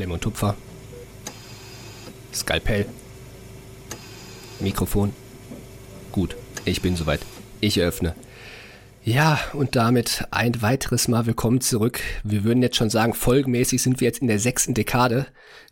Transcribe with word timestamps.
Klemm 0.00 0.12
und 0.12 0.22
Tupfer. 0.22 0.56
Skalpell. 2.32 2.86
Mikrofon. 4.58 5.12
Gut, 6.10 6.36
ich 6.64 6.80
bin 6.80 6.96
soweit. 6.96 7.20
Ich 7.60 7.76
eröffne. 7.76 8.14
Ja, 9.04 9.38
und 9.52 9.76
damit 9.76 10.24
ein 10.30 10.62
weiteres 10.62 11.06
Mal 11.06 11.26
willkommen 11.26 11.60
zurück. 11.60 12.00
Wir 12.24 12.44
würden 12.44 12.62
jetzt 12.62 12.76
schon 12.76 12.88
sagen, 12.88 13.12
folgenmäßig 13.12 13.82
sind 13.82 14.00
wir 14.00 14.06
jetzt 14.06 14.22
in 14.22 14.28
der 14.28 14.38
sechsten 14.38 14.72
Dekade, 14.72 15.26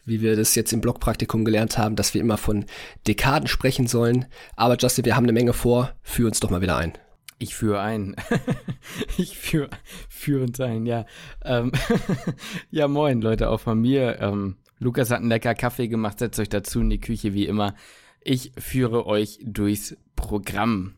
wie 0.04 0.20
wir 0.20 0.36
das 0.36 0.54
jetzt 0.54 0.74
im 0.74 0.82
Blogpraktikum 0.82 1.46
gelernt 1.46 1.78
haben, 1.78 1.96
dass 1.96 2.12
wir 2.12 2.20
immer 2.20 2.36
von 2.36 2.66
Dekaden 3.06 3.48
sprechen 3.48 3.86
sollen. 3.86 4.26
Aber 4.56 4.76
Justin, 4.76 5.06
wir 5.06 5.16
haben 5.16 5.24
eine 5.24 5.32
Menge 5.32 5.54
vor. 5.54 5.92
Führ 6.02 6.26
uns 6.26 6.38
doch 6.40 6.50
mal 6.50 6.60
wieder 6.60 6.76
ein. 6.76 6.92
Ich 7.38 7.54
führe 7.54 7.80
ein. 7.80 8.16
ich 9.16 9.38
führe 9.38 9.70
führ 10.08 10.42
uns 10.42 10.60
ein, 10.60 10.86
ja. 10.86 11.06
Ähm 11.44 11.72
ja, 12.70 12.88
moin, 12.88 13.20
Leute, 13.20 13.50
auch 13.50 13.60
von 13.60 13.80
mir. 13.80 14.20
Ähm, 14.20 14.56
Lukas 14.78 15.10
hat 15.10 15.20
einen 15.20 15.28
lecker 15.28 15.54
Kaffee 15.54 15.88
gemacht, 15.88 16.18
setzt 16.18 16.40
euch 16.40 16.48
dazu 16.48 16.80
in 16.80 16.90
die 16.90 17.00
Küche 17.00 17.34
wie 17.34 17.46
immer. 17.46 17.74
Ich 18.22 18.52
führe 18.58 19.06
euch 19.06 19.38
durchs 19.42 19.96
Programm. 20.16 20.94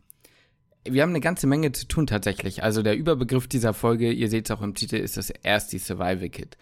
Wir 0.83 1.03
haben 1.03 1.11
eine 1.11 1.19
ganze 1.19 1.45
Menge 1.45 1.71
zu 1.71 1.87
tun 1.87 2.07
tatsächlich. 2.07 2.63
Also 2.63 2.81
der 2.81 2.97
Überbegriff 2.97 3.47
dieser 3.47 3.73
Folge, 3.73 4.11
ihr 4.11 4.29
seht 4.29 4.49
es 4.49 4.51
auch 4.51 4.63
im 4.63 4.73
Titel, 4.73 4.95
ist 4.95 5.17
das 5.17 5.29
erste 5.29 5.77
Survival 5.77 6.29
Kit. 6.29 6.57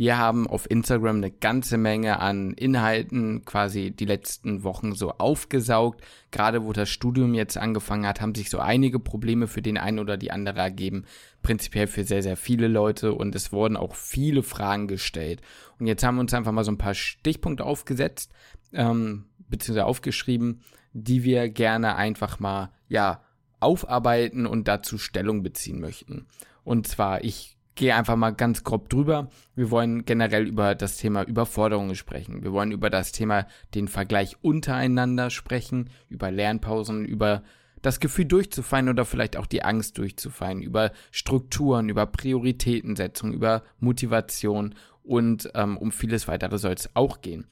Wir 0.00 0.16
haben 0.16 0.46
auf 0.46 0.70
Instagram 0.70 1.16
eine 1.16 1.30
ganze 1.30 1.76
Menge 1.76 2.20
an 2.20 2.54
Inhalten 2.54 3.44
quasi 3.44 3.90
die 3.90 4.06
letzten 4.06 4.64
Wochen 4.64 4.94
so 4.94 5.10
aufgesaugt. 5.10 6.02
Gerade 6.30 6.64
wo 6.64 6.72
das 6.72 6.88
Studium 6.88 7.34
jetzt 7.34 7.58
angefangen 7.58 8.06
hat, 8.06 8.22
haben 8.22 8.34
sich 8.34 8.48
so 8.48 8.60
einige 8.60 8.98
Probleme 8.98 9.46
für 9.46 9.60
den 9.60 9.76
einen 9.76 9.98
oder 9.98 10.16
die 10.16 10.30
andere 10.30 10.60
ergeben. 10.60 11.04
Prinzipiell 11.42 11.86
für 11.86 12.04
sehr, 12.04 12.22
sehr 12.22 12.38
viele 12.38 12.66
Leute 12.66 13.12
und 13.12 13.34
es 13.34 13.52
wurden 13.52 13.76
auch 13.76 13.94
viele 13.94 14.42
Fragen 14.42 14.88
gestellt. 14.88 15.42
Und 15.78 15.86
jetzt 15.86 16.02
haben 16.02 16.14
wir 16.14 16.22
uns 16.22 16.32
einfach 16.32 16.52
mal 16.52 16.64
so 16.64 16.72
ein 16.72 16.78
paar 16.78 16.94
Stichpunkte 16.94 17.66
aufgesetzt, 17.66 18.32
ähm, 18.72 19.26
beziehungsweise 19.50 19.84
aufgeschrieben, 19.84 20.62
die 20.94 21.24
wir 21.24 21.50
gerne 21.50 21.96
einfach 21.96 22.40
mal, 22.40 22.72
ja, 22.88 23.20
aufarbeiten 23.60 24.46
und 24.46 24.66
dazu 24.66 24.96
Stellung 24.96 25.42
beziehen 25.42 25.78
möchten. 25.78 26.24
Und 26.64 26.88
zwar, 26.88 27.22
ich 27.22 27.58
gehe 27.80 27.96
einfach 27.96 28.16
mal 28.16 28.32
ganz 28.32 28.62
grob 28.62 28.90
drüber. 28.90 29.30
Wir 29.56 29.70
wollen 29.70 30.04
generell 30.04 30.46
über 30.46 30.74
das 30.74 30.98
Thema 30.98 31.22
Überforderungen 31.22 31.96
sprechen. 31.96 32.42
Wir 32.42 32.52
wollen 32.52 32.72
über 32.72 32.90
das 32.90 33.10
Thema 33.10 33.46
den 33.74 33.88
Vergleich 33.88 34.36
untereinander 34.42 35.30
sprechen, 35.30 35.88
über 36.10 36.30
Lernpausen, 36.30 37.06
über 37.06 37.42
das 37.80 37.98
Gefühl 37.98 38.26
durchzufallen 38.26 38.90
oder 38.90 39.06
vielleicht 39.06 39.38
auch 39.38 39.46
die 39.46 39.62
Angst 39.62 39.96
durchzufallen, 39.96 40.60
über 40.60 40.92
Strukturen, 41.10 41.88
über 41.88 42.04
Prioritätensetzung, 42.04 43.32
über 43.32 43.62
Motivation 43.78 44.74
und 45.02 45.50
ähm, 45.54 45.78
um 45.78 45.90
vieles 45.90 46.28
weitere 46.28 46.58
soll 46.58 46.74
es 46.74 46.90
auch 46.92 47.22
gehen. 47.22 47.46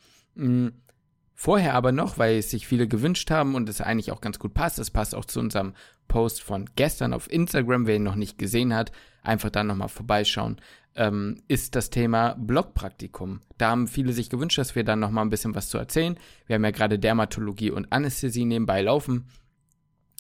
Vorher 1.41 1.75
aber 1.75 1.93
noch, 1.93 2.19
weil 2.19 2.39
es 2.39 2.51
sich 2.51 2.67
viele 2.67 2.89
gewünscht 2.89 3.31
haben 3.31 3.55
und 3.55 3.69
es 3.69 3.81
eigentlich 3.81 4.11
auch 4.11 4.21
ganz 4.21 4.41
gut 4.41 4.55
passt, 4.55 4.81
es 4.81 4.91
passt 4.91 5.15
auch 5.15 5.25
zu 5.25 5.39
unserem 5.39 5.73
Post 6.09 6.43
von 6.43 6.69
gestern 6.75 7.13
auf 7.13 7.31
Instagram, 7.31 7.87
wer 7.87 7.95
ihn 7.95 8.03
noch 8.03 8.17
nicht 8.17 8.39
gesehen 8.39 8.75
hat, 8.75 8.91
einfach 9.23 9.49
da 9.49 9.63
nochmal 9.63 9.89
vorbeischauen, 9.89 10.61
ähm, 10.97 11.41
ist 11.47 11.77
das 11.77 11.91
Thema 11.91 12.35
Blogpraktikum. 12.41 13.39
Da 13.57 13.71
haben 13.71 13.87
viele 13.87 14.13
sich 14.13 14.31
gewünscht, 14.31 14.59
dass 14.59 14.75
wir 14.75 14.83
dann 14.83 14.99
nochmal 14.99 15.25
ein 15.25 15.31
bisschen 15.31 15.55
was 15.55 15.69
zu 15.69 15.79
erzählen. 15.79 16.19
Wir 16.49 16.55
haben 16.57 16.65
ja 16.65 16.73
gerade 16.73 16.99
Dermatologie 16.99 17.71
und 17.71 17.93
Anästhesie 17.93 18.45
nebenbei 18.45 18.83
laufen. 18.83 19.29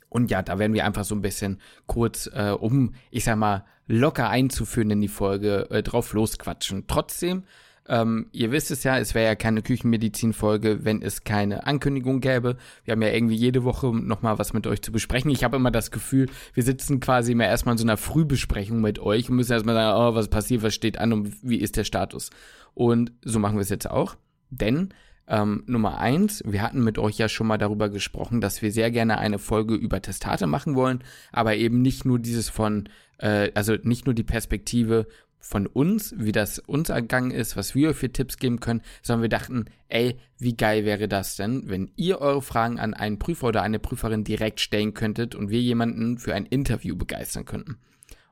Und 0.08 0.30
ja, 0.30 0.42
da 0.42 0.60
werden 0.60 0.72
wir 0.72 0.84
einfach 0.84 1.04
so 1.04 1.16
ein 1.16 1.20
bisschen 1.20 1.60
kurz, 1.86 2.30
äh, 2.32 2.54
um, 2.56 2.94
ich 3.10 3.24
sag 3.24 3.38
mal, 3.38 3.64
locker 3.88 4.30
einzuführen 4.30 4.92
in 4.92 5.00
die 5.00 5.08
Folge, 5.08 5.68
äh, 5.70 5.82
drauf 5.82 6.12
losquatschen. 6.12 6.84
Trotzdem 6.86 7.42
ähm, 7.88 8.26
ihr 8.32 8.52
wisst 8.52 8.70
es 8.70 8.84
ja, 8.84 8.98
es 8.98 9.14
wäre 9.14 9.26
ja 9.26 9.34
keine 9.34 9.62
Küchenmedizin-Folge, 9.62 10.84
wenn 10.84 11.00
es 11.00 11.24
keine 11.24 11.66
Ankündigung 11.66 12.20
gäbe. 12.20 12.56
Wir 12.84 12.92
haben 12.92 13.02
ja 13.02 13.08
irgendwie 13.08 13.34
jede 13.34 13.64
Woche 13.64 13.86
nochmal 13.86 14.38
was 14.38 14.52
mit 14.52 14.66
euch 14.66 14.82
zu 14.82 14.92
besprechen. 14.92 15.30
Ich 15.30 15.42
habe 15.42 15.56
immer 15.56 15.70
das 15.70 15.90
Gefühl, 15.90 16.26
wir 16.52 16.62
sitzen 16.62 17.00
quasi 17.00 17.32
immer 17.32 17.46
erstmal 17.46 17.74
in 17.74 17.78
so 17.78 17.84
einer 17.84 17.96
Frühbesprechung 17.96 18.80
mit 18.80 18.98
euch 18.98 19.30
und 19.30 19.36
müssen 19.36 19.52
erstmal 19.52 19.74
sagen, 19.74 19.98
oh, 19.98 20.14
was 20.14 20.28
passiert, 20.28 20.62
was 20.62 20.74
steht 20.74 20.98
an 20.98 21.12
und 21.14 21.34
wie 21.42 21.56
ist 21.56 21.76
der 21.76 21.84
Status. 21.84 22.30
Und 22.74 23.12
so 23.22 23.38
machen 23.38 23.56
wir 23.56 23.62
es 23.62 23.70
jetzt 23.70 23.90
auch. 23.90 24.16
Denn 24.50 24.90
ähm, 25.26 25.62
Nummer 25.66 25.98
eins, 25.98 26.42
wir 26.46 26.62
hatten 26.62 26.82
mit 26.82 26.98
euch 26.98 27.18
ja 27.18 27.28
schon 27.28 27.46
mal 27.46 27.58
darüber 27.58 27.88
gesprochen, 27.88 28.40
dass 28.40 28.62
wir 28.62 28.72
sehr 28.72 28.90
gerne 28.90 29.18
eine 29.18 29.38
Folge 29.38 29.74
über 29.74 30.00
Testate 30.00 30.46
machen 30.46 30.74
wollen, 30.74 31.04
aber 31.32 31.56
eben 31.56 31.82
nicht 31.82 32.04
nur 32.04 32.18
dieses 32.18 32.48
von, 32.48 32.88
äh, 33.18 33.50
also 33.54 33.74
nicht 33.82 34.06
nur 34.06 34.14
die 34.14 34.24
Perspektive 34.24 35.06
von 35.40 35.66
uns, 35.66 36.14
wie 36.18 36.32
das 36.32 36.58
uns 36.58 36.88
ergangen 36.88 37.30
ist, 37.30 37.56
was 37.56 37.74
wir 37.74 37.94
für 37.94 38.12
Tipps 38.12 38.36
geben 38.36 38.60
können, 38.60 38.82
sondern 39.02 39.22
wir 39.22 39.28
dachten, 39.28 39.66
ey, 39.88 40.18
wie 40.38 40.56
geil 40.56 40.84
wäre 40.84 41.08
das 41.08 41.36
denn, 41.36 41.68
wenn 41.68 41.90
ihr 41.96 42.20
eure 42.20 42.42
Fragen 42.42 42.78
an 42.78 42.94
einen 42.94 43.18
Prüfer 43.18 43.48
oder 43.48 43.62
eine 43.62 43.78
Prüferin 43.78 44.24
direkt 44.24 44.60
stellen 44.60 44.94
könntet 44.94 45.34
und 45.34 45.50
wir 45.50 45.60
jemanden 45.60 46.18
für 46.18 46.34
ein 46.34 46.46
Interview 46.46 46.96
begeistern 46.96 47.44
könnten. 47.44 47.78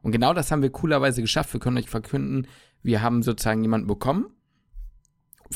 Und 0.03 0.12
genau 0.12 0.34
das 0.34 0.50
haben 0.50 0.62
wir 0.62 0.71
coolerweise 0.71 1.21
geschafft. 1.21 1.53
Wir 1.53 1.61
können 1.61 1.78
euch 1.78 1.91
verkünden, 1.91 2.47
wir 2.83 3.03
haben 3.03 3.22
sozusagen 3.22 3.62
jemanden 3.62 3.89
bekommen. 3.89 4.27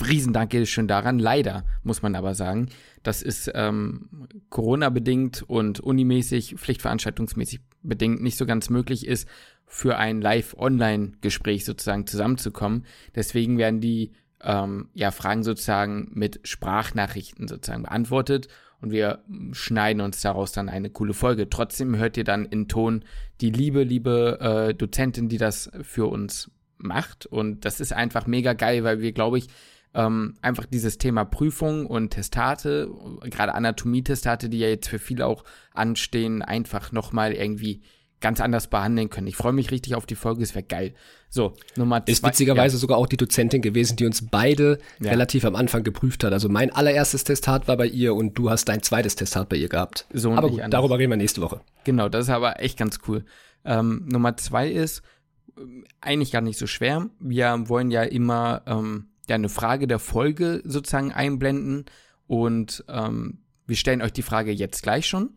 Riesendank 0.08 0.50
geht 0.50 0.62
es 0.62 0.70
schon 0.70 0.88
daran. 0.88 1.18
Leider 1.18 1.64
muss 1.82 2.02
man 2.02 2.14
aber 2.14 2.34
sagen, 2.34 2.68
das 3.02 3.22
ist 3.22 3.50
ähm, 3.54 4.28
Corona-bedingt 4.50 5.42
und 5.42 5.80
unimäßig, 5.80 6.56
pflichtveranstaltungsmäßig 6.56 7.60
bedingt 7.82 8.22
nicht 8.22 8.36
so 8.36 8.46
ganz 8.46 8.70
möglich 8.70 9.06
ist, 9.06 9.28
für 9.66 9.96
ein 9.96 10.20
Live-Online-Gespräch 10.20 11.64
sozusagen 11.64 12.06
zusammenzukommen. 12.06 12.84
Deswegen 13.14 13.56
werden 13.56 13.80
die 13.80 14.12
ähm, 14.42 14.88
ja, 14.94 15.10
Fragen 15.10 15.42
sozusagen 15.42 16.10
mit 16.12 16.40
Sprachnachrichten 16.44 17.48
sozusagen 17.48 17.84
beantwortet 17.84 18.48
und 18.80 18.90
wir 18.90 19.22
schneiden 19.52 20.00
uns 20.00 20.20
daraus 20.22 20.52
dann 20.52 20.68
eine 20.68 20.90
coole 20.90 21.14
Folge. 21.14 21.50
Trotzdem 21.50 21.96
hört 21.96 22.16
ihr 22.16 22.24
dann 22.24 22.46
in 22.46 22.68
Ton 22.68 23.04
die 23.40 23.50
liebe, 23.50 23.82
liebe 23.82 24.38
äh, 24.40 24.74
Dozentin, 24.74 25.28
die 25.28 25.38
das 25.38 25.70
für 25.82 26.06
uns 26.06 26.50
macht 26.78 27.26
und 27.26 27.64
das 27.64 27.80
ist 27.80 27.92
einfach 27.92 28.26
mega 28.26 28.54
geil, 28.54 28.84
weil 28.84 29.00
wir, 29.00 29.12
glaube 29.12 29.38
ich, 29.38 29.48
ähm, 29.94 30.34
einfach 30.42 30.66
dieses 30.66 30.98
Thema 30.98 31.24
Prüfung 31.24 31.86
und 31.86 32.10
Testate, 32.10 32.90
gerade 33.24 33.54
Anatomie-Testate, 33.54 34.48
die 34.48 34.58
ja 34.58 34.68
jetzt 34.68 34.88
für 34.88 34.98
viele 34.98 35.26
auch 35.26 35.44
anstehen, 35.74 36.42
einfach 36.42 36.92
nochmal 36.92 37.32
irgendwie 37.32 37.82
ganz 38.20 38.40
anders 38.40 38.68
behandeln 38.68 39.08
können. 39.08 39.26
Ich 39.26 39.36
freue 39.36 39.52
mich 39.52 39.70
richtig 39.70 39.94
auf 39.94 40.06
die 40.06 40.14
Folge, 40.14 40.42
es 40.42 40.54
wäre 40.54 40.62
geil. 40.62 40.94
So, 41.30 41.54
Nummer 41.76 42.04
zwei. 42.04 42.12
Ist 42.12 42.24
witzigerweise 42.24 42.76
ja. 42.76 42.80
sogar 42.80 42.98
auch 42.98 43.06
die 43.06 43.16
Dozentin 43.16 43.62
gewesen, 43.62 43.96
die 43.96 44.04
uns 44.04 44.28
beide 44.28 44.78
ja. 45.00 45.10
relativ 45.10 45.44
am 45.44 45.56
Anfang 45.56 45.82
geprüft 45.82 46.22
hat. 46.22 46.32
Also 46.32 46.48
mein 46.48 46.72
allererstes 46.72 47.24
Testat 47.24 47.66
war 47.66 47.76
bei 47.76 47.86
ihr 47.86 48.14
und 48.14 48.36
du 48.36 48.50
hast 48.50 48.66
dein 48.66 48.82
zweites 48.82 49.16
Testat 49.16 49.48
bei 49.48 49.56
ihr 49.56 49.68
gehabt. 49.68 50.06
So 50.12 50.32
aber 50.32 50.50
gut, 50.50 50.60
darüber 50.68 50.98
reden 50.98 51.10
wir 51.10 51.16
nächste 51.16 51.40
Woche. 51.40 51.60
Genau, 51.84 52.08
das 52.08 52.26
ist 52.26 52.30
aber 52.30 52.60
echt 52.60 52.78
ganz 52.78 52.98
cool. 53.08 53.24
Ähm, 53.64 54.06
Nummer 54.10 54.36
zwei 54.36 54.68
ist 54.68 55.02
ähm, 55.58 55.84
eigentlich 56.00 56.32
gar 56.32 56.42
nicht 56.42 56.58
so 56.58 56.66
schwer. 56.66 57.08
Wir 57.20 57.68
wollen 57.68 57.90
ja 57.90 58.02
immer 58.02 58.62
ähm, 58.66 59.09
ja, 59.30 59.36
eine 59.36 59.48
Frage 59.48 59.86
der 59.86 59.98
Folge 59.98 60.60
sozusagen 60.64 61.12
einblenden. 61.12 61.86
Und 62.26 62.84
ähm, 62.88 63.38
wir 63.66 63.76
stellen 63.76 64.02
euch 64.02 64.12
die 64.12 64.22
Frage 64.22 64.50
jetzt 64.50 64.82
gleich 64.82 65.06
schon. 65.06 65.30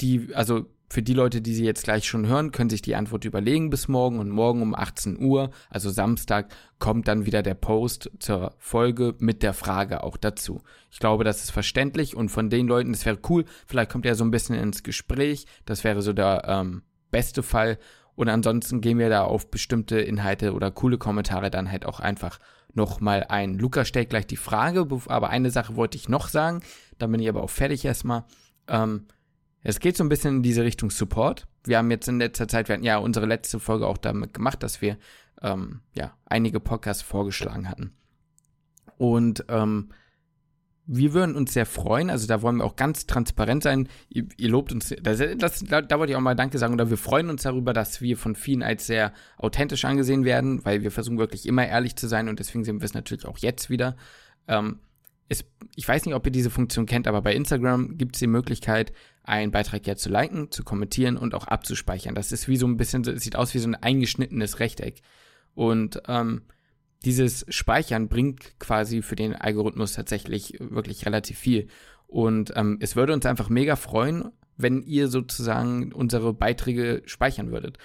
Die, 0.00 0.34
also 0.34 0.66
für 0.88 1.02
die 1.02 1.14
Leute, 1.14 1.40
die 1.40 1.54
sie 1.54 1.64
jetzt 1.64 1.84
gleich 1.84 2.06
schon 2.06 2.26
hören, 2.26 2.52
können 2.52 2.70
sich 2.70 2.82
die 2.82 2.94
Antwort 2.94 3.24
überlegen 3.24 3.70
bis 3.70 3.88
morgen. 3.88 4.20
Und 4.20 4.30
morgen 4.30 4.62
um 4.62 4.74
18 4.74 5.20
Uhr, 5.20 5.50
also 5.68 5.90
Samstag, 5.90 6.52
kommt 6.78 7.08
dann 7.08 7.26
wieder 7.26 7.42
der 7.42 7.54
Post 7.54 8.10
zur 8.20 8.54
Folge 8.58 9.16
mit 9.18 9.42
der 9.42 9.52
Frage 9.52 10.04
auch 10.04 10.16
dazu. 10.16 10.62
Ich 10.90 11.00
glaube, 11.00 11.24
das 11.24 11.42
ist 11.42 11.50
verständlich. 11.50 12.14
Und 12.14 12.28
von 12.28 12.50
den 12.50 12.68
Leuten, 12.68 12.92
das 12.92 13.04
wäre 13.04 13.18
cool, 13.28 13.44
vielleicht 13.66 13.90
kommt 13.90 14.06
er 14.06 14.14
so 14.14 14.24
ein 14.24 14.30
bisschen 14.30 14.54
ins 14.54 14.84
Gespräch, 14.84 15.46
das 15.64 15.82
wäre 15.82 16.02
so 16.02 16.12
der 16.12 16.44
ähm, 16.46 16.82
beste 17.10 17.42
Fall 17.42 17.78
und 18.20 18.28
ansonsten 18.28 18.82
gehen 18.82 18.98
wir 18.98 19.08
da 19.08 19.22
auf 19.22 19.50
bestimmte 19.50 19.98
Inhalte 19.98 20.52
oder 20.52 20.70
coole 20.70 20.98
Kommentare 20.98 21.50
dann 21.50 21.72
halt 21.72 21.86
auch 21.86 22.00
einfach 22.00 22.38
nochmal 22.74 23.24
ein. 23.30 23.54
Luca 23.54 23.86
stellt 23.86 24.10
gleich 24.10 24.26
die 24.26 24.36
Frage, 24.36 24.86
aber 25.06 25.30
eine 25.30 25.50
Sache 25.50 25.74
wollte 25.74 25.96
ich 25.96 26.10
noch 26.10 26.28
sagen, 26.28 26.60
dann 26.98 27.10
bin 27.10 27.22
ich 27.22 27.30
aber 27.30 27.42
auch 27.42 27.48
fertig 27.48 27.82
erstmal. 27.82 28.24
Ähm, 28.68 29.06
es 29.62 29.80
geht 29.80 29.96
so 29.96 30.04
ein 30.04 30.10
bisschen 30.10 30.36
in 30.36 30.42
diese 30.42 30.64
Richtung 30.64 30.90
Support. 30.90 31.48
Wir 31.64 31.78
haben 31.78 31.90
jetzt 31.90 32.08
in 32.08 32.18
letzter 32.18 32.46
Zeit, 32.46 32.68
wir 32.68 32.74
hatten 32.74 32.84
ja 32.84 32.98
unsere 32.98 33.24
letzte 33.24 33.58
Folge 33.58 33.86
auch 33.86 33.96
damit 33.96 34.34
gemacht, 34.34 34.62
dass 34.62 34.82
wir 34.82 34.98
ähm, 35.40 35.80
ja 35.94 36.12
einige 36.26 36.60
Podcasts 36.60 37.02
vorgeschlagen 37.02 37.70
hatten. 37.70 37.94
Und 38.98 39.46
ähm, 39.48 39.92
wir 40.92 41.12
würden 41.12 41.36
uns 41.36 41.52
sehr 41.52 41.66
freuen, 41.66 42.10
also 42.10 42.26
da 42.26 42.42
wollen 42.42 42.56
wir 42.56 42.64
auch 42.64 42.74
ganz 42.74 43.06
transparent 43.06 43.62
sein. 43.62 43.88
Ihr, 44.08 44.26
ihr 44.36 44.48
lobt 44.48 44.72
uns, 44.72 44.92
das, 45.00 45.22
das, 45.38 45.60
da, 45.60 45.82
da 45.82 45.98
wollte 46.00 46.10
ich 46.10 46.16
auch 46.16 46.20
mal 46.20 46.34
Danke 46.34 46.58
sagen, 46.58 46.74
oder 46.74 46.90
wir 46.90 46.96
freuen 46.96 47.30
uns 47.30 47.42
darüber, 47.42 47.72
dass 47.72 48.00
wir 48.00 48.16
von 48.16 48.34
vielen 48.34 48.64
als 48.64 48.88
sehr 48.88 49.12
authentisch 49.38 49.84
angesehen 49.84 50.24
werden, 50.24 50.64
weil 50.64 50.82
wir 50.82 50.90
versuchen 50.90 51.18
wirklich 51.18 51.46
immer 51.46 51.64
ehrlich 51.64 51.94
zu 51.94 52.08
sein 52.08 52.28
und 52.28 52.40
deswegen 52.40 52.64
sehen 52.64 52.80
wir 52.80 52.86
es 52.86 52.94
natürlich 52.94 53.24
auch 53.24 53.38
jetzt 53.38 53.70
wieder. 53.70 53.96
Ähm, 54.48 54.80
es, 55.28 55.44
ich 55.76 55.86
weiß 55.86 56.06
nicht, 56.06 56.14
ob 56.16 56.26
ihr 56.26 56.32
diese 56.32 56.50
Funktion 56.50 56.86
kennt, 56.86 57.06
aber 57.06 57.22
bei 57.22 57.36
Instagram 57.36 57.96
gibt 57.96 58.16
es 58.16 58.18
die 58.18 58.26
Möglichkeit, 58.26 58.92
einen 59.22 59.52
Beitrag 59.52 59.86
ja 59.86 59.94
zu 59.94 60.08
liken, 60.08 60.50
zu 60.50 60.64
kommentieren 60.64 61.16
und 61.16 61.36
auch 61.36 61.46
abzuspeichern. 61.46 62.16
Das 62.16 62.32
ist 62.32 62.48
wie 62.48 62.56
so 62.56 62.66
ein 62.66 62.76
bisschen, 62.76 63.04
es 63.06 63.22
sieht 63.22 63.36
aus 63.36 63.54
wie 63.54 63.60
so 63.60 63.68
ein 63.68 63.76
eingeschnittenes 63.76 64.58
Rechteck. 64.58 65.02
Und 65.54 66.02
ähm, 66.08 66.42
dieses 67.04 67.46
Speichern 67.48 68.08
bringt 68.08 68.58
quasi 68.58 69.02
für 69.02 69.16
den 69.16 69.34
Algorithmus 69.34 69.94
tatsächlich 69.94 70.58
wirklich 70.60 71.06
relativ 71.06 71.38
viel. 71.38 71.68
Und 72.06 72.52
ähm, 72.56 72.78
es 72.80 72.96
würde 72.96 73.12
uns 73.12 73.24
einfach 73.24 73.48
mega 73.48 73.76
freuen, 73.76 74.32
wenn 74.56 74.82
ihr 74.82 75.08
sozusagen 75.08 75.92
unsere 75.92 76.34
Beiträge 76.34 77.02
speichern 77.06 77.50
würdet. 77.50 77.78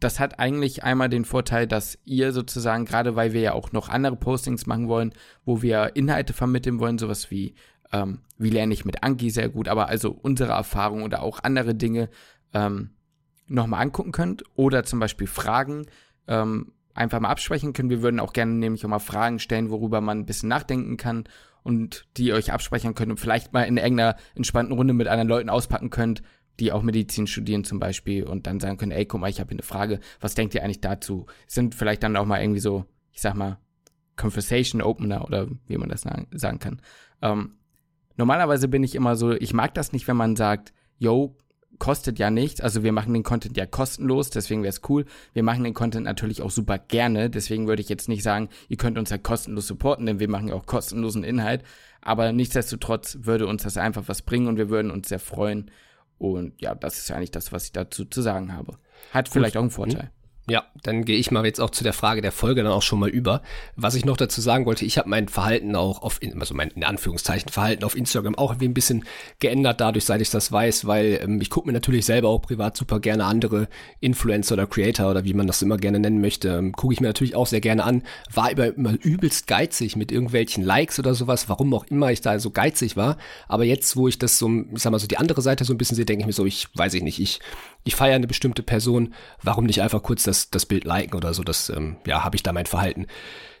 Das 0.00 0.20
hat 0.20 0.38
eigentlich 0.38 0.84
einmal 0.84 1.08
den 1.08 1.24
Vorteil, 1.24 1.66
dass 1.66 1.98
ihr 2.04 2.32
sozusagen, 2.32 2.84
gerade 2.84 3.16
weil 3.16 3.32
wir 3.32 3.40
ja 3.40 3.52
auch 3.52 3.72
noch 3.72 3.88
andere 3.88 4.16
Postings 4.16 4.66
machen 4.66 4.88
wollen, 4.88 5.12
wo 5.44 5.62
wir 5.62 5.96
Inhalte 5.96 6.32
vermitteln 6.32 6.78
wollen, 6.78 6.98
sowas 6.98 7.30
wie, 7.30 7.54
ähm, 7.92 8.20
wie 8.38 8.50
lerne 8.50 8.74
ich 8.74 8.84
mit 8.84 9.02
Anki 9.02 9.30
sehr 9.30 9.48
gut, 9.48 9.68
aber 9.68 9.88
also 9.88 10.10
unsere 10.10 10.52
Erfahrungen 10.52 11.02
oder 11.02 11.22
auch 11.22 11.42
andere 11.42 11.74
Dinge 11.74 12.08
ähm, 12.54 12.90
nochmal 13.46 13.82
angucken 13.82 14.12
könnt 14.12 14.44
oder 14.54 14.84
zum 14.84 15.00
Beispiel 15.00 15.26
Fragen 15.26 15.86
ähm, 16.26 16.72
einfach 16.98 17.20
mal 17.20 17.30
absprechen 17.30 17.72
können. 17.72 17.90
Wir 17.90 18.02
würden 18.02 18.20
auch 18.20 18.32
gerne 18.32 18.52
nämlich 18.52 18.84
auch 18.84 18.88
mal 18.90 18.98
Fragen 18.98 19.38
stellen, 19.38 19.70
worüber 19.70 20.00
man 20.00 20.20
ein 20.20 20.26
bisschen 20.26 20.48
nachdenken 20.48 20.96
kann 20.96 21.24
und 21.62 22.06
die 22.16 22.32
euch 22.32 22.52
absprechen 22.52 22.94
könnt 22.94 23.10
und 23.10 23.20
vielleicht 23.20 23.52
mal 23.52 23.62
in 23.62 23.76
irgendeiner 23.76 24.16
entspannten 24.34 24.74
Runde 24.74 24.94
mit 24.94 25.06
anderen 25.06 25.28
Leuten 25.28 25.48
auspacken 25.48 25.90
könnt, 25.90 26.22
die 26.60 26.72
auch 26.72 26.82
Medizin 26.82 27.26
studieren 27.26 27.64
zum 27.64 27.78
Beispiel 27.78 28.24
und 28.24 28.46
dann 28.46 28.60
sagen 28.60 28.78
können, 28.78 28.92
ey, 28.92 29.06
guck 29.06 29.20
mal, 29.20 29.30
ich 29.30 29.38
habe 29.38 29.50
hier 29.50 29.58
eine 29.58 29.62
Frage, 29.62 30.00
was 30.20 30.34
denkt 30.34 30.54
ihr 30.54 30.64
eigentlich 30.64 30.80
dazu? 30.80 31.26
Sind 31.46 31.74
vielleicht 31.74 32.02
dann 32.02 32.16
auch 32.16 32.26
mal 32.26 32.40
irgendwie 32.40 32.60
so, 32.60 32.84
ich 33.12 33.20
sag 33.20 33.34
mal, 33.34 33.58
Conversation 34.16 34.82
Opener 34.82 35.24
oder 35.24 35.46
wie 35.66 35.78
man 35.78 35.88
das 35.88 36.02
sagen 36.02 36.58
kann. 36.58 36.82
Ähm, 37.22 37.58
normalerweise 38.16 38.66
bin 38.66 38.82
ich 38.82 38.96
immer 38.96 39.14
so, 39.14 39.32
ich 39.32 39.54
mag 39.54 39.72
das 39.74 39.92
nicht, 39.92 40.08
wenn 40.08 40.16
man 40.16 40.34
sagt, 40.34 40.72
yo, 40.98 41.36
kostet 41.78 42.18
ja 42.18 42.30
nichts. 42.30 42.60
Also 42.60 42.82
wir 42.82 42.92
machen 42.92 43.14
den 43.14 43.22
Content 43.22 43.56
ja 43.56 43.66
kostenlos, 43.66 44.30
deswegen 44.30 44.62
wäre 44.62 44.70
es 44.70 44.82
cool. 44.88 45.04
Wir 45.32 45.42
machen 45.42 45.64
den 45.64 45.74
Content 45.74 46.04
natürlich 46.04 46.42
auch 46.42 46.50
super 46.50 46.78
gerne, 46.78 47.30
deswegen 47.30 47.66
würde 47.66 47.82
ich 47.82 47.88
jetzt 47.88 48.08
nicht 48.08 48.22
sagen, 48.22 48.48
ihr 48.68 48.76
könnt 48.76 48.98
uns 48.98 49.10
ja 49.10 49.18
kostenlos 49.18 49.66
supporten, 49.66 50.06
denn 50.06 50.20
wir 50.20 50.28
machen 50.28 50.48
ja 50.48 50.54
auch 50.54 50.66
kostenlosen 50.66 51.24
Inhalt. 51.24 51.62
Aber 52.00 52.32
nichtsdestotrotz 52.32 53.18
würde 53.22 53.46
uns 53.46 53.64
das 53.64 53.76
einfach 53.76 54.04
was 54.06 54.22
bringen 54.22 54.46
und 54.46 54.56
wir 54.56 54.70
würden 54.70 54.90
uns 54.90 55.08
sehr 55.08 55.18
freuen. 55.18 55.70
Und 56.18 56.60
ja, 56.60 56.74
das 56.74 56.98
ist 56.98 57.10
eigentlich 57.10 57.30
das, 57.30 57.52
was 57.52 57.64
ich 57.64 57.72
dazu 57.72 58.04
zu 58.04 58.22
sagen 58.22 58.52
habe. 58.52 58.78
Hat 59.12 59.28
vielleicht 59.28 59.54
Gut. 59.54 59.58
auch 59.58 59.62
einen 59.62 59.70
Vorteil. 59.70 60.10
Ja, 60.50 60.64
dann 60.82 61.04
gehe 61.04 61.18
ich 61.18 61.30
mal 61.30 61.44
jetzt 61.44 61.60
auch 61.60 61.68
zu 61.68 61.84
der 61.84 61.92
Frage 61.92 62.22
der 62.22 62.32
Folge 62.32 62.62
dann 62.62 62.72
auch 62.72 62.80
schon 62.82 62.98
mal 62.98 63.10
über. 63.10 63.42
Was 63.76 63.94
ich 63.94 64.06
noch 64.06 64.16
dazu 64.16 64.40
sagen 64.40 64.64
wollte, 64.64 64.86
ich 64.86 64.96
habe 64.96 65.08
mein 65.08 65.28
Verhalten 65.28 65.76
auch 65.76 66.00
auf, 66.00 66.20
also 66.40 66.54
mein 66.54 66.70
in 66.70 66.84
Anführungszeichen 66.84 67.50
Verhalten 67.50 67.84
auf 67.84 67.94
Instagram 67.94 68.34
auch 68.34 68.58
ein 68.58 68.72
bisschen 68.72 69.04
geändert 69.40 69.82
dadurch, 69.82 70.06
seit 70.06 70.22
ich 70.22 70.30
das 70.30 70.50
weiß, 70.50 70.86
weil 70.86 71.20
ähm, 71.22 71.40
ich 71.42 71.50
gucke 71.50 71.66
mir 71.66 71.74
natürlich 71.74 72.06
selber 72.06 72.30
auch 72.30 72.38
privat 72.38 72.78
super 72.78 72.98
gerne 72.98 73.26
andere 73.26 73.68
Influencer 74.00 74.54
oder 74.54 74.66
Creator 74.66 75.10
oder 75.10 75.24
wie 75.24 75.34
man 75.34 75.46
das 75.46 75.60
immer 75.60 75.76
gerne 75.76 75.98
nennen 75.98 76.22
möchte, 76.22 76.48
ähm, 76.48 76.72
gucke 76.72 76.94
ich 76.94 77.00
mir 77.00 77.08
natürlich 77.08 77.36
auch 77.36 77.46
sehr 77.46 77.60
gerne 77.60 77.84
an. 77.84 78.02
War 78.32 78.50
immer, 78.50 78.68
immer 78.68 78.94
übelst 79.02 79.48
geizig 79.48 79.96
mit 79.96 80.10
irgendwelchen 80.10 80.64
Likes 80.64 80.98
oder 80.98 81.14
sowas, 81.14 81.50
warum 81.50 81.74
auch 81.74 81.84
immer 81.90 82.10
ich 82.10 82.22
da 82.22 82.38
so 82.38 82.50
geizig 82.50 82.96
war. 82.96 83.18
Aber 83.48 83.64
jetzt, 83.64 83.96
wo 83.96 84.08
ich 84.08 84.18
das 84.18 84.38
so, 84.38 84.48
ich 84.48 84.82
sag 84.82 84.92
mal 84.92 84.98
so 84.98 85.06
die 85.06 85.18
andere 85.18 85.42
Seite 85.42 85.66
so 85.66 85.74
ein 85.74 85.78
bisschen 85.78 85.96
sehe, 85.96 86.06
denke 86.06 86.22
ich 86.22 86.26
mir 86.26 86.32
so, 86.32 86.46
ich 86.46 86.68
weiß 86.74 86.94
ich 86.94 87.02
nicht, 87.02 87.20
ich 87.20 87.40
ich 87.88 87.96
feiere 87.96 88.16
eine 88.16 88.26
bestimmte 88.26 88.62
Person, 88.62 89.14
warum 89.42 89.64
nicht 89.64 89.80
einfach 89.80 90.02
kurz 90.02 90.22
das, 90.22 90.37
das 90.50 90.66
Bild 90.66 90.84
liken 90.84 91.16
oder 91.16 91.34
so, 91.34 91.42
das, 91.42 91.70
ähm, 91.70 91.96
ja, 92.06 92.24
habe 92.24 92.36
ich 92.36 92.42
da 92.42 92.52
mein 92.52 92.66
Verhalten. 92.66 93.06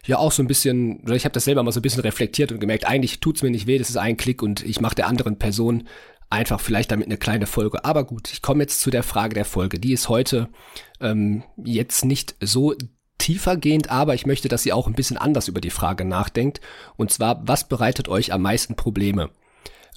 Ja, 0.06 0.18
auch 0.18 0.32
so 0.32 0.42
ein 0.42 0.46
bisschen, 0.46 1.00
oder 1.00 1.14
ich 1.14 1.24
habe 1.24 1.32
das 1.32 1.44
selber 1.44 1.62
mal 1.62 1.72
so 1.72 1.80
ein 1.80 1.82
bisschen 1.82 2.02
reflektiert 2.02 2.52
und 2.52 2.60
gemerkt, 2.60 2.86
eigentlich 2.86 3.20
tut's 3.20 3.42
mir 3.42 3.50
nicht 3.50 3.66
weh, 3.66 3.78
das 3.78 3.90
ist 3.90 3.96
ein 3.96 4.16
Klick 4.16 4.42
und 4.42 4.64
ich 4.64 4.80
mache 4.80 4.94
der 4.94 5.06
anderen 5.06 5.38
Person 5.38 5.88
einfach 6.30 6.60
vielleicht 6.60 6.90
damit 6.90 7.06
eine 7.06 7.16
kleine 7.16 7.46
Folge. 7.46 7.84
Aber 7.84 8.04
gut, 8.04 8.30
ich 8.32 8.42
komme 8.42 8.62
jetzt 8.62 8.80
zu 8.80 8.90
der 8.90 9.02
Frage 9.02 9.34
der 9.34 9.44
Folge. 9.44 9.78
Die 9.78 9.92
ist 9.92 10.08
heute 10.08 10.48
ähm, 11.00 11.42
jetzt 11.56 12.04
nicht 12.04 12.36
so 12.40 12.74
tiefergehend, 13.18 13.90
aber 13.90 14.14
ich 14.14 14.26
möchte, 14.26 14.48
dass 14.48 14.64
ihr 14.64 14.76
auch 14.76 14.86
ein 14.86 14.94
bisschen 14.94 15.16
anders 15.16 15.48
über 15.48 15.60
die 15.60 15.70
Frage 15.70 16.04
nachdenkt. 16.04 16.60
Und 16.96 17.10
zwar, 17.10 17.46
was 17.46 17.68
bereitet 17.68 18.08
euch 18.08 18.32
am 18.32 18.42
meisten 18.42 18.76
Probleme? 18.76 19.30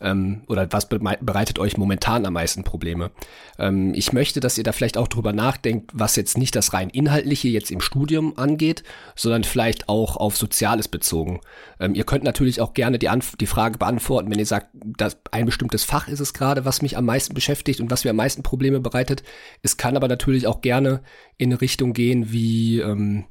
Ähm, 0.02 0.44
oder 0.48 0.68
was 0.72 0.90
bereitet 0.90 1.60
euch 1.60 1.78
momentan 1.78 2.26
am 2.26 2.34
meisten 2.34 2.64
Probleme? 2.64 3.12
Ähm, 3.60 3.94
ich 3.94 4.14
möchte, 4.14 4.40
dass 4.40 4.58
ihr 4.58 4.64
da 4.64 4.72
vielleicht 4.72 4.98
auch 4.98 5.08
drüber 5.08 5.34
nachdenkt, 5.34 5.92
was 5.94 6.16
jetzt 6.16 6.38
nicht 6.38 6.56
das 6.56 6.74
rein 6.74 6.90
inhaltliche 6.90 7.48
jetzt 7.48 7.72
im 7.72 7.82
Studium 7.82 8.38
angeht, 8.38 8.84
sondern 9.16 9.44
vielleicht 9.44 9.90
auch 9.90 10.18
auf 10.18 10.38
Soziales 10.38 10.88
bezogen. 10.88 11.42
Ähm, 11.80 11.96
ihr 11.96 12.04
könnt 12.04 12.24
natürlich 12.24 12.62
auch 12.62 12.74
gerne 12.74 13.00
die, 13.00 13.10
Anf 13.10 13.36
die 13.38 13.48
Frage 13.48 13.78
beantworten, 13.78 14.30
wenn 14.32 14.40
ihr 14.40 14.46
sagt, 14.46 14.68
dass 14.74 15.18
ein 15.32 15.46
bestimmtes 15.46 15.84
Fach 15.84 16.08
ist 16.08 16.20
es 16.20 16.34
gerade, 16.34 16.66
was 16.66 16.82
mich 16.82 16.98
am 16.98 17.06
meisten 17.06 17.34
beschäftigt 17.34 17.80
und 17.80 17.92
was 17.92 18.04
mir 18.04 18.12
am 18.12 18.18
meisten 18.18 18.44
Probleme 18.44 18.80
bereitet. 18.80 19.24
Es 19.62 19.78
kann 19.78 19.96
aber 19.96 20.08
natürlich 20.08 20.48
auch 20.48 20.62
gerne 20.62 21.02
in 21.38 21.52
eine 21.52 21.62
Richtung 21.62 21.94
gehen 21.94 22.32
wie 22.32 22.80
ähm, 22.80 23.26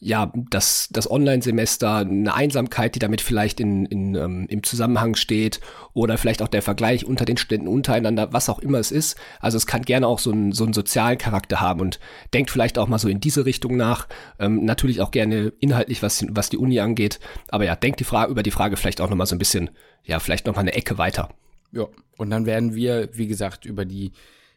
ja, 0.00 0.32
das, 0.50 0.88
das 0.92 1.10
Online-Semester, 1.10 1.96
eine 1.96 2.32
Einsamkeit, 2.32 2.94
die 2.94 3.00
damit 3.00 3.20
vielleicht 3.20 3.58
in, 3.58 3.84
in, 3.86 4.14
ähm, 4.14 4.46
im 4.48 4.62
Zusammenhang 4.62 5.16
steht 5.16 5.60
oder 5.92 6.18
vielleicht 6.18 6.40
auch 6.40 6.48
der 6.48 6.62
Vergleich 6.62 7.04
unter 7.04 7.24
den 7.24 7.36
Städten 7.36 7.66
untereinander, 7.66 8.32
was 8.32 8.48
auch 8.48 8.60
immer 8.60 8.78
es 8.78 8.92
ist. 8.92 9.18
Also 9.40 9.56
es 9.56 9.66
kann 9.66 9.82
gerne 9.82 10.06
auch 10.06 10.20
so 10.20 10.30
einen, 10.30 10.52
so 10.52 10.62
einen 10.62 10.72
sozialen 10.72 11.18
Charakter 11.18 11.60
haben 11.60 11.80
und 11.80 11.98
denkt 12.32 12.50
vielleicht 12.50 12.78
auch 12.78 12.86
mal 12.86 12.98
so 12.98 13.08
in 13.08 13.18
diese 13.18 13.44
Richtung 13.44 13.76
nach. 13.76 14.06
Ähm, 14.38 14.64
natürlich 14.64 15.00
auch 15.00 15.10
gerne 15.10 15.52
inhaltlich, 15.58 16.00
was, 16.00 16.24
was 16.30 16.48
die 16.48 16.58
Uni 16.58 16.78
angeht. 16.78 17.18
Aber 17.48 17.64
ja, 17.64 17.74
denkt 17.74 17.98
die 17.98 18.04
Frage, 18.04 18.30
über 18.30 18.44
die 18.44 18.52
Frage 18.52 18.76
vielleicht 18.76 19.00
auch 19.00 19.10
nochmal 19.10 19.26
so 19.26 19.34
ein 19.34 19.40
bisschen, 19.40 19.70
ja, 20.04 20.20
vielleicht 20.20 20.46
nochmal 20.46 20.62
eine 20.62 20.74
Ecke 20.74 20.98
weiter. 20.98 21.30
Ja, 21.72 21.86
und 22.16 22.30
dann 22.30 22.46
werden 22.46 22.74
wir, 22.76 23.10
wie 23.14 23.26
gesagt, 23.26 23.64
über 23.64 23.84
die 23.84 24.12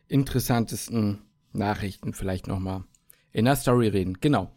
interessantesten 0.08 1.24
Nachrichten 1.52 2.14
vielleicht 2.14 2.46
nochmal 2.46 2.84
in 3.34 3.46
der 3.46 3.56
Story 3.56 3.88
reden. 3.88 4.18
Genau. 4.22 4.52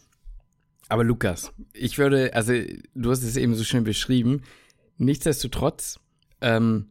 Aber 0.88 1.04
Lukas, 1.04 1.52
ich 1.72 1.98
würde, 1.98 2.34
also 2.34 2.52
du 2.94 3.10
hast 3.10 3.22
es 3.22 3.36
eben 3.36 3.54
so 3.54 3.64
schön 3.64 3.84
beschrieben. 3.84 4.42
Nichtsdestotrotz, 4.98 6.00
ähm, 6.40 6.88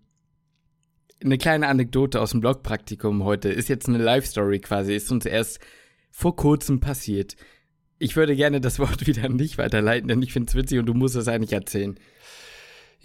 eine 1.23 1.37
kleine 1.37 1.67
Anekdote 1.67 2.19
aus 2.19 2.31
dem 2.31 2.41
Blogpraktikum 2.41 3.23
heute 3.23 3.49
ist 3.49 3.69
jetzt 3.69 3.87
eine 3.87 3.97
Live-Story 3.97 4.59
quasi, 4.59 4.93
ist 4.93 5.11
uns 5.11 5.25
erst 5.25 5.59
vor 6.11 6.35
kurzem 6.35 6.79
passiert. 6.79 7.35
Ich 7.97 8.15
würde 8.15 8.35
gerne 8.35 8.59
das 8.59 8.79
Wort 8.79 9.07
wieder 9.07 9.23
an 9.25 9.37
dich 9.37 9.57
weiterleiten, 9.57 10.07
denn 10.07 10.21
ich 10.21 10.33
finde 10.33 10.49
es 10.49 10.55
witzig 10.55 10.79
und 10.79 10.85
du 10.85 10.93
musst 10.93 11.15
es 11.15 11.27
eigentlich 11.27 11.53
erzählen. 11.53 11.97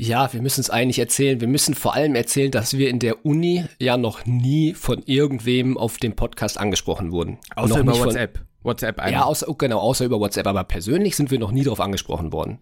Ja, 0.00 0.32
wir 0.32 0.42
müssen 0.42 0.60
es 0.60 0.70
eigentlich 0.70 1.00
erzählen. 1.00 1.40
Wir 1.40 1.48
müssen 1.48 1.74
vor 1.74 1.94
allem 1.94 2.14
erzählen, 2.14 2.52
dass 2.52 2.78
wir 2.78 2.88
in 2.88 3.00
der 3.00 3.26
Uni 3.26 3.64
ja 3.80 3.96
noch 3.96 4.26
nie 4.26 4.74
von 4.74 5.02
irgendwem 5.06 5.76
auf 5.76 5.96
dem 5.96 6.14
Podcast 6.14 6.56
angesprochen 6.56 7.10
wurden. 7.10 7.38
Außer 7.56 7.80
über 7.80 7.98
WhatsApp. 7.98 8.47
WhatsApp 8.68 9.00
einmal. 9.00 9.12
Ja, 9.12 9.24
außer, 9.24 9.52
genau, 9.58 9.80
außer 9.80 10.04
über 10.04 10.20
WhatsApp. 10.20 10.46
Aber 10.46 10.64
persönlich 10.64 11.16
sind 11.16 11.30
wir 11.30 11.38
noch 11.38 11.50
nie 11.50 11.64
darauf 11.64 11.80
angesprochen 11.80 12.32
worden. 12.32 12.60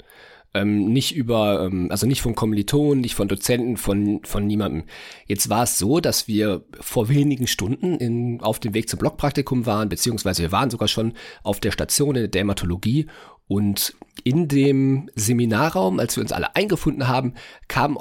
Ähm, 0.54 0.92
nicht 0.92 1.14
über, 1.14 1.66
ähm, 1.66 1.88
also 1.90 2.06
nicht 2.06 2.22
von 2.22 2.34
Kommilitonen, 2.34 3.02
nicht 3.02 3.14
von 3.14 3.28
Dozenten, 3.28 3.76
von, 3.76 4.20
von 4.24 4.46
niemandem. 4.46 4.84
Jetzt 5.26 5.50
war 5.50 5.64
es 5.64 5.78
so, 5.78 6.00
dass 6.00 6.28
wir 6.28 6.64
vor 6.80 7.10
wenigen 7.10 7.46
Stunden 7.46 7.96
in, 7.96 8.40
auf 8.40 8.58
dem 8.58 8.72
Weg 8.72 8.88
zum 8.88 8.98
Blockpraktikum 8.98 9.66
waren, 9.66 9.90
beziehungsweise 9.90 10.42
wir 10.42 10.52
waren 10.52 10.70
sogar 10.70 10.88
schon 10.88 11.12
auf 11.42 11.60
der 11.60 11.72
Station 11.72 12.14
in 12.14 12.22
der 12.22 12.28
Dermatologie 12.28 13.06
und 13.48 13.94
in 14.24 14.48
dem 14.48 15.10
Seminarraum, 15.14 16.00
als 16.00 16.16
wir 16.16 16.22
uns 16.22 16.32
alle 16.32 16.56
eingefunden 16.56 17.06
haben, 17.06 17.34
kam 17.68 17.98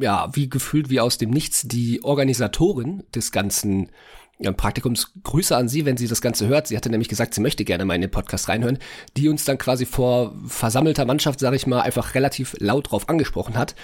ja, 0.00 0.28
wie 0.34 0.48
gefühlt 0.48 0.90
wie 0.90 1.00
aus 1.00 1.18
dem 1.18 1.30
Nichts 1.30 1.62
die 1.62 2.04
Organisatorin 2.04 3.02
des 3.14 3.32
ganzen 3.32 3.90
ja, 4.38 4.52
Praktikumsgrüße 4.52 5.56
an 5.56 5.68
Sie, 5.68 5.84
wenn 5.84 5.96
sie 5.96 6.08
das 6.08 6.20
Ganze 6.20 6.46
hört. 6.46 6.66
Sie 6.66 6.76
hatte 6.76 6.90
nämlich 6.90 7.08
gesagt, 7.08 7.34
sie 7.34 7.40
möchte 7.40 7.64
gerne 7.64 7.84
mal 7.84 7.94
in 7.94 8.02
den 8.02 8.10
Podcast 8.10 8.48
reinhören, 8.48 8.78
die 9.16 9.28
uns 9.28 9.44
dann 9.44 9.58
quasi 9.58 9.86
vor 9.86 10.34
versammelter 10.46 11.04
Mannschaft, 11.04 11.40
sage 11.40 11.56
ich 11.56 11.66
mal, 11.66 11.80
einfach 11.80 12.14
relativ 12.14 12.54
laut 12.58 12.90
drauf 12.90 13.08
angesprochen 13.08 13.56
hat. 13.56 13.74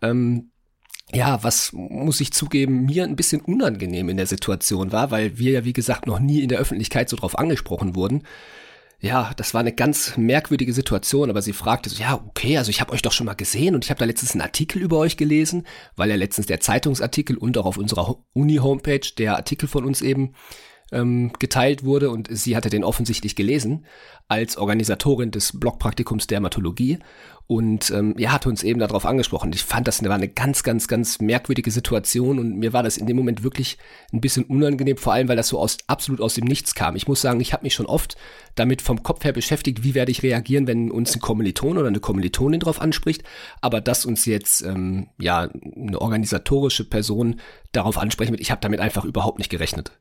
Ähm, 0.00 0.50
ja, 1.12 1.42
was 1.42 1.72
muss 1.72 2.20
ich 2.20 2.32
zugeben, 2.32 2.84
mir 2.84 3.04
ein 3.04 3.16
bisschen 3.16 3.40
unangenehm 3.40 4.08
in 4.08 4.18
der 4.18 4.26
Situation 4.26 4.92
war, 4.92 5.10
weil 5.10 5.38
wir 5.38 5.52
ja, 5.52 5.64
wie 5.64 5.72
gesagt, 5.72 6.06
noch 6.06 6.18
nie 6.18 6.42
in 6.42 6.48
der 6.48 6.58
Öffentlichkeit 6.58 7.08
so 7.08 7.16
drauf 7.16 7.38
angesprochen 7.38 7.94
wurden 7.94 8.22
ja, 9.00 9.32
das 9.36 9.54
war 9.54 9.60
eine 9.60 9.72
ganz 9.72 10.16
merkwürdige 10.16 10.72
Situation, 10.72 11.30
aber 11.30 11.40
sie 11.40 11.52
fragte 11.52 11.88
so, 11.88 12.02
ja, 12.02 12.14
okay, 12.14 12.58
also 12.58 12.70
ich 12.70 12.80
habe 12.80 12.92
euch 12.92 13.02
doch 13.02 13.12
schon 13.12 13.26
mal 13.26 13.34
gesehen 13.34 13.76
und 13.76 13.84
ich 13.84 13.90
habe 13.90 14.00
da 14.00 14.04
letztens 14.04 14.32
einen 14.32 14.40
Artikel 14.40 14.82
über 14.82 14.98
euch 14.98 15.16
gelesen, 15.16 15.66
weil 15.94 16.10
ja 16.10 16.16
letztens 16.16 16.48
der 16.48 16.58
Zeitungsartikel 16.58 17.36
und 17.36 17.56
auch 17.58 17.66
auf 17.66 17.78
unserer 17.78 18.16
Uni-Homepage 18.32 19.08
der 19.16 19.36
Artikel 19.36 19.68
von 19.68 19.84
uns 19.84 20.02
eben 20.02 20.34
ähm, 20.90 21.32
geteilt 21.38 21.84
wurde 21.84 22.10
und 22.10 22.28
sie 22.30 22.56
hatte 22.56 22.70
den 22.70 22.82
offensichtlich 22.82 23.36
gelesen 23.36 23.86
als 24.26 24.56
Organisatorin 24.56 25.30
des 25.30 25.58
Blockpraktikums 25.58 26.26
Dermatologie 26.26 26.98
und 27.48 27.90
ähm, 27.92 28.14
er 28.18 28.30
hatte 28.30 28.50
uns 28.50 28.62
eben 28.62 28.78
darauf 28.78 29.06
angesprochen. 29.06 29.50
Ich 29.54 29.64
fand, 29.64 29.88
das 29.88 30.04
war 30.04 30.14
eine 30.14 30.28
ganz, 30.28 30.62
ganz, 30.62 30.86
ganz 30.86 31.18
merkwürdige 31.18 31.70
Situation 31.70 32.38
und 32.38 32.58
mir 32.58 32.74
war 32.74 32.82
das 32.82 32.98
in 32.98 33.06
dem 33.06 33.16
Moment 33.16 33.42
wirklich 33.42 33.78
ein 34.12 34.20
bisschen 34.20 34.44
unangenehm, 34.44 34.98
vor 34.98 35.14
allem, 35.14 35.28
weil 35.28 35.36
das 35.36 35.48
so 35.48 35.58
aus, 35.58 35.78
absolut 35.86 36.20
aus 36.20 36.34
dem 36.34 36.44
Nichts 36.44 36.74
kam. 36.74 36.94
Ich 36.94 37.08
muss 37.08 37.22
sagen, 37.22 37.40
ich 37.40 37.54
habe 37.54 37.62
mich 37.62 37.72
schon 37.72 37.86
oft 37.86 38.18
damit 38.54 38.82
vom 38.82 39.02
Kopf 39.02 39.24
her 39.24 39.32
beschäftigt, 39.32 39.82
wie 39.82 39.94
werde 39.94 40.12
ich 40.12 40.22
reagieren, 40.22 40.66
wenn 40.66 40.90
uns 40.90 41.16
ein 41.16 41.20
Kommiliton 41.20 41.78
oder 41.78 41.88
eine 41.88 42.00
Kommilitonin 42.00 42.60
drauf 42.60 42.82
anspricht, 42.82 43.22
aber 43.62 43.80
dass 43.80 44.04
uns 44.04 44.26
jetzt 44.26 44.60
ähm, 44.60 45.08
ja 45.18 45.48
eine 45.74 45.98
organisatorische 46.02 46.84
Person 46.84 47.40
darauf 47.72 47.96
ansprechen 47.96 48.32
wird, 48.32 48.42
ich 48.42 48.50
habe 48.50 48.60
damit 48.60 48.80
einfach 48.80 49.06
überhaupt 49.06 49.38
nicht 49.38 49.50
gerechnet. 49.50 49.92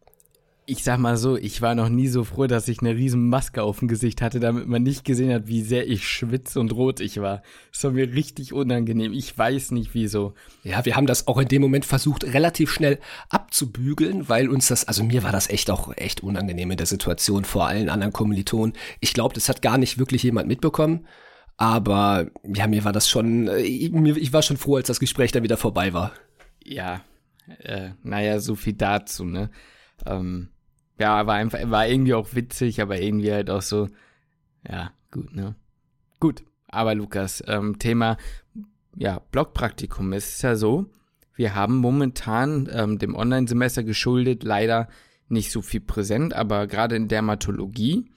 Ich 0.69 0.83
sag 0.83 0.99
mal 0.99 1.15
so, 1.15 1.37
ich 1.37 1.61
war 1.61 1.75
noch 1.75 1.87
nie 1.87 2.09
so 2.09 2.25
froh, 2.25 2.45
dass 2.45 2.67
ich 2.67 2.81
eine 2.81 2.93
riesen 2.93 3.29
Maske 3.29 3.63
auf 3.63 3.79
dem 3.79 3.87
Gesicht 3.87 4.21
hatte, 4.21 4.41
damit 4.41 4.67
man 4.67 4.83
nicht 4.83 5.05
gesehen 5.05 5.33
hat, 5.33 5.47
wie 5.47 5.61
sehr 5.61 5.87
ich 5.87 6.05
schwitze 6.05 6.59
und 6.59 6.73
rot 6.73 6.99
ich 6.99 7.21
war. 7.21 7.41
Das 7.71 7.85
war 7.85 7.91
mir 7.91 8.13
richtig 8.13 8.51
unangenehm. 8.51 9.13
Ich 9.13 9.35
weiß 9.37 9.71
nicht 9.71 9.93
wieso. 9.93 10.33
Ja, 10.63 10.83
wir 10.83 10.97
haben 10.97 11.07
das 11.07 11.25
auch 11.25 11.37
in 11.37 11.47
dem 11.47 11.61
Moment 11.61 11.85
versucht, 11.85 12.25
relativ 12.25 12.69
schnell 12.69 12.99
abzubügeln, 13.29 14.27
weil 14.27 14.49
uns 14.49 14.67
das, 14.67 14.85
also 14.85 15.05
mir 15.05 15.23
war 15.23 15.31
das 15.31 15.49
echt 15.49 15.71
auch 15.71 15.95
echt 15.95 16.21
unangenehm 16.21 16.69
in 16.69 16.77
der 16.77 16.85
Situation 16.85 17.45
vor 17.45 17.65
allen 17.65 17.87
anderen 17.87 18.11
Kommilitonen. 18.11 18.75
Ich 18.99 19.13
glaube, 19.13 19.33
das 19.35 19.47
hat 19.47 19.61
gar 19.61 19.77
nicht 19.77 19.97
wirklich 19.97 20.23
jemand 20.23 20.49
mitbekommen. 20.49 21.07
Aber 21.55 22.27
ja, 22.43 22.67
mir 22.67 22.83
war 22.83 22.91
das 22.91 23.09
schon, 23.09 23.47
äh, 23.47 23.61
ich 23.61 24.33
war 24.33 24.41
schon 24.41 24.57
froh, 24.57 24.75
als 24.75 24.87
das 24.87 24.99
Gespräch 24.99 25.31
dann 25.31 25.43
wieder 25.43 25.55
vorbei 25.55 25.93
war. 25.93 26.11
Ja, 26.61 27.05
äh, 27.59 27.91
naja, 28.03 28.41
so 28.41 28.55
viel 28.55 28.73
dazu, 28.73 29.23
ne? 29.23 29.49
Ähm, 30.05 30.49
ja, 30.99 31.27
war 31.27 31.35
einfach, 31.35 31.59
war 31.69 31.87
irgendwie 31.87 32.13
auch 32.13 32.33
witzig, 32.33 32.81
aber 32.81 32.99
irgendwie 32.99 33.31
halt 33.31 33.49
auch 33.49 33.61
so, 33.61 33.87
ja, 34.67 34.91
gut, 35.11 35.33
ne? 35.35 35.55
Gut, 36.19 36.43
aber 36.67 36.95
Lukas, 36.95 37.43
ähm, 37.47 37.79
Thema, 37.79 38.17
ja, 38.95 39.19
Blogpraktikum. 39.31 40.13
Es 40.13 40.35
ist 40.35 40.41
ja 40.41 40.55
so, 40.55 40.87
wir 41.35 41.55
haben 41.55 41.77
momentan 41.77 42.67
ähm, 42.71 42.97
dem 42.97 43.15
Online-Semester 43.15 43.83
geschuldet 43.83 44.43
leider 44.43 44.87
nicht 45.29 45.51
so 45.51 45.61
viel 45.61 45.81
präsent, 45.81 46.33
aber 46.33 46.67
gerade 46.67 46.95
in 46.95 47.07
Dermatologie 47.07 48.09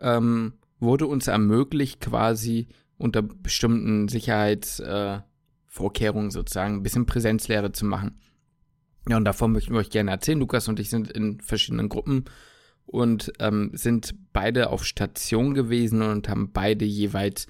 ähm, 0.00 0.54
wurde 0.80 1.06
uns 1.06 1.28
ermöglicht, 1.28 2.00
quasi 2.00 2.66
unter 2.98 3.22
bestimmten 3.22 4.08
Sicherheitsvorkehrungen 4.08 6.28
äh, 6.28 6.32
sozusagen 6.32 6.76
ein 6.76 6.82
bisschen 6.82 7.06
Präsenzlehre 7.06 7.72
zu 7.72 7.86
machen. 7.86 8.18
Ja, 9.08 9.16
und 9.16 9.24
davon 9.24 9.52
möchten 9.52 9.72
wir 9.72 9.80
euch 9.80 9.90
gerne 9.90 10.10
erzählen. 10.10 10.38
Lukas 10.38 10.68
und 10.68 10.80
ich 10.80 10.90
sind 10.90 11.10
in 11.10 11.40
verschiedenen 11.40 11.88
Gruppen 11.88 12.24
und 12.86 13.32
ähm, 13.38 13.70
sind 13.74 14.14
beide 14.32 14.70
auf 14.70 14.84
Station 14.84 15.54
gewesen 15.54 16.02
und 16.02 16.28
haben 16.28 16.52
beide 16.52 16.84
jeweils 16.84 17.46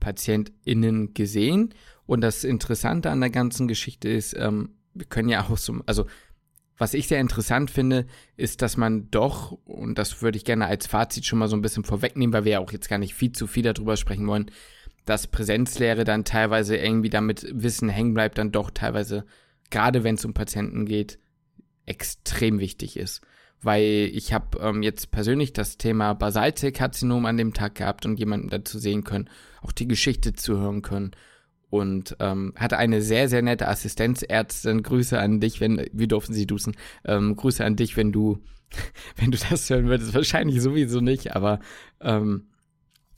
PatientInnen 0.00 1.14
gesehen. 1.14 1.74
Und 2.06 2.20
das 2.20 2.44
Interessante 2.44 3.10
an 3.10 3.20
der 3.20 3.30
ganzen 3.30 3.68
Geschichte 3.68 4.08
ist, 4.08 4.34
ähm, 4.36 4.70
wir 4.94 5.06
können 5.06 5.28
ja 5.28 5.48
auch 5.48 5.56
so, 5.56 5.80
also 5.86 6.06
was 6.78 6.94
ich 6.94 7.08
sehr 7.08 7.20
interessant 7.20 7.70
finde, 7.70 8.06
ist, 8.36 8.62
dass 8.62 8.76
man 8.76 9.10
doch, 9.10 9.52
und 9.64 9.98
das 9.98 10.22
würde 10.22 10.38
ich 10.38 10.44
gerne 10.44 10.66
als 10.66 10.86
Fazit 10.86 11.26
schon 11.26 11.40
mal 11.40 11.48
so 11.48 11.56
ein 11.56 11.62
bisschen 11.62 11.84
vorwegnehmen, 11.84 12.32
weil 12.32 12.44
wir 12.44 12.52
ja 12.52 12.60
auch 12.60 12.72
jetzt 12.72 12.88
gar 12.88 12.98
nicht 12.98 13.14
viel 13.14 13.32
zu 13.32 13.48
viel 13.48 13.64
darüber 13.64 13.96
sprechen 13.96 14.28
wollen, 14.28 14.50
dass 15.04 15.26
Präsenzlehre 15.26 16.04
dann 16.04 16.24
teilweise 16.24 16.76
irgendwie 16.76 17.10
damit 17.10 17.46
Wissen 17.52 17.88
hängen 17.88 18.14
bleibt, 18.14 18.38
dann 18.38 18.52
doch 18.52 18.70
teilweise 18.70 19.24
gerade 19.70 20.04
wenn 20.04 20.14
es 20.16 20.24
um 20.24 20.34
Patienten 20.34 20.86
geht, 20.86 21.18
extrem 21.86 22.58
wichtig 22.60 22.96
ist. 22.96 23.22
Weil 23.60 24.10
ich 24.12 24.32
habe 24.32 24.58
ähm, 24.60 24.82
jetzt 24.82 25.10
persönlich 25.10 25.52
das 25.52 25.78
Thema 25.78 26.12
Basalzellkarzinom 26.14 27.26
an 27.26 27.36
dem 27.36 27.54
Tag 27.54 27.74
gehabt 27.74 28.06
und 28.06 28.18
jemanden 28.18 28.50
dazu 28.50 28.78
sehen 28.78 29.02
können, 29.02 29.28
auch 29.62 29.72
die 29.72 29.88
Geschichte 29.88 30.32
zuhören 30.32 30.82
können. 30.82 31.10
Und 31.70 32.16
ähm, 32.20 32.54
hatte 32.56 32.78
eine 32.78 33.02
sehr, 33.02 33.28
sehr 33.28 33.42
nette 33.42 33.68
Assistenzärztin. 33.68 34.82
Grüße 34.82 35.18
an 35.18 35.40
dich, 35.40 35.60
wenn, 35.60 35.84
wir 35.92 36.06
durften 36.06 36.32
sie 36.32 36.46
duzen. 36.46 36.76
Ähm, 37.04 37.36
Grüße 37.36 37.64
an 37.64 37.76
dich, 37.76 37.96
wenn 37.96 38.12
du, 38.12 38.38
wenn 39.16 39.32
du 39.32 39.38
das 39.50 39.68
hören 39.68 39.88
würdest. 39.88 40.14
Wahrscheinlich 40.14 40.62
sowieso 40.62 41.00
nicht, 41.00 41.34
aber 41.34 41.58
ähm, 42.00 42.46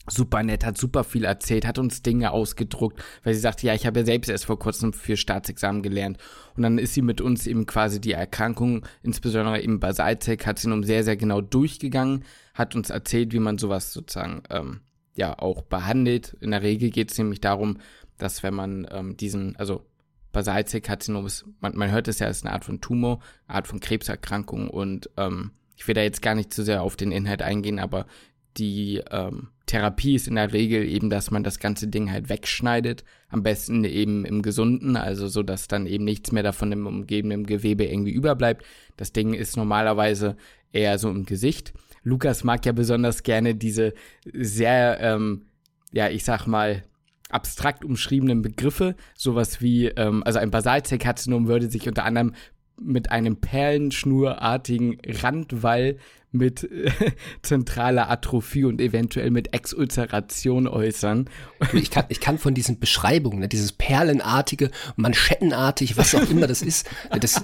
super 0.09 0.41
nett, 0.43 0.65
hat 0.65 0.77
super 0.77 1.03
viel 1.03 1.25
erzählt, 1.25 1.65
hat 1.65 1.77
uns 1.77 2.01
Dinge 2.01 2.31
ausgedruckt, 2.31 3.03
weil 3.23 3.33
sie 3.33 3.39
sagte, 3.39 3.67
ja, 3.67 3.75
ich 3.75 3.85
habe 3.85 3.99
ja 3.99 4.05
selbst 4.05 4.29
erst 4.29 4.45
vor 4.45 4.57
kurzem 4.57 4.93
für 4.93 5.15
Staatsexamen 5.15 5.83
gelernt. 5.83 6.17
Und 6.55 6.63
dann 6.63 6.77
ist 6.77 6.93
sie 6.93 7.01
mit 7.01 7.21
uns 7.21 7.45
eben 7.45 7.65
quasi 7.65 8.01
die 8.01 8.13
Erkrankung, 8.13 8.85
insbesondere 9.03 9.61
eben 9.61 9.79
Basalzellkarzinom, 9.79 10.83
sehr, 10.83 11.03
sehr 11.03 11.17
genau 11.17 11.41
durchgegangen, 11.41 12.23
hat 12.53 12.75
uns 12.75 12.89
erzählt, 12.89 13.33
wie 13.33 13.39
man 13.39 13.57
sowas 13.57 13.93
sozusagen 13.93 14.43
ähm, 14.49 14.81
ja 15.15 15.37
auch 15.37 15.61
behandelt. 15.61 16.35
In 16.41 16.51
der 16.51 16.63
Regel 16.63 16.89
geht 16.89 17.11
es 17.11 17.17
nämlich 17.17 17.41
darum, 17.41 17.77
dass 18.17 18.43
wenn 18.43 18.53
man 18.53 18.87
ähm, 18.91 19.17
diesen, 19.17 19.55
also 19.57 19.85
Basalzellkarzinom 20.31 21.25
ist, 21.25 21.45
man, 21.59 21.75
man 21.75 21.91
hört 21.91 22.07
es 22.07 22.19
ja, 22.19 22.27
ist 22.27 22.45
eine 22.45 22.53
Art 22.53 22.65
von 22.65 22.81
Tumor, 22.81 23.19
eine 23.47 23.57
Art 23.57 23.67
von 23.67 23.79
Krebserkrankung 23.79 24.69
und 24.69 25.09
ähm, 25.17 25.51
ich 25.75 25.87
will 25.87 25.95
da 25.95 26.01
jetzt 26.01 26.21
gar 26.21 26.35
nicht 26.35 26.53
zu 26.53 26.63
sehr 26.63 26.83
auf 26.83 26.95
den 26.95 27.11
Inhalt 27.11 27.41
eingehen, 27.41 27.79
aber 27.79 28.05
die 28.57 29.01
ähm, 29.09 29.49
Therapie 29.65 30.15
ist 30.15 30.27
in 30.27 30.35
der 30.35 30.51
Regel 30.51 30.83
eben, 30.85 31.09
dass 31.09 31.31
man 31.31 31.43
das 31.43 31.59
ganze 31.59 31.87
Ding 31.87 32.11
halt 32.11 32.29
wegschneidet. 32.29 33.03
Am 33.29 33.43
besten 33.43 33.83
eben 33.85 34.25
im 34.25 34.41
Gesunden, 34.41 34.97
also 34.97 35.27
so, 35.27 35.43
dass 35.43 35.67
dann 35.67 35.85
eben 35.85 36.03
nichts 36.03 36.31
mehr 36.31 36.43
davon 36.43 36.71
im 36.71 36.85
umgebenden 36.87 37.45
Gewebe 37.45 37.85
irgendwie 37.85 38.11
überbleibt. 38.11 38.65
Das 38.97 39.13
Ding 39.13 39.33
ist 39.33 39.55
normalerweise 39.55 40.35
eher 40.73 40.97
so 40.97 41.09
im 41.09 41.25
Gesicht. 41.25 41.73
Lukas 42.03 42.43
mag 42.43 42.65
ja 42.65 42.71
besonders 42.71 43.23
gerne 43.23 43.55
diese 43.55 43.93
sehr, 44.33 44.99
ähm, 44.99 45.45
ja, 45.91 46.09
ich 46.09 46.23
sag 46.23 46.47
mal, 46.47 46.83
abstrakt 47.29 47.85
umschriebenen 47.85 48.41
Begriffe, 48.41 48.95
sowas 49.15 49.61
wie, 49.61 49.85
ähm, 49.85 50.23
also 50.25 50.39
ein 50.39 50.51
Basalzellkarzinom 50.51 51.47
würde 51.47 51.69
sich 51.69 51.87
unter 51.87 52.03
anderem 52.03 52.33
mit 52.81 53.11
einem 53.11 53.37
perlenschnurartigen 53.37 54.97
Randwall 55.05 55.97
mit 56.31 56.63
äh, 56.63 56.91
zentraler 57.41 58.09
Atrophie 58.09 58.63
und 58.63 58.79
eventuell 58.79 59.31
mit 59.31 59.53
Exulzeration 59.53 60.67
äußern. 60.67 61.29
Ich 61.73 61.91
kann, 61.91 62.05
ich 62.09 62.19
kann 62.19 62.37
von 62.37 62.53
diesen 62.53 62.79
Beschreibungen, 62.79 63.39
ne, 63.39 63.47
dieses 63.47 63.71
perlenartige, 63.71 64.71
manschettenartig, 64.95 65.97
was 65.97 66.15
auch 66.15 66.29
immer 66.29 66.47
das 66.47 66.61
ist, 66.61 66.89
das 67.19 67.43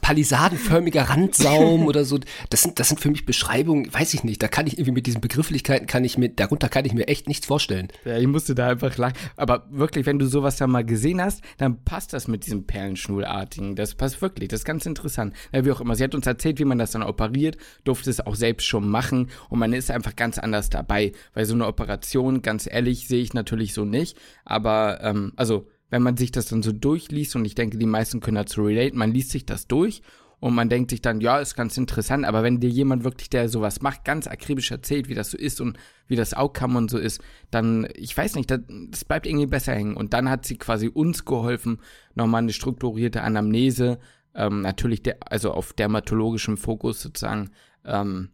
palisadenförmiger 0.00 1.02
Randsaum 1.02 1.86
oder 1.86 2.04
so, 2.04 2.18
das 2.50 2.62
sind, 2.62 2.78
das 2.78 2.88
sind 2.88 3.00
für 3.00 3.10
mich 3.10 3.26
Beschreibungen, 3.26 3.92
weiß 3.92 4.14
ich 4.14 4.24
nicht, 4.24 4.42
da 4.42 4.48
kann 4.48 4.66
ich 4.66 4.78
irgendwie 4.78 4.92
mit 4.92 5.06
diesen 5.06 5.20
Begrifflichkeiten, 5.20 5.86
kann 5.86 6.04
ich 6.04 6.16
mir, 6.16 6.28
darunter 6.28 6.68
kann 6.68 6.84
ich 6.84 6.94
mir 6.94 7.08
echt 7.08 7.28
nichts 7.28 7.46
vorstellen. 7.46 7.88
Ja, 8.04 8.16
ich 8.16 8.26
musste 8.26 8.54
da 8.54 8.68
einfach 8.68 8.96
lachen. 8.96 9.14
Aber 9.36 9.66
wirklich, 9.70 10.06
wenn 10.06 10.18
du 10.18 10.26
sowas 10.26 10.56
da 10.56 10.66
mal 10.66 10.84
gesehen 10.84 11.20
hast, 11.20 11.42
dann 11.58 11.82
passt 11.84 12.12
das 12.12 12.28
mit 12.28 12.46
diesem 12.46 12.66
Perlenschnulartigen. 12.66 13.76
Das 13.76 13.94
passt 13.94 14.22
wirklich, 14.22 14.48
das 14.48 14.60
ist 14.60 14.64
ganz 14.64 14.86
interessant. 14.86 15.34
Ja, 15.52 15.64
wie 15.64 15.72
auch 15.72 15.80
immer, 15.80 15.94
sie 15.94 16.04
hat 16.04 16.14
uns 16.14 16.26
erzählt, 16.26 16.58
wie 16.58 16.64
man 16.64 16.78
das 16.78 16.92
dann 16.92 17.02
operiert, 17.02 17.56
durfte 17.84 18.10
es 18.10 18.20
auch 18.28 18.36
selbst 18.36 18.66
schon 18.66 18.88
machen 18.88 19.30
und 19.48 19.58
man 19.58 19.72
ist 19.72 19.90
einfach 19.90 20.14
ganz 20.14 20.38
anders 20.38 20.70
dabei. 20.70 21.12
Weil 21.34 21.46
so 21.46 21.54
eine 21.54 21.66
Operation, 21.66 22.42
ganz 22.42 22.68
ehrlich, 22.70 23.08
sehe 23.08 23.22
ich 23.22 23.34
natürlich 23.34 23.74
so 23.74 23.84
nicht. 23.84 24.16
Aber, 24.44 25.00
ähm, 25.02 25.32
also, 25.36 25.66
wenn 25.90 26.02
man 26.02 26.16
sich 26.16 26.30
das 26.30 26.46
dann 26.46 26.62
so 26.62 26.72
durchliest, 26.72 27.34
und 27.34 27.44
ich 27.44 27.54
denke, 27.54 27.78
die 27.78 27.86
meisten 27.86 28.20
können 28.20 28.36
dazu 28.36 28.62
relate, 28.62 28.94
man 28.96 29.12
liest 29.12 29.30
sich 29.30 29.46
das 29.46 29.66
durch 29.66 30.02
und 30.40 30.54
man 30.54 30.68
denkt 30.68 30.90
sich 30.90 31.02
dann, 31.02 31.20
ja, 31.20 31.38
ist 31.38 31.56
ganz 31.56 31.76
interessant, 31.76 32.24
aber 32.24 32.42
wenn 32.42 32.60
dir 32.60 32.70
jemand 32.70 33.04
wirklich, 33.04 33.30
der 33.30 33.48
sowas 33.48 33.80
macht, 33.82 34.04
ganz 34.04 34.26
akribisch 34.26 34.70
erzählt, 34.70 35.08
wie 35.08 35.14
das 35.14 35.30
so 35.30 35.38
ist 35.38 35.60
und 35.60 35.78
wie 36.06 36.16
das 36.16 36.34
Outcome 36.34 36.78
und 36.78 36.90
so 36.90 36.98
ist, 36.98 37.20
dann, 37.50 37.88
ich 37.94 38.16
weiß 38.16 38.36
nicht, 38.36 38.50
das, 38.50 38.60
das 38.90 39.04
bleibt 39.04 39.26
irgendwie 39.26 39.46
besser 39.46 39.74
hängen. 39.74 39.96
Und 39.96 40.12
dann 40.12 40.28
hat 40.28 40.44
sie 40.44 40.56
quasi 40.56 40.88
uns 40.88 41.24
geholfen, 41.24 41.80
nochmal 42.14 42.42
eine 42.42 42.52
strukturierte 42.52 43.22
Anamnese, 43.22 43.98
ähm, 44.34 44.60
natürlich, 44.60 45.02
der, 45.02 45.16
also 45.28 45.52
auf 45.52 45.72
dermatologischem 45.72 46.56
Fokus 46.56 47.00
sozusagen 47.00 47.50
ähm, 47.88 48.30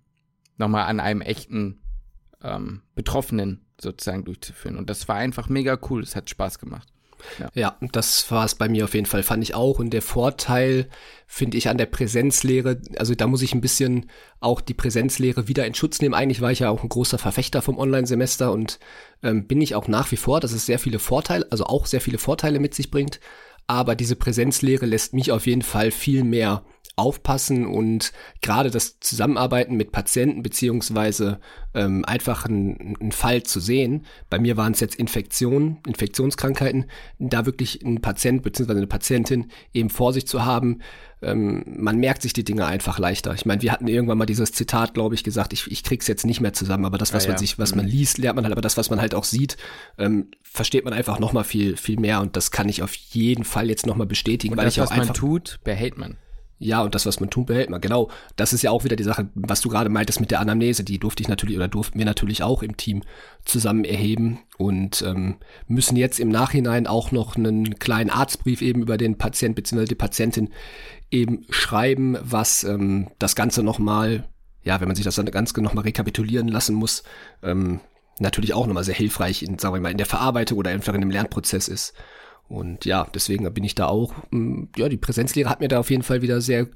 nochmal 0.57 0.87
an 0.87 1.01
einem 1.01 1.21
echten 1.21 1.81
ähm, 2.43 2.83
Betroffenen 2.95 3.65
sozusagen 3.81 4.25
durchzuführen. 4.25 4.77
Und 4.77 4.91
das 4.91 5.09
war 5.09 5.17
einfach 5.17 5.49
mega 5.49 5.79
cool. 5.89 6.03
Es 6.03 6.17
hat 6.17 6.29
Spaß 6.29 6.59
gemacht. 6.59 6.89
Ja. 7.39 7.51
ja, 7.55 7.79
das 7.93 8.31
war 8.31 8.45
es 8.45 8.55
bei 8.55 8.69
mir 8.69 8.85
auf 8.85 8.93
jeden 8.93 9.07
Fall, 9.07 9.23
fand 9.23 9.43
ich 9.43 9.55
auch. 9.55 9.79
Und 9.79 9.91
der 9.91 10.03
Vorteil, 10.03 10.89
finde 11.27 11.57
ich, 11.57 11.69
an 11.69 11.79
der 11.79 11.87
Präsenzlehre, 11.87 12.83
also 12.99 13.15
da 13.15 13.27
muss 13.27 13.41
ich 13.41 13.55
ein 13.55 13.63
bisschen 13.63 14.11
auch 14.41 14.61
die 14.61 14.75
Präsenzlehre 14.75 15.49
wieder 15.49 15.67
in 15.67 15.75
Schutz 15.75 16.03
nehmen. 16.03 16.15
Eigentlich 16.15 16.43
war 16.43 16.53
ich 16.53 16.59
ja 16.59 16.69
auch 16.69 16.83
ein 16.83 16.89
großer 16.89 17.17
Verfechter 17.17 17.63
vom 17.63 17.79
Online-Semester 17.79 18.53
und 18.53 18.79
ähm, 19.23 19.47
bin 19.47 19.63
ich 19.63 19.75
auch 19.75 19.89
nach 19.89 20.11
wie 20.13 20.17
vor, 20.17 20.41
dass 20.41 20.53
es 20.53 20.67
sehr 20.67 20.79
viele 20.79 20.99
Vorteile, 20.99 21.47
also 21.51 21.65
auch 21.65 21.87
sehr 21.87 22.01
viele 22.01 22.19
Vorteile 22.19 22.61
mit 22.61 22.75
sich 22.75 22.91
bringt. 22.91 23.21
Aber 23.67 23.95
diese 23.95 24.17
Präsenzlehre 24.17 24.85
lässt 24.85 25.15
mich 25.15 25.33
auf 25.33 25.47
jeden 25.47 25.63
Fall 25.63 25.91
viel 25.91 26.25
mehr 26.25 26.63
aufpassen 26.97 27.67
und 27.67 28.13
gerade 28.41 28.71
das 28.71 29.01
Zusammenarbeiten 29.01 29.77
mit 29.77 29.91
Patienten 29.91 30.43
beziehungsweise 30.43 31.41
ähm, 31.75 32.05
einfach 32.05 32.47
einen 32.47 33.11
Fall 33.11 33.43
zu 33.43 33.59
sehen. 33.59 34.07
Bei 34.31 34.39
mir 34.39 34.57
waren 34.57 34.73
es 34.73 34.81
jetzt 34.81 34.95
Infektionen, 34.95 35.79
Infektionskrankheiten, 35.87 36.87
da 37.19 37.47
wirklich 37.47 37.85
ein 37.85 38.01
Patient 38.01 38.43
beziehungsweise 38.43 38.79
eine 38.79 38.87
Patientin 38.87 39.51
eben 39.73 39.91
vor 39.91 40.13
sich 40.13 40.29
zu 40.29 40.45
haben. 40.45 40.83
Ähm, 41.21 41.65
man 41.67 41.99
merkt 41.99 42.23
sich 42.23 42.33
die 42.33 42.45
Dinge 42.45 42.67
einfach 42.67 43.01
leichter. 43.01 43.35
Ich 43.35 43.45
meine, 43.45 43.63
wir 43.63 43.73
hatten 43.73 43.89
irgendwann 43.89 44.19
mal 44.19 44.27
dieses 44.27 44.53
Zitat, 44.53 44.95
glaube 44.95 45.17
ich, 45.17 45.25
gesagt, 45.25 45.53
ich, 45.53 45.69
ich 45.73 45.83
krieg's 45.83 46.07
jetzt 46.07 46.25
nicht 46.25 46.41
mehr 46.41 46.53
zusammen, 46.53 46.85
aber 46.85 46.99
das, 46.99 47.13
was 47.13 47.25
ja, 47.25 47.31
man 47.31 47.39
sich, 47.39 47.59
was 47.59 47.73
mhm. 47.73 47.79
man 47.79 47.87
liest, 47.89 48.19
lernt 48.19 48.37
man 48.37 48.45
halt, 48.45 48.53
aber 48.53 48.63
das, 48.63 48.77
was 48.77 48.91
man 48.91 49.01
halt 49.01 49.15
auch 49.17 49.25
sieht, 49.25 49.57
ähm, 49.99 50.29
versteht 50.43 50.85
man 50.85 50.95
einfach 50.95 51.19
noch 51.19 51.33
mal 51.33 51.45
viel, 51.45 51.77
viel 51.77 51.99
mehr 51.99 52.21
und 52.21 52.37
das 52.37 52.53
kann 52.53 52.69
ich 52.69 52.85
auf 52.85 52.95
jeden 52.95 53.43
Fall 53.43 53.69
jetzt 53.69 53.87
noch 53.87 53.97
mal 53.97 54.07
bestätigen, 54.07 54.53
und 54.53 54.59
weil 54.59 54.67
das, 54.67 54.75
ich 54.75 54.81
auch 54.81 54.91
was 54.91 54.97
man 54.97 55.15
tut, 55.15 55.59
behält 55.65 55.99
man. 55.99 56.19
Ja, 56.59 56.83
und 56.83 56.95
das, 56.95 57.05
was 57.05 57.21
man 57.21 57.31
tun, 57.31 57.47
behält 57.47 57.69
man. 57.69 57.81
Genau. 57.81 58.11
Das 58.37 58.53
ist 58.53 58.63
ja 58.63 58.71
auch 58.71 58.85
wieder 58.85 58.97
die 58.97 59.03
Sache, 59.03 59.29
was 59.35 59.61
du 59.61 59.69
gerade 59.69 59.91
meintest 59.91 60.21
mit 60.21 60.31
der 60.31 60.41
Anamnese. 60.41 60.85
Die 60.85 60.99
durfte 60.99 61.23
ich 61.23 61.29
natürlich 61.29 61.57
oder 61.57 61.69
durften 61.69 61.99
wir 61.99 62.07
natürlich 62.07 62.43
auch 62.43 62.63
im 62.63 62.77
Team 62.77 63.03
zusammen 63.45 63.85
erheben 63.85 64.41
und 64.57 65.03
ähm, 65.03 65.37
müssen 65.67 65.97
jetzt 65.97 66.21
im 66.21 66.29
Nachhinein 66.29 66.87
auch 66.87 67.11
noch 67.11 67.37
einen 67.37 67.79
kleinen 67.79 68.11
Arztbrief 68.11 68.63
eben 68.63 68.83
über 68.83 68.97
den 68.97 69.19
Patient 69.19 69.57
bzw. 69.57 69.85
die 69.87 69.95
Patientin 69.95 70.51
eben 71.11 71.45
schreiben, 71.51 72.17
was 72.23 72.65
ähm, 72.65 73.11
das 73.19 73.35
Ganze 73.35 73.63
nochmal 73.63 74.25
ja, 74.65 74.81
wenn 74.81 74.89
man 74.89 74.97
sich 74.97 75.05
das 75.05 75.15
dann 75.15 75.27
ganz 75.27 75.55
nochmal 75.57 75.85
rekapitulieren 75.85 76.49
lassen 76.49 76.75
muss, 76.75 77.05
ähm, 77.43 77.81
natürlich 78.19 78.55
auch 78.55 78.67
nochmal 78.67 78.85
sehr 78.85 78.95
hilfreich 78.95 79.43
in, 79.43 79.59
sagen 79.59 79.75
wir 79.75 79.81
mal, 79.81 79.91
in 79.91 79.99
der 79.99 80.07
Verarbeitung 80.07 80.59
oder 80.59 80.71
einfach 80.71 80.95
in 80.95 81.01
dem 81.01 81.11
Lernprozess 81.11 81.69
ist. 81.69 81.95
Und 82.47 82.85
ja, 82.85 83.07
deswegen 83.15 83.53
bin 83.55 83.65
ich 83.65 83.75
da 83.75 83.87
auch, 83.87 84.13
mm, 84.31 84.65
ja, 84.77 84.89
die 84.89 84.99
Präsenzlehre 84.99 85.49
hat 85.49 85.61
mir 85.61 85.69
da 85.69 85.81
auf 85.81 85.91
jeden 85.91 86.03
Fall 86.03 86.21
wieder 86.21 86.41
sehr 86.41 86.69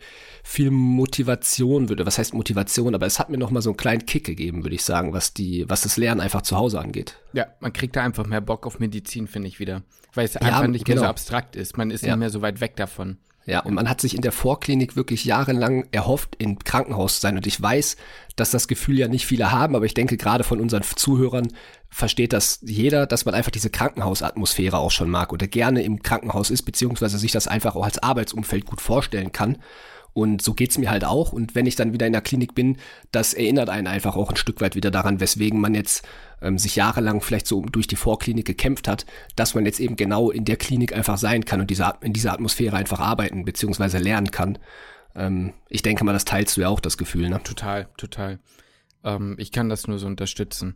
viel 0.42 0.70
Motivation, 0.70 1.88
würde, 1.88 2.06
was 2.06 2.18
heißt 2.18 2.32
Motivation, 2.32 2.94
aber 2.94 3.06
es 3.06 3.18
hat 3.18 3.28
mir 3.28 3.36
nochmal 3.36 3.60
so 3.60 3.70
einen 3.70 3.76
kleinen 3.76 4.06
Kick 4.06 4.24
gegeben, 4.24 4.64
würde 4.64 4.74
ich 4.74 4.82
sagen, 4.82 5.12
was 5.12 5.34
die, 5.34 5.68
was 5.68 5.82
das 5.82 5.98
Lernen 5.98 6.20
einfach 6.22 6.42
zu 6.42 6.56
Hause 6.56 6.80
angeht. 6.80 7.18
Ja, 7.34 7.46
man 7.60 7.72
kriegt 7.72 7.96
da 7.96 8.02
einfach 8.02 8.26
mehr 8.26 8.40
Bock 8.40 8.66
auf 8.66 8.78
Medizin, 8.78 9.26
finde 9.26 9.48
ich 9.48 9.60
wieder. 9.60 9.82
Weil 10.14 10.24
es 10.24 10.34
ja, 10.34 10.40
einfach 10.40 10.66
nicht 10.68 10.86
genau. 10.86 10.94
mehr 10.94 10.96
so 10.96 11.02
genau. 11.02 11.10
abstrakt 11.10 11.54
ist. 11.54 11.76
Man 11.76 11.90
ist 11.90 12.02
ja. 12.02 12.12
nicht 12.12 12.20
mehr 12.20 12.30
so 12.30 12.40
weit 12.40 12.60
weg 12.60 12.76
davon. 12.76 13.18
Ja, 13.48 13.60
und 13.60 13.72
man 13.72 13.88
hat 13.88 14.02
sich 14.02 14.14
in 14.14 14.20
der 14.20 14.30
Vorklinik 14.30 14.94
wirklich 14.94 15.24
jahrelang 15.24 15.86
erhofft, 15.90 16.36
im 16.36 16.58
Krankenhaus 16.58 17.14
zu 17.14 17.20
sein. 17.22 17.36
Und 17.36 17.46
ich 17.46 17.60
weiß, 17.60 17.96
dass 18.36 18.50
das 18.50 18.68
Gefühl 18.68 18.98
ja 18.98 19.08
nicht 19.08 19.24
viele 19.24 19.50
haben, 19.50 19.74
aber 19.74 19.86
ich 19.86 19.94
denke, 19.94 20.18
gerade 20.18 20.44
von 20.44 20.60
unseren 20.60 20.82
Zuhörern 20.82 21.48
versteht 21.88 22.34
das 22.34 22.58
jeder, 22.60 23.06
dass 23.06 23.24
man 23.24 23.34
einfach 23.34 23.50
diese 23.50 23.70
Krankenhausatmosphäre 23.70 24.76
auch 24.76 24.90
schon 24.90 25.08
mag 25.08 25.32
oder 25.32 25.46
gerne 25.46 25.82
im 25.82 26.02
Krankenhaus 26.02 26.50
ist, 26.50 26.64
beziehungsweise 26.64 27.16
sich 27.16 27.32
das 27.32 27.48
einfach 27.48 27.74
auch 27.74 27.84
als 27.84 28.02
Arbeitsumfeld 28.02 28.66
gut 28.66 28.82
vorstellen 28.82 29.32
kann. 29.32 29.56
Und 30.18 30.42
so 30.42 30.52
geht's 30.52 30.78
mir 30.78 30.90
halt 30.90 31.04
auch. 31.04 31.32
Und 31.32 31.54
wenn 31.54 31.66
ich 31.66 31.76
dann 31.76 31.92
wieder 31.92 32.04
in 32.04 32.12
der 32.12 32.22
Klinik 32.22 32.52
bin, 32.52 32.78
das 33.12 33.34
erinnert 33.34 33.70
einen 33.70 33.86
einfach 33.86 34.16
auch 34.16 34.30
ein 34.30 34.36
Stück 34.36 34.60
weit 34.60 34.74
wieder 34.74 34.90
daran, 34.90 35.20
weswegen 35.20 35.60
man 35.60 35.76
jetzt 35.76 36.04
ähm, 36.42 36.58
sich 36.58 36.74
jahrelang 36.74 37.20
vielleicht 37.20 37.46
so 37.46 37.62
durch 37.62 37.86
die 37.86 37.94
Vorklinik 37.94 38.44
gekämpft 38.44 38.88
hat, 38.88 39.06
dass 39.36 39.54
man 39.54 39.64
jetzt 39.64 39.78
eben 39.78 39.94
genau 39.94 40.32
in 40.32 40.44
der 40.44 40.56
Klinik 40.56 40.92
einfach 40.92 41.18
sein 41.18 41.44
kann 41.44 41.60
und 41.60 41.70
diese, 41.70 41.94
in 42.00 42.14
dieser 42.14 42.32
Atmosphäre 42.32 42.76
einfach 42.76 42.98
arbeiten 42.98 43.44
bzw. 43.44 43.98
lernen 43.98 44.32
kann. 44.32 44.58
Ähm, 45.14 45.52
ich 45.68 45.82
denke 45.82 46.02
mal, 46.02 46.14
das 46.14 46.24
teilst 46.24 46.56
du 46.56 46.62
ja 46.62 46.68
auch 46.68 46.80
das 46.80 46.98
Gefühl, 46.98 47.28
ne? 47.28 47.40
Total, 47.44 47.86
total. 47.96 48.40
Ähm, 49.04 49.36
ich 49.38 49.52
kann 49.52 49.68
das 49.68 49.86
nur 49.86 50.00
so 50.00 50.08
unterstützen. 50.08 50.74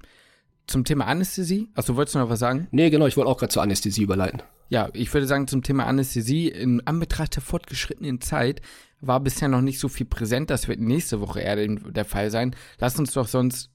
Zum 0.68 0.84
Thema 0.84 1.06
Anästhesie, 1.06 1.68
achso, 1.75 1.96
wolltest 1.96 2.14
du 2.14 2.20
noch 2.20 2.30
was 2.30 2.38
sagen? 2.38 2.68
Nee, 2.70 2.90
genau, 2.90 3.08
ich 3.08 3.16
wollte 3.16 3.28
auch 3.28 3.38
gerade 3.38 3.52
zur 3.52 3.64
Anästhesie 3.64 4.04
überleiten. 4.04 4.40
Ja, 4.72 4.88
ich 4.94 5.12
würde 5.12 5.26
sagen, 5.26 5.48
zum 5.48 5.62
Thema 5.62 5.84
Anästhesie, 5.84 6.48
in 6.48 6.80
Anbetracht 6.86 7.36
der 7.36 7.42
fortgeschrittenen 7.42 8.22
Zeit 8.22 8.62
war 9.02 9.20
bisher 9.20 9.48
noch 9.48 9.60
nicht 9.60 9.78
so 9.78 9.88
viel 9.88 10.06
präsent. 10.06 10.48
Das 10.48 10.66
wird 10.66 10.80
nächste 10.80 11.20
Woche 11.20 11.40
eher 11.40 11.56
der 11.68 12.06
Fall 12.06 12.30
sein. 12.30 12.56
Lass 12.78 12.98
uns 12.98 13.12
doch 13.12 13.28
sonst 13.28 13.70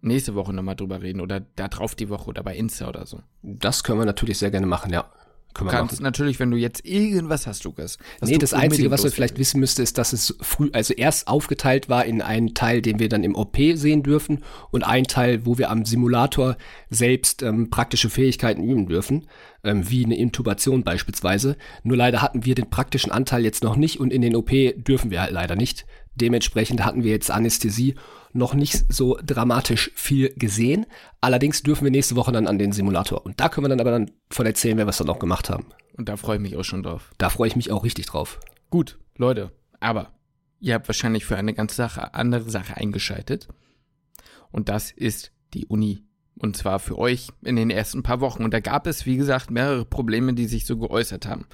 nächste 0.00 0.34
Woche 0.34 0.52
nochmal 0.52 0.74
drüber 0.74 1.00
reden 1.00 1.20
oder 1.20 1.38
da 1.38 1.68
drauf 1.68 1.94
die 1.94 2.08
Woche 2.08 2.28
oder 2.28 2.42
bei 2.42 2.56
Insta 2.56 2.88
oder 2.88 3.06
so. 3.06 3.20
Das 3.42 3.84
können 3.84 4.00
wir 4.00 4.04
natürlich 4.04 4.38
sehr 4.38 4.50
gerne 4.50 4.66
machen, 4.66 4.92
ja. 4.92 5.12
Können 5.54 5.70
du 5.70 5.76
kannst 5.76 5.94
machen. 5.94 6.02
natürlich, 6.02 6.38
wenn 6.40 6.50
du 6.50 6.56
jetzt 6.56 6.84
irgendwas 6.84 7.46
hast, 7.46 7.64
Lukas. 7.64 7.98
Nee, 8.20 8.38
das 8.38 8.54
Einzige, 8.54 8.90
was 8.90 9.02
du 9.02 9.10
vielleicht 9.10 9.38
wissen 9.38 9.60
müsste, 9.60 9.82
ist, 9.82 9.98
dass 9.98 10.12
es 10.12 10.34
früh, 10.40 10.70
also 10.72 10.94
erst 10.94 11.28
aufgeteilt 11.28 11.88
war 11.88 12.04
in 12.04 12.22
einen 12.22 12.54
Teil, 12.54 12.82
den 12.82 12.98
wir 12.98 13.08
dann 13.08 13.24
im 13.24 13.34
OP 13.34 13.56
sehen 13.74 14.02
dürfen 14.02 14.44
und 14.70 14.82
einen 14.82 15.06
Teil, 15.06 15.44
wo 15.46 15.58
wir 15.58 15.70
am 15.70 15.84
Simulator 15.84 16.56
selbst 16.90 17.42
ähm, 17.42 17.70
praktische 17.70 18.10
Fähigkeiten 18.10 18.62
üben 18.62 18.86
dürfen, 18.86 19.26
ähm, 19.64 19.88
wie 19.90 20.04
eine 20.04 20.16
Intubation 20.16 20.84
beispielsweise. 20.84 21.56
Nur 21.82 21.96
leider 21.96 22.22
hatten 22.22 22.44
wir 22.44 22.54
den 22.54 22.70
praktischen 22.70 23.12
Anteil 23.12 23.44
jetzt 23.44 23.62
noch 23.62 23.76
nicht 23.76 24.00
und 24.00 24.12
in 24.12 24.22
den 24.22 24.36
OP 24.36 24.50
dürfen 24.76 25.10
wir 25.10 25.20
halt 25.20 25.32
leider 25.32 25.56
nicht. 25.56 25.86
Dementsprechend 26.14 26.84
hatten 26.84 27.04
wir 27.04 27.10
jetzt 27.10 27.30
Anästhesie 27.30 27.94
noch 28.32 28.54
nicht 28.54 28.92
so 28.92 29.18
dramatisch 29.24 29.90
viel 29.94 30.32
gesehen. 30.36 30.86
Allerdings 31.20 31.62
dürfen 31.62 31.84
wir 31.84 31.90
nächste 31.90 32.16
Woche 32.16 32.32
dann 32.32 32.46
an 32.46 32.58
den 32.58 32.72
Simulator. 32.72 33.24
Und 33.24 33.40
da 33.40 33.48
können 33.48 33.64
wir 33.64 33.68
dann 33.68 33.80
aber 33.80 33.90
dann 33.90 34.10
von 34.30 34.46
erzählen, 34.46 34.78
wer 34.78 34.86
was 34.86 34.98
dann 34.98 35.06
noch 35.06 35.18
gemacht 35.18 35.50
haben. 35.50 35.66
Und 35.96 36.08
da 36.08 36.16
freue 36.16 36.36
ich 36.36 36.42
mich 36.42 36.56
auch 36.56 36.64
schon 36.64 36.82
drauf. 36.82 37.10
Da 37.18 37.28
freue 37.30 37.48
ich 37.48 37.56
mich 37.56 37.70
auch 37.70 37.84
richtig 37.84 38.06
drauf. 38.06 38.40
Gut, 38.70 38.98
Leute, 39.16 39.52
aber 39.80 40.12
ihr 40.60 40.74
habt 40.74 40.88
wahrscheinlich 40.88 41.26
für 41.26 41.36
eine 41.36 41.54
ganz 41.54 41.76
Sache, 41.76 42.14
andere 42.14 42.48
Sache 42.48 42.76
eingeschaltet. 42.76 43.48
Und 44.50 44.68
das 44.68 44.90
ist 44.90 45.32
die 45.52 45.66
Uni. 45.66 46.04
Und 46.38 46.56
zwar 46.56 46.78
für 46.78 46.98
euch 46.98 47.28
in 47.42 47.56
den 47.56 47.70
ersten 47.70 48.02
paar 48.02 48.20
Wochen. 48.20 48.44
Und 48.44 48.54
da 48.54 48.60
gab 48.60 48.86
es, 48.86 49.04
wie 49.04 49.16
gesagt, 49.16 49.50
mehrere 49.50 49.84
Probleme, 49.84 50.32
die 50.32 50.46
sich 50.46 50.64
so 50.64 50.78
geäußert 50.78 51.26
haben. 51.26 51.46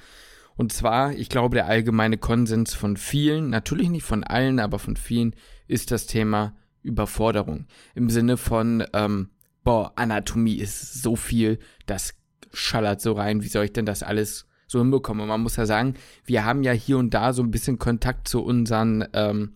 Und 0.55 0.73
zwar, 0.73 1.13
ich 1.13 1.29
glaube, 1.29 1.55
der 1.55 1.67
allgemeine 1.67 2.17
Konsens 2.17 2.73
von 2.73 2.97
vielen, 2.97 3.49
natürlich 3.49 3.89
nicht 3.89 4.03
von 4.03 4.23
allen, 4.23 4.59
aber 4.59 4.79
von 4.79 4.95
vielen, 4.95 5.35
ist 5.67 5.91
das 5.91 6.05
Thema 6.05 6.55
Überforderung. 6.83 7.65
Im 7.95 8.09
Sinne 8.09 8.37
von, 8.37 8.83
ähm, 8.93 9.29
boah, 9.63 9.93
Anatomie 9.95 10.55
ist 10.55 11.01
so 11.01 11.15
viel, 11.15 11.59
das 11.85 12.15
schallert 12.51 13.01
so 13.01 13.13
rein, 13.13 13.43
wie 13.43 13.47
soll 13.47 13.65
ich 13.65 13.73
denn 13.73 13.85
das 13.85 14.03
alles 14.03 14.45
so 14.67 14.79
hinbekommen? 14.79 15.21
Und 15.23 15.29
man 15.29 15.41
muss 15.41 15.55
ja 15.55 15.65
sagen, 15.65 15.95
wir 16.25 16.45
haben 16.45 16.63
ja 16.63 16.71
hier 16.71 16.97
und 16.97 17.13
da 17.13 17.33
so 17.33 17.43
ein 17.43 17.51
bisschen 17.51 17.79
Kontakt 17.79 18.27
zu 18.27 18.43
unseren, 18.43 19.07
ähm, 19.13 19.55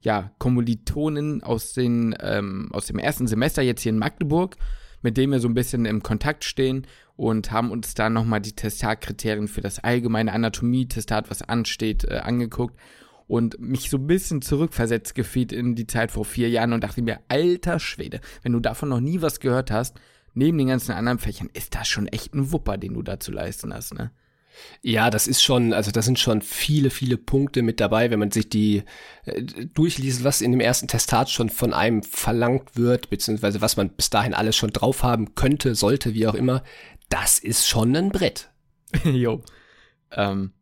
ja, 0.00 0.32
Kommilitonen 0.38 1.42
aus, 1.42 1.74
den, 1.74 2.14
ähm, 2.20 2.68
aus 2.72 2.86
dem 2.86 2.98
ersten 2.98 3.26
Semester 3.26 3.62
jetzt 3.62 3.82
hier 3.82 3.90
in 3.90 3.98
Magdeburg, 3.98 4.56
mit 5.00 5.16
denen 5.16 5.32
wir 5.32 5.40
so 5.40 5.48
ein 5.48 5.54
bisschen 5.54 5.84
im 5.84 6.02
Kontakt 6.02 6.44
stehen 6.44 6.86
und 7.16 7.52
haben 7.52 7.70
uns 7.70 7.94
da 7.94 8.10
nochmal 8.10 8.40
die 8.40 8.54
Testatkriterien 8.54 9.48
für 9.48 9.60
das 9.60 9.78
allgemeine 9.78 10.32
Anatomie-Testat, 10.32 11.30
was 11.30 11.42
ansteht, 11.42 12.04
äh, 12.04 12.18
angeguckt 12.18 12.76
und 13.32 13.58
mich 13.58 13.88
so 13.88 13.96
ein 13.96 14.06
bisschen 14.06 14.42
zurückversetzt 14.42 15.14
gefühlt 15.14 15.52
in 15.52 15.74
die 15.74 15.86
Zeit 15.86 16.10
vor 16.10 16.26
vier 16.26 16.50
Jahren 16.50 16.74
und 16.74 16.84
dachte 16.84 17.00
mir, 17.00 17.20
alter 17.28 17.78
Schwede, 17.78 18.20
wenn 18.42 18.52
du 18.52 18.60
davon 18.60 18.90
noch 18.90 19.00
nie 19.00 19.22
was 19.22 19.40
gehört 19.40 19.70
hast, 19.70 19.98
neben 20.34 20.58
den 20.58 20.66
ganzen 20.66 20.92
anderen 20.92 21.18
Fächern, 21.18 21.48
ist 21.54 21.74
das 21.74 21.88
schon 21.88 22.08
echt 22.08 22.34
ein 22.34 22.52
Wupper, 22.52 22.76
den 22.76 22.92
du 22.92 23.00
da 23.00 23.18
zu 23.18 23.32
leisten 23.32 23.72
hast, 23.72 23.94
ne? 23.94 24.10
Ja, 24.82 25.08
das 25.08 25.28
ist 25.28 25.42
schon, 25.42 25.72
also 25.72 25.90
da 25.90 26.02
sind 26.02 26.18
schon 26.18 26.42
viele, 26.42 26.90
viele 26.90 27.16
Punkte 27.16 27.62
mit 27.62 27.80
dabei, 27.80 28.10
wenn 28.10 28.18
man 28.18 28.30
sich 28.30 28.50
die 28.50 28.82
äh, 29.24 29.42
durchliest, 29.72 30.24
was 30.24 30.42
in 30.42 30.50
dem 30.50 30.60
ersten 30.60 30.88
Testat 30.88 31.30
schon 31.30 31.48
von 31.48 31.72
einem 31.72 32.02
verlangt 32.02 32.76
wird, 32.76 33.08
beziehungsweise 33.08 33.62
was 33.62 33.78
man 33.78 33.88
bis 33.88 34.10
dahin 34.10 34.34
alles 34.34 34.56
schon 34.56 34.74
drauf 34.74 35.02
haben 35.04 35.34
könnte, 35.34 35.74
sollte, 35.74 36.12
wie 36.12 36.26
auch 36.26 36.34
immer. 36.34 36.62
Das 37.08 37.38
ist 37.38 37.66
schon 37.66 37.96
ein 37.96 38.10
Brett. 38.10 38.50
jo. 39.04 39.40
Ähm, 40.10 40.52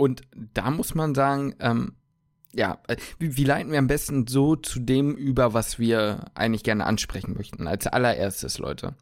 und 0.00 0.22
da 0.54 0.70
muss 0.70 0.94
man 0.94 1.14
sagen, 1.14 1.54
ähm, 1.60 1.92
ja, 2.54 2.78
äh, 2.88 2.96
wie, 3.18 3.36
wie, 3.36 3.44
leiten 3.44 3.70
wir 3.70 3.78
am 3.78 3.86
besten 3.86 4.26
so 4.26 4.56
zu 4.56 4.80
dem 4.80 5.14
über, 5.14 5.52
was 5.52 5.78
wir 5.78 6.30
eigentlich 6.34 6.64
gerne 6.64 6.86
ansprechen 6.86 7.34
möchten? 7.34 7.66
Als 7.66 7.86
allererstes, 7.86 8.56
Leute. 8.56 8.94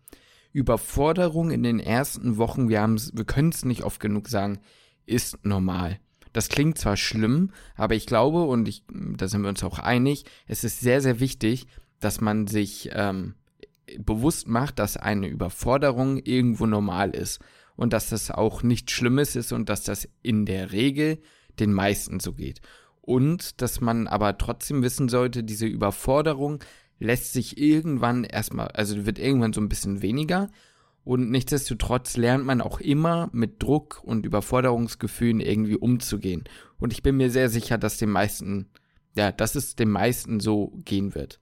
Überforderung 0.52 1.52
in 1.52 1.62
den 1.62 1.78
ersten 1.78 2.36
Wochen, 2.36 2.68
wir, 2.68 2.80
wir 2.80 3.24
können 3.24 3.50
es 3.50 3.64
nicht 3.64 3.84
oft 3.84 4.00
genug 4.00 4.28
sagen, 4.28 4.58
ist 5.06 5.46
normal. 5.46 6.00
Das 6.32 6.48
klingt 6.48 6.78
zwar 6.78 6.96
schlimm, 6.96 7.52
aber 7.76 7.94
ich 7.94 8.06
glaube, 8.06 8.42
und 8.42 8.66
ich, 8.66 8.82
da 8.90 9.28
sind 9.28 9.42
wir 9.42 9.50
uns 9.50 9.62
auch 9.62 9.78
einig, 9.78 10.24
es 10.48 10.64
ist 10.64 10.80
sehr, 10.80 11.00
sehr 11.00 11.20
wichtig, 11.20 11.68
dass 12.00 12.20
man 12.20 12.48
sich 12.48 12.90
ähm, 12.92 13.36
bewusst 14.00 14.48
macht, 14.48 14.80
dass 14.80 14.96
eine 14.96 15.28
Überforderung 15.28 16.16
irgendwo 16.18 16.66
normal 16.66 17.10
ist 17.10 17.38
und 17.78 17.92
dass 17.92 18.08
das 18.08 18.32
auch 18.32 18.64
nichts 18.64 18.90
Schlimmes 18.90 19.36
ist 19.36 19.52
und 19.52 19.68
dass 19.68 19.84
das 19.84 20.08
in 20.20 20.46
der 20.46 20.72
Regel 20.72 21.20
den 21.60 21.72
meisten 21.72 22.18
so 22.18 22.32
geht. 22.32 22.60
Und 23.00 23.62
dass 23.62 23.80
man 23.80 24.08
aber 24.08 24.36
trotzdem 24.36 24.82
wissen 24.82 25.08
sollte, 25.08 25.44
diese 25.44 25.66
Überforderung 25.66 26.58
lässt 26.98 27.32
sich 27.32 27.56
irgendwann 27.56 28.24
erstmal, 28.24 28.66
also 28.68 29.06
wird 29.06 29.20
irgendwann 29.20 29.52
so 29.52 29.60
ein 29.60 29.68
bisschen 29.68 30.02
weniger. 30.02 30.50
Und 31.04 31.30
nichtsdestotrotz 31.30 32.16
lernt 32.16 32.44
man 32.44 32.60
auch 32.60 32.80
immer 32.80 33.30
mit 33.32 33.62
Druck 33.62 34.00
und 34.02 34.26
Überforderungsgefühlen 34.26 35.38
irgendwie 35.38 35.76
umzugehen. 35.76 36.44
Und 36.80 36.92
ich 36.92 37.04
bin 37.04 37.16
mir 37.16 37.30
sehr 37.30 37.48
sicher, 37.48 37.78
dass 37.78 37.96
den 37.96 38.10
meisten, 38.10 38.70
ja, 39.14 39.30
dass 39.30 39.54
es 39.54 39.76
den 39.76 39.90
meisten 39.90 40.40
so 40.40 40.72
gehen 40.84 41.14
wird. 41.14 41.38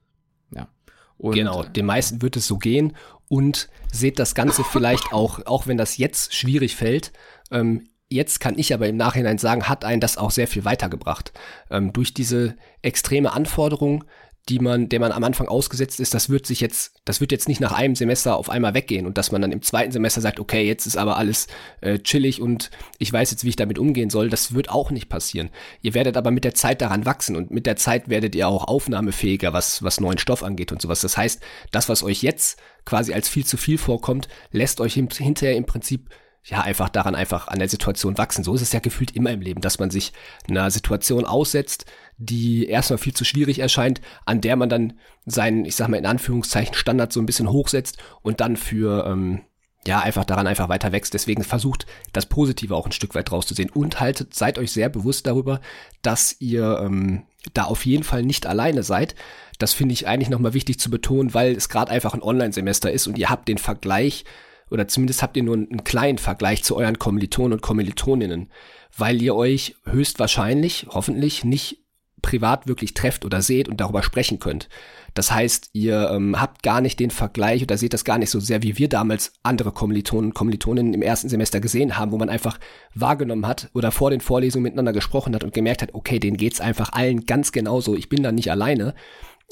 Ja. 0.54 0.68
Und, 1.16 1.34
genau, 1.34 1.62
den 1.62 1.86
meisten 1.86 2.20
wird 2.20 2.36
es 2.36 2.46
so 2.46 2.58
gehen 2.58 2.94
und 3.28 3.68
seht 3.92 4.18
das 4.18 4.34
Ganze 4.34 4.64
vielleicht 4.72 5.12
auch, 5.12 5.44
auch 5.46 5.66
wenn 5.66 5.76
das 5.76 5.96
jetzt 5.98 6.34
schwierig 6.34 6.76
fällt, 6.76 7.12
ähm, 7.50 7.88
Jetzt 8.08 8.38
kann 8.38 8.56
ich 8.56 8.72
aber 8.72 8.86
im 8.86 8.96
Nachhinein 8.96 9.36
sagen, 9.36 9.68
hat 9.68 9.84
einen 9.84 10.00
das 10.00 10.16
auch 10.16 10.30
sehr 10.30 10.46
viel 10.46 10.64
weitergebracht. 10.64 11.32
Ähm, 11.70 11.92
durch 11.92 12.14
diese 12.14 12.54
extreme 12.80 13.32
Anforderung, 13.32 14.04
die 14.48 14.60
man, 14.60 14.88
der 14.88 15.00
man 15.00 15.10
am 15.10 15.24
Anfang 15.24 15.48
ausgesetzt 15.48 15.98
ist, 15.98 16.14
das 16.14 16.30
wird 16.30 16.46
sich 16.46 16.60
jetzt, 16.60 16.92
das 17.04 17.20
wird 17.20 17.32
jetzt 17.32 17.48
nicht 17.48 17.60
nach 17.60 17.72
einem 17.72 17.96
Semester 17.96 18.36
auf 18.36 18.48
einmal 18.48 18.74
weggehen 18.74 19.04
und 19.04 19.18
dass 19.18 19.32
man 19.32 19.42
dann 19.42 19.50
im 19.50 19.62
zweiten 19.62 19.90
Semester 19.90 20.20
sagt, 20.20 20.38
okay, 20.38 20.64
jetzt 20.64 20.86
ist 20.86 20.96
aber 20.96 21.16
alles 21.16 21.48
äh, 21.80 21.98
chillig 21.98 22.40
und 22.40 22.70
ich 22.98 23.12
weiß 23.12 23.32
jetzt, 23.32 23.42
wie 23.42 23.48
ich 23.48 23.56
damit 23.56 23.78
umgehen 23.78 24.08
soll, 24.08 24.30
das 24.30 24.54
wird 24.54 24.70
auch 24.70 24.92
nicht 24.92 25.08
passieren. 25.08 25.50
Ihr 25.82 25.94
werdet 25.94 26.16
aber 26.16 26.30
mit 26.30 26.44
der 26.44 26.54
Zeit 26.54 26.80
daran 26.80 27.06
wachsen 27.06 27.34
und 27.34 27.50
mit 27.50 27.66
der 27.66 27.76
Zeit 27.76 28.08
werdet 28.08 28.36
ihr 28.36 28.46
auch 28.46 28.68
aufnahmefähiger, 28.68 29.52
was, 29.52 29.82
was 29.82 30.00
neuen 30.00 30.18
Stoff 30.18 30.44
angeht 30.44 30.70
und 30.70 30.80
sowas. 30.80 31.00
Das 31.00 31.16
heißt, 31.16 31.42
das, 31.72 31.88
was 31.88 32.04
euch 32.04 32.22
jetzt 32.22 32.60
quasi 32.84 33.12
als 33.14 33.28
viel 33.28 33.44
zu 33.44 33.56
viel 33.56 33.78
vorkommt, 33.78 34.28
lässt 34.52 34.80
euch 34.80 34.94
hinterher 34.94 35.56
im 35.56 35.66
Prinzip 35.66 36.08
ja, 36.48 36.60
einfach 36.60 36.88
daran 36.88 37.16
einfach 37.16 37.48
an 37.48 37.58
der 37.58 37.68
Situation 37.68 38.18
wachsen. 38.18 38.44
So 38.44 38.54
ist 38.54 38.62
es 38.62 38.72
ja 38.72 38.78
gefühlt 38.78 39.16
immer 39.16 39.30
im 39.30 39.40
Leben, 39.40 39.60
dass 39.60 39.80
man 39.80 39.90
sich 39.90 40.12
einer 40.48 40.70
Situation 40.70 41.24
aussetzt, 41.24 41.86
die 42.18 42.66
erstmal 42.66 42.98
viel 42.98 43.14
zu 43.14 43.24
schwierig 43.24 43.58
erscheint, 43.58 44.00
an 44.24 44.40
der 44.40 44.54
man 44.54 44.68
dann 44.68 44.92
seinen, 45.26 45.64
ich 45.64 45.74
sag 45.74 45.88
mal 45.88 45.96
in 45.96 46.06
Anführungszeichen, 46.06 46.74
Standard 46.74 47.12
so 47.12 47.20
ein 47.20 47.26
bisschen 47.26 47.50
hochsetzt 47.50 47.98
und 48.22 48.40
dann 48.40 48.56
für, 48.56 49.06
ähm, 49.06 49.40
ja, 49.88 50.00
einfach 50.00 50.24
daran 50.24 50.46
einfach 50.46 50.68
weiter 50.68 50.92
wächst. 50.92 51.14
Deswegen 51.14 51.42
versucht 51.42 51.86
das 52.12 52.26
Positive 52.26 52.76
auch 52.76 52.86
ein 52.86 52.92
Stück 52.92 53.16
weit 53.16 53.32
rauszusehen 53.32 53.70
und 53.70 53.98
haltet, 53.98 54.34
seid 54.34 54.58
euch 54.58 54.70
sehr 54.70 54.88
bewusst 54.88 55.26
darüber, 55.26 55.60
dass 56.02 56.36
ihr 56.40 56.80
ähm, 56.80 57.24
da 57.54 57.64
auf 57.64 57.84
jeden 57.86 58.04
Fall 58.04 58.22
nicht 58.22 58.46
alleine 58.46 58.84
seid. 58.84 59.16
Das 59.58 59.72
finde 59.72 59.94
ich 59.94 60.06
eigentlich 60.06 60.30
nochmal 60.30 60.54
wichtig 60.54 60.78
zu 60.78 60.90
betonen, 60.90 61.34
weil 61.34 61.56
es 61.56 61.68
gerade 61.68 61.90
einfach 61.90 62.14
ein 62.14 62.22
Online-Semester 62.22 62.92
ist 62.92 63.08
und 63.08 63.18
ihr 63.18 63.30
habt 63.30 63.48
den 63.48 63.58
Vergleich 63.58 64.24
oder 64.70 64.88
zumindest 64.88 65.22
habt 65.22 65.36
ihr 65.36 65.42
nur 65.42 65.56
einen 65.56 65.84
kleinen 65.84 66.18
Vergleich 66.18 66.64
zu 66.64 66.76
euren 66.76 66.98
Kommilitonen 66.98 67.54
und 67.54 67.62
Kommilitoninnen, 67.62 68.50
weil 68.96 69.22
ihr 69.22 69.34
euch 69.34 69.76
höchstwahrscheinlich, 69.84 70.86
hoffentlich, 70.90 71.44
nicht 71.44 71.86
privat 72.22 72.66
wirklich 72.66 72.94
trefft 72.94 73.24
oder 73.24 73.40
seht 73.42 73.68
und 73.68 73.80
darüber 73.80 74.02
sprechen 74.02 74.38
könnt. 74.40 74.68
Das 75.14 75.30
heißt, 75.30 75.70
ihr 75.72 76.10
ähm, 76.10 76.40
habt 76.40 76.62
gar 76.62 76.80
nicht 76.80 76.98
den 76.98 77.10
Vergleich 77.10 77.62
oder 77.62 77.78
seht 77.78 77.94
das 77.94 78.04
gar 78.04 78.18
nicht 78.18 78.30
so 78.30 78.40
sehr, 78.40 78.62
wie 78.62 78.76
wir 78.78 78.88
damals 78.88 79.32
andere 79.42 79.72
Kommilitonen 79.72 80.30
und 80.30 80.34
Kommilitoninnen 80.34 80.92
im 80.92 81.02
ersten 81.02 81.28
Semester 81.28 81.60
gesehen 81.60 81.96
haben, 81.96 82.12
wo 82.12 82.18
man 82.18 82.28
einfach 82.28 82.58
wahrgenommen 82.94 83.46
hat 83.46 83.70
oder 83.74 83.92
vor 83.92 84.10
den 84.10 84.20
Vorlesungen 84.20 84.64
miteinander 84.64 84.92
gesprochen 84.92 85.34
hat 85.34 85.44
und 85.44 85.54
gemerkt 85.54 85.82
hat, 85.82 85.94
okay, 85.94 86.18
denen 86.18 86.36
geht's 86.36 86.60
einfach 86.60 86.92
allen 86.92 87.24
ganz 87.24 87.52
genauso, 87.52 87.96
ich 87.96 88.08
bin 88.08 88.22
da 88.22 88.32
nicht 88.32 88.50
alleine. 88.50 88.94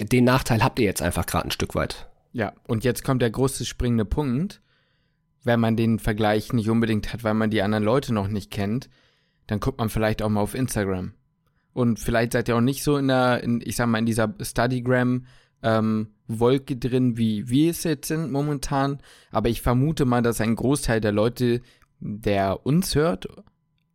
Den 0.00 0.24
Nachteil 0.24 0.62
habt 0.62 0.78
ihr 0.80 0.84
jetzt 0.84 1.00
einfach 1.00 1.26
gerade 1.26 1.48
ein 1.48 1.52
Stück 1.52 1.74
weit. 1.74 2.08
Ja, 2.32 2.52
und 2.66 2.82
jetzt 2.82 3.04
kommt 3.04 3.22
der 3.22 3.30
große 3.30 3.64
springende 3.64 4.04
Punkt. 4.04 4.60
Wenn 5.44 5.60
man 5.60 5.76
den 5.76 5.98
Vergleich 5.98 6.52
nicht 6.52 6.70
unbedingt 6.70 7.12
hat, 7.12 7.22
weil 7.22 7.34
man 7.34 7.50
die 7.50 7.62
anderen 7.62 7.84
Leute 7.84 8.12
noch 8.12 8.28
nicht 8.28 8.50
kennt, 8.50 8.88
dann 9.46 9.60
guckt 9.60 9.78
man 9.78 9.90
vielleicht 9.90 10.22
auch 10.22 10.28
mal 10.28 10.40
auf 10.40 10.54
Instagram. 10.54 11.12
Und 11.72 11.98
vielleicht 11.98 12.32
seid 12.32 12.48
ihr 12.48 12.56
auch 12.56 12.60
nicht 12.60 12.82
so 12.82 12.96
in 12.96 13.08
der, 13.08 13.42
in, 13.42 13.60
ich 13.64 13.76
sag 13.76 13.88
mal, 13.88 13.98
in 13.98 14.06
dieser 14.06 14.32
Studygram 14.40 15.26
ähm, 15.62 16.08
Wolke 16.26 16.76
drin, 16.76 17.18
wie 17.18 17.48
wir 17.48 17.70
es 17.70 17.84
jetzt 17.84 18.08
sind 18.08 18.30
momentan. 18.30 18.98
Aber 19.30 19.48
ich 19.48 19.60
vermute 19.60 20.04
mal, 20.04 20.22
dass 20.22 20.40
ein 20.40 20.54
Großteil 20.54 21.00
der 21.00 21.12
Leute, 21.12 21.60
der 22.00 22.64
uns 22.64 22.94
hört, 22.94 23.28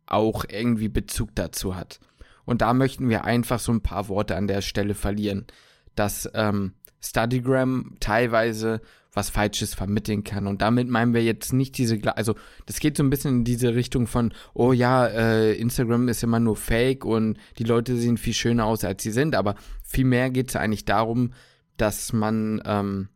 auch 0.06 0.44
irgendwie 0.48 0.88
Bezug 0.88 1.30
dazu 1.34 1.74
hat. 1.74 2.00
Und 2.44 2.62
da 2.62 2.74
möchten 2.74 3.08
wir 3.08 3.24
einfach 3.24 3.58
so 3.58 3.72
ein 3.72 3.82
paar 3.82 4.08
Worte 4.08 4.36
an 4.36 4.46
der 4.46 4.60
Stelle 4.60 4.94
verlieren, 4.94 5.46
dass 5.94 6.28
ähm, 6.34 6.74
Studygram 7.00 7.96
teilweise 8.00 8.80
was 9.12 9.30
Falsches 9.30 9.74
vermitteln 9.74 10.24
kann. 10.24 10.46
Und 10.46 10.62
damit 10.62 10.88
meinen 10.88 11.14
wir 11.14 11.22
jetzt 11.22 11.52
nicht 11.52 11.76
diese, 11.78 11.98
also 12.16 12.34
das 12.66 12.78
geht 12.80 12.96
so 12.96 13.02
ein 13.02 13.10
bisschen 13.10 13.38
in 13.38 13.44
diese 13.44 13.74
Richtung 13.74 14.06
von, 14.06 14.32
oh 14.54 14.72
ja, 14.72 15.06
äh, 15.06 15.54
Instagram 15.54 16.08
ist 16.08 16.22
immer 16.22 16.40
nur 16.40 16.56
Fake 16.56 17.04
und 17.04 17.36
die 17.58 17.64
Leute 17.64 17.96
sehen 17.96 18.16
viel 18.16 18.34
schöner 18.34 18.66
aus, 18.66 18.84
als 18.84 19.02
sie 19.02 19.10
sind. 19.10 19.34
Aber 19.34 19.56
vielmehr 19.84 20.30
geht 20.30 20.50
es 20.50 20.56
eigentlich 20.56 20.84
darum, 20.84 21.32
dass 21.76 22.12
man 22.12 22.62
ähm, 22.64 23.08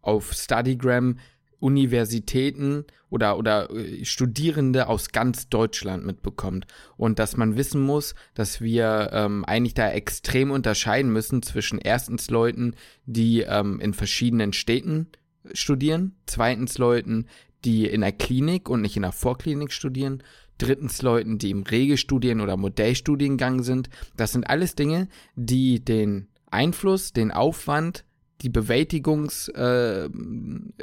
auf 0.00 0.32
Studygram 0.32 1.18
Universitäten 1.64 2.84
oder, 3.08 3.38
oder 3.38 3.70
äh, 3.70 4.04
Studierende 4.04 4.86
aus 4.86 5.12
ganz 5.12 5.48
Deutschland 5.48 6.04
mitbekommt. 6.04 6.66
Und 6.98 7.18
dass 7.18 7.38
man 7.38 7.56
wissen 7.56 7.80
muss, 7.80 8.14
dass 8.34 8.60
wir 8.60 9.08
ähm, 9.12 9.46
eigentlich 9.46 9.72
da 9.72 9.90
extrem 9.90 10.50
unterscheiden 10.50 11.10
müssen 11.10 11.42
zwischen 11.42 11.78
erstens 11.78 12.28
Leuten, 12.28 12.74
die 13.06 13.40
ähm, 13.40 13.80
in 13.80 13.94
verschiedenen 13.94 14.52
Städten 14.52 15.08
studieren, 15.54 16.16
zweitens 16.26 16.76
Leuten, 16.76 17.26
die 17.64 17.86
in 17.86 18.02
der 18.02 18.12
Klinik 18.12 18.68
und 18.68 18.82
nicht 18.82 18.96
in 18.96 19.02
der 19.02 19.12
Vorklinik 19.12 19.72
studieren, 19.72 20.22
drittens 20.58 21.00
Leuten, 21.00 21.38
die 21.38 21.50
im 21.50 21.62
Regelstudien- 21.62 22.42
oder 22.42 22.58
Modellstudiengang 22.58 23.62
sind. 23.62 23.88
Das 24.18 24.32
sind 24.32 24.50
alles 24.50 24.74
Dinge, 24.74 25.08
die 25.34 25.82
den 25.82 26.28
Einfluss, 26.50 27.14
den 27.14 27.30
Aufwand, 27.30 28.04
die 28.42 28.48
Bewältigungs, 28.48 29.48
äh, 29.48 30.08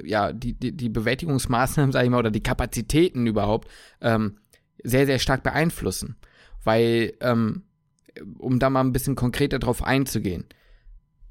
ja, 0.03 0.33
die, 0.33 0.53
die, 0.53 0.71
die 0.75 0.89
Bewältigungsmaßnahmen, 0.89 1.91
sage 1.91 2.05
ich 2.05 2.11
mal, 2.11 2.19
oder 2.19 2.31
die 2.31 2.43
Kapazitäten 2.43 3.27
überhaupt 3.27 3.67
ähm, 4.01 4.37
sehr, 4.83 5.05
sehr 5.05 5.19
stark 5.19 5.43
beeinflussen. 5.43 6.15
Weil, 6.63 7.13
ähm, 7.21 7.63
um 8.37 8.59
da 8.59 8.69
mal 8.69 8.81
ein 8.81 8.93
bisschen 8.93 9.15
konkreter 9.15 9.59
drauf 9.59 9.83
einzugehen, 9.83 10.45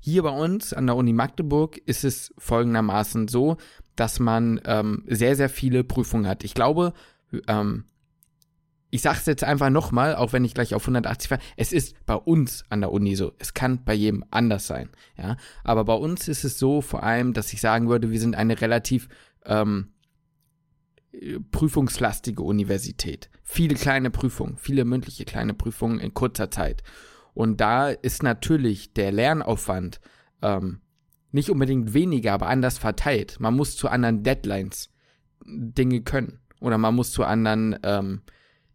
hier 0.00 0.22
bei 0.22 0.30
uns 0.30 0.72
an 0.72 0.86
der 0.86 0.96
Uni 0.96 1.12
Magdeburg 1.12 1.76
ist 1.78 2.04
es 2.04 2.32
folgendermaßen 2.38 3.28
so, 3.28 3.58
dass 3.96 4.18
man 4.18 4.60
ähm, 4.64 5.04
sehr, 5.06 5.36
sehr 5.36 5.50
viele 5.50 5.84
Prüfungen 5.84 6.26
hat. 6.26 6.42
Ich 6.42 6.54
glaube, 6.54 6.94
ähm, 7.46 7.84
ich 8.90 9.02
sage 9.02 9.18
es 9.18 9.26
jetzt 9.26 9.44
einfach 9.44 9.70
nochmal, 9.70 10.16
auch 10.16 10.32
wenn 10.32 10.44
ich 10.44 10.54
gleich 10.54 10.74
auf 10.74 10.82
180 10.82 11.28
fahre, 11.28 11.40
es 11.56 11.72
ist 11.72 11.94
bei 12.06 12.14
uns 12.14 12.64
an 12.68 12.80
der 12.80 12.92
Uni 12.92 13.14
so. 13.14 13.32
Es 13.38 13.54
kann 13.54 13.84
bei 13.84 13.94
jedem 13.94 14.24
anders 14.30 14.66
sein. 14.66 14.90
Ja? 15.16 15.36
Aber 15.62 15.84
bei 15.84 15.94
uns 15.94 16.28
ist 16.28 16.44
es 16.44 16.58
so 16.58 16.80
vor 16.80 17.02
allem, 17.02 17.32
dass 17.32 17.52
ich 17.52 17.60
sagen 17.60 17.88
würde, 17.88 18.10
wir 18.10 18.20
sind 18.20 18.34
eine 18.34 18.60
relativ 18.60 19.08
ähm, 19.46 19.92
prüfungslastige 21.52 22.42
Universität. 22.42 23.30
Viele 23.42 23.74
kleine 23.74 24.10
Prüfungen, 24.10 24.56
viele 24.56 24.84
mündliche 24.84 25.24
kleine 25.24 25.54
Prüfungen 25.54 26.00
in 26.00 26.14
kurzer 26.14 26.50
Zeit. 26.50 26.82
Und 27.32 27.60
da 27.60 27.90
ist 27.90 28.22
natürlich 28.22 28.92
der 28.92 29.12
Lernaufwand 29.12 30.00
ähm, 30.42 30.80
nicht 31.32 31.50
unbedingt 31.50 31.94
weniger, 31.94 32.32
aber 32.32 32.48
anders 32.48 32.78
verteilt. 32.78 33.38
Man 33.38 33.54
muss 33.54 33.76
zu 33.76 33.88
anderen 33.88 34.24
Deadlines 34.24 34.90
Dinge 35.44 36.02
können. 36.02 36.40
Oder 36.60 36.76
man 36.76 36.94
muss 36.94 37.12
zu 37.12 37.24
anderen 37.24 37.78
ähm, 37.82 38.22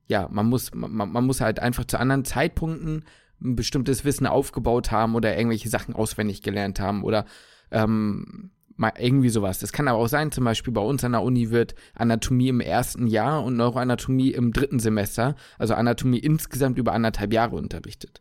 ja, 0.07 0.27
man 0.31 0.47
muss, 0.47 0.73
man, 0.73 1.11
man 1.11 1.25
muss 1.25 1.41
halt 1.41 1.59
einfach 1.59 1.85
zu 1.85 1.99
anderen 1.99 2.25
Zeitpunkten 2.25 3.05
ein 3.41 3.55
bestimmtes 3.55 4.05
Wissen 4.05 4.27
aufgebaut 4.27 4.91
haben 4.91 5.15
oder 5.15 5.35
irgendwelche 5.37 5.69
Sachen 5.69 5.95
auswendig 5.95 6.41
gelernt 6.41 6.79
haben 6.79 7.03
oder 7.03 7.25
ähm, 7.71 8.51
mal 8.77 8.93
irgendwie 8.97 9.29
sowas. 9.29 9.59
Das 9.59 9.71
kann 9.71 9.87
aber 9.87 9.99
auch 9.99 10.07
sein, 10.07 10.31
zum 10.31 10.43
Beispiel 10.43 10.73
bei 10.73 10.81
uns 10.81 11.03
an 11.03 11.13
der 11.13 11.23
Uni 11.23 11.49
wird 11.49 11.75
Anatomie 11.93 12.49
im 12.49 12.59
ersten 12.59 13.07
Jahr 13.07 13.43
und 13.43 13.55
Neuroanatomie 13.55 14.31
im 14.31 14.53
dritten 14.53 14.79
Semester, 14.79 15.35
also 15.57 15.73
Anatomie 15.73 16.19
insgesamt 16.19 16.77
über 16.77 16.93
anderthalb 16.93 17.33
Jahre 17.33 17.55
unterrichtet. 17.55 18.19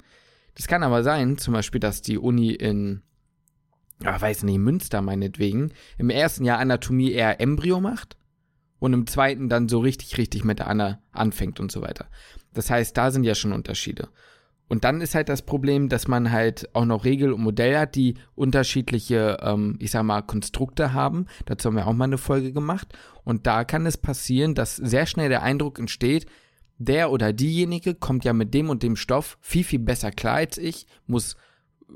Das 0.55 0.69
kann 0.69 0.83
aber 0.83 1.03
sein, 1.03 1.39
zum 1.39 1.55
Beispiel, 1.55 1.81
dass 1.81 2.03
die 2.03 2.19
Uni 2.19 2.53
in, 2.53 3.03
ja, 4.03 4.21
weiß 4.21 4.45
nicht, 4.45 4.59
Münster 4.59 5.03
meinetwegen, 5.03 5.73
im 5.99 6.11
ersten 6.11 6.45
Jahr 6.45 6.59
Anatomie 6.59 7.13
eher 7.13 7.41
Embryo 7.41 7.81
macht 7.81 8.17
und 8.85 8.93
im 8.93 9.07
zweiten 9.07 9.49
dann 9.49 9.67
so 9.67 9.79
richtig, 9.79 10.19
richtig 10.19 10.45
mit 10.45 10.59
der 10.59 10.69
Anna 10.69 10.99
anfängt 11.11 11.59
und 11.59 11.73
so 11.73 11.81
weiter. 11.81 12.07
Das 12.53 12.69
heißt, 12.69 12.95
da 12.95 13.11
sind 13.11 13.25
ja 13.25 13.35
schon 13.35 13.55
Unterschiede. 13.55 14.09
Und 14.69 14.85
dann 14.85 15.01
ist 15.01 15.15
halt 15.15 15.31
das 15.31 15.41
Problem, 15.41 15.89
dass 15.89 16.07
man 16.07 16.31
halt 16.31 16.69
auch 16.75 16.85
noch 16.85 17.07
Regel 17.07 17.33
und 17.33 17.41
Modell 17.41 17.79
hat, 17.79 17.95
die 17.95 18.17
unterschiedliche, 18.35 19.39
ähm, 19.41 19.77
ich 19.79 19.91
sag 19.91 20.03
mal, 20.03 20.21
Konstrukte 20.21 20.93
haben. 20.93 21.27
Dazu 21.47 21.69
haben 21.69 21.77
wir 21.77 21.87
auch 21.87 21.95
mal 21.95 22.05
eine 22.05 22.19
Folge 22.19 22.53
gemacht. 22.53 22.89
Und 23.25 23.47
da 23.47 23.65
kann 23.65 23.87
es 23.87 23.97
passieren, 23.97 24.55
dass 24.55 24.77
sehr 24.77 25.07
schnell 25.07 25.31
der 25.31 25.43
Eindruck 25.43 25.79
entsteht, 25.79 26.27
der 26.77 27.11
oder 27.11 27.33
diejenige 27.33 27.95
kommt 27.95 28.27
ja 28.27 28.35
mit 28.35 28.53
dem 28.53 28.69
und 28.69 28.83
dem 28.83 28.97
Stoff 28.97 29.39
viel, 29.41 29.65
viel 29.65 29.79
besser 29.79 30.11
klar 30.11 30.37
als 30.37 30.59
ich, 30.59 30.87
muss, 31.07 31.37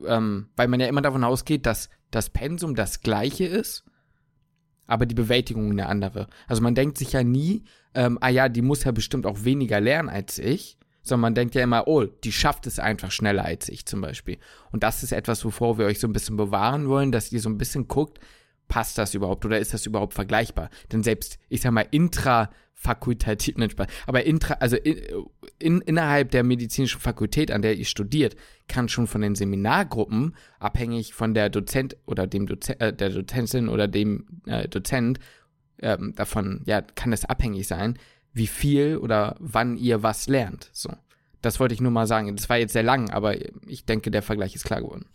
ähm, 0.06 0.48
weil 0.56 0.68
man 0.68 0.80
ja 0.80 0.86
immer 0.86 1.02
davon 1.02 1.24
ausgeht, 1.24 1.66
dass 1.66 1.90
das 2.10 2.30
Pensum 2.30 2.74
das 2.74 3.02
gleiche 3.02 3.44
ist 3.44 3.84
aber 4.88 5.06
die 5.06 5.14
Bewältigung 5.14 5.70
eine 5.70 5.86
andere. 5.86 6.26
Also 6.48 6.62
man 6.62 6.74
denkt 6.74 6.98
sich 6.98 7.12
ja 7.12 7.22
nie, 7.22 7.62
ähm, 7.94 8.18
ah 8.20 8.30
ja, 8.30 8.48
die 8.48 8.62
muss 8.62 8.82
ja 8.82 8.90
bestimmt 8.90 9.26
auch 9.26 9.44
weniger 9.44 9.80
lernen 9.80 10.08
als 10.08 10.38
ich, 10.38 10.78
sondern 11.02 11.20
man 11.20 11.34
denkt 11.34 11.54
ja 11.54 11.62
immer, 11.62 11.86
oh, 11.86 12.04
die 12.04 12.32
schafft 12.32 12.66
es 12.66 12.80
einfach 12.80 13.12
schneller 13.12 13.44
als 13.44 13.68
ich 13.68 13.86
zum 13.86 14.00
Beispiel. 14.00 14.38
Und 14.72 14.82
das 14.82 15.04
ist 15.04 15.12
etwas, 15.12 15.44
wovor 15.44 15.78
wir 15.78 15.86
euch 15.86 16.00
so 16.00 16.08
ein 16.08 16.12
bisschen 16.12 16.36
bewahren 16.36 16.88
wollen, 16.88 17.12
dass 17.12 17.30
ihr 17.30 17.40
so 17.40 17.48
ein 17.48 17.58
bisschen 17.58 17.86
guckt, 17.86 18.18
passt 18.68 18.98
das 18.98 19.14
überhaupt 19.14 19.44
oder 19.44 19.58
ist 19.58 19.74
das 19.74 19.86
überhaupt 19.86 20.14
vergleichbar? 20.14 20.70
Denn 20.92 21.02
selbst, 21.02 21.38
ich 21.48 21.62
sag 21.62 21.72
mal, 21.72 21.86
intra 21.90 22.50
fakultativ, 22.74 23.56
nein, 23.56 23.70
Spaß, 23.70 23.88
aber 24.06 24.24
intra, 24.24 24.54
also 24.54 24.76
in, 24.76 25.00
in, 25.58 25.80
innerhalb 25.80 26.30
der 26.30 26.44
medizinischen 26.44 27.00
Fakultät, 27.00 27.50
an 27.50 27.62
der 27.62 27.76
ihr 27.76 27.84
studiert, 27.84 28.36
kann 28.68 28.88
schon 28.88 29.08
von 29.08 29.20
den 29.20 29.34
Seminargruppen, 29.34 30.36
abhängig 30.60 31.12
von 31.12 31.34
der 31.34 31.50
Dozent 31.50 31.96
oder 32.06 32.28
dem 32.28 32.46
Doze 32.46 32.78
äh, 32.78 32.92
der 32.92 33.10
Dozentin 33.10 33.68
oder 33.68 33.88
dem 33.88 34.42
äh, 34.46 34.68
Dozent, 34.68 35.18
ähm, 35.80 36.14
davon, 36.14 36.62
ja, 36.66 36.80
kann 36.82 37.12
es 37.12 37.24
abhängig 37.24 37.66
sein, 37.66 37.98
wie 38.32 38.46
viel 38.46 38.96
oder 38.98 39.36
wann 39.40 39.76
ihr 39.76 40.04
was 40.04 40.28
lernt, 40.28 40.70
so. 40.72 40.90
Das 41.42 41.60
wollte 41.60 41.74
ich 41.74 41.80
nur 41.80 41.92
mal 41.92 42.06
sagen. 42.06 42.34
Das 42.34 42.48
war 42.48 42.56
jetzt 42.56 42.72
sehr 42.72 42.82
lang, 42.82 43.10
aber 43.10 43.36
ich 43.66 43.84
denke, 43.84 44.10
der 44.10 44.22
Vergleich 44.22 44.54
ist 44.54 44.64
klar 44.64 44.80
geworden. 44.80 45.06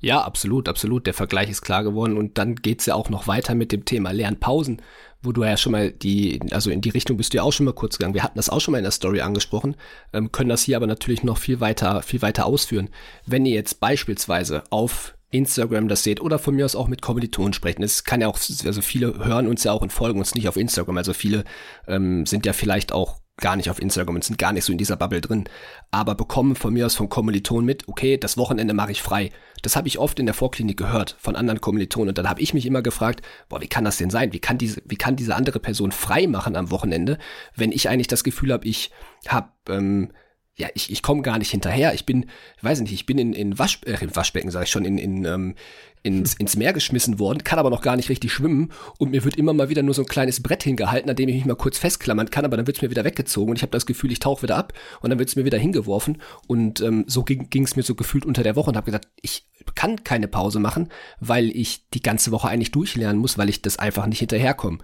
Ja, 0.00 0.22
absolut, 0.22 0.68
absolut. 0.68 1.06
Der 1.06 1.14
Vergleich 1.14 1.50
ist 1.50 1.62
klar 1.62 1.84
geworden. 1.84 2.16
Und 2.16 2.38
dann 2.38 2.56
geht's 2.56 2.86
ja 2.86 2.94
auch 2.94 3.10
noch 3.10 3.26
weiter 3.26 3.54
mit 3.54 3.72
dem 3.72 3.84
Thema 3.84 4.12
Lernpausen, 4.12 4.80
wo 5.22 5.32
du 5.32 5.44
ja 5.44 5.56
schon 5.56 5.72
mal 5.72 5.90
die, 5.90 6.40
also 6.52 6.70
in 6.70 6.80
die 6.80 6.90
Richtung 6.90 7.16
bist 7.16 7.32
du 7.32 7.38
ja 7.38 7.42
auch 7.42 7.52
schon 7.52 7.66
mal 7.66 7.72
kurz 7.72 7.98
gegangen. 7.98 8.14
Wir 8.14 8.22
hatten 8.22 8.38
das 8.38 8.48
auch 8.48 8.60
schon 8.60 8.72
mal 8.72 8.78
in 8.78 8.84
der 8.84 8.92
Story 8.92 9.20
angesprochen, 9.20 9.76
ähm, 10.12 10.32
können 10.32 10.48
das 10.48 10.62
hier 10.62 10.76
aber 10.76 10.86
natürlich 10.86 11.22
noch 11.22 11.38
viel 11.38 11.60
weiter, 11.60 12.02
viel 12.02 12.22
weiter 12.22 12.46
ausführen. 12.46 12.88
Wenn 13.26 13.44
ihr 13.44 13.54
jetzt 13.54 13.80
beispielsweise 13.80 14.62
auf 14.70 15.14
Instagram 15.30 15.88
das 15.88 16.04
seht 16.04 16.20
oder 16.20 16.38
von 16.38 16.54
mir 16.54 16.64
aus 16.64 16.74
auch 16.74 16.88
mit 16.88 17.02
Kommilitonen 17.02 17.52
sprechen. 17.52 17.82
Es 17.82 18.04
kann 18.04 18.20
ja 18.20 18.28
auch, 18.28 18.38
also 18.38 18.80
viele 18.80 19.24
hören 19.24 19.46
uns 19.46 19.62
ja 19.64 19.72
auch 19.72 19.82
und 19.82 19.92
folgen 19.92 20.18
uns 20.18 20.34
nicht 20.34 20.48
auf 20.48 20.56
Instagram. 20.56 20.96
Also 20.96 21.12
viele 21.12 21.44
ähm, 21.86 22.24
sind 22.24 22.46
ja 22.46 22.54
vielleicht 22.54 22.92
auch 22.92 23.20
gar 23.40 23.56
nicht 23.56 23.70
auf 23.70 23.80
Instagram 23.80 24.16
und 24.16 24.24
sind 24.24 24.38
gar 24.38 24.52
nicht 24.52 24.64
so 24.64 24.72
in 24.72 24.78
dieser 24.78 24.96
Bubble 24.96 25.20
drin, 25.20 25.44
aber 25.90 26.14
bekommen 26.14 26.56
von 26.56 26.72
mir 26.72 26.86
aus 26.86 26.94
vom 26.94 27.08
Kommiliton 27.08 27.64
mit, 27.64 27.88
okay, 27.88 28.16
das 28.16 28.36
Wochenende 28.36 28.74
mache 28.74 28.92
ich 28.92 29.02
frei. 29.02 29.30
Das 29.62 29.76
habe 29.76 29.88
ich 29.88 29.98
oft 29.98 30.18
in 30.18 30.26
der 30.26 30.34
Vorklinik 30.34 30.76
gehört 30.76 31.16
von 31.18 31.36
anderen 31.36 31.60
Kommilitonen 31.60 32.10
und 32.10 32.18
dann 32.18 32.28
habe 32.28 32.40
ich 32.40 32.54
mich 32.54 32.66
immer 32.66 32.82
gefragt, 32.82 33.22
boah, 33.48 33.60
wie 33.60 33.68
kann 33.68 33.84
das 33.84 33.96
denn 33.96 34.10
sein? 34.10 34.32
Wie 34.32 34.38
kann 34.38 34.58
diese, 34.58 34.82
wie 34.84 34.96
kann 34.96 35.16
diese 35.16 35.34
andere 35.34 35.60
Person 35.60 35.92
frei 35.92 36.26
machen 36.26 36.56
am 36.56 36.70
Wochenende, 36.70 37.18
wenn 37.54 37.72
ich 37.72 37.88
eigentlich 37.88 38.08
das 38.08 38.24
Gefühl 38.24 38.52
habe, 38.52 38.66
ich 38.66 38.90
habe 39.26 39.50
ähm, 39.68 40.12
ja, 40.58 40.68
ich, 40.74 40.90
ich 40.90 41.02
komme 41.02 41.22
gar 41.22 41.38
nicht 41.38 41.52
hinterher. 41.52 41.94
Ich 41.94 42.04
bin, 42.04 42.26
weiß 42.62 42.80
nicht, 42.80 42.92
ich 42.92 43.06
bin 43.06 43.16
in, 43.16 43.32
in 43.32 43.58
Wasch, 43.60 43.80
äh, 43.86 43.96
Waschbecken, 44.12 44.50
sage 44.50 44.64
ich 44.64 44.70
schon, 44.70 44.84
in, 44.84 44.98
in 44.98 45.24
ähm, 45.24 45.54
ins, 46.02 46.34
ins 46.34 46.56
Meer 46.56 46.72
geschmissen 46.72 47.18
worden, 47.18 47.44
kann 47.44 47.58
aber 47.58 47.70
noch 47.70 47.82
gar 47.82 47.96
nicht 47.96 48.08
richtig 48.08 48.32
schwimmen 48.32 48.72
und 48.98 49.10
mir 49.10 49.24
wird 49.24 49.36
immer 49.36 49.52
mal 49.52 49.68
wieder 49.68 49.82
nur 49.82 49.94
so 49.94 50.02
ein 50.02 50.08
kleines 50.08 50.42
Brett 50.42 50.62
hingehalten, 50.62 51.10
an 51.10 51.16
dem 51.16 51.28
ich 51.28 51.36
mich 51.36 51.44
mal 51.44 51.54
kurz 51.54 51.78
festklammern 51.78 52.30
kann, 52.30 52.44
aber 52.44 52.56
dann 52.56 52.66
wird 52.66 52.76
es 52.76 52.82
mir 52.82 52.90
wieder 52.90 53.04
weggezogen 53.04 53.50
und 53.50 53.56
ich 53.56 53.62
habe 53.62 53.72
das 53.72 53.86
Gefühl, 53.86 54.12
ich 54.12 54.20
tauche 54.20 54.42
wieder 54.42 54.56
ab 54.56 54.72
und 55.00 55.10
dann 55.10 55.18
wird 55.18 55.28
es 55.28 55.36
mir 55.36 55.44
wieder 55.44 55.58
hingeworfen 55.58 56.18
und 56.46 56.80
ähm, 56.80 57.04
so 57.06 57.22
ging 57.24 57.64
es 57.64 57.76
mir 57.76 57.82
so 57.82 57.94
gefühlt 57.94 58.26
unter 58.26 58.42
der 58.42 58.56
Woche 58.56 58.70
und 58.70 58.76
habe 58.76 58.86
gesagt, 58.86 59.08
ich 59.20 59.48
kann 59.74 60.04
keine 60.04 60.28
Pause 60.28 60.60
machen, 60.60 60.88
weil 61.20 61.50
ich 61.50 61.88
die 61.90 62.02
ganze 62.02 62.30
Woche 62.30 62.48
eigentlich 62.48 62.72
durchlernen 62.72 63.20
muss, 63.20 63.38
weil 63.38 63.48
ich 63.48 63.62
das 63.62 63.78
einfach 63.78 64.06
nicht 64.06 64.20
hinterherkomme. 64.20 64.78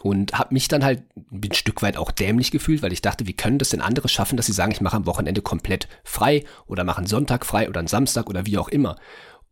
Und 0.00 0.36
habe 0.36 0.54
mich 0.54 0.66
dann 0.66 0.84
halt 0.84 1.04
ein 1.30 1.52
Stück 1.52 1.82
weit 1.82 1.96
auch 1.96 2.10
dämlich 2.10 2.50
gefühlt, 2.50 2.82
weil 2.82 2.92
ich 2.92 3.02
dachte, 3.02 3.26
wie 3.26 3.34
können 3.34 3.58
das 3.58 3.68
denn 3.68 3.80
andere 3.80 4.08
schaffen, 4.08 4.36
dass 4.36 4.46
sie 4.46 4.52
sagen, 4.52 4.72
ich 4.72 4.80
mache 4.80 4.96
am 4.96 5.06
Wochenende 5.06 5.42
komplett 5.42 5.86
frei 6.02 6.44
oder 6.66 6.82
mache 6.82 6.98
einen 6.98 7.06
Sonntag 7.06 7.46
frei 7.46 7.68
oder 7.68 7.78
einen 7.78 7.88
Samstag 7.88 8.28
oder 8.28 8.46
wie 8.46 8.58
auch 8.58 8.68
immer. 8.68 8.96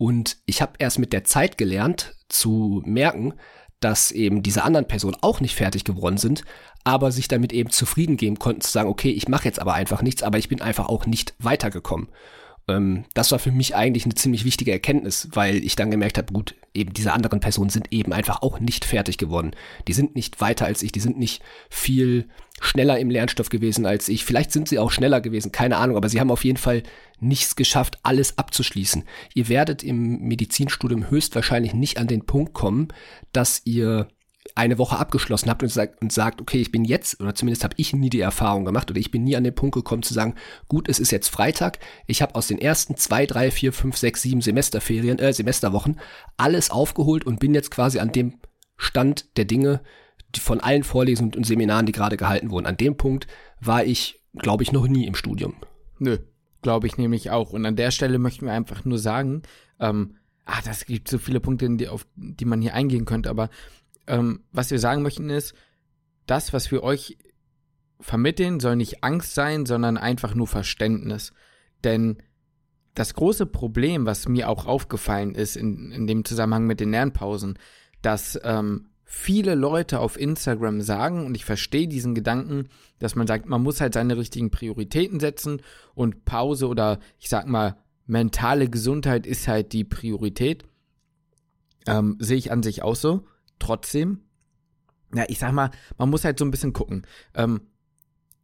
Und 0.01 0.39
ich 0.47 0.63
habe 0.63 0.73
erst 0.79 0.99
mit 0.99 1.13
der 1.13 1.25
Zeit 1.25 1.59
gelernt 1.59 2.15
zu 2.31 2.81
merken, 2.87 3.35
dass 3.81 4.13
eben 4.13 4.43
diese 4.43 4.63
anderen 4.63 4.89
Personen 4.89 5.19
auch 5.21 5.41
nicht 5.41 5.55
fertig 5.55 5.85
geworden 5.85 6.17
sind, 6.17 6.43
aber 6.85 7.13
sich 7.13 7.29
damit 7.29 7.53
eben 7.53 7.69
zufrieden 7.69 8.17
geben 8.17 8.39
konnten 8.39 8.63
zu 8.63 8.71
sagen, 8.71 8.89
okay, 8.89 9.11
ich 9.11 9.29
mache 9.29 9.45
jetzt 9.45 9.59
aber 9.59 9.75
einfach 9.75 10.01
nichts, 10.01 10.23
aber 10.23 10.39
ich 10.39 10.49
bin 10.49 10.63
einfach 10.63 10.89
auch 10.89 11.05
nicht 11.05 11.35
weitergekommen. 11.39 12.09
Ähm, 12.68 13.05
das 13.14 13.33
war 13.33 13.38
für 13.38 13.53
mich 13.53 13.75
eigentlich 13.75 14.05
eine 14.05 14.14
ziemlich 14.14 14.44
wichtige 14.44 14.73
Erkenntnis, 14.73 15.29
weil 15.33 15.57
ich 15.64 15.77
dann 15.77 15.90
gemerkt 15.90 16.18
habe, 16.18 16.33
gut, 16.33 16.55
eben 16.75 16.92
diese 16.92 17.12
anderen 17.12 17.40
Personen 17.40 17.70
sind 17.70 17.92
eben 17.92 18.12
einfach 18.12 18.42
auch 18.42 18.61
nicht 18.61 18.85
fertig 18.85 19.18
geworden. 19.18 19.53
Die 19.88 19.92
sind 19.92 20.14
nicht 20.14 20.40
weiter 20.40 20.66
als 20.66 20.83
ich, 20.83 20.92
die 20.92 21.01
sind 21.01 21.18
nicht 21.18 21.42
viel 21.68 22.29
schneller 22.61 22.99
im 22.99 23.11
Lernstoff 23.11 23.49
gewesen 23.49 23.87
als 23.87 24.09
ich. 24.09 24.25
Vielleicht 24.25 24.53
sind 24.53 24.68
sie 24.68 24.79
auch 24.79 24.90
schneller 24.90 25.20
gewesen, 25.20 25.53
keine 25.53 25.79
Ahnung, 25.79 25.96
aber 25.96 26.09
sie 26.09 26.20
haben 26.20 26.31
auf 26.31 26.44
jeden 26.44 26.59
Fall 26.59 26.83
nichts 27.18 27.57
geschafft, 27.57 27.99
alles 28.03 28.38
abzuschließen. 28.38 29.05
Ihr 29.35 29.49
werdet 29.49 29.83
im 29.83 30.20
Medizinstudium 30.20 31.11
höchstwahrscheinlich 31.11 31.75
nicht 31.75 31.99
an 31.99 32.07
den 32.07 32.25
Punkt 32.27 32.53
kommen, 32.53 32.88
dass 33.33 33.62
ihr 33.64 34.09
eine 34.55 34.79
Woche 34.79 34.99
abgeschlossen 34.99 35.51
habt 35.51 35.63
und 35.63 35.69
sagt, 35.69 36.01
und 36.03 36.13
sagt, 36.13 36.41
okay, 36.41 36.61
ich 36.61 36.73
bin 36.73 36.85
jetzt, 36.85 37.21
oder 37.21 37.35
zumindest 37.35 37.65
habe 37.65 37.75
ich 37.77 37.93
nie 37.93 38.11
die 38.11 38.21
Erfahrung 38.21 38.65
gemacht, 38.65 38.91
oder 38.91 38.99
ich 38.99 39.11
bin 39.11 39.25
nie 39.25 39.37
an 39.37 39.45
den 39.45 39.55
Punkt 39.55 39.75
gekommen 39.75 40.03
zu 40.03 40.15
sagen, 40.15 40.35
gut, 40.69 40.89
es 40.89 40.99
ist 40.99 41.13
jetzt 41.13 41.29
Freitag, 41.29 41.79
ich 42.07 42.23
habe 42.23 42.35
aus 42.35 42.49
den 42.49 42.59
ersten 42.59 42.97
zwei, 42.97 43.27
drei, 43.27 43.51
vier, 43.51 43.73
fünf, 43.73 43.97
sechs, 43.97 44.23
sieben 44.23 44.41
Semesterferien, 44.41 45.19
äh, 45.19 45.33
Semesterwochen 45.33 46.01
alles 46.37 46.71
aufgeholt 46.71 47.25
und 47.25 47.41
bin 47.41 47.55
jetzt 47.55 47.71
quasi 47.71 47.99
an 47.99 48.13
dem 48.13 48.41
Stand 48.77 49.37
der 49.37 49.45
Dinge, 49.45 49.81
von 50.39 50.61
allen 50.61 50.85
Vorlesungen 50.85 51.35
und 51.35 51.45
Seminaren, 51.45 51.87
die 51.87 51.93
gerade 51.93 52.17
gehalten 52.17 52.51
wurden. 52.51 52.67
An 52.67 52.77
dem 52.77 52.97
Punkt 52.97 53.27
war 53.61 53.85
ich, 53.85 54.21
glaube 54.35 54.63
ich, 54.63 54.71
noch 54.73 54.87
nie 54.87 55.07
im 55.07 55.15
Studium. 55.15 55.55
Nö, 55.99 56.19
glaube 56.63 56.87
ich 56.87 56.99
nämlich 56.99 57.31
auch. 57.31 57.53
Und 57.53 57.67
an 57.67 57.77
der 57.77 57.91
Stelle 57.91 58.19
möchten 58.19 58.47
wir 58.47 58.53
einfach 58.53 58.85
nur 58.85 58.99
sagen, 58.99 59.43
ähm, 59.81 60.17
ah, 60.45 60.61
das 60.65 60.87
gibt 60.87 61.09
so 61.09 61.19
viele 61.19 61.41
Punkte, 61.41 61.69
die, 61.77 61.89
auf 61.89 62.07
die 62.15 62.45
man 62.45 62.63
hier 62.63 62.75
eingehen 62.75 63.05
könnte, 63.05 63.31
aber 63.31 63.51
ähm, 64.11 64.40
was 64.53 64.70
wir 64.70 64.79
sagen 64.79 65.03
möchten 65.03 65.31
ist, 65.31 65.55
das, 66.27 66.53
was 66.53 66.70
wir 66.70 66.83
euch 66.83 67.16
vermitteln, 68.01 68.61
soll 68.61 68.77
nicht 68.77 69.05
Angst 69.05 69.35
sein, 69.35 69.66
sondern 69.66 69.96
einfach 69.96 70.35
nur 70.35 70.46
Verständnis. 70.46 71.33
Denn 71.85 72.18
das 72.94 73.14
große 73.14 73.46
Problem, 73.46 74.07
was 74.07 74.29
mir 74.29 74.49
auch 74.49 74.66
aufgefallen 74.66 75.35
ist 75.35 75.57
in, 75.57 75.92
in 75.92 76.07
dem 76.07 76.25
Zusammenhang 76.25 76.66
mit 76.66 76.81
den 76.81 76.90
Lernpausen, 76.90 77.59
dass 78.03 78.38
ähm, 78.42 78.88
viele 79.05 79.55
Leute 79.55 80.01
auf 80.01 80.18
Instagram 80.18 80.83
sagen, 80.83 81.27
und 81.27 81.35
ich 81.35 81.44
verstehe 81.44 81.88
diesen 81.88 82.14
Gedanken, 82.14 82.68
dass 82.99 83.14
man 83.14 83.27
sagt, 83.27 83.46
man 83.46 83.62
muss 83.62 83.81
halt 83.81 83.94
seine 83.94 84.16
richtigen 84.16 84.51
Prioritäten 84.51 85.20
setzen 85.20 85.62
und 85.94 86.25
Pause 86.25 86.68
oder 86.68 86.99
ich 87.18 87.29
sag 87.29 87.46
mal, 87.46 87.77
mentale 88.07 88.68
Gesundheit 88.68 89.27
ist 89.27 89.46
halt 89.46 89.73
die 89.73 89.85
Priorität. 89.85 90.64
Ähm, 91.87 92.16
sehe 92.18 92.37
ich 92.37 92.53
an 92.53 92.62
sich 92.62 92.83
auch 92.83 92.96
so. 92.96 93.25
Trotzdem, 93.61 94.23
ja, 95.14 95.25
ich 95.29 95.38
sag 95.38 95.53
mal, 95.53 95.70
man 95.99 96.11
muss 96.11 96.25
halt 96.25 96.38
so 96.38 96.44
ein 96.44 96.51
bisschen 96.51 96.73
gucken. 96.73 97.07
Ähm, 97.35 97.61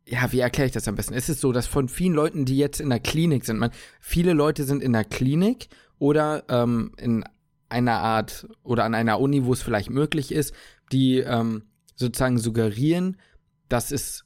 ja, 0.07 0.31
wie 0.31 0.39
erkläre 0.39 0.67
ich 0.67 0.73
das 0.73 0.87
am 0.87 0.95
besten? 0.95 1.15
Es 1.15 1.29
ist 1.29 1.41
so, 1.41 1.51
dass 1.51 1.67
von 1.67 1.89
vielen 1.89 2.15
Leuten, 2.15 2.45
die 2.45 2.57
jetzt 2.57 2.81
in 2.81 2.91
der 2.91 3.01
Klinik 3.01 3.45
sind, 3.45 3.59
man, 3.59 3.73
viele 4.01 4.33
Leute 4.33 4.63
sind 4.65 4.83
in 4.83 4.93
der 4.93 5.05
Klinik 5.05 5.69
oder 5.99 6.45
ähm, 6.49 6.93
in 6.97 7.25
einer 7.69 7.99
Art 7.99 8.47
oder 8.63 8.85
an 8.85 8.95
einer 8.95 9.19
Uni, 9.19 9.45
wo 9.45 9.53
es 9.53 9.63
vielleicht 9.63 9.91
möglich 9.91 10.31
ist, 10.31 10.55
die 10.93 11.19
ähm, 11.19 11.65
sozusagen 11.97 12.39
suggerieren, 12.39 13.17
dass 13.69 13.91
es 13.91 14.25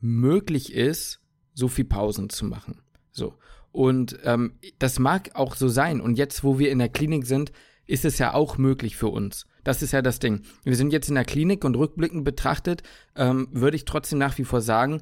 möglich 0.00 0.72
ist, 0.72 1.20
so 1.52 1.68
viel 1.68 1.84
Pausen 1.84 2.30
zu 2.30 2.46
machen. 2.46 2.80
So. 3.10 3.34
Und 3.72 4.18
ähm, 4.24 4.58
das 4.78 4.98
mag 4.98 5.30
auch 5.34 5.54
so 5.54 5.68
sein. 5.68 6.00
Und 6.00 6.16
jetzt, 6.16 6.42
wo 6.42 6.58
wir 6.58 6.70
in 6.70 6.78
der 6.78 6.88
Klinik 6.88 7.26
sind, 7.26 7.52
ist 7.90 8.04
es 8.04 8.18
ja 8.18 8.34
auch 8.34 8.56
möglich 8.56 8.96
für 8.96 9.08
uns. 9.08 9.46
Das 9.64 9.82
ist 9.82 9.92
ja 9.92 10.00
das 10.00 10.20
Ding. 10.20 10.42
Wir 10.64 10.76
sind 10.76 10.92
jetzt 10.92 11.08
in 11.08 11.16
der 11.16 11.24
Klinik 11.24 11.64
und 11.64 11.74
rückblickend 11.74 12.24
betrachtet, 12.24 12.82
ähm, 13.16 13.48
würde 13.50 13.76
ich 13.76 13.84
trotzdem 13.84 14.18
nach 14.18 14.38
wie 14.38 14.44
vor 14.44 14.60
sagen, 14.60 15.00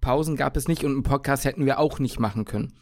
Pausen 0.00 0.36
gab 0.36 0.56
es 0.56 0.68
nicht 0.68 0.84
und 0.84 0.92
einen 0.92 1.02
Podcast 1.02 1.44
hätten 1.44 1.64
wir 1.64 1.78
auch 1.78 1.98
nicht 1.98 2.20
machen 2.20 2.44
können. 2.44 2.74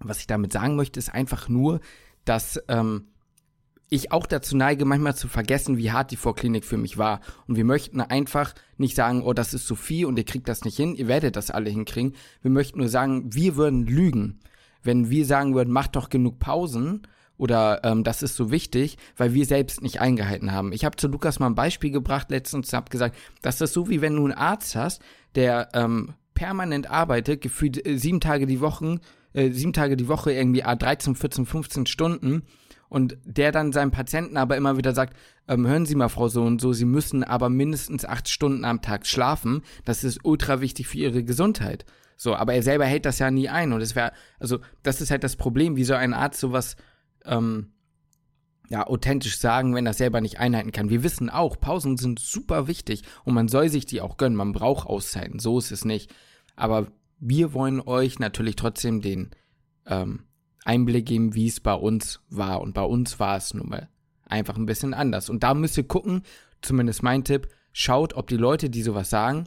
Was 0.00 0.18
ich 0.18 0.26
damit 0.26 0.52
sagen 0.52 0.74
möchte, 0.74 0.98
ist 0.98 1.14
einfach 1.14 1.48
nur, 1.48 1.80
dass 2.24 2.60
ähm, 2.68 3.08
ich 3.88 4.10
auch 4.10 4.26
dazu 4.26 4.56
neige, 4.56 4.84
manchmal 4.84 5.14
zu 5.14 5.28
vergessen, 5.28 5.76
wie 5.76 5.92
hart 5.92 6.10
die 6.10 6.16
Vorklinik 6.16 6.64
für 6.64 6.76
mich 6.76 6.98
war. 6.98 7.20
Und 7.46 7.56
wir 7.56 7.64
möchten 7.64 8.00
einfach 8.00 8.54
nicht 8.78 8.96
sagen, 8.96 9.22
oh, 9.22 9.32
das 9.32 9.54
ist 9.54 9.66
zu 9.66 9.76
viel 9.76 10.06
und 10.06 10.18
ihr 10.18 10.24
kriegt 10.24 10.48
das 10.48 10.64
nicht 10.64 10.76
hin, 10.76 10.96
ihr 10.96 11.06
werdet 11.06 11.36
das 11.36 11.50
alle 11.50 11.70
hinkriegen. 11.70 12.14
Wir 12.42 12.50
möchten 12.50 12.80
nur 12.80 12.88
sagen, 12.88 13.32
wir 13.32 13.56
würden 13.56 13.86
lügen, 13.86 14.40
wenn 14.82 15.08
wir 15.08 15.24
sagen 15.24 15.54
würden, 15.54 15.72
macht 15.72 15.94
doch 15.94 16.10
genug 16.10 16.40
Pausen 16.40 17.02
oder 17.42 17.80
ähm, 17.82 18.04
das 18.04 18.22
ist 18.22 18.36
so 18.36 18.52
wichtig, 18.52 18.96
weil 19.16 19.34
wir 19.34 19.44
selbst 19.46 19.82
nicht 19.82 20.00
eingehalten 20.00 20.52
haben. 20.52 20.72
Ich 20.72 20.84
habe 20.84 20.94
zu 20.94 21.08
Lukas 21.08 21.40
mal 21.40 21.48
ein 21.48 21.56
Beispiel 21.56 21.90
gebracht 21.90 22.30
letztens, 22.30 22.72
habe 22.72 22.88
gesagt, 22.88 23.16
das 23.42 23.60
ist 23.60 23.72
so 23.72 23.88
wie 23.88 24.00
wenn 24.00 24.14
du 24.14 24.22
einen 24.22 24.32
Arzt 24.32 24.76
hast, 24.76 25.02
der 25.34 25.68
ähm, 25.74 26.14
permanent 26.34 26.88
arbeitet, 26.88 27.40
gefühlt 27.40 27.84
äh, 27.84 27.98
sieben 27.98 28.20
Tage 28.20 28.46
die 28.46 28.60
Woche, 28.60 29.00
äh, 29.32 29.50
sieben 29.50 29.72
Tage 29.72 29.96
die 29.96 30.06
Woche 30.06 30.30
irgendwie 30.30 30.60
13, 30.60 31.16
14, 31.16 31.44
15 31.44 31.86
Stunden 31.86 32.42
und 32.88 33.18
der 33.24 33.50
dann 33.50 33.72
seinem 33.72 33.90
Patienten 33.90 34.36
aber 34.36 34.56
immer 34.56 34.76
wieder 34.76 34.94
sagt, 34.94 35.16
ähm, 35.48 35.66
hören 35.66 35.84
Sie 35.84 35.96
mal, 35.96 36.10
Frau 36.10 36.28
so 36.28 36.44
und 36.44 36.60
so, 36.60 36.72
Sie 36.72 36.84
müssen 36.84 37.24
aber 37.24 37.48
mindestens 37.48 38.04
acht 38.04 38.28
Stunden 38.28 38.64
am 38.64 38.82
Tag 38.82 39.04
schlafen. 39.04 39.62
Das 39.84 40.04
ist 40.04 40.20
ultra 40.22 40.60
wichtig 40.60 40.86
für 40.86 40.98
Ihre 40.98 41.24
Gesundheit. 41.24 41.86
So, 42.16 42.36
aber 42.36 42.54
er 42.54 42.62
selber 42.62 42.84
hält 42.84 43.04
das 43.04 43.18
ja 43.18 43.32
nie 43.32 43.48
ein. 43.48 43.72
Und 43.72 43.80
es 43.80 43.96
wäre, 43.96 44.12
also, 44.38 44.60
das 44.84 45.00
ist 45.00 45.10
halt 45.10 45.24
das 45.24 45.34
Problem, 45.34 45.74
wie 45.74 45.82
soll 45.82 45.96
ein 45.96 46.14
Arzt 46.14 46.38
sowas, 46.38 46.76
ähm, 47.24 47.72
ja, 48.68 48.86
authentisch 48.86 49.38
sagen, 49.38 49.74
wenn 49.74 49.86
er 49.86 49.92
selber 49.92 50.20
nicht 50.20 50.38
einhalten 50.38 50.72
kann. 50.72 50.88
Wir 50.88 51.02
wissen 51.02 51.28
auch, 51.28 51.60
Pausen 51.60 51.98
sind 51.98 52.18
super 52.18 52.68
wichtig 52.68 53.02
und 53.24 53.34
man 53.34 53.48
soll 53.48 53.68
sich 53.68 53.86
die 53.86 54.00
auch 54.00 54.16
gönnen. 54.16 54.36
Man 54.36 54.52
braucht 54.52 54.86
Auszeiten, 54.86 55.38
so 55.38 55.58
ist 55.58 55.72
es 55.72 55.84
nicht. 55.84 56.14
Aber 56.56 56.86
wir 57.18 57.52
wollen 57.52 57.80
euch 57.80 58.18
natürlich 58.18 58.56
trotzdem 58.56 59.02
den, 59.02 59.30
ähm, 59.86 60.24
Einblick 60.64 61.06
geben, 61.06 61.34
wie 61.34 61.48
es 61.48 61.60
bei 61.60 61.74
uns 61.74 62.20
war. 62.28 62.60
Und 62.60 62.74
bei 62.74 62.82
uns 62.82 63.18
war 63.18 63.36
es 63.36 63.54
nun 63.54 63.68
mal 63.68 63.88
einfach 64.24 64.56
ein 64.56 64.66
bisschen 64.66 64.94
anders. 64.94 65.28
Und 65.28 65.42
da 65.42 65.54
müsst 65.54 65.76
ihr 65.76 65.86
gucken, 65.86 66.22
zumindest 66.62 67.02
mein 67.02 67.24
Tipp, 67.24 67.48
schaut, 67.72 68.14
ob 68.14 68.28
die 68.28 68.36
Leute, 68.36 68.70
die 68.70 68.82
sowas 68.82 69.10
sagen, 69.10 69.44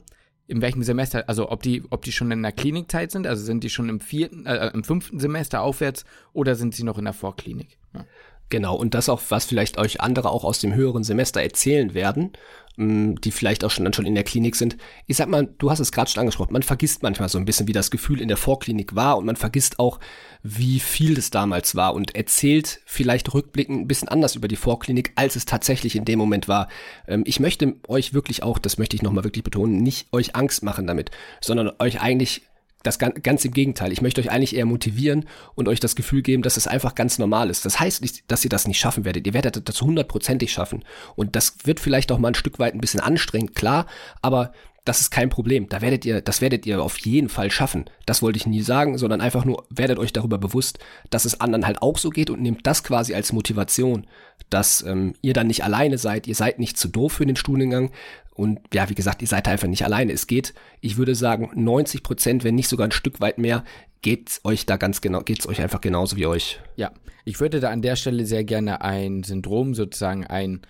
in 0.48 0.62
welchem 0.62 0.82
Semester, 0.82 1.28
also 1.28 1.50
ob 1.50 1.62
die, 1.62 1.82
ob 1.90 2.02
die 2.02 2.12
schon 2.12 2.30
in 2.30 2.42
der 2.42 2.52
Klinikzeit 2.52 3.10
sind, 3.10 3.26
also 3.26 3.44
sind 3.44 3.64
die 3.64 3.70
schon 3.70 3.88
im 3.88 4.00
vierten, 4.00 4.46
äh, 4.46 4.68
im 4.68 4.84
fünften 4.84 5.18
Semester 5.18 5.62
aufwärts 5.62 6.04
oder 6.32 6.54
sind 6.54 6.74
sie 6.74 6.84
noch 6.84 6.98
in 6.98 7.04
der 7.04 7.14
Vorklinik. 7.14 7.78
Ja. 7.94 8.04
Genau, 8.48 8.76
und 8.76 8.94
das 8.94 9.08
auch, 9.08 9.20
was 9.28 9.44
vielleicht 9.44 9.76
euch 9.76 10.00
andere 10.00 10.30
auch 10.30 10.44
aus 10.44 10.60
dem 10.60 10.72
höheren 10.72 11.02
Semester 11.02 11.42
erzählen 11.42 11.94
werden, 11.94 12.32
die 12.76 13.30
vielleicht 13.30 13.64
auch 13.64 13.70
schon 13.70 13.84
dann 13.84 13.94
schon 13.94 14.04
in 14.04 14.14
der 14.14 14.24
Klinik 14.24 14.54
sind. 14.54 14.76
Ich 15.06 15.16
sag 15.16 15.28
mal, 15.28 15.48
du 15.58 15.70
hast 15.70 15.80
es 15.80 15.92
gerade 15.92 16.10
schon 16.10 16.20
angesprochen, 16.20 16.52
man 16.52 16.62
vergisst 16.62 17.02
manchmal 17.02 17.28
so 17.30 17.38
ein 17.38 17.46
bisschen, 17.46 17.66
wie 17.66 17.72
das 17.72 17.90
Gefühl 17.90 18.20
in 18.20 18.28
der 18.28 18.36
Vorklinik 18.36 18.94
war 18.94 19.16
und 19.16 19.24
man 19.24 19.36
vergisst 19.36 19.78
auch, 19.78 19.98
wie 20.42 20.78
viel 20.78 21.14
das 21.14 21.30
damals 21.30 21.74
war 21.74 21.94
und 21.94 22.14
erzählt 22.14 22.80
vielleicht 22.84 23.32
rückblickend 23.32 23.80
ein 23.80 23.88
bisschen 23.88 24.08
anders 24.08 24.36
über 24.36 24.48
die 24.48 24.56
Vorklinik, 24.56 25.12
als 25.14 25.36
es 25.36 25.46
tatsächlich 25.46 25.96
in 25.96 26.04
dem 26.04 26.18
Moment 26.18 26.48
war. 26.48 26.68
Ähm, 27.08 27.24
ich 27.26 27.40
möchte 27.40 27.76
euch 27.88 28.12
wirklich 28.12 28.42
auch, 28.42 28.58
das 28.58 28.76
möchte 28.76 28.94
ich 28.94 29.02
nochmal 29.02 29.24
wirklich 29.24 29.44
betonen, 29.44 29.82
nicht 29.82 30.12
euch 30.12 30.36
Angst 30.36 30.62
machen 30.62 30.86
damit, 30.86 31.10
sondern 31.40 31.72
euch 31.78 32.00
eigentlich 32.02 32.42
das 32.86 32.98
ganz 32.98 33.44
im 33.44 33.52
Gegenteil. 33.52 33.92
Ich 33.92 34.02
möchte 34.02 34.20
euch 34.20 34.30
eigentlich 34.30 34.56
eher 34.56 34.66
motivieren 34.66 35.26
und 35.54 35.68
euch 35.68 35.80
das 35.80 35.96
Gefühl 35.96 36.22
geben, 36.22 36.42
dass 36.42 36.56
es 36.56 36.66
einfach 36.66 36.94
ganz 36.94 37.18
normal 37.18 37.50
ist. 37.50 37.64
Das 37.64 37.80
heißt 37.80 38.02
nicht, 38.02 38.24
dass 38.30 38.44
ihr 38.44 38.50
das 38.50 38.66
nicht 38.66 38.78
schaffen 38.78 39.04
werdet. 39.04 39.26
Ihr 39.26 39.34
werdet 39.34 39.68
das 39.68 39.82
hundertprozentig 39.82 40.52
schaffen. 40.52 40.84
Und 41.14 41.36
das 41.36 41.56
wird 41.64 41.80
vielleicht 41.80 42.12
auch 42.12 42.18
mal 42.18 42.28
ein 42.28 42.34
Stück 42.34 42.58
weit 42.58 42.74
ein 42.74 42.80
bisschen 42.80 43.00
anstrengend, 43.00 43.54
klar. 43.54 43.86
Aber 44.22 44.52
das 44.86 45.00
ist 45.00 45.10
kein 45.10 45.28
Problem. 45.28 45.68
Da 45.68 45.80
werdet 45.80 46.04
ihr, 46.04 46.20
das 46.20 46.40
werdet 46.40 46.64
ihr 46.64 46.80
auf 46.80 46.96
jeden 46.98 47.28
Fall 47.28 47.50
schaffen. 47.50 47.86
Das 48.06 48.22
wollte 48.22 48.36
ich 48.36 48.46
nie 48.46 48.62
sagen, 48.62 48.96
sondern 48.98 49.20
einfach 49.20 49.44
nur 49.44 49.66
werdet 49.68 49.98
euch 49.98 50.12
darüber 50.12 50.38
bewusst, 50.38 50.78
dass 51.10 51.24
es 51.24 51.40
anderen 51.40 51.66
halt 51.66 51.82
auch 51.82 51.98
so 51.98 52.10
geht 52.10 52.30
und 52.30 52.40
nehmt 52.40 52.66
das 52.66 52.84
quasi 52.84 53.12
als 53.12 53.32
Motivation, 53.32 54.06
dass 54.48 54.82
ähm, 54.82 55.14
ihr 55.22 55.34
dann 55.34 55.48
nicht 55.48 55.64
alleine 55.64 55.98
seid. 55.98 56.28
Ihr 56.28 56.36
seid 56.36 56.60
nicht 56.60 56.78
zu 56.78 56.88
doof 56.88 57.14
für 57.14 57.26
den 57.26 57.36
Studiengang. 57.36 57.90
Und 58.36 58.60
ja, 58.74 58.88
wie 58.90 58.94
gesagt, 58.94 59.22
ihr 59.22 59.28
seid 59.28 59.48
einfach 59.48 59.66
nicht 59.66 59.84
alleine. 59.84 60.12
Es 60.12 60.26
geht, 60.26 60.52
ich 60.80 60.98
würde 60.98 61.14
sagen, 61.14 61.50
90 61.54 62.02
Prozent, 62.02 62.44
wenn 62.44 62.54
nicht 62.54 62.68
sogar 62.68 62.86
ein 62.86 62.92
Stück 62.92 63.20
weit 63.20 63.38
mehr, 63.38 63.64
geht's 64.02 64.40
euch 64.44 64.66
da 64.66 64.76
ganz 64.76 65.00
genau, 65.00 65.20
geht's 65.20 65.48
euch 65.48 65.60
einfach 65.60 65.80
genauso 65.80 66.16
wie 66.16 66.26
euch. 66.26 66.60
Ja, 66.76 66.92
ich 67.24 67.40
würde 67.40 67.60
da 67.60 67.70
an 67.70 67.82
der 67.82 67.96
Stelle 67.96 68.26
sehr 68.26 68.44
gerne 68.44 68.82
ein 68.82 69.22
Syndrom 69.22 69.74
sozusagen 69.74 70.26
ein 70.26 70.60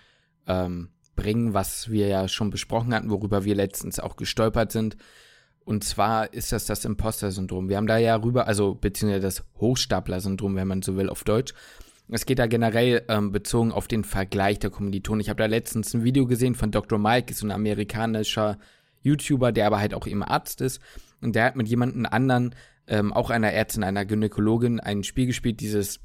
ähm, 0.47 0.91
was 1.17 1.91
wir 1.91 2.09
ja 2.09 2.29
schon 2.29 2.51
besprochen 2.51 2.95
hatten, 2.95 3.11
worüber 3.11 3.45
wir 3.45 3.55
letztens 3.55 3.99
auch 3.99 4.17
gestolpert 4.17 4.71
sind. 4.71 4.97
Und 5.65 5.83
zwar 5.83 6.33
ist 6.33 6.53
das 6.53 6.67
das 6.67 6.85
Imposter-Syndrom. 6.85 7.69
Wir 7.69 7.79
haben 7.79 7.89
da 7.89 7.99
ja 7.99 8.15
rüber, 8.15 8.47
also 8.47 8.75
beziehungsweise 8.75 9.23
das 9.23 9.45
Hochstapler-Syndrom, 9.59 10.55
wenn 10.55 10.69
man 10.69 10.83
so 10.83 10.97
will, 10.97 11.09
auf 11.09 11.25
Deutsch. 11.25 11.55
Es 12.09 12.25
geht 12.25 12.39
da 12.39 12.47
generell 12.47 13.05
ähm, 13.09 13.33
bezogen 13.33 13.73
auf 13.73 13.89
den 13.89 14.05
Vergleich 14.05 14.59
der 14.59 14.71
Kommilitonen. 14.71 15.21
Ich 15.21 15.29
habe 15.29 15.43
da 15.43 15.47
letztens 15.47 15.93
ein 15.93 16.05
Video 16.05 16.27
gesehen 16.27 16.55
von 16.55 16.71
Dr. 16.71 16.99
Mike, 16.99 17.33
ist 17.33 17.41
so 17.41 17.47
ein 17.47 17.53
amerikanischer 17.53 18.59
YouTuber, 19.03 19.53
der 19.53 19.67
aber 19.67 19.81
halt 19.81 19.95
auch 19.95 20.07
eben 20.07 20.23
Arzt 20.23 20.61
ist. 20.61 20.81
Und 21.21 21.35
der 21.35 21.45
hat 21.45 21.57
mit 21.57 21.69
jemandem 21.69 22.07
anderen, 22.07 22.55
ähm, 22.87 23.13
auch 23.13 23.31
einer 23.31 23.53
Ärztin, 23.53 23.83
einer 23.83 24.05
Gynäkologin, 24.05 24.79
ein 24.79 25.03
Spiel 25.03 25.27
gespielt, 25.27 25.61
dieses, 25.61 26.01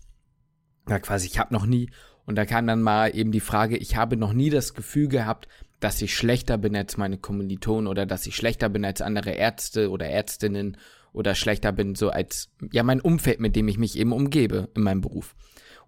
ja 0.89 0.97
quasi, 0.99 1.27
ich 1.27 1.37
habe 1.37 1.53
noch 1.53 1.67
nie 1.67 1.91
und 2.25 2.35
da 2.35 2.45
kam 2.45 2.67
dann 2.67 2.81
mal 2.81 3.15
eben 3.15 3.31
die 3.31 3.39
Frage, 3.39 3.77
ich 3.77 3.95
habe 3.95 4.17
noch 4.17 4.33
nie 4.33 4.49
das 4.49 4.73
Gefühl 4.73 5.07
gehabt, 5.07 5.47
dass 5.79 6.01
ich 6.01 6.15
schlechter 6.15 6.57
bin 6.57 6.75
als 6.75 6.97
meine 6.97 7.17
Kommilitonen 7.17 7.87
oder 7.87 8.05
dass 8.05 8.27
ich 8.27 8.35
schlechter 8.35 8.69
bin 8.69 8.85
als 8.85 9.01
andere 9.01 9.31
Ärzte 9.31 9.89
oder 9.89 10.07
Ärztinnen 10.07 10.77
oder 11.13 11.35
schlechter 11.35 11.71
bin 11.71 11.95
so 11.95 12.09
als, 12.09 12.49
ja, 12.71 12.83
mein 12.83 13.01
Umfeld, 13.01 13.39
mit 13.39 13.55
dem 13.55 13.67
ich 13.67 13.77
mich 13.77 13.97
eben 13.97 14.13
umgebe 14.13 14.69
in 14.75 14.83
meinem 14.83 15.01
Beruf. 15.01 15.35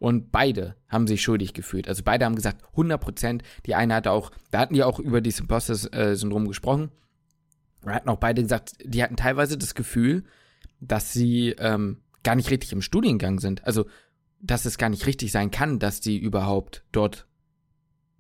Und 0.04 0.34
beide 0.34 0.76
haben 0.90 1.08
sich 1.08 1.22
schuldig 1.22 1.54
gefühlt. 1.54 1.88
Also 1.88 2.04
beide 2.04 2.26
haben 2.26 2.36
gesagt, 2.36 2.62
100 2.72 3.00
Prozent. 3.00 3.42
Die 3.66 3.74
eine 3.74 3.96
hatte 3.96 4.12
auch, 4.12 4.32
da 4.52 4.60
hatten 4.60 4.74
die 4.74 4.84
auch 4.84 5.00
über 5.00 5.22
dieses 5.22 5.40
Imposter-Syndrom 5.40 6.50
gesprochen. 6.50 6.92
Da 7.84 7.92
hatten 7.92 8.10
auch 8.10 8.18
beide 8.18 8.42
gesagt, 8.42 8.74
die 8.84 9.02
hatten 9.02 9.16
teilweise 9.16 9.58
das 9.58 9.76
Gefühl, 9.76 10.26
dass 10.82 11.14
sie 11.14 11.52
ähm, 11.58 12.02
gar 12.22 12.36
nicht 12.36 12.52
richtig 12.52 12.74
im 12.74 12.82
Studiengang 12.82 13.40
sind. 13.40 13.64
Also 13.64 13.86
dass 14.42 14.66
es 14.66 14.78
gar 14.78 14.90
nicht 14.90 15.08
richtig 15.08 15.32
sein 15.32 15.52
kann, 15.52 15.80
dass 15.80 16.02
die 16.02 16.18
überhaupt 16.18 16.84
dort, 16.92 17.26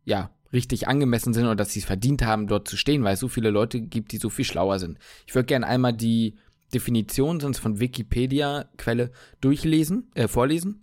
ja, 0.05 0.29
richtig 0.53 0.87
angemessen 0.87 1.33
sind 1.33 1.43
oder 1.43 1.57
dass 1.57 1.73
sie 1.73 1.79
es 1.79 1.85
verdient 1.85 2.23
haben, 2.23 2.47
dort 2.47 2.65
zu 2.65 2.77
stehen, 2.77 3.03
weil 3.03 3.15
es 3.15 3.19
so 3.19 3.27
viele 3.27 3.49
Leute 3.49 3.81
gibt, 3.81 4.13
die 4.13 4.19
so 4.19 4.29
viel 4.29 4.45
schlauer 4.45 4.79
sind. 4.79 4.99
Ich 5.27 5.35
würde 5.35 5.47
gerne 5.47 5.67
einmal 5.67 5.91
die 5.91 6.37
Definition 6.73 7.41
sonst 7.41 7.59
von 7.59 7.81
Wikipedia-Quelle 7.81 9.11
durchlesen, 9.41 10.09
äh, 10.15 10.29
vorlesen. 10.29 10.79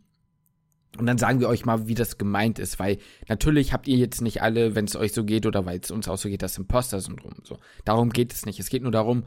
Und 0.98 1.06
dann 1.06 1.18
sagen 1.18 1.40
wir 1.40 1.48
euch 1.48 1.64
mal, 1.64 1.86
wie 1.86 1.94
das 1.94 2.18
gemeint 2.18 2.58
ist, 2.58 2.78
weil 2.78 2.98
natürlich 3.28 3.72
habt 3.72 3.86
ihr 3.86 3.96
jetzt 3.96 4.20
nicht 4.22 4.42
alle, 4.42 4.74
wenn 4.74 4.86
es 4.86 4.96
euch 4.96 5.12
so 5.12 5.24
geht 5.24 5.46
oder 5.46 5.64
weil 5.64 5.78
es 5.80 5.90
uns 5.90 6.08
auch 6.08 6.18
so 6.18 6.28
geht, 6.28 6.42
das 6.42 6.58
Imposter-Syndrom. 6.58 7.34
So. 7.44 7.58
Darum 7.84 8.10
geht 8.10 8.32
es 8.32 8.44
nicht. 8.44 8.58
Es 8.58 8.68
geht 8.68 8.82
nur 8.82 8.92
darum, 8.92 9.24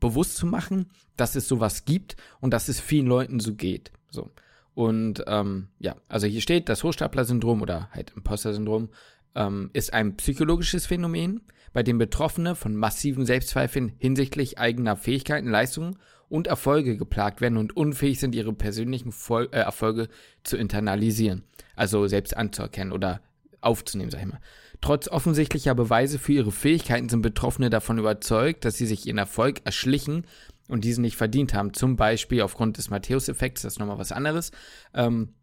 bewusst 0.00 0.36
zu 0.36 0.46
machen, 0.46 0.86
dass 1.16 1.36
es 1.36 1.48
sowas 1.48 1.84
gibt 1.84 2.16
und 2.40 2.52
dass 2.52 2.68
es 2.68 2.80
vielen 2.80 3.06
Leuten 3.06 3.40
so 3.40 3.54
geht. 3.54 3.92
So. 4.10 4.30
Und 4.74 5.22
ähm, 5.26 5.68
ja, 5.78 5.96
also 6.08 6.26
hier 6.26 6.40
steht, 6.40 6.68
das 6.68 6.82
Hochstapler-Syndrom 6.82 7.60
oder 7.60 7.90
halt 7.92 8.12
Imposter-Syndrom 8.16 8.88
ähm, 9.34 9.70
ist 9.72 9.92
ein 9.92 10.16
psychologisches 10.16 10.86
Phänomen, 10.86 11.42
bei 11.72 11.82
dem 11.82 11.98
Betroffene 11.98 12.54
von 12.54 12.74
massiven 12.74 13.26
Selbstzweifeln 13.26 13.92
hinsichtlich 13.98 14.58
eigener 14.58 14.96
Fähigkeiten, 14.96 15.48
Leistungen 15.48 15.98
und 16.30 16.46
Erfolge 16.46 16.96
geplagt 16.96 17.42
werden 17.42 17.58
und 17.58 17.76
unfähig 17.76 18.18
sind, 18.20 18.34
ihre 18.34 18.54
persönlichen 18.54 19.12
Vol 19.12 19.48
äh, 19.52 19.58
Erfolge 19.58 20.08
zu 20.44 20.56
internalisieren, 20.56 21.42
also 21.76 22.06
selbst 22.06 22.36
anzuerkennen 22.36 22.92
oder 22.92 23.20
aufzunehmen, 23.60 24.10
sag 24.10 24.20
ich 24.20 24.26
mal. 24.26 24.40
Trotz 24.80 25.08
offensichtlicher 25.08 25.74
Beweise 25.74 26.18
für 26.18 26.32
ihre 26.32 26.52
Fähigkeiten 26.52 27.10
sind 27.10 27.20
Betroffene 27.20 27.68
davon 27.68 27.98
überzeugt, 27.98 28.64
dass 28.64 28.76
sie 28.76 28.86
sich 28.86 29.06
ihren 29.06 29.18
Erfolg 29.18 29.60
erschlichen 29.64 30.24
und 30.68 30.84
diesen 30.84 31.02
nicht 31.02 31.16
verdient 31.16 31.52
haben. 31.52 31.74
Zum 31.74 31.96
Beispiel 31.96 32.40
aufgrund 32.40 32.78
des 32.78 32.88
Matthäus-Effekts, 32.88 33.62
das 33.62 33.74
ist 33.74 33.78
nochmal 33.78 33.98
was 33.98 34.12
anderes. 34.12 34.52
Ähm, 34.94 35.34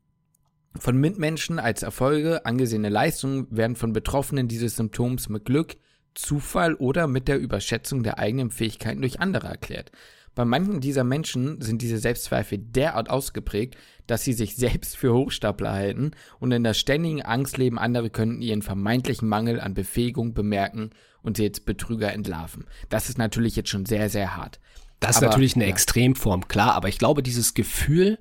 von 0.80 0.98
Mitmenschen 0.98 1.60
als 1.60 1.84
Erfolge 1.84 2.46
angesehene 2.46 2.90
Leistungen 2.90 3.48
werden 3.52 3.76
von 3.76 3.94
Betroffenen 3.94 4.48
dieses 4.48 4.76
Symptoms 4.76 5.30
mit 5.30 5.46
Glück, 5.46 5.76
Zufall 6.16 6.74
oder 6.76 7.08
mit 7.08 7.28
der 7.28 7.40
Überschätzung 7.40 8.04
der 8.04 8.18
eigenen 8.18 8.50
Fähigkeiten 8.50 9.02
durch 9.02 9.20
andere 9.20 9.48
erklärt. 9.48 9.92
Bei 10.38 10.46
manchen 10.46 10.82
dieser 10.82 11.04
Menschen 11.04 11.62
sind 11.62 11.82
diese 11.82 11.98
Selbstzweifel 11.98 12.60
derart 12.60 13.10
ausgeprägt, 13.10 13.76
dass 14.06 14.24
sie 14.24 14.34
sich 14.34 14.56
selbst 14.56 14.96
für 14.96 15.12
Hochstapler 15.12 15.74
halten 15.74 16.12
und 16.40 16.52
in 16.52 16.64
der 16.64 16.76
ständigen 16.76 17.24
Angst 17.24 17.58
leben, 17.58 17.80
andere 17.80 18.12
könnten 18.12 18.44
ihren 18.44 18.62
vermeintlichen 18.62 19.28
Mangel 19.28 19.60
an 19.60 19.74
Befähigung 19.74 20.36
bemerken 20.36 20.92
und 21.24 21.38
sie 21.38 21.44
jetzt 21.44 21.66
Betrüger 21.66 22.14
entlarven. 22.14 22.66
Das 22.88 23.10
ist 23.10 23.18
natürlich 23.18 23.56
jetzt 23.56 23.70
schon 23.70 23.88
sehr, 23.88 24.12
sehr 24.12 24.38
hart. 24.38 24.60
Das 25.00 25.16
ist 25.16 25.24
aber, 25.24 25.32
natürlich 25.32 25.56
eine 25.56 25.66
ja. 25.66 25.72
Extremform, 25.72 26.48
klar, 26.48 26.76
aber 26.76 26.88
ich 26.88 27.00
glaube, 27.00 27.24
dieses 27.24 27.56
Gefühl, 27.56 28.20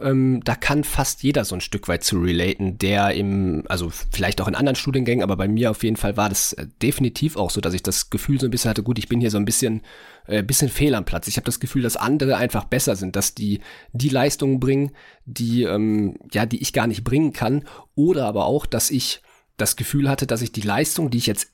ähm, 0.00 0.40
da 0.44 0.54
kann 0.54 0.84
fast 0.84 1.22
jeder 1.22 1.44
so 1.44 1.54
ein 1.54 1.60
Stück 1.60 1.88
weit 1.88 2.04
zu 2.04 2.20
relaten, 2.20 2.78
der 2.78 3.12
im, 3.14 3.64
also 3.68 3.90
vielleicht 3.90 4.40
auch 4.40 4.48
in 4.48 4.54
anderen 4.54 4.76
Studiengängen, 4.76 5.22
aber 5.22 5.36
bei 5.36 5.48
mir 5.48 5.70
auf 5.70 5.82
jeden 5.82 5.96
Fall 5.96 6.16
war 6.16 6.28
das 6.28 6.52
äh, 6.52 6.66
definitiv 6.82 7.36
auch 7.36 7.50
so, 7.50 7.60
dass 7.60 7.74
ich 7.74 7.82
das 7.82 8.10
Gefühl 8.10 8.38
so 8.40 8.46
ein 8.46 8.50
bisschen 8.50 8.70
hatte, 8.70 8.82
gut, 8.82 8.98
ich 8.98 9.08
bin 9.08 9.20
hier 9.20 9.30
so 9.30 9.38
ein 9.38 9.44
bisschen, 9.44 9.82
äh, 10.26 10.42
bisschen 10.42 10.68
fehl 10.68 10.94
am 10.94 11.04
Platz. 11.04 11.26
Ich 11.28 11.36
habe 11.36 11.46
das 11.46 11.60
Gefühl, 11.60 11.82
dass 11.82 11.96
andere 11.96 12.36
einfach 12.36 12.64
besser 12.64 12.96
sind, 12.96 13.16
dass 13.16 13.34
die 13.34 13.60
die 13.92 14.08
Leistungen 14.08 14.60
bringen, 14.60 14.92
die, 15.24 15.64
ähm, 15.64 16.16
ja, 16.32 16.46
die 16.46 16.62
ich 16.62 16.72
gar 16.72 16.86
nicht 16.86 17.04
bringen 17.04 17.32
kann, 17.32 17.64
oder 17.94 18.26
aber 18.26 18.46
auch, 18.46 18.66
dass 18.66 18.90
ich 18.90 19.22
das 19.56 19.76
Gefühl 19.76 20.08
hatte, 20.08 20.26
dass 20.26 20.42
ich 20.42 20.52
die 20.52 20.60
Leistung, 20.60 21.10
die 21.10 21.18
ich 21.18 21.26
jetzt 21.26 21.50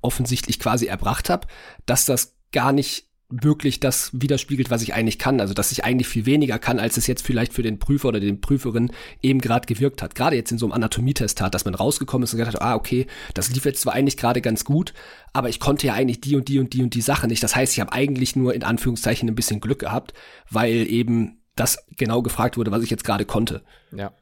offensichtlich 0.00 0.58
quasi 0.58 0.86
erbracht 0.86 1.30
habe, 1.30 1.46
dass 1.86 2.04
das 2.04 2.34
gar 2.52 2.72
nicht 2.72 3.06
wirklich 3.30 3.80
das 3.80 4.10
widerspiegelt, 4.12 4.70
was 4.70 4.82
ich 4.82 4.94
eigentlich 4.94 5.18
kann. 5.18 5.40
Also, 5.40 5.54
dass 5.54 5.72
ich 5.72 5.84
eigentlich 5.84 6.08
viel 6.08 6.26
weniger 6.26 6.58
kann, 6.58 6.78
als 6.78 6.96
es 6.96 7.06
jetzt 7.06 7.22
vielleicht 7.22 7.52
für 7.52 7.62
den 7.62 7.78
Prüfer 7.78 8.08
oder 8.08 8.20
den 8.20 8.40
Prüferin 8.40 8.92
eben 9.22 9.40
gerade 9.40 9.66
gewirkt 9.66 10.02
hat. 10.02 10.14
Gerade 10.14 10.36
jetzt 10.36 10.52
in 10.52 10.58
so 10.58 10.66
einem 10.66 10.74
Anatomietest 10.74 11.40
hat, 11.40 11.54
dass 11.54 11.64
man 11.64 11.74
rausgekommen 11.74 12.24
ist 12.24 12.32
und 12.32 12.38
gesagt 12.38 12.56
hat, 12.56 12.62
ah, 12.62 12.74
okay, 12.74 13.06
das 13.32 13.50
lief 13.50 13.64
jetzt 13.64 13.80
zwar 13.80 13.94
eigentlich 13.94 14.16
gerade 14.16 14.40
ganz 14.40 14.64
gut, 14.64 14.92
aber 15.32 15.48
ich 15.48 15.58
konnte 15.58 15.86
ja 15.86 15.94
eigentlich 15.94 16.20
die 16.20 16.36
und 16.36 16.48
die 16.48 16.58
und 16.58 16.72
die 16.72 16.82
und 16.82 16.94
die 16.94 17.00
Sache 17.00 17.26
nicht. 17.26 17.42
Das 17.42 17.56
heißt, 17.56 17.72
ich 17.72 17.80
habe 17.80 17.92
eigentlich 17.92 18.36
nur 18.36 18.54
in 18.54 18.62
Anführungszeichen 18.62 19.28
ein 19.28 19.34
bisschen 19.34 19.60
Glück 19.60 19.80
gehabt, 19.80 20.12
weil 20.50 20.86
eben 20.88 21.40
das 21.56 21.84
genau 21.96 22.22
gefragt 22.22 22.56
wurde, 22.56 22.70
was 22.70 22.82
ich 22.82 22.90
jetzt 22.90 23.04
gerade 23.04 23.24
konnte. 23.24 23.62
Ja. 23.92 24.12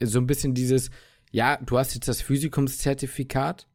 So 0.00 0.18
ein 0.18 0.26
bisschen 0.26 0.54
dieses, 0.54 0.90
ja, 1.30 1.56
du 1.56 1.78
hast 1.78 1.94
jetzt 1.94 2.08
das 2.08 2.22
Physikumszertifikat, 2.22 3.66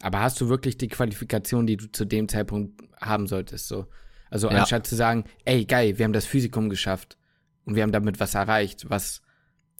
aber 0.00 0.20
hast 0.20 0.40
du 0.40 0.48
wirklich 0.48 0.78
die 0.78 0.88
Qualifikation, 0.88 1.66
die 1.66 1.76
du 1.76 1.90
zu 1.90 2.04
dem 2.04 2.28
Zeitpunkt 2.28 2.82
haben 3.00 3.26
solltest, 3.26 3.68
so. 3.68 3.86
Also 4.32 4.50
ja. 4.50 4.58
anstatt 4.58 4.86
zu 4.86 4.96
sagen, 4.96 5.24
ey, 5.44 5.66
geil, 5.66 5.98
wir 5.98 6.04
haben 6.04 6.14
das 6.14 6.24
Physikum 6.24 6.70
geschafft 6.70 7.18
und 7.66 7.74
wir 7.74 7.82
haben 7.82 7.92
damit 7.92 8.18
was 8.18 8.34
erreicht, 8.34 8.88
was, 8.88 9.20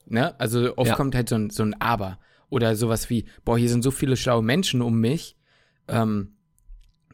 ne? 0.04 0.38
Also 0.38 0.76
oft 0.76 0.90
ja. 0.90 0.94
kommt 0.94 1.14
halt 1.14 1.30
so 1.30 1.36
ein, 1.36 1.48
so 1.48 1.62
ein 1.62 1.80
Aber. 1.80 2.18
Oder 2.50 2.76
sowas 2.76 3.08
wie, 3.08 3.24
boah, 3.46 3.56
hier 3.56 3.70
sind 3.70 3.82
so 3.82 3.90
viele 3.90 4.14
schlaue 4.14 4.42
Menschen 4.42 4.82
um 4.82 5.00
mich, 5.00 5.38
ähm, 5.88 6.36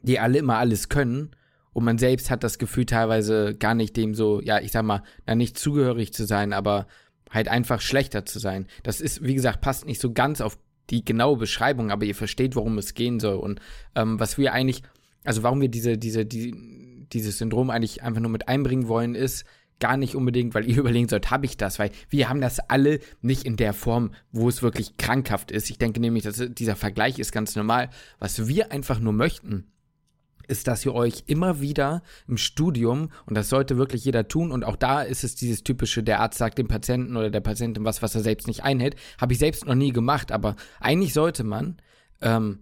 die 0.03 0.19
alle 0.19 0.39
immer 0.39 0.57
alles 0.57 0.89
können. 0.89 1.31
Und 1.73 1.85
man 1.85 1.97
selbst 1.97 2.29
hat 2.29 2.43
das 2.43 2.59
Gefühl 2.59 2.87
teilweise 2.87 3.55
gar 3.55 3.75
nicht 3.75 3.97
dem 3.97 4.15
so, 4.15 4.41
ja, 4.41 4.59
ich 4.59 4.73
sag 4.73 4.83
mal, 4.83 5.05
na, 5.27 5.37
nicht 5.37 5.57
zugehörig 5.57 6.13
zu 6.13 6.27
sein, 6.27 6.53
aber 6.53 6.89
halt 7.31 7.47
einfach 7.47 7.81
schlechter 7.81 8.25
zu 8.25 8.41
sein. 8.41 8.67
Das 8.83 9.01
ist, 9.01 9.23
wie 9.23 9.35
gesagt, 9.35 9.61
passt 9.61 9.87
nicht 9.87 10.01
so 10.01 10.13
ganz 10.13 10.41
auf 10.41 10.59
die 10.91 11.05
genaue 11.05 11.37
Beschreibung, 11.37 11.93
aber 11.93 12.05
ihr 12.05 12.17
versteht, 12.17 12.57
worum 12.57 12.77
es 12.79 12.95
gehen 12.95 13.21
soll. 13.21 13.37
Und 13.37 13.61
ähm, 13.95 14.19
was 14.19 14.39
wir 14.39 14.53
eigentlich, 14.53 14.83
also 15.23 15.45
warum 15.45 15.61
wir 15.61 15.69
diese, 15.69 15.99
diese, 15.99 16.27
die, 16.27 16.88
dieses 17.13 17.39
Syndrom 17.39 17.71
eigentlich 17.71 18.03
einfach 18.03 18.21
nur 18.21 18.31
mit 18.31 18.49
einbringen 18.49 18.89
wollen, 18.89 19.15
ist 19.15 19.45
gar 19.81 19.97
nicht 19.97 20.15
unbedingt, 20.15 20.55
weil 20.55 20.69
ihr 20.69 20.79
überlegen 20.79 21.09
sollt, 21.09 21.31
habe 21.31 21.47
ich 21.47 21.57
das, 21.57 21.79
weil 21.79 21.91
wir 22.11 22.29
haben 22.29 22.41
das 22.41 22.59
alle 22.61 23.01
nicht 23.21 23.45
in 23.45 23.57
der 23.57 23.73
Form, 23.73 24.13
wo 24.33 24.49
es 24.49 24.63
wirklich 24.63 24.97
krankhaft 24.97 25.51
ist. 25.51 25.71
Ich 25.71 25.79
denke 25.79 26.01
nämlich, 26.01 26.25
dass 26.25 26.43
dieser 26.51 26.77
Vergleich 26.77 27.19
ist 27.19 27.33
ganz 27.33 27.57
normal. 27.57 27.91
Was 28.19 28.49
wir 28.49 28.73
einfach 28.73 28.99
nur 29.01 29.13
möchten, 29.13 29.67
ist, 30.49 30.67
dass 30.67 30.85
ihr 30.85 30.95
euch 30.95 31.25
immer 31.27 31.61
wieder 31.61 32.03
im 32.27 32.39
Studium, 32.39 33.11
und 33.27 33.37
das 33.37 33.51
sollte 33.51 33.77
wirklich 33.77 34.05
jeder 34.05 34.29
tun, 34.29 34.51
und 34.51 34.65
auch 34.65 34.77
da 34.77 35.03
ist 35.03 35.23
es 35.23 35.35
dieses 35.35 35.63
typische, 35.63 36.03
der 36.03 36.21
Arzt 36.21 36.39
sagt 36.39 36.59
dem 36.59 36.69
Patienten 36.69 37.17
oder 37.17 37.31
der 37.31 37.41
Patientin 37.41 37.85
was, 37.85 38.03
was 38.03 38.15
er 38.15 38.23
selbst 38.23 38.47
nicht 38.47 38.65
einhält, 38.65 38.97
habe 39.21 39.35
ich 39.35 39.39
selbst 39.39 39.67
noch 39.67 39.75
nie 39.75 39.93
gemacht, 39.93 40.33
aber 40.33 40.57
eigentlich 40.81 41.13
sollte 41.13 41.45
man 41.45 41.77
ähm, 42.23 42.61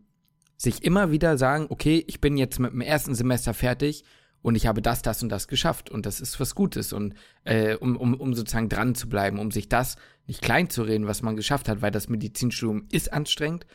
sich 0.56 0.82
immer 0.84 1.12
wieder 1.12 1.38
sagen, 1.38 1.66
okay, 1.68 2.04
ich 2.08 2.20
bin 2.20 2.36
jetzt 2.36 2.58
mit 2.58 2.72
dem 2.72 2.80
ersten 2.80 3.14
Semester 3.14 3.54
fertig 3.54 4.04
und 4.42 4.54
ich 4.54 4.66
habe 4.66 4.82
das, 4.82 5.02
das 5.02 5.22
und 5.22 5.28
das 5.28 5.48
geschafft 5.48 5.90
und 5.90 6.06
das 6.06 6.20
ist 6.20 6.38
was 6.38 6.54
Gutes 6.54 6.92
und 6.92 7.14
äh, 7.44 7.74
um, 7.74 7.96
um, 7.96 8.14
um 8.14 8.34
sozusagen 8.34 8.68
dran 8.68 8.94
zu 8.94 9.08
bleiben, 9.08 9.38
um 9.38 9.50
sich 9.50 9.68
das 9.68 9.96
nicht 10.26 10.42
klein 10.42 10.70
zu 10.70 10.82
reden, 10.82 11.06
was 11.06 11.22
man 11.22 11.36
geschafft 11.36 11.68
hat, 11.68 11.82
weil 11.82 11.90
das 11.90 12.08
Medizinstudium 12.08 12.86
ist 12.90 13.12
anstrengend 13.12 13.66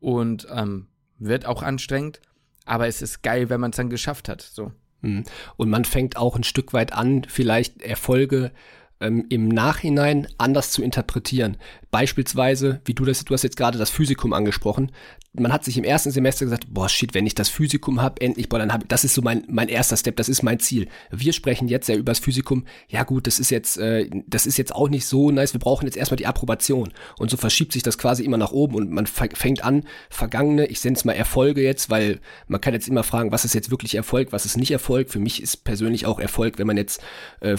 und 0.00 0.46
ähm, 0.52 0.88
wird 1.18 1.46
auch 1.46 1.62
anstrengend, 1.62 2.20
aber 2.64 2.86
es 2.86 3.02
ist 3.02 3.22
geil, 3.22 3.48
wenn 3.48 3.60
man 3.60 3.70
es 3.70 3.76
dann 3.76 3.90
geschafft 3.90 4.28
hat. 4.28 4.42
So. 4.42 4.72
Hm. 5.02 5.24
Und 5.56 5.70
man 5.70 5.84
fängt 5.84 6.16
auch 6.16 6.36
ein 6.36 6.44
Stück 6.44 6.72
weit 6.72 6.92
an, 6.92 7.24
vielleicht 7.28 7.82
Erfolge 7.82 8.52
ähm, 9.00 9.26
im 9.28 9.48
Nachhinein 9.48 10.26
anders 10.38 10.70
zu 10.70 10.82
interpretieren. 10.82 11.56
Beispielsweise, 11.90 12.80
wie 12.84 12.94
du 12.94 13.04
das, 13.04 13.24
du 13.24 13.34
hast 13.34 13.42
jetzt 13.42 13.56
gerade 13.56 13.78
das 13.78 13.90
Physikum 13.90 14.32
angesprochen, 14.32 14.92
man 15.38 15.52
hat 15.52 15.64
sich 15.64 15.76
im 15.76 15.84
ersten 15.84 16.10
Semester 16.10 16.44
gesagt, 16.44 16.66
boah, 16.72 16.88
shit, 16.88 17.14
wenn 17.14 17.26
ich 17.26 17.34
das 17.34 17.48
Physikum 17.48 18.00
habe, 18.00 18.20
endlich, 18.20 18.48
boah, 18.48 18.58
dann 18.58 18.72
habe 18.72 18.86
das 18.86 19.04
ist 19.04 19.14
so 19.14 19.22
mein, 19.22 19.44
mein 19.48 19.68
erster 19.68 19.96
Step, 19.96 20.16
das 20.16 20.28
ist 20.28 20.42
mein 20.42 20.58
Ziel. 20.60 20.88
Wir 21.10 21.32
sprechen 21.32 21.68
jetzt 21.68 21.88
ja 21.88 21.94
über 21.94 22.10
das 22.10 22.18
Physikum, 22.18 22.64
ja 22.88 23.02
gut, 23.04 23.26
das 23.26 23.38
ist 23.38 23.50
jetzt, 23.50 23.76
äh, 23.76 24.08
das 24.26 24.46
ist 24.46 24.56
jetzt 24.56 24.74
auch 24.74 24.88
nicht 24.88 25.06
so 25.06 25.30
nice, 25.30 25.52
wir 25.52 25.60
brauchen 25.60 25.86
jetzt 25.86 25.96
erstmal 25.96 26.16
die 26.16 26.26
Approbation. 26.26 26.92
Und 27.18 27.30
so 27.30 27.36
verschiebt 27.36 27.72
sich 27.72 27.82
das 27.82 27.98
quasi 27.98 28.24
immer 28.24 28.38
nach 28.38 28.52
oben 28.52 28.74
und 28.74 28.90
man 28.90 29.06
fängt 29.06 29.64
an, 29.64 29.84
vergangene, 30.10 30.66
ich 30.66 30.82
nenne 30.84 30.96
es 30.96 31.04
mal 31.04 31.12
Erfolge 31.12 31.62
jetzt, 31.62 31.90
weil 31.90 32.20
man 32.48 32.60
kann 32.60 32.74
jetzt 32.74 32.88
immer 32.88 33.02
fragen, 33.02 33.32
was 33.32 33.44
ist 33.44 33.54
jetzt 33.54 33.70
wirklich 33.70 33.94
Erfolg, 33.94 34.32
was 34.32 34.46
ist 34.46 34.56
nicht 34.56 34.70
Erfolg. 34.70 35.10
Für 35.10 35.18
mich 35.18 35.42
ist 35.42 35.64
persönlich 35.64 36.06
auch 36.06 36.18
Erfolg, 36.18 36.58
wenn 36.58 36.66
man 36.66 36.76
jetzt 36.76 37.02
äh, 37.40 37.56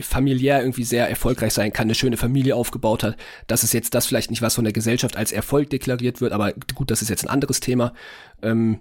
familiär 0.00 0.60
irgendwie 0.60 0.73
sehr 0.82 1.08
erfolgreich 1.08 1.54
sein 1.54 1.72
kann, 1.72 1.84
eine 1.84 1.94
schöne 1.94 2.16
Familie 2.16 2.56
aufgebaut 2.56 3.04
hat. 3.04 3.16
Das 3.46 3.62
ist 3.62 3.72
jetzt 3.72 3.94
das 3.94 4.06
vielleicht 4.06 4.30
nicht, 4.30 4.42
was 4.42 4.56
von 4.56 4.64
der 4.64 4.72
Gesellschaft 4.72 5.16
als 5.16 5.30
Erfolg 5.30 5.70
deklariert 5.70 6.20
wird, 6.20 6.32
aber 6.32 6.52
gut, 6.74 6.90
das 6.90 7.02
ist 7.02 7.10
jetzt 7.10 7.24
ein 7.24 7.30
anderes 7.30 7.60
Thema. 7.60 7.92
Ähm, 8.42 8.80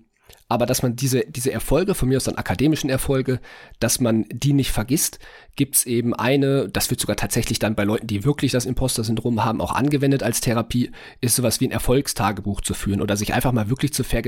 aber 0.49 0.65
dass 0.65 0.83
man 0.83 0.95
diese, 0.95 1.21
diese 1.27 1.51
Erfolge, 1.51 1.95
von 1.95 2.09
mir 2.09 2.17
aus 2.17 2.25
dann 2.25 2.35
akademischen 2.35 2.89
Erfolge, 2.89 3.39
dass 3.79 3.99
man 3.99 4.25
die 4.29 4.53
nicht 4.53 4.71
vergisst, 4.71 5.19
gibt 5.55 5.75
es 5.75 5.85
eben 5.85 6.13
eine, 6.13 6.69
das 6.69 6.89
wird 6.89 6.99
sogar 6.99 7.15
tatsächlich 7.15 7.59
dann 7.59 7.75
bei 7.75 7.83
Leuten, 7.83 8.07
die 8.07 8.23
wirklich 8.23 8.51
das 8.51 8.65
Imposter-Syndrom 8.65 9.43
haben, 9.43 9.61
auch 9.61 9.71
angewendet 9.71 10.21
als 10.21 10.41
Therapie, 10.41 10.91
ist 11.21 11.35
sowas 11.35 11.59
wie 11.59 11.67
ein 11.67 11.71
Erfolgstagebuch 11.71 12.61
zu 12.61 12.73
führen 12.73 13.01
oder 13.01 13.17
sich 13.17 13.33
einfach 13.33 13.51
mal 13.51 13.69
wirklich 13.69 13.93
zu 13.93 14.03
ver 14.03 14.21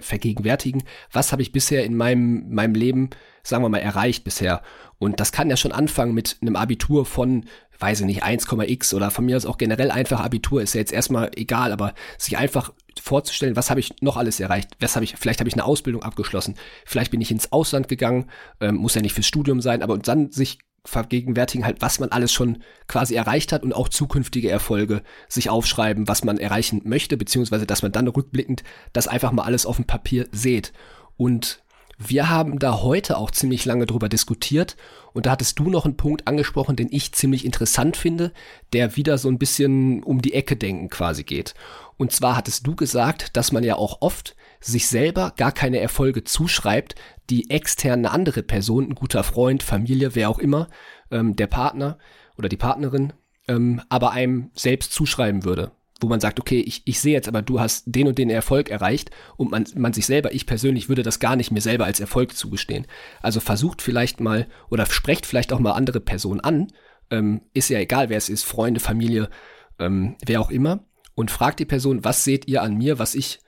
vergegenwärtigen, 0.00 0.82
was 1.12 1.32
habe 1.32 1.42
ich 1.42 1.52
bisher 1.52 1.84
in 1.84 1.96
meinem, 1.96 2.48
meinem 2.54 2.74
Leben, 2.74 3.10
sagen 3.42 3.62
wir 3.62 3.68
mal, 3.68 3.78
erreicht 3.78 4.24
bisher. 4.24 4.62
Und 4.98 5.20
das 5.20 5.32
kann 5.32 5.50
ja 5.50 5.56
schon 5.56 5.72
anfangen 5.72 6.14
mit 6.14 6.38
einem 6.40 6.56
Abitur 6.56 7.04
von 7.04 7.44
weiß 7.78 8.00
ich 8.00 8.06
nicht, 8.06 8.24
1,x 8.24 8.94
oder 8.94 9.10
von 9.10 9.24
mir 9.24 9.36
aus 9.36 9.46
auch 9.46 9.58
generell 9.58 9.90
einfach 9.90 10.20
Abitur 10.20 10.62
ist 10.62 10.74
ja 10.74 10.80
jetzt 10.80 10.92
erstmal 10.92 11.30
egal, 11.36 11.72
aber 11.72 11.94
sich 12.18 12.36
einfach 12.36 12.72
vorzustellen, 13.00 13.56
was 13.56 13.70
habe 13.70 13.80
ich 13.80 13.94
noch 14.00 14.16
alles 14.16 14.40
erreicht, 14.40 14.70
was 14.80 14.96
habe 14.96 15.04
ich, 15.04 15.16
vielleicht 15.16 15.40
habe 15.40 15.48
ich 15.48 15.54
eine 15.54 15.64
Ausbildung 15.64 16.02
abgeschlossen, 16.02 16.54
vielleicht 16.84 17.10
bin 17.10 17.20
ich 17.20 17.30
ins 17.30 17.52
Ausland 17.52 17.88
gegangen, 17.88 18.30
ähm, 18.60 18.76
muss 18.76 18.94
ja 18.94 19.02
nicht 19.02 19.12
fürs 19.12 19.26
Studium 19.26 19.60
sein, 19.60 19.82
aber 19.82 19.98
dann 19.98 20.32
sich 20.32 20.58
vergegenwärtigen 20.84 21.66
halt, 21.66 21.82
was 21.82 21.98
man 21.98 22.10
alles 22.10 22.32
schon 22.32 22.62
quasi 22.86 23.16
erreicht 23.16 23.52
hat 23.52 23.64
und 23.64 23.74
auch 23.74 23.88
zukünftige 23.88 24.48
Erfolge 24.48 25.02
sich 25.28 25.50
aufschreiben, 25.50 26.06
was 26.06 26.24
man 26.24 26.38
erreichen 26.38 26.82
möchte, 26.84 27.16
beziehungsweise 27.16 27.66
dass 27.66 27.82
man 27.82 27.92
dann 27.92 28.06
rückblickend 28.06 28.62
das 28.92 29.08
einfach 29.08 29.32
mal 29.32 29.42
alles 29.42 29.66
auf 29.66 29.76
dem 29.76 29.84
Papier 29.84 30.28
seht. 30.30 30.72
Und 31.16 31.64
wir 31.98 32.28
haben 32.28 32.58
da 32.58 32.82
heute 32.82 33.16
auch 33.16 33.30
ziemlich 33.30 33.64
lange 33.64 33.86
drüber 33.86 34.08
diskutiert 34.08 34.76
und 35.14 35.26
da 35.26 35.30
hattest 35.30 35.58
du 35.58 35.70
noch 35.70 35.86
einen 35.86 35.96
Punkt 35.96 36.28
angesprochen, 36.28 36.76
den 36.76 36.88
ich 36.90 37.12
ziemlich 37.12 37.44
interessant 37.44 37.96
finde, 37.96 38.32
der 38.72 38.96
wieder 38.96 39.16
so 39.16 39.28
ein 39.28 39.38
bisschen 39.38 40.02
um 40.02 40.20
die 40.20 40.34
Ecke 40.34 40.56
denken 40.56 40.90
quasi 40.90 41.24
geht. 41.24 41.54
Und 41.96 42.12
zwar 42.12 42.36
hattest 42.36 42.66
du 42.66 42.76
gesagt, 42.76 43.36
dass 43.36 43.50
man 43.50 43.64
ja 43.64 43.76
auch 43.76 44.02
oft 44.02 44.36
sich 44.60 44.88
selber 44.88 45.32
gar 45.36 45.52
keine 45.52 45.80
Erfolge 45.80 46.24
zuschreibt, 46.24 46.96
die 47.30 47.50
extern 47.50 48.00
eine 48.00 48.10
andere 48.10 48.42
Person, 48.42 48.90
ein 48.90 48.94
guter 48.94 49.24
Freund, 49.24 49.62
Familie, 49.62 50.14
wer 50.14 50.28
auch 50.28 50.38
immer, 50.38 50.68
ähm, 51.10 51.34
der 51.36 51.46
Partner 51.46 51.98
oder 52.36 52.48
die 52.50 52.58
Partnerin, 52.58 53.14
ähm, 53.48 53.80
aber 53.88 54.10
einem 54.10 54.50
selbst 54.54 54.92
zuschreiben 54.92 55.44
würde 55.44 55.72
wo 56.00 56.08
man 56.08 56.20
sagt, 56.20 56.40
okay, 56.40 56.60
ich, 56.60 56.82
ich 56.84 57.00
sehe 57.00 57.14
jetzt 57.14 57.28
aber, 57.28 57.42
du 57.42 57.60
hast 57.60 57.84
den 57.86 58.06
und 58.06 58.18
den 58.18 58.30
Erfolg 58.30 58.68
erreicht 58.68 59.10
und 59.36 59.50
man, 59.50 59.66
man 59.74 59.92
sich 59.92 60.06
selber, 60.06 60.34
ich 60.34 60.46
persönlich 60.46 60.88
würde 60.88 61.02
das 61.02 61.20
gar 61.20 61.36
nicht 61.36 61.50
mir 61.50 61.60
selber 61.60 61.86
als 61.86 62.00
Erfolg 62.00 62.36
zugestehen. 62.36 62.86
Also 63.22 63.40
versucht 63.40 63.80
vielleicht 63.80 64.20
mal 64.20 64.46
oder 64.68 64.86
sprecht 64.86 65.26
vielleicht 65.26 65.52
auch 65.52 65.58
mal 65.58 65.72
andere 65.72 66.00
Personen 66.00 66.40
an, 66.40 66.68
ähm, 67.10 67.42
ist 67.54 67.70
ja 67.70 67.78
egal, 67.78 68.08
wer 68.10 68.18
es 68.18 68.28
ist, 68.28 68.44
Freunde, 68.44 68.80
Familie, 68.80 69.30
ähm, 69.78 70.16
wer 70.24 70.40
auch 70.40 70.50
immer, 70.50 70.84
und 71.14 71.30
fragt 71.30 71.60
die 71.60 71.64
Person, 71.64 72.04
was 72.04 72.24
seht 72.24 72.46
ihr 72.46 72.62
an 72.62 72.76
mir, 72.76 72.98
was 72.98 73.14
ich 73.14 73.40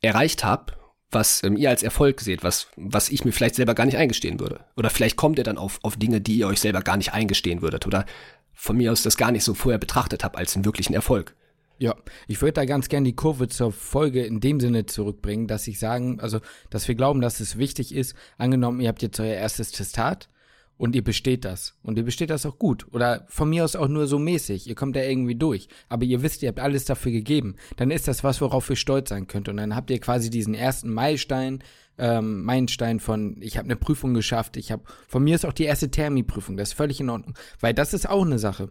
erreicht 0.00 0.42
habe, 0.42 0.72
was 1.10 1.44
ähm, 1.44 1.56
ihr 1.56 1.70
als 1.70 1.84
Erfolg 1.84 2.20
seht, 2.20 2.42
was, 2.42 2.66
was 2.76 3.08
ich 3.08 3.24
mir 3.24 3.32
vielleicht 3.32 3.54
selber 3.54 3.74
gar 3.74 3.86
nicht 3.86 3.96
eingestehen 3.96 4.40
würde. 4.40 4.64
Oder 4.76 4.90
vielleicht 4.90 5.16
kommt 5.16 5.38
ihr 5.38 5.44
dann 5.44 5.58
auf, 5.58 5.78
auf 5.82 5.96
Dinge, 5.96 6.20
die 6.20 6.38
ihr 6.38 6.48
euch 6.48 6.60
selber 6.60 6.82
gar 6.82 6.96
nicht 6.96 7.12
eingestehen 7.12 7.62
würdet 7.62 7.86
oder 7.86 8.04
von 8.52 8.76
mir 8.76 8.90
aus 8.90 9.02
das 9.02 9.16
gar 9.16 9.30
nicht 9.30 9.44
so 9.44 9.54
vorher 9.54 9.78
betrachtet 9.78 10.24
habt 10.24 10.36
als 10.36 10.56
einen 10.56 10.64
wirklichen 10.64 10.94
Erfolg. 10.94 11.36
Ja, 11.84 11.94
ich 12.28 12.40
würde 12.40 12.54
da 12.54 12.64
ganz 12.64 12.88
gerne 12.88 13.04
die 13.04 13.14
Kurve 13.14 13.46
zur 13.46 13.70
Folge 13.70 14.24
in 14.24 14.40
dem 14.40 14.58
Sinne 14.58 14.86
zurückbringen, 14.86 15.46
dass 15.46 15.68
ich 15.68 15.78
sagen, 15.78 16.18
also, 16.18 16.40
dass 16.70 16.88
wir 16.88 16.94
glauben, 16.94 17.20
dass 17.20 17.40
es 17.40 17.58
wichtig 17.58 17.94
ist, 17.94 18.14
angenommen, 18.38 18.80
ihr 18.80 18.88
habt 18.88 19.02
jetzt 19.02 19.20
euer 19.20 19.34
erstes 19.34 19.70
Testat 19.70 20.30
und 20.78 20.96
ihr 20.96 21.04
besteht 21.04 21.44
das. 21.44 21.76
Und 21.82 21.98
ihr 21.98 22.04
besteht 22.04 22.30
das 22.30 22.46
auch 22.46 22.58
gut. 22.58 22.86
Oder 22.92 23.26
von 23.28 23.50
mir 23.50 23.64
aus 23.64 23.76
auch 23.76 23.88
nur 23.88 24.06
so 24.06 24.18
mäßig. 24.18 24.66
Ihr 24.66 24.74
kommt 24.74 24.96
da 24.96 25.02
irgendwie 25.02 25.34
durch. 25.34 25.68
Aber 25.90 26.04
ihr 26.04 26.22
wisst, 26.22 26.42
ihr 26.42 26.48
habt 26.48 26.58
alles 26.58 26.86
dafür 26.86 27.12
gegeben. 27.12 27.56
Dann 27.76 27.90
ist 27.90 28.08
das 28.08 28.24
was, 28.24 28.40
worauf 28.40 28.70
ihr 28.70 28.76
stolz 28.76 29.10
sein 29.10 29.26
könnt. 29.26 29.50
Und 29.50 29.58
dann 29.58 29.76
habt 29.76 29.90
ihr 29.90 30.00
quasi 30.00 30.30
diesen 30.30 30.54
ersten 30.54 30.90
Meilenstein, 30.90 31.62
ähm, 31.98 32.44
Meilenstein 32.44 32.98
von, 32.98 33.36
ich 33.42 33.58
habe 33.58 33.66
eine 33.66 33.76
Prüfung 33.76 34.14
geschafft. 34.14 34.56
Ich 34.56 34.72
habe, 34.72 34.84
von 35.06 35.22
mir 35.22 35.34
ist 35.34 35.44
auch 35.44 35.52
die 35.52 35.64
erste 35.64 35.90
Thermieprüfung. 35.90 36.56
Das 36.56 36.70
ist 36.70 36.78
völlig 36.78 36.98
in 36.98 37.10
Ordnung. 37.10 37.34
Weil 37.60 37.74
das 37.74 37.92
ist 37.92 38.08
auch 38.08 38.24
eine 38.24 38.38
Sache 38.38 38.70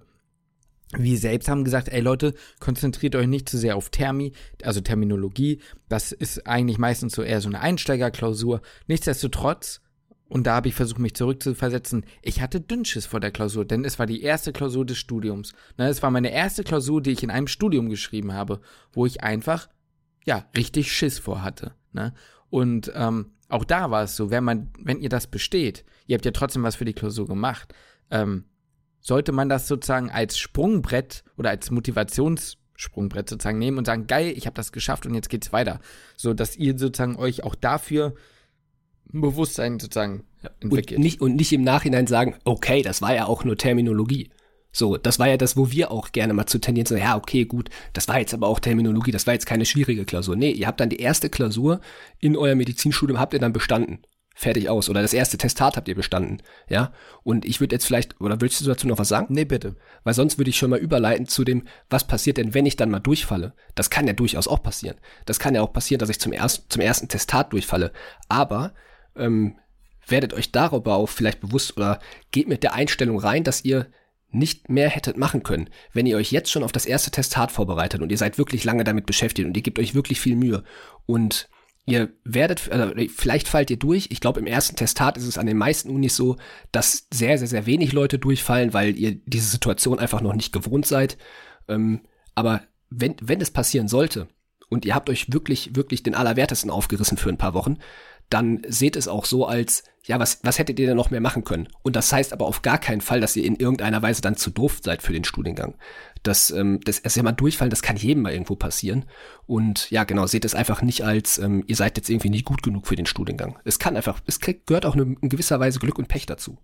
wir 0.98 1.18
selbst 1.18 1.50
haben 1.50 1.64
gesagt, 1.64 1.90
ey 1.90 2.02
Leute, 2.02 2.34
konzentriert 2.60 3.16
euch 3.16 3.28
nicht 3.28 3.50
zu 3.50 3.58
sehr 3.58 3.76
auf 3.76 3.90
Thermi, 3.90 4.34
also 4.64 4.82
Terminologie. 4.82 5.60
Das 5.90 6.12
ist 6.12 6.48
eigentlich 6.48 6.78
meistens 6.78 7.14
so 7.14 7.22
eher 7.22 7.42
so 7.42 7.50
eine 7.50 7.62
Einsteigerklausur. 7.62 8.62
Nichtsdestotrotz, 8.88 9.82
und 10.28 10.48
da 10.48 10.56
habe 10.56 10.68
ich 10.68 10.76
versucht, 10.76 11.00
mich 11.00 11.16
zurückzuversetzen, 11.16 12.06
ich 12.22 12.42
hatte 12.42 12.62
Dünnschiss 12.62 13.06
vor 13.06 13.20
der 13.20 13.32
Klausur, 13.32 13.66
denn 13.66 13.86
es 13.86 14.00
war 14.00 14.06
die 14.06 14.22
erste 14.22 14.54
Klausur 14.54 14.86
des 14.86 14.98
Studiums. 14.98 15.54
Ne, 15.78 15.88
es 15.88 16.02
war 16.02 16.12
meine 16.12 16.32
erste 16.32 16.64
Klausur, 16.64 17.02
die 17.02 17.12
ich 17.12 17.24
in 17.24 17.32
einem 17.32 17.48
Studium 17.48 17.90
geschrieben 17.90 18.34
habe, 18.34 18.62
wo 18.92 19.06
ich 19.06 19.24
einfach, 19.24 19.70
ja, 20.26 20.48
richtig 20.56 20.92
Schiss 20.92 21.20
vor 21.20 21.44
hatte. 21.44 21.74
Ne? 21.92 22.14
Und 22.50 22.92
ähm, 22.96 23.32
auch 23.50 23.66
da 23.66 23.92
war 23.92 24.04
es 24.04 24.16
so, 24.16 24.30
wenn 24.32 24.44
man, 24.44 24.72
wenn 24.80 25.00
ihr 25.00 25.10
das 25.10 25.28
besteht, 25.28 25.86
ihr 26.08 26.16
habt 26.16 26.26
ja 26.26 26.32
trotzdem 26.32 26.64
was 26.64 26.76
für 26.76 26.86
die 26.86 26.94
Klausur 26.94 27.28
gemacht, 27.28 27.74
ähm, 28.10 28.46
sollte 29.04 29.34
man 29.34 29.50
das 29.50 29.68
sozusagen 29.68 30.10
als 30.10 30.40
Sprungbrett 30.40 31.24
oder 31.38 31.52
als 31.52 31.70
Motivationssprungbrett 31.70 33.30
sozusagen 33.30 33.60
nehmen 33.60 33.78
und 33.78 33.86
sagen, 33.86 34.08
geil, 34.08 34.34
ich 34.36 34.48
habe 34.48 34.56
das 34.56 34.72
geschafft 34.72 35.06
und 35.06 35.14
jetzt 35.14 35.30
geht's 35.30 35.54
weiter. 35.54 35.80
So 36.16 36.34
dass 36.34 36.56
ihr 36.56 36.80
sozusagen 36.80 37.18
euch 37.18 37.44
auch 37.44 37.54
dafür 37.54 38.16
Bewusstsein 39.06 39.80
sozusagen 39.80 40.24
entwickelt. 40.62 40.98
Und 40.98 41.04
nicht, 41.04 41.22
und 41.22 41.36
nicht 41.36 41.52
im 41.54 41.64
Nachhinein 41.64 42.08
sagen, 42.08 42.36
okay, 42.46 42.82
das 42.82 43.02
war 43.02 43.14
ja 43.14 43.26
auch 43.26 43.44
nur 43.44 43.58
Terminologie. 43.58 44.32
So, 44.72 44.98
das 44.98 45.20
war 45.20 45.28
ja 45.28 45.38
das, 45.38 45.56
wo 45.56 45.70
wir 45.70 45.92
auch 45.92 46.14
gerne 46.14 46.34
mal 46.34 46.48
zu 46.48 46.58
tendieren, 46.58 46.88
so, 46.88 46.96
ja, 46.96 47.16
okay, 47.16 47.46
gut, 47.46 47.70
das 47.92 48.08
war 48.08 48.20
jetzt 48.20 48.34
aber 48.34 48.48
auch 48.48 48.60
Terminologie, 48.60 49.12
das 49.12 49.28
war 49.28 49.36
jetzt 49.36 49.46
keine 49.46 49.66
schwierige 49.66 50.04
Klausur. 50.04 50.36
Nee, 50.36 50.50
ihr 50.50 50.66
habt 50.66 50.80
dann 50.80 50.90
die 50.90 50.98
erste 50.98 51.30
Klausur 51.30 51.80
in 52.20 52.36
euer 52.36 52.56
Medizinstudium, 52.56 53.20
habt 53.20 53.34
ihr 53.34 53.40
dann 53.40 53.54
bestanden 53.54 54.00
fertig 54.34 54.70
aus. 54.70 54.90
Oder 54.90 55.02
das 55.02 55.14
erste 55.14 55.38
Testat 55.38 55.78
habt 55.78 55.88
ihr 55.88 55.96
bestanden. 55.96 56.42
Ja. 56.68 56.92
Und 57.24 57.46
ich 57.46 57.60
würde 57.60 57.76
jetzt 57.76 57.86
vielleicht, 57.86 58.20
oder 58.20 58.42
willst 58.42 58.60
du 58.62 58.66
dazu 58.66 58.88
noch 58.88 58.98
was 58.98 59.08
sagen? 59.08 59.28
Nee, 59.30 59.46
bitte. 59.46 59.76
Weil 60.04 60.14
sonst 60.14 60.38
würde 60.38 60.50
ich 60.50 60.58
schon 60.58 60.72
mal 60.72 60.80
überleiten 60.80 61.28
zu 61.28 61.44
dem, 61.44 61.68
was 61.90 62.06
passiert 62.06 62.38
denn, 62.38 62.54
wenn 62.54 62.66
ich 62.66 62.76
dann 62.76 62.90
mal 62.90 63.00
durchfalle? 63.00 63.54
Das 63.76 63.90
kann 63.90 64.08
ja 64.08 64.14
durchaus 64.14 64.48
auch 64.48 64.64
passieren. 64.64 64.98
Das 65.26 65.40
kann 65.40 65.56
ja 65.56 65.62
auch 65.62 65.74
passieren, 65.74 66.00
dass 66.00 66.10
ich 66.10 66.20
zum, 66.20 66.34
erst, 66.34 66.72
zum 66.72 66.82
ersten 66.82 67.08
Testat 67.08 67.54
durchfalle. 67.54 67.92
Aber 68.28 68.74
ähm, 69.16 69.58
werdet 70.08 70.34
euch 70.34 70.52
darüber 70.52 70.96
auch 70.96 71.10
vielleicht 71.10 71.40
bewusst 71.40 71.78
oder 71.78 72.00
geht 72.32 72.48
mit 72.48 72.64
der 72.64 72.74
Einstellung 72.74 73.20
rein, 73.20 73.44
dass 73.44 73.64
ihr 73.64 73.88
nicht 74.34 74.68
mehr 74.68 74.90
hättet 74.90 75.16
machen 75.16 75.44
können, 75.44 75.70
wenn 75.94 76.08
ihr 76.08 76.18
euch 76.18 76.32
jetzt 76.32 76.52
schon 76.52 76.64
auf 76.64 76.72
das 76.72 76.88
erste 76.88 77.12
Testat 77.12 77.52
vorbereitet 77.52 78.02
und 78.02 78.12
ihr 78.12 78.18
seid 78.18 78.40
wirklich 78.40 78.64
lange 78.64 78.84
damit 78.84 79.06
beschäftigt 79.06 79.48
und 79.48 79.56
ihr 79.56 79.62
gebt 79.62 79.78
euch 79.78 79.94
wirklich 79.94 80.20
viel 80.20 80.36
Mühe 80.36 80.64
und 81.06 81.50
ihr 81.86 82.14
werdet, 82.24 82.72
also 82.72 82.94
vielleicht 83.16 83.48
fallt 83.48 83.70
ihr 83.70 83.78
durch. 83.78 84.08
Ich 84.10 84.22
glaube, 84.22 84.40
im 84.40 84.48
ersten 84.48 84.76
Testat 84.76 85.18
ist 85.18 85.28
es 85.28 85.38
an 85.38 85.46
den 85.46 85.58
meisten 85.58 85.90
Unis 85.90 86.16
so, 86.16 86.38
dass 86.72 87.08
sehr, 87.14 87.38
sehr, 87.38 87.48
sehr 87.48 87.66
wenig 87.66 87.92
Leute 87.92 88.20
durchfallen, 88.20 88.74
weil 88.74 88.98
ihr 88.98 89.16
diese 89.26 89.50
Situation 89.50 90.00
einfach 90.00 90.22
noch 90.22 90.34
nicht 90.34 90.54
gewohnt 90.54 90.86
seid. 90.86 91.18
Ähm, 91.68 92.02
aber 92.36 92.62
wenn, 92.90 93.16
wenn 93.22 93.42
es 93.42 93.52
passieren 93.52 93.88
sollte 93.88 94.28
und 94.70 94.86
ihr 94.86 94.96
habt 94.96 95.10
euch 95.10 95.34
wirklich, 95.34 95.76
wirklich 95.76 96.04
den 96.04 96.16
Allerwertesten 96.16 96.72
aufgerissen 96.72 97.18
für 97.18 97.30
ein 97.30 97.38
paar 97.38 97.54
Wochen, 97.54 97.78
dann 98.34 98.62
seht 98.68 98.96
es 98.96 99.08
auch 99.08 99.26
so 99.26 99.46
als, 99.46 99.84
ja, 100.06 100.20
was, 100.20 100.40
was 100.44 100.58
hättet 100.58 100.80
ihr 100.80 100.88
denn 100.88 100.98
noch 100.98 101.12
mehr 101.12 101.22
machen 101.22 101.44
können? 101.44 101.68
Und 101.84 101.96
das 101.96 102.12
heißt 102.12 102.34
aber 102.34 102.46
auf 102.46 102.64
gar 102.64 102.80
keinen 102.80 103.02
Fall, 103.02 103.22
dass 103.22 103.36
ihr 103.36 103.46
in 103.46 103.56
irgendeiner 103.56 104.02
Weise 104.02 104.22
dann 104.22 104.36
zu 104.36 104.50
doof 104.50 104.80
seid 104.84 105.04
für 105.04 105.14
den 105.14 105.24
Studiengang. 105.24 105.76
Das, 106.24 106.50
ähm, 106.50 106.80
das 106.84 107.00
ist 107.00 107.16
ja 107.16 107.24
mal 107.24 107.32
durchfallen, 107.32 107.70
das 107.70 107.84
kann 107.84 107.96
jedem 107.96 108.24
mal 108.24 108.34
irgendwo 108.34 108.56
passieren. 108.56 109.06
Und 109.46 109.92
ja, 109.92 110.04
genau, 110.04 110.26
seht 110.26 110.46
es 110.46 110.56
einfach 110.56 110.82
nicht 110.82 111.04
als, 111.04 111.38
ähm, 111.38 111.64
ihr 111.68 111.76
seid 111.76 111.96
jetzt 111.98 112.10
irgendwie 112.10 112.30
nicht 112.30 112.46
gut 112.46 112.64
genug 112.64 112.88
für 112.88 112.96
den 112.96 113.06
Studiengang. 113.06 113.60
Es 113.66 113.78
kann 113.78 113.96
einfach, 113.96 114.20
es 114.26 114.40
gehört 114.40 114.86
auch 114.86 114.96
in 114.96 115.30
gewisser 115.30 115.60
Weise 115.60 115.80
Glück 115.80 116.00
und 116.00 116.08
Pech 116.08 116.26
dazu. 116.26 116.58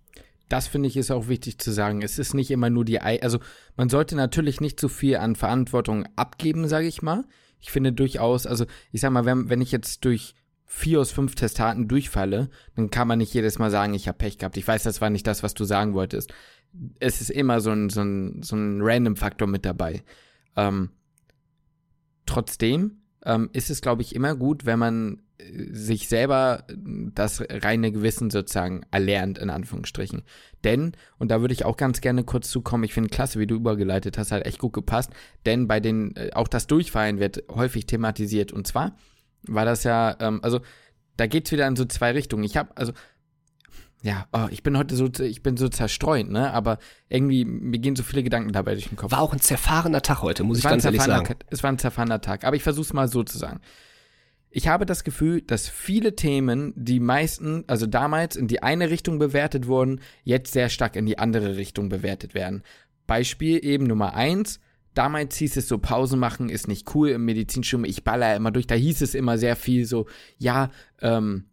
Das 0.47 0.67
finde 0.67 0.89
ich 0.89 0.97
ist 0.97 1.11
auch 1.11 1.27
wichtig 1.27 1.59
zu 1.59 1.71
sagen. 1.71 2.01
Es 2.01 2.17
ist 2.17 2.33
nicht 2.33 2.49
immer 2.49 2.71
nur 2.71 2.83
die, 2.83 2.99
also 2.99 3.39
man 3.77 3.89
sollte 3.89 4.15
natürlich 4.15 4.59
nicht 4.59 4.79
zu 4.79 4.89
viel 4.89 5.17
an 5.17 5.35
Verantwortung 5.35 6.07
abgeben, 6.15 6.67
sage 6.67 6.87
ich 6.87 7.03
mal. 7.03 7.25
Ich 7.59 7.69
finde 7.69 7.93
durchaus, 7.93 8.47
also 8.47 8.65
ich 8.91 9.01
sag 9.01 9.11
mal, 9.11 9.25
wenn, 9.25 9.49
wenn 9.49 9.61
ich 9.61 9.71
jetzt 9.71 10.05
durch 10.05 10.33
vier 10.71 11.01
aus 11.01 11.11
fünf 11.11 11.33
Testaten 11.33 11.87
durchfalle, 11.87 12.47
dann 12.75 12.91
kann 12.91 13.07
man 13.07 13.17
nicht 13.17 13.33
jedes 13.33 13.57
Mal 13.57 13.71
sagen, 13.71 13.95
ich 13.95 14.07
habe 14.07 14.19
Pech 14.19 14.37
gehabt. 14.37 14.55
Ich 14.55 14.67
weiß, 14.67 14.83
das 14.83 15.01
war 15.01 15.09
nicht 15.09 15.25
das, 15.25 15.41
was 15.41 15.55
du 15.55 15.63
sagen 15.63 15.95
wolltest. 15.95 16.31
Es 16.99 17.21
ist 17.21 17.31
immer 17.31 17.59
so 17.59 17.71
ein, 17.71 17.89
so 17.89 18.01
ein, 18.01 18.43
so 18.43 18.55
ein 18.55 18.79
Random-Faktor 18.79 19.47
mit 19.47 19.65
dabei. 19.65 20.03
Ähm, 20.55 20.91
trotzdem 22.27 23.01
ähm, 23.25 23.49
ist 23.51 23.71
es, 23.71 23.81
glaube 23.81 24.03
ich, 24.03 24.13
immer 24.13 24.35
gut, 24.35 24.67
wenn 24.67 24.77
man 24.77 25.23
äh, 25.39 25.73
sich 25.73 26.07
selber 26.07 26.65
das 26.67 27.41
reine 27.49 27.91
Gewissen 27.91 28.29
sozusagen 28.29 28.83
erlernt, 28.91 29.39
in 29.39 29.49
Anführungsstrichen. 29.49 30.21
Denn, 30.63 30.91
und 31.17 31.31
da 31.31 31.41
würde 31.41 31.55
ich 31.55 31.65
auch 31.65 31.77
ganz 31.77 31.99
gerne 31.99 32.23
kurz 32.23 32.47
zukommen, 32.51 32.83
ich 32.83 32.93
finde 32.93 33.09
klasse, 33.09 33.39
wie 33.39 33.47
du 33.47 33.55
übergeleitet 33.55 34.19
hast, 34.19 34.31
hat 34.31 34.45
echt 34.45 34.59
gut 34.59 34.73
gepasst, 34.73 35.09
denn 35.47 35.67
bei 35.67 35.79
den, 35.79 36.15
äh, 36.15 36.29
auch 36.33 36.47
das 36.47 36.67
Durchfallen 36.67 37.19
wird 37.19 37.43
häufig 37.49 37.87
thematisiert. 37.87 38.51
Und 38.51 38.67
zwar, 38.67 38.95
war 39.43 39.65
das 39.65 39.83
ja, 39.83 40.15
ähm, 40.19 40.39
also 40.43 40.61
da 41.17 41.27
geht 41.27 41.45
es 41.45 41.51
wieder 41.51 41.67
in 41.67 41.75
so 41.75 41.85
zwei 41.85 42.11
Richtungen. 42.11 42.43
Ich 42.43 42.57
habe, 42.57 42.75
also, 42.75 42.93
ja, 44.01 44.27
oh, 44.31 44.47
ich 44.49 44.63
bin 44.63 44.77
heute 44.77 44.95
so, 44.95 45.09
ich 45.21 45.43
bin 45.43 45.57
so 45.57 45.67
zerstreut, 45.67 46.29
ne? 46.29 46.53
Aber 46.53 46.77
irgendwie, 47.09 47.43
mir 47.43 47.79
gehen 47.79 47.97
so 47.97 48.03
viele 48.03 48.23
Gedanken 48.23 48.53
dabei 48.53 48.73
durch 48.73 48.87
den 48.87 48.95
Kopf. 48.95 49.11
War 49.11 49.19
auch 49.19 49.33
ein 49.33 49.41
zerfahrener 49.41 50.01
Tag 50.01 50.21
heute, 50.21 50.43
muss 50.43 50.59
ich 50.59 50.63
ganz 50.63 50.85
ehrlich 50.85 51.01
sagen. 51.01 51.35
Es 51.49 51.63
war 51.63 51.71
ein 51.71 51.79
zerfahrener 51.79 52.21
Tag, 52.21 52.45
aber 52.45 52.55
ich 52.55 52.63
versuche 52.63 52.85
es 52.85 52.93
mal 52.93 53.09
so 53.09 53.23
zu 53.23 53.37
sagen. 53.37 53.59
Ich 54.51 54.67
habe 54.67 54.85
das 54.85 55.03
Gefühl, 55.03 55.41
dass 55.41 55.67
viele 55.67 56.15
Themen, 56.15 56.73
die 56.75 56.99
meisten, 56.99 57.65
also 57.67 57.85
damals 57.85 58.35
in 58.35 58.47
die 58.47 58.63
eine 58.63 58.89
Richtung 58.89 59.19
bewertet 59.19 59.67
wurden, 59.67 60.01
jetzt 60.23 60.53
sehr 60.53 60.69
stark 60.69 60.95
in 60.95 61.05
die 61.05 61.19
andere 61.19 61.55
Richtung 61.57 61.89
bewertet 61.89 62.33
werden. 62.33 62.63
Beispiel 63.05 63.63
eben 63.63 63.85
Nummer 63.85 64.15
eins, 64.15 64.59
Damals 64.93 65.37
hieß 65.37 65.57
es 65.57 65.67
so, 65.67 65.77
Pause 65.77 66.17
machen 66.17 66.49
ist 66.49 66.67
nicht 66.67 66.93
cool 66.95 67.09
im 67.09 67.25
Medizinstudium. 67.25 67.85
Ich 67.85 68.03
baller 68.03 68.35
immer 68.35 68.51
durch. 68.51 68.67
Da 68.67 68.75
hieß 68.75 69.01
es 69.01 69.15
immer 69.15 69.37
sehr 69.37 69.55
viel 69.55 69.85
so, 69.85 70.07
ja, 70.37 70.71
ähm, 71.01 71.45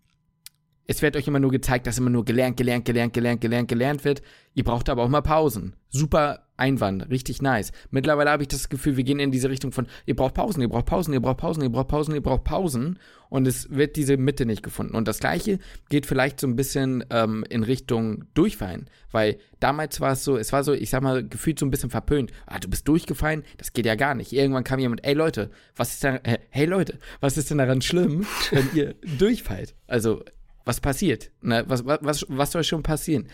es 0.87 1.03
wird 1.03 1.17
euch 1.17 1.27
immer 1.27 1.41
nur 1.41 1.51
gezeigt, 1.51 1.87
dass 1.87 1.99
immer 1.99 2.11
nur 2.11 2.25
gelernt, 2.25 2.57
gelernt, 2.57 2.85
gelernt, 2.85 3.13
gelernt, 3.13 3.41
gelernt, 3.41 3.69
gelernt 3.69 4.05
wird. 4.05 4.23
Ihr 4.55 4.65
braucht 4.65 4.89
aber 4.89 5.03
auch 5.03 5.09
mal 5.09 5.21
Pausen. 5.21 5.75
Super 5.91 6.47
Einwand, 6.57 7.11
richtig 7.11 7.43
nice. 7.43 7.73
Mittlerweile 7.91 8.31
habe 8.31 8.43
ich 8.43 8.49
das 8.49 8.69
Gefühl, 8.69 8.97
wir 8.97 9.05
gehen 9.05 9.19
in 9.19 9.31
diese 9.31 9.51
Richtung 9.51 9.73
von, 9.73 9.87
ihr 10.07 10.17
braucht 10.17 10.35
Pausen, 10.35 10.63
ihr 10.63 10.69
braucht 10.69 10.87
Pausen, 10.87 11.13
ihr 11.13 11.21
braucht 11.21 11.39
Pausen, 11.39 11.63
ihr 11.63 11.71
braucht 11.71 11.89
Pausen, 11.89 12.15
ihr 12.15 12.23
braucht 12.23 12.45
Pausen. 12.45 12.99
Und 13.29 13.47
es 13.47 13.71
wird 13.71 13.97
diese 13.97 14.17
Mitte 14.17 14.47
nicht 14.47 14.63
gefunden. 14.63 14.95
Und 14.95 15.09
das 15.09 15.19
Gleiche 15.19 15.59
geht 15.89 16.07
vielleicht 16.07 16.41
so 16.41 16.47
ein 16.47 16.57
bisschen 16.57 17.05
ähm, 17.11 17.45
in 17.51 17.65
Richtung 17.65 18.25
Durchfallen. 18.35 18.89
Weil 19.11 19.39
damals 19.59 20.01
war 20.01 20.13
es 20.13 20.25
so, 20.25 20.37
es 20.37 20.53
war 20.53 20.63
so, 20.63 20.73
ich 20.73 20.91
sag 20.91 21.03
mal, 21.03 21.27
gefühlt 21.27 21.59
so 21.59 21.67
ein 21.67 21.71
bisschen 21.71 21.91
verpönt. 21.91 22.31
Ah, 22.47 22.59
du 22.61 22.69
bist 22.69 22.87
durchgefallen? 22.87 23.43
Das 23.59 23.73
geht 23.73 23.85
ja 23.85 23.97
gar 23.97 24.15
nicht. 24.15 24.33
Irgendwann 24.33 24.65
kam 24.65 24.79
jemand, 24.79 25.05
ey 25.05 25.15
Leute, 25.15 25.51
was 25.75 25.95
ist 25.95 26.05
äh, 26.05 26.39
hey 26.51 26.67
Leute, 26.67 26.99
was 27.21 27.37
ist 27.37 27.51
denn 27.51 27.59
daran 27.59 27.83
schlimm, 27.83 28.25
wenn 28.53 28.71
ihr 28.75 28.95
durchfallt? 29.19 29.75
Also, 29.89 30.23
was 30.67 30.81
passiert? 30.81 31.31
Na, 31.41 31.67
was, 31.69 31.87
was, 31.87 32.27
was 32.29 32.53
soll 32.53 32.65
schon 32.65 32.83
passieren? 32.83 33.29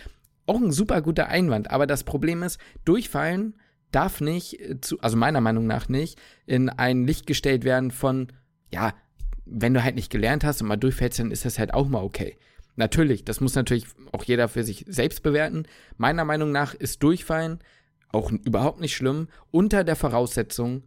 Auch 0.46 0.60
ein 0.60 0.70
super 0.70 1.02
guter 1.02 1.28
Einwand, 1.28 1.70
aber 1.70 1.88
das 1.88 2.04
Problem 2.04 2.42
ist, 2.44 2.60
durchfallen 2.84 3.54
darf 3.90 4.20
nicht, 4.20 4.60
äh, 4.60 4.80
zu, 4.80 5.00
also 5.00 5.16
meiner 5.16 5.40
Meinung 5.40 5.66
nach 5.66 5.88
nicht, 5.88 6.20
in 6.46 6.68
ein 6.68 7.06
Licht 7.06 7.26
gestellt 7.26 7.64
werden 7.64 7.90
von, 7.90 8.28
ja, 8.70 8.94
wenn 9.44 9.74
du 9.74 9.82
halt 9.82 9.96
nicht 9.96 10.10
gelernt 10.10 10.44
hast 10.44 10.62
und 10.62 10.68
mal 10.68 10.76
durchfällst, 10.76 11.18
dann 11.18 11.30
ist 11.30 11.44
das 11.44 11.58
halt 11.58 11.74
auch 11.74 11.88
mal 11.88 12.02
okay. 12.02 12.36
Natürlich, 12.76 13.24
das 13.24 13.40
muss 13.40 13.54
natürlich 13.54 13.86
auch 14.12 14.24
jeder 14.24 14.48
für 14.48 14.64
sich 14.64 14.84
selbst 14.88 15.22
bewerten. 15.22 15.64
Meiner 15.98 16.24
Meinung 16.24 16.52
nach 16.52 16.74
ist 16.74 17.02
Durchfallen 17.02 17.58
auch 18.12 18.30
überhaupt 18.30 18.80
nicht 18.80 18.94
schlimm, 18.94 19.28
unter 19.50 19.84
der 19.84 19.96
Voraussetzung, 19.96 20.84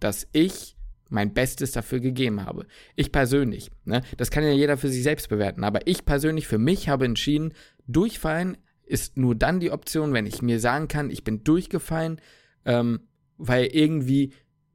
dass 0.00 0.26
ich 0.32 0.76
mein 1.08 1.32
Bestes 1.34 1.72
dafür 1.72 2.00
gegeben 2.00 2.44
habe. 2.44 2.66
Ich 2.96 3.12
persönlich, 3.12 3.70
ne, 3.84 4.02
das 4.16 4.30
kann 4.30 4.44
ja 4.44 4.52
jeder 4.52 4.76
für 4.76 4.88
sich 4.88 5.02
selbst 5.02 5.28
bewerten, 5.28 5.64
aber 5.64 5.86
ich 5.86 6.04
persönlich 6.04 6.46
für 6.46 6.58
mich 6.58 6.88
habe 6.88 7.04
entschieden, 7.04 7.54
Durchfallen 7.86 8.58
ist 8.84 9.16
nur 9.16 9.34
dann 9.34 9.60
die 9.60 9.70
Option, 9.70 10.12
wenn 10.12 10.26
ich 10.26 10.42
mir 10.42 10.60
sagen 10.60 10.88
kann, 10.88 11.10
ich 11.10 11.24
bin 11.24 11.44
durchgefallen, 11.44 12.20
ähm, 12.64 13.00
weil 13.36 13.66
irgendwie 13.66 14.32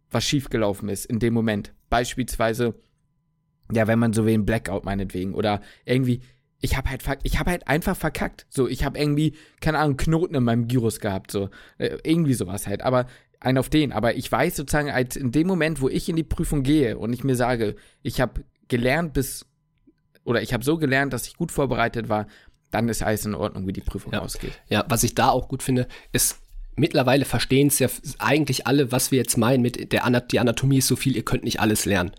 was 0.10 0.24
schiefgelaufen 0.24 0.90
ist 0.90 1.06
in 1.06 1.20
dem 1.20 1.34
Moment. 1.34 1.74
Beispielsweise, 1.90 2.76
ja, 3.72 3.88
wenn 3.88 4.00
man 4.00 4.14
so 4.14 4.26
wie 4.26 4.34
ein 4.34 4.46
Blackout 4.46 4.86
meinetwegen 4.86 5.34
oder 5.34 5.62
irgendwie, 5.86 6.22
ich 6.60 6.78
habe 6.78 6.90
halt, 6.90 7.04
ich 7.24 7.40
habe 7.40 7.52
halt 7.52 7.68
einfach 7.68 7.98
verkackt. 7.98 8.46
So, 8.50 8.68
ich 8.68 8.86
habe 8.86 8.98
irgendwie, 8.98 9.36
keine 9.60 9.80
Ahnung, 9.80 9.98
Knoten 9.98 10.36
in 10.36 10.44
meinem 10.44 10.68
Gyrus 10.68 11.00
gehabt, 11.00 11.32
so 11.32 11.50
äh, 11.78 11.98
irgendwie 12.04 12.36
sowas 12.36 12.68
halt. 12.68 12.84
Aber 12.84 13.08
ein 13.44 13.58
auf 13.58 13.70
den. 13.70 13.92
Aber 13.92 14.16
ich 14.16 14.32
weiß 14.32 14.56
sozusagen, 14.56 14.90
als 14.90 15.16
in 15.16 15.32
dem 15.32 15.48
Moment, 15.48 15.82
wo 15.82 15.90
ich 15.90 16.10
in 16.10 16.16
die 16.16 16.24
Prüfung 16.24 16.64
gehe 16.64 16.98
und 16.98 17.14
ich 17.14 17.24
mir 17.24 17.36
sage, 17.36 17.76
ich 18.02 18.22
habe 18.22 18.44
gelernt 18.68 19.14
bis 19.14 19.46
oder 20.24 20.42
ich 20.42 20.54
habe 20.54 20.64
so 20.64 20.78
gelernt, 20.78 21.14
dass 21.14 21.28
ich 21.28 21.36
gut 21.36 21.52
vorbereitet 21.52 22.10
war, 22.10 22.28
dann 22.72 22.90
ist 22.90 23.04
alles 23.04 23.26
in 23.26 23.36
Ordnung, 23.36 23.68
wie 23.68 23.74
die 23.74 23.82
Prüfung 23.82 24.14
ja. 24.14 24.22
ausgeht. 24.22 24.54
Ja, 24.70 24.86
was 24.88 25.04
ich 25.04 25.16
da 25.16 25.30
auch 25.30 25.48
gut 25.48 25.62
finde, 25.62 25.88
ist, 26.12 26.40
mittlerweile 26.76 27.26
verstehen 27.26 27.68
es 27.68 27.80
ja 27.80 27.88
eigentlich 28.20 28.66
alle, 28.66 28.92
was 28.92 29.12
wir 29.12 29.20
jetzt 29.20 29.38
meinen 29.38 29.62
mit 29.62 29.92
der 29.92 30.06
Anat 30.06 30.32
die 30.32 30.40
Anatomie 30.40 30.80
ist 30.80 30.88
so 30.88 30.96
viel, 30.96 31.16
ihr 31.16 31.26
könnt 31.26 31.44
nicht 31.44 31.60
alles 31.60 31.86
lernen. 31.86 32.12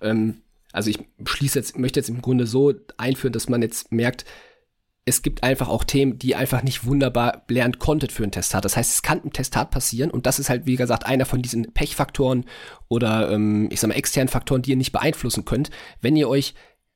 Ähm, 0.00 0.42
also 0.72 0.90
ich 0.90 0.98
schließe 1.24 1.58
jetzt, 1.58 1.78
möchte 1.78 2.00
jetzt 2.00 2.08
im 2.08 2.20
Grunde 2.20 2.46
so 2.46 2.74
einführen, 2.96 3.32
dass 3.32 3.48
man 3.48 3.62
jetzt 3.62 3.92
merkt, 3.92 4.24
es 5.04 5.22
gibt 5.22 5.42
einfach 5.42 5.68
auch 5.68 5.82
Themen, 5.82 6.18
die 6.18 6.36
einfach 6.36 6.62
nicht 6.62 6.84
wunderbar 6.84 7.42
lernen 7.48 7.78
konntet 7.78 8.12
für 8.12 8.22
ein 8.22 8.30
Testat. 8.30 8.64
Das 8.64 8.76
heißt, 8.76 8.92
es 8.92 9.02
kann 9.02 9.22
im 9.22 9.32
Testat 9.32 9.70
passieren 9.70 10.10
und 10.10 10.26
das 10.26 10.38
ist 10.38 10.48
halt, 10.48 10.64
wie 10.66 10.76
gesagt, 10.76 11.06
einer 11.06 11.26
von 11.26 11.42
diesen 11.42 11.72
Pechfaktoren 11.72 12.44
oder 12.88 13.32
ähm, 13.32 13.68
ich 13.72 13.80
sag 13.80 13.88
mal 13.88 13.94
externen 13.94 14.28
Faktoren, 14.28 14.62
die 14.62 14.70
ihr 14.70 14.76
nicht 14.76 14.92
beeinflussen 14.92 15.44
könnt, 15.44 15.70
wenn 16.00 16.16
ihr 16.16 16.28
euch 16.28 16.54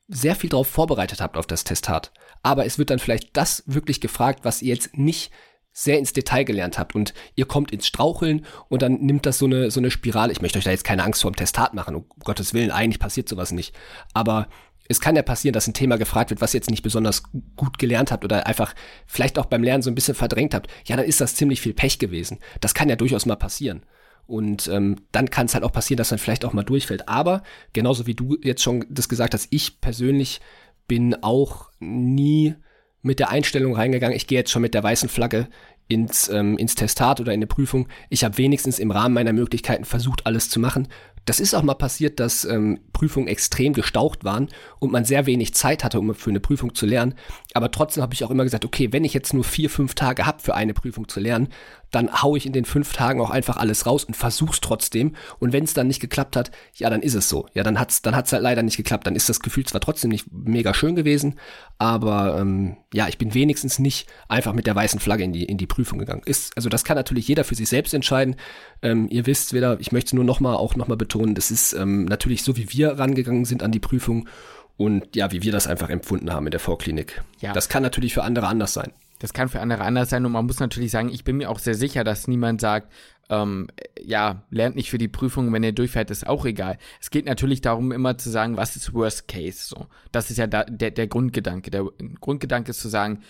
sehr 0.09 0.37
viel 0.37 0.51
darauf 0.51 0.69
vorbereitet 0.69 1.21
habt 1.21 1.37
auf 1.37 1.49
das 1.49 1.65
Testat. 1.65 2.13
Aber 2.45 2.65
es 2.65 2.79
wird 2.79 2.91
dann 2.91 3.01
vielleicht 3.01 3.37
das 3.37 3.65
wirklich 3.67 4.01
gefragt, 4.01 4.41
was 4.45 4.63
ihr 4.63 4.75
jetzt 4.75 4.97
nicht 4.97 5.33
sehr 5.73 5.99
ins 5.99 6.13
Detail 6.13 6.45
gelernt 6.45 6.79
habt 6.79 6.95
und 6.95 7.13
ihr 7.35 7.45
kommt 7.45 7.71
ins 7.71 7.87
Straucheln 7.87 8.47
und 8.69 8.81
dann 8.83 8.95
nimmt 8.95 9.27
das 9.27 9.39
so 9.39 9.45
eine, 9.45 9.71
so 9.71 9.81
eine 9.81 9.91
Spirale. 9.91 10.33
Ich 10.33 10.41
möchte 10.41 10.59
euch 10.59 10.65
da 10.65 10.71
jetzt 10.71 10.85
keine 10.85 11.05
Angst 11.05 11.21
vor 11.21 11.31
dem 11.33 11.37
Testat 11.37 11.75
machen, 11.75 11.97
um 11.97 12.07
Gottes 12.25 12.55
Willen, 12.55 12.71
eigentlich 12.71 13.01
passiert 13.01 13.29
sowas 13.29 13.51
nicht. 13.51 13.75
Aber 14.15 14.49
es 14.89 15.01
kann 15.01 15.17
ja 15.17 15.23
passieren, 15.23 15.53
dass 15.53 15.67
ein 15.67 15.75
Thema 15.75 15.97
gefragt 15.97 16.31
wird, 16.31 16.41
was 16.41 16.55
ihr 16.55 16.59
jetzt 16.59 16.71
nicht 16.71 16.83
besonders 16.83 17.23
gut 17.57 17.79
gelernt 17.79 18.11
habt 18.11 18.25
oder 18.25 18.47
einfach 18.47 18.75
vielleicht 19.07 19.39
auch 19.39 19.47
beim 19.47 19.63
Lernen 19.63 19.83
so 19.83 19.91
ein 19.91 19.95
bisschen 19.95 20.15
verdrängt 20.15 20.55
habt. 20.55 20.71
Ja, 20.87 20.97
dann 20.97 21.07
ist 21.07 21.21
das 21.21 21.35
ziemlich 21.35 21.61
viel 21.61 21.75
Pech 21.75 21.99
gewesen. 21.99 22.39
Das 22.61 22.75
kann 22.75 22.89
ja 22.89 22.97
durchaus 22.97 23.27
mal 23.27 23.37
passieren. 23.37 23.83
Und 24.27 24.69
ähm, 24.69 24.97
dann 25.13 25.31
kann 25.31 25.47
es 25.47 25.55
halt 25.55 25.65
auch 25.65 25.73
passieren, 25.73 25.99
dass 25.99 26.11
man 26.11 26.19
vielleicht 26.19 26.45
auch 26.45 26.53
mal 26.53 26.65
durchfällt. 26.65 27.09
Aber 27.09 27.43
genauso 27.73 28.07
wie 28.07 28.15
du 28.15 28.37
jetzt 28.43 28.63
schon 28.63 28.85
das 28.91 29.09
gesagt 29.09 29.35
hast, 29.35 29.49
ich 29.51 29.81
persönlich 29.81 30.41
bin 30.89 31.15
auch 31.23 31.71
nie 31.79 32.55
mit 33.03 33.21
der 33.21 33.31
Einstellung 33.31 33.77
reingegangen, 33.77 34.17
ich 34.17 34.27
gehe 34.27 34.39
jetzt 34.39 34.51
schon 34.51 34.63
mit 34.63 34.75
der 34.75 34.83
weißen 34.83 35.09
Flagge 35.09 35.49
ins, 35.89 36.29
ähm, 36.29 36.59
ins 36.59 36.75
Testat 36.75 37.21
oder 37.21 37.33
in 37.33 37.39
eine 37.39 37.47
Prüfung. 37.47 37.89
Ich 38.11 38.25
habe 38.25 38.37
wenigstens 38.39 38.81
im 38.81 38.91
Rahmen 38.91 39.15
meiner 39.15 39.33
Möglichkeiten 39.33 39.85
versucht, 39.85 40.27
alles 40.27 40.51
zu 40.51 40.59
machen. 40.59 40.89
Das 41.27 41.41
ist 41.41 41.55
auch 41.55 41.63
mal 41.63 41.75
passiert, 41.75 42.21
dass 42.21 42.45
ähm, 42.45 42.79
Prüfungen 42.93 43.27
extrem 43.27 43.73
gestaucht 43.73 44.25
waren 44.25 44.49
und 44.79 44.93
man 44.93 45.05
sehr 45.05 45.27
wenig 45.27 45.55
Zeit 45.55 45.83
hatte, 45.83 45.99
um 45.99 46.15
für 46.15 46.31
eine 46.31 46.41
Prüfung 46.41 46.75
zu 46.75 46.87
lernen. 46.87 47.15
Aber 47.53 47.71
trotzdem 47.71 48.03
habe 48.03 48.15
ich 48.15 48.25
auch 48.25 48.31
immer 48.31 48.45
gesagt, 48.45 48.65
okay, 48.65 48.93
wenn 48.93 49.05
ich 49.05 49.13
jetzt 49.13 49.35
nur 49.35 49.45
vier, 49.45 49.69
fünf 49.69 49.95
Tage 49.95 50.25
habe 50.25 50.41
für 50.41 50.55
eine 50.55 50.73
Prüfung 50.73 51.09
zu 51.09 51.19
lernen, 51.19 51.49
dann 51.91 52.23
haue 52.23 52.37
ich 52.37 52.47
in 52.47 52.53
den 52.53 52.65
fünf 52.65 52.93
Tagen 52.93 53.21
auch 53.21 53.31
einfach 53.31 53.57
alles 53.57 53.87
raus 53.87 54.05
und 54.05 54.17
versuch's 54.17 54.61
trotzdem. 54.61 55.15
Und 55.39 55.53
wenn 55.53 55.65
es 55.65 55.75
dann 55.75 55.87
nicht 55.87 56.01
geklappt 56.01 56.37
hat, 56.37 56.51
ja, 56.75 56.91
dann 56.91 57.03
ist 57.03 57.15
es 57.15 57.29
so. 57.29 57.47
Ja, 57.55 57.63
dann 57.63 57.79
hat's, 57.79 58.03
dann 58.03 58.17
hat's 58.17 58.33
halt 58.33 58.43
leider 58.43 58.63
nicht 58.63 58.77
geklappt. 58.77 59.07
Dann 59.07 59.17
ist 59.17 59.29
das 59.29 59.41
Gefühl 59.41 59.65
zwar 59.65 59.81
trotzdem 59.81 60.11
nicht 60.11 60.27
mega 60.31 60.75
schön 60.75 60.97
gewesen, 60.97 61.39
aber 61.79 62.39
ähm, 62.41 62.77
ja, 62.93 63.09
ich 63.09 63.19
bin 63.19 63.35
wenigstens 63.35 63.79
nicht 63.79 64.09
einfach 64.29 64.53
mit 64.53 64.67
der 64.67 64.75
weißen 64.75 65.01
Flagge 65.01 65.25
in 65.25 65.33
die 65.33 65.45
in 65.45 65.59
die 65.59 65.67
Prüfung 65.67 65.99
gegangen. 65.99 66.23
Ist 66.25 66.57
also 66.57 66.69
das 66.69 66.85
kann 66.85 66.97
natürlich 66.97 67.29
jeder 67.29 67.45
für 67.45 67.55
sich 67.55 67.69
selbst 67.69 67.95
entscheiden. 67.95 68.37
Ähm, 68.83 69.09
ihr 69.11 69.27
wisst 69.27 69.53
wieder, 69.53 69.79
ich 69.81 69.93
möchte 69.93 70.17
nur 70.17 70.25
noch 70.25 70.41
mal 70.41 70.55
auch 70.55 70.77
noch 70.77 70.89
mal 70.89 70.97
betonen, 70.97 71.35
das 71.35 71.51
ist 71.51 71.73
ähm, 71.73 72.05
natürlich 72.05 72.43
so, 72.43 72.57
wie 72.57 72.73
wir 72.73 72.99
rangegangen 72.99 73.45
sind 73.45 73.63
an 73.63 73.73
die 73.73 73.81
Prüfung 73.81 74.29
und 74.77 75.17
ja, 75.17 75.33
wie 75.33 75.43
wir 75.43 75.53
das 75.53 75.67
einfach 75.67 75.89
empfunden 75.89 76.33
haben 76.33 76.47
in 76.47 76.51
der 76.51 76.61
Vorklinik. 76.61 77.23
Ja. 77.41 77.53
Das 77.53 77.69
kann 77.69 77.83
natürlich 77.83 78.15
für 78.15 78.23
andere 78.23 78.47
anders 78.47 78.73
sein. 78.73 78.93
Das 79.19 79.33
kann 79.33 79.49
für 79.49 79.61
andere 79.61 79.83
anders 79.83 80.11
sein 80.11 80.27
und 80.27 80.33
man 80.33 80.47
muss 80.47 80.61
natürlich 80.61 80.91
sagen, 80.91 81.09
ich 81.09 81.25
bin 81.25 81.39
mir 81.39 81.51
auch 81.51 81.59
sehr 81.59 81.75
sicher, 81.75 82.05
dass 82.05 82.29
niemand 82.29 82.61
sagt, 82.61 82.93
ähm, 83.29 83.69
ja, 84.01 84.43
lernt 84.51 84.77
nicht 84.77 84.91
für 84.91 84.99
die 84.99 85.09
Prüfung, 85.09 85.53
wenn 85.53 85.63
ihr 85.63 85.73
durchfällt, 85.73 86.11
ist 86.11 86.27
auch 86.27 86.45
egal. 86.45 86.79
Es 87.01 87.11
geht 87.11 87.27
natürlich 87.27 87.61
darum, 87.61 87.93
immer 87.93 88.19
zu 88.19 88.31
sagen, 88.31 88.57
was 88.57 88.77
ist 88.77 88.93
Worst 88.93 89.27
Case, 89.27 89.69
so. 89.69 89.87
Das 90.13 90.31
ist 90.31 90.37
ja 90.37 90.47
da, 90.47 90.65
der, 90.65 90.91
der 90.91 91.07
Grundgedanke. 91.07 91.71
Der 91.71 91.85
Grundgedanke 92.21 92.71
ist 92.71 92.81
zu 92.81 92.89
sagen, 92.89 93.23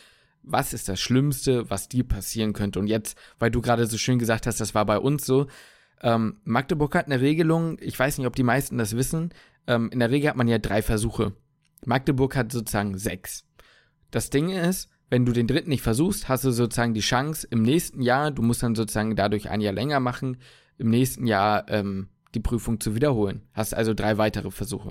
was 0.43 0.73
ist 0.73 0.89
das 0.89 1.01
Schlimmste, 1.01 1.71
was 1.71 1.89
dir 1.89 2.05
passieren 2.05 2.53
könnte? 2.53 2.79
Und 2.79 2.87
jetzt, 2.87 3.19
weil 3.39 3.51
du 3.51 3.61
gerade 3.61 3.87
so 3.87 3.99
schön 3.99 4.19
gesagt 4.19 4.47
hast, 4.47 4.61
das 4.61 4.75
war 4.75 4.87
bei 4.87 4.99
uns 4.99 5.25
so, 5.25 5.47
ähm, 6.03 6.37
Magdeburg 6.45 6.95
hat 6.95 7.07
eine 7.07 7.21
Regelung, 7.21 7.79
ich 7.81 7.99
weiß 7.99 8.19
nicht, 8.19 8.27
ob 8.27 8.37
die 8.37 8.43
meisten 8.43 8.79
das 8.79 8.97
wissen, 8.97 9.31
ähm, 9.67 9.91
in 9.91 9.99
der 9.99 10.11
Regel 10.11 10.31
hat 10.31 10.37
man 10.37 10.49
ja 10.49 10.59
drei 10.59 10.83
Versuche. 10.83 11.33
Magdeburg 11.85 12.37
hat 12.37 12.53
sozusagen 12.53 12.99
sechs. 12.99 13.45
Das 14.11 14.31
Ding 14.31 14.51
ist, 14.51 14.89
wenn 15.09 15.25
du 15.25 15.33
den 15.33 15.47
dritten 15.47 15.71
nicht 15.71 15.83
versuchst, 15.83 16.29
hast 16.29 16.45
du 16.45 16.51
sozusagen 16.51 16.95
die 16.95 17.01
Chance 17.01 17.47
im 17.51 17.63
nächsten 17.63 18.03
Jahr, 18.03 18.31
du 18.31 18.43
musst 18.43 18.63
dann 18.63 18.75
sozusagen 18.75 19.15
dadurch 19.15 19.51
ein 19.51 19.61
Jahr 19.61 19.73
länger 19.73 20.01
machen, 20.01 20.39
im 20.79 20.91
nächsten 20.91 21.27
Jahr 21.27 21.69
ähm, 21.69 22.09
die 22.35 22.41
Prüfung 22.41 22.81
zu 22.81 22.95
wiederholen. 22.95 23.43
Hast 23.53 23.75
also 23.75 23.95
drei 23.95 24.19
weitere 24.19 24.51
Versuche. 24.51 24.91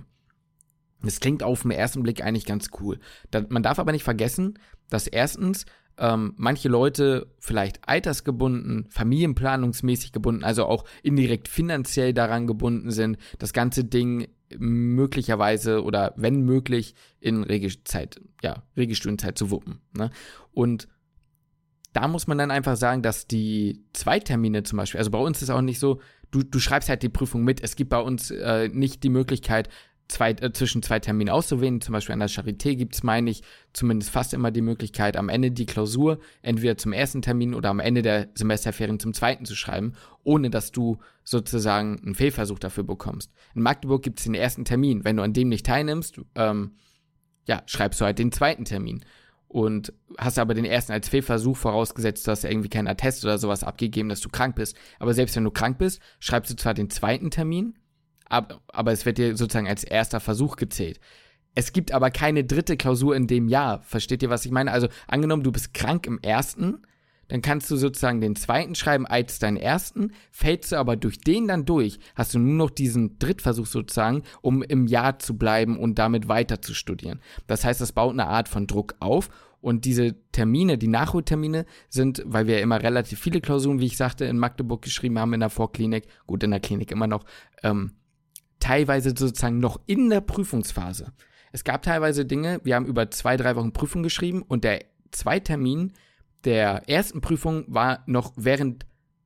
Das 1.02 1.20
klingt 1.20 1.44
auf 1.44 1.62
den 1.62 1.72
ersten 1.72 2.02
Blick 2.02 2.24
eigentlich 2.24 2.46
ganz 2.46 2.70
cool. 2.80 3.00
Da, 3.30 3.44
man 3.50 3.62
darf 3.62 3.78
aber 3.78 3.92
nicht 3.92 4.04
vergessen, 4.04 4.58
dass 4.90 5.08
erstens 5.08 5.66
ähm, 5.98 6.34
manche 6.38 6.70
Leute 6.70 7.28
vielleicht 7.40 7.88
altersgebunden, 7.88 8.88
familienplanungsmäßig 8.90 10.12
gebunden, 10.12 10.44
also 10.44 10.66
auch 10.66 10.86
indirekt 11.04 11.48
finanziell 11.48 12.14
daran 12.14 12.48
gebunden 12.48 12.92
sind, 12.92 13.18
das 13.40 13.54
ganze 13.54 13.84
Ding 13.84 14.28
möglicherweise 14.58 15.84
oder 15.84 16.14
wenn 16.16 16.42
möglich 16.42 16.96
in 17.20 17.44
Regelzeit, 17.44 18.22
ja, 18.42 18.64
Regelstudienzeit 18.78 19.38
zu 19.38 19.50
wuppen. 19.52 19.82
Ne? 19.94 20.12
Und 20.52 20.88
da 21.94 22.08
muss 22.08 22.28
man 22.28 22.38
dann 22.38 22.52
einfach 22.52 22.76
sagen, 22.76 23.02
dass 23.02 23.28
die 23.28 23.86
Zweitermine 23.94 24.64
zum 24.64 24.78
Beispiel, 24.78 24.98
also 24.98 25.12
bei 25.12 25.20
uns 25.20 25.42
ist 25.42 25.50
auch 25.50 25.62
nicht 25.62 25.80
so, 25.80 26.02
du, 26.32 26.44
du 26.44 26.60
schreibst 26.60 26.90
halt 26.90 27.04
die 27.04 27.10
Prüfung 27.10 27.44
mit. 27.44 27.64
Es 27.64 27.76
gibt 27.76 27.90
bei 27.90 28.00
uns 28.00 28.32
äh, 28.32 28.68
nicht 28.68 29.04
die 29.04 29.10
Möglichkeit, 29.10 29.70
zwei, 30.08 30.32
äh, 30.32 30.52
zwischen 30.54 30.84
zwei 30.84 31.00
Terminen 31.00 31.30
auszuwählen. 31.30 31.82
Zum 31.82 31.94
Beispiel 31.94 32.14
an 32.14 32.20
der 32.20 32.30
Charité 32.30 32.76
gibt 32.76 32.96
es, 32.96 33.04
meine 33.04 33.30
ich, 33.30 33.44
zumindest 33.74 34.12
fast 34.12 34.34
immer 34.34 34.52
die 34.52 34.62
Möglichkeit, 34.62 35.18
am 35.18 35.30
Ende 35.30 35.52
die 35.52 35.66
Klausur 35.66 36.20
entweder 36.42 36.78
zum 36.78 36.94
ersten 36.94 37.22
Termin 37.22 37.54
oder 37.54 37.70
am 37.70 37.80
Ende 37.80 38.02
der 38.02 38.30
Semesterferien 38.36 39.00
zum 39.00 39.14
zweiten 39.14 39.46
zu 39.46 39.56
schreiben, 39.56 39.94
ohne 40.24 40.50
dass 40.50 40.72
du 40.72 41.00
sozusagen 41.24 42.00
einen 42.04 42.16
Fehlversuch 42.16 42.60
dafür 42.60 42.84
bekommst. 42.84 43.32
In 43.56 43.62
Magdeburg 43.62 44.04
gibt 44.04 44.20
es 44.20 44.26
den 44.26 44.36
ersten 44.36 44.66
Termin. 44.66 45.04
Wenn 45.04 45.18
du 45.18 45.24
an 45.24 45.34
dem 45.34 45.50
nicht 45.50 45.66
teilnimmst, 45.66 46.22
ähm, 46.36 46.72
ja, 47.48 47.64
schreibst 47.66 48.02
du 48.02 48.06
halt 48.06 48.20
den 48.20 48.32
zweiten 48.32 48.66
Termin. 48.66 49.04
Und 49.48 49.94
hast 50.18 50.38
aber 50.38 50.54
den 50.54 50.66
ersten 50.66 50.92
als 50.92 51.08
Fehlversuch 51.08 51.56
vorausgesetzt, 51.56 52.28
du 52.28 52.32
hast 52.32 52.44
ja 52.44 52.50
irgendwie 52.50 52.68
keinen 52.68 52.88
Attest 52.88 53.24
oder 53.24 53.38
sowas 53.38 53.64
abgegeben, 53.64 54.10
dass 54.10 54.20
du 54.20 54.28
krank 54.28 54.56
bist. 54.56 54.76
Aber 55.00 55.14
selbst 55.14 55.36
wenn 55.36 55.46
du 55.46 55.52
krank 55.52 55.78
bist, 55.78 56.02
schreibst 56.20 56.52
du 56.52 56.56
zwar 56.58 56.74
den 56.74 56.90
zweiten 56.90 57.32
Termin, 57.32 57.76
aber, 58.30 58.62
aber 58.68 58.92
es 58.92 59.06
wird 59.06 59.18
dir 59.18 59.38
sozusagen 59.38 59.68
als 59.68 59.84
erster 59.84 60.20
Versuch 60.20 60.56
gezählt. 60.56 61.00
Es 61.54 61.72
gibt 61.72 61.94
aber 61.94 62.12
keine 62.12 62.44
dritte 62.44 62.76
Klausur 62.76 63.16
in 63.16 63.28
dem 63.28 63.48
Jahr. 63.48 63.82
Versteht 63.84 64.22
ihr, 64.22 64.30
was 64.30 64.46
ich 64.46 64.52
meine? 64.52 64.72
Also 64.72 64.88
angenommen, 65.08 65.44
du 65.44 65.52
bist 65.52 65.74
krank 65.74 66.06
im 66.06 66.20
ersten, 66.22 66.82
dann 67.28 67.42
kannst 67.42 67.72
du 67.72 67.76
sozusagen 67.76 68.22
den 68.22 68.36
zweiten 68.36 68.76
schreiben 68.76 69.08
als 69.08 69.40
deinen 69.40 69.58
ersten, 69.58 70.12
fällst 70.32 70.72
du 70.72 70.76
aber 70.76 70.96
durch 70.96 71.20
den 71.20 71.48
dann 71.48 71.66
durch, 71.66 72.00
hast 72.14 72.34
du 72.36 72.40
nur 72.40 72.56
noch 72.56 72.70
diesen 72.70 73.18
Drittversuch 73.18 73.66
sozusagen, 73.66 74.24
um 74.42 74.62
im 74.62 74.86
Jahr 74.86 75.18
zu 75.18 75.38
bleiben 75.38 75.80
und 75.80 75.98
damit 75.98 76.28
weiter 76.28 76.62
zu 76.62 76.74
studieren. 76.74 77.20
Das 77.48 77.66
heißt, 77.66 77.82
das 77.82 77.94
baut 77.94 78.14
eine 78.14 78.28
Art 78.28 78.48
von 78.48 78.68
Druck 78.68 78.96
auf 79.00 79.30
und 79.62 79.86
diese 79.86 80.16
Termine, 80.32 80.78
die 80.78 80.88
Nachholtermine 80.88 81.66
sind, 81.90 82.22
weil 82.26 82.46
wir 82.46 82.62
immer 82.62 82.84
relativ 82.84 83.20
viele 83.20 83.42
Klausuren, 83.42 83.80
wie 83.80 83.88
ich 83.88 83.98
sagte, 83.98 84.26
in 84.26 84.38
Magdeburg 84.38 84.84
geschrieben 84.84 85.18
haben 85.18 85.34
in 85.34 85.40
der 85.40 85.50
Vorklinik, 85.50 86.06
gut 86.28 86.44
in 86.44 86.52
der 86.52 86.60
Klinik 86.60 86.92
immer 86.92 87.08
noch, 87.08 87.26
ähm, 87.64 87.94
teilweise 88.60 89.10
sozusagen 89.10 89.60
noch 89.60 89.80
in 89.86 90.10
der 90.10 90.22
Prüfungsphase. 90.22 91.14
Es 91.52 91.64
gab 91.64 91.84
teilweise 91.84 92.26
Dinge, 92.26 92.60
wir 92.64 92.76
haben 92.76 92.86
über 92.86 93.10
zwei, 93.12 93.38
drei 93.38 93.56
Wochen 93.56 93.72
Prüfung 93.72 94.04
geschrieben 94.04 94.42
und 94.42 94.64
der 94.64 94.84
Zweitermin 95.12 95.94
der 96.44 96.88
ersten 96.90 97.22
Prüfung 97.22 97.66
war 97.68 98.04
noch 98.06 98.34
während 98.36 98.86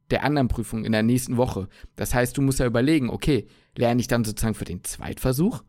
der 0.10 0.24
anderen 0.24 0.48
Prüfung 0.48 0.86
in 0.86 0.92
der 0.92 1.04
nächsten 1.04 1.38
Woche. 1.38 1.68
Das 1.96 2.14
heißt, 2.14 2.38
du 2.38 2.42
musst 2.42 2.60
ja 2.60 2.66
überlegen, 2.66 3.10
okay, 3.10 3.48
lerne 3.76 4.02
ich 4.02 4.08
dann 4.08 4.24
sozusagen 4.24 4.56
für 4.56 4.66
den 4.66 4.84
Zweitversuch? 4.84 5.64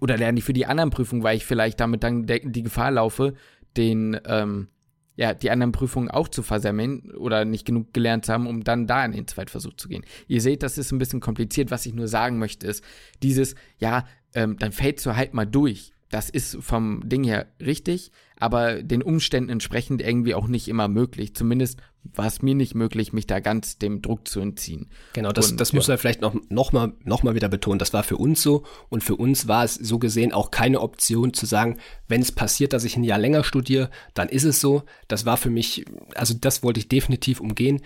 Oder 0.00 0.16
lerne 0.16 0.38
ich 0.38 0.44
für 0.44 0.52
die 0.52 0.66
anderen 0.66 0.90
Prüfungen, 0.90 1.22
weil 1.22 1.36
ich 1.36 1.46
vielleicht 1.46 1.80
damit 1.80 2.02
dann 2.02 2.26
die 2.26 2.62
Gefahr 2.62 2.90
laufe, 2.90 3.34
den 3.76 4.20
ähm, 4.26 4.68
ja, 5.16 5.34
die 5.34 5.50
anderen 5.50 5.72
Prüfungen 5.72 6.10
auch 6.10 6.28
zu 6.28 6.42
versemmeln 6.42 7.10
oder 7.12 7.44
nicht 7.44 7.64
genug 7.64 7.92
gelernt 7.92 8.26
zu 8.26 8.32
haben, 8.32 8.46
um 8.46 8.64
dann 8.64 8.86
da 8.86 9.04
in 9.04 9.12
den 9.12 9.26
Zweitversuch 9.26 9.74
zu 9.74 9.88
gehen. 9.88 10.04
Ihr 10.28 10.40
seht, 10.40 10.62
das 10.62 10.78
ist 10.78 10.92
ein 10.92 10.98
bisschen 10.98 11.20
kompliziert. 11.20 11.70
Was 11.70 11.86
ich 11.86 11.94
nur 11.94 12.08
sagen 12.08 12.38
möchte, 12.38 12.66
ist 12.66 12.84
dieses, 13.22 13.54
ja, 13.78 14.04
ähm, 14.34 14.56
dann 14.58 14.72
fällst 14.72 15.06
du 15.06 15.16
halt 15.16 15.32
mal 15.32 15.46
durch. 15.46 15.92
Das 16.10 16.30
ist 16.30 16.56
vom 16.60 17.08
Ding 17.08 17.24
her 17.24 17.46
richtig, 17.60 18.12
aber 18.38 18.82
den 18.82 19.02
Umständen 19.02 19.50
entsprechend 19.50 20.00
irgendwie 20.00 20.34
auch 20.34 20.46
nicht 20.46 20.68
immer 20.68 20.88
möglich. 20.88 21.34
Zumindest 21.34 21.80
war 22.14 22.26
es 22.26 22.42
mir 22.42 22.54
nicht 22.54 22.74
möglich, 22.74 23.12
mich 23.12 23.26
da 23.26 23.40
ganz 23.40 23.78
dem 23.78 24.02
Druck 24.02 24.28
zu 24.28 24.40
entziehen. 24.40 24.88
Genau, 25.14 25.32
das, 25.32 25.50
und, 25.50 25.60
das 25.60 25.72
muss 25.72 25.88
man 25.88 25.98
vielleicht 25.98 26.20
noch, 26.20 26.36
noch, 26.48 26.72
mal, 26.72 26.92
noch 27.04 27.22
mal 27.22 27.34
wieder 27.34 27.48
betonen. 27.48 27.78
Das 27.78 27.92
war 27.92 28.04
für 28.04 28.16
uns 28.16 28.42
so 28.42 28.64
und 28.88 29.02
für 29.02 29.16
uns 29.16 29.48
war 29.48 29.64
es 29.64 29.74
so 29.74 29.98
gesehen 29.98 30.32
auch 30.32 30.52
keine 30.52 30.80
Option 30.80 31.34
zu 31.34 31.46
sagen, 31.46 31.78
wenn 32.06 32.20
es 32.20 32.30
passiert, 32.30 32.72
dass 32.72 32.84
ich 32.84 32.96
ein 32.96 33.04
Jahr 33.04 33.18
länger 33.18 33.42
studiere, 33.42 33.90
dann 34.14 34.28
ist 34.28 34.44
es 34.44 34.60
so. 34.60 34.84
Das 35.08 35.26
war 35.26 35.36
für 35.36 35.50
mich, 35.50 35.84
also 36.14 36.34
das 36.34 36.62
wollte 36.62 36.78
ich 36.78 36.88
definitiv 36.88 37.40
umgehen 37.40 37.80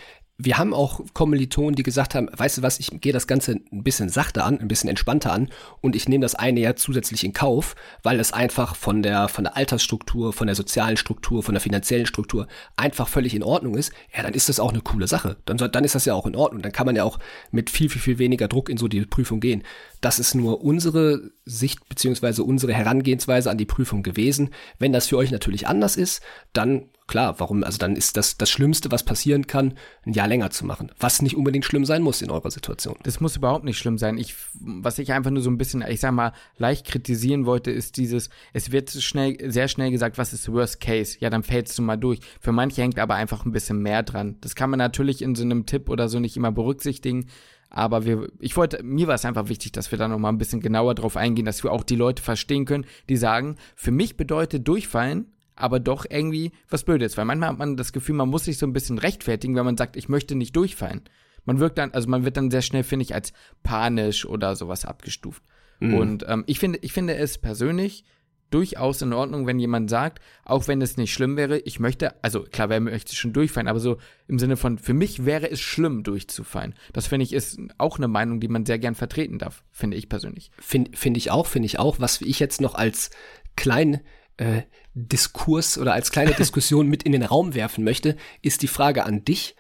wir 0.45 0.59
haben 0.59 0.73
auch 0.73 1.01
Kommilitonen, 1.13 1.75
die 1.75 1.83
gesagt 1.83 2.15
haben, 2.15 2.29
weißt 2.33 2.59
du 2.59 2.63
was, 2.63 2.81
ich 2.81 2.91
gehe 3.01 3.13
das 3.13 3.27
Ganze 3.27 3.61
ein 3.73 3.83
bisschen 3.83 4.09
sachter 4.09 4.45
an, 4.45 4.59
ein 4.59 4.69
bisschen 4.69 4.89
entspannter 4.89 5.33
an 5.33 5.51
und 5.81 5.95
ich 5.95 6.09
nehme 6.09 6.23
das 6.23 6.35
eine 6.35 6.61
ja 6.61 6.77
zusätzlich 6.77 7.25
in 7.25 7.33
Kauf, 7.33 7.75
weil 8.03 8.19
es 8.21 8.33
einfach 8.33 8.75
von 8.75 9.03
der, 9.03 9.29
von 9.29 9.45
der 9.45 9.57
Altersstruktur, 9.57 10.33
von 10.33 10.47
der 10.47 10.57
sozialen 10.57 10.97
Struktur, 10.97 11.43
von 11.43 11.55
der 11.55 11.61
finanziellen 11.61 12.07
Struktur 12.07 12.47
einfach 12.77 13.09
völlig 13.09 13.35
in 13.35 13.43
Ordnung 13.43 13.77
ist, 13.77 13.93
ja, 14.17 14.23
dann 14.23 14.35
ist 14.35 14.49
das 14.49 14.61
auch 14.61 14.71
eine 14.71 14.81
coole 14.81 15.07
Sache. 15.07 15.37
Dann, 15.45 15.59
dann 15.59 15.85
ist 15.85 15.95
das 15.95 16.05
ja 16.05 16.15
auch 16.15 16.27
in 16.27 16.37
Ordnung. 16.37 16.63
Dann 16.63 16.73
kann 16.73 16.87
man 16.87 16.97
ja 16.97 17.05
auch 17.05 17.19
mit 17.51 17.71
viel, 17.71 17.89
viel, 17.89 18.01
viel 18.01 18.19
weniger 18.19 18.49
Druck 18.49 18.69
in 18.69 18.79
so 18.79 18.89
die 18.89 19.05
Prüfung 19.05 19.41
gehen. 19.41 19.63
Das 20.01 20.19
ist 20.19 20.35
nur 20.35 20.63
unsere 20.63 21.31
Sicht 21.45 21.89
beziehungsweise 21.89 22.45
unsere 22.45 22.73
Herangehensweise 22.73 23.51
an 23.51 23.59
die 23.59 23.67
Prüfung 23.67 24.03
gewesen. 24.03 24.51
Wenn 24.79 24.93
das 24.93 25.09
für 25.09 25.17
euch 25.17 25.31
natürlich 25.31 25.67
anders 25.67 25.97
ist, 25.97 26.23
dann 26.53 26.89
klar, 27.11 27.41
warum, 27.41 27.65
also 27.65 27.77
dann 27.77 27.97
ist 27.97 28.17
das 28.17 28.37
das 28.37 28.49
Schlimmste, 28.51 28.93
was 28.93 29.03
passieren 29.03 29.49
kann, 29.49 29.75
ein 30.07 30.13
Jahr 30.13 30.29
länger 30.29 30.51
zu 30.51 30.65
machen. 30.65 30.93
Was 31.01 31.23
nicht 31.23 31.37
unbedingt 31.37 31.65
schlimm 31.65 31.85
sein 31.85 32.03
muss 32.03 32.23
in 32.23 32.31
eurer 32.31 32.53
Situation. 32.53 32.95
Das 33.03 33.19
muss 33.19 33.37
überhaupt 33.37 33.65
nicht 33.65 33.79
schlimm 33.79 33.99
sein. 33.99 34.17
Ich, 34.17 34.37
was 34.55 35.01
ich 35.01 35.13
einfach 35.13 35.33
nur 35.33 35.43
so 35.43 35.51
ein 35.51 35.59
bisschen, 35.59 35.83
ich 35.83 35.99
sag 35.99 36.13
mal, 36.13 36.33
leicht 36.57 36.87
kritisieren 36.87 37.47
wollte, 37.47 37.73
ist 37.73 37.97
dieses, 37.97 38.31
es 38.53 38.71
wird 38.71 38.91
schnell, 38.91 39.51
sehr 39.51 39.67
schnell 39.67 39.91
gesagt, 39.91 40.19
was 40.19 40.33
ist 40.33 40.51
Worst 40.53 40.81
Case? 40.81 41.17
Ja, 41.19 41.31
dann 41.31 41.43
fällst 41.43 41.77
du 41.77 41.83
mal 41.83 41.97
durch. 41.97 42.21
Für 42.39 42.53
manche 42.53 42.81
hängt 42.81 42.99
aber 43.01 43.17
einfach 43.17 43.45
ein 43.45 43.51
bisschen 43.51 43.83
mehr 43.83 44.05
dran. 44.05 44.37
Das 44.41 44.55
kann 44.55 44.71
man 44.71 44.79
natürlich 44.79 45.21
in 45.21 45.35
so 45.35 45.43
einem 45.43 45.67
Tipp 45.67 45.89
oder 45.89 46.09
so 46.09 46.21
nicht 46.21 46.37
immer 46.37 46.53
berücksichtigen. 46.53 47.27
Aber 47.71 48.05
wir, 48.05 48.29
ich 48.39 48.57
wollte, 48.57 48.85
mir 48.85 49.09
war 49.09 49.17
es 49.17 49.25
einfach 49.25 49.49
wichtig, 49.49 49.73
dass 49.73 49.91
wir 49.91 49.99
da 49.99 50.07
nochmal 50.07 50.33
ein 50.33 50.39
bisschen 50.39 50.61
genauer 50.61 50.95
drauf 50.95 51.17
eingehen, 51.17 51.45
dass 51.45 51.65
wir 51.65 51.73
auch 51.73 51.83
die 51.83 51.97
Leute 51.97 52.23
verstehen 52.23 52.67
können, 52.67 52.87
die 53.09 53.17
sagen, 53.17 53.57
für 53.75 53.91
mich 53.91 54.17
bedeutet 54.17 54.69
durchfallen, 54.69 55.27
aber 55.61 55.81
doch 55.81 56.07
irgendwie 56.09 56.53
was 56.69 56.85
Blödes. 56.85 57.17
Weil 57.17 57.25
manchmal 57.25 57.51
hat 57.51 57.59
man 57.59 57.77
das 57.77 57.93
Gefühl, 57.93 58.15
man 58.15 58.29
muss 58.29 58.45
sich 58.45 58.59
so 58.59 58.67
ein 58.67 58.73
bisschen 58.73 58.99
rechtfertigen, 58.99 59.57
wenn 59.57 59.65
man 59.65 59.77
sagt, 59.77 59.97
ich 59.97 60.09
möchte 60.09 60.35
nicht 60.35 60.57
durchfallen. 60.57 61.03
Man 61.45 61.59
wirkt 61.59 61.79
dann, 61.79 61.93
also 61.93 62.09
man 62.09 62.25
wird 62.25 62.37
dann 62.37 62.51
sehr 62.51 62.63
schnell, 62.63 62.83
finde 62.83 63.05
ich, 63.05 63.15
als 63.15 63.33
panisch 63.63 64.27
oder 64.27 64.57
sowas 64.57 64.85
abgestuft. 64.85 65.43
Mhm. 65.81 65.95
Und 65.95 66.25
ähm, 66.29 66.45
ich 66.47 66.59
finde, 66.59 66.79
ich 66.83 66.93
finde 66.93 67.17
es 67.17 67.39
persönlich 67.39 68.05
durchaus 68.51 69.01
in 69.01 69.13
Ordnung, 69.13 69.47
wenn 69.47 69.59
jemand 69.59 69.89
sagt, 69.89 70.21
auch 70.45 70.69
wenn 70.69 70.83
es 70.83 70.97
nicht 70.97 71.13
schlimm 71.13 71.37
wäre, 71.37 71.59
ich 71.59 71.81
möchte, 71.81 72.23
also 72.23 72.43
klar, 72.43 72.69
wer 72.69 72.81
möchte 72.81 73.15
schon 73.15 73.33
durchfallen, 73.33 73.69
aber 73.69 73.81
so 73.81 73.99
im 74.27 74.39
Sinne 74.39 74.57
von, 74.57 74.79
für 74.79 74.93
mich 74.93 75.25
wäre 75.25 75.51
es 75.51 75.61
schlimm, 75.61 76.03
durchzufallen. 76.03 76.75
Das 76.93 77.07
finde 77.07 77.25
ich 77.25 77.33
ist 77.33 77.61
auch 77.79 77.99
eine 77.99 78.09
Meinung, 78.09 78.41
die 78.41 78.49
man 78.49 78.67
sehr 78.67 78.79
gern 78.79 78.95
vertreten 78.95 79.39
darf, 79.39 79.63
finde 79.71 79.97
ich 79.97 80.09
persönlich. 80.09 80.51
Finde 80.59 80.97
find 80.97 81.17
ich 81.17 81.31
auch, 81.31 81.47
finde 81.47 81.67
ich 81.67 81.79
auch. 81.79 82.01
Was 82.01 82.21
ich 82.21 82.41
jetzt 82.41 82.61
noch 82.61 82.75
als 82.75 83.11
kleinen 83.57 84.01
äh, 84.41 84.63
Diskurs 84.95 85.79
oder 85.79 85.93
als 85.93 86.11
kleine 86.11 86.33
Diskussion 86.33 86.89
mit 86.89 87.03
in 87.03 87.13
den 87.13 87.23
Raum 87.23 87.55
werfen 87.55 87.85
möchte, 87.85 88.17
ist 88.43 88.63
die 88.63 88.69
Frage 88.69 89.05
an 89.05 89.25
dich. 89.25 89.55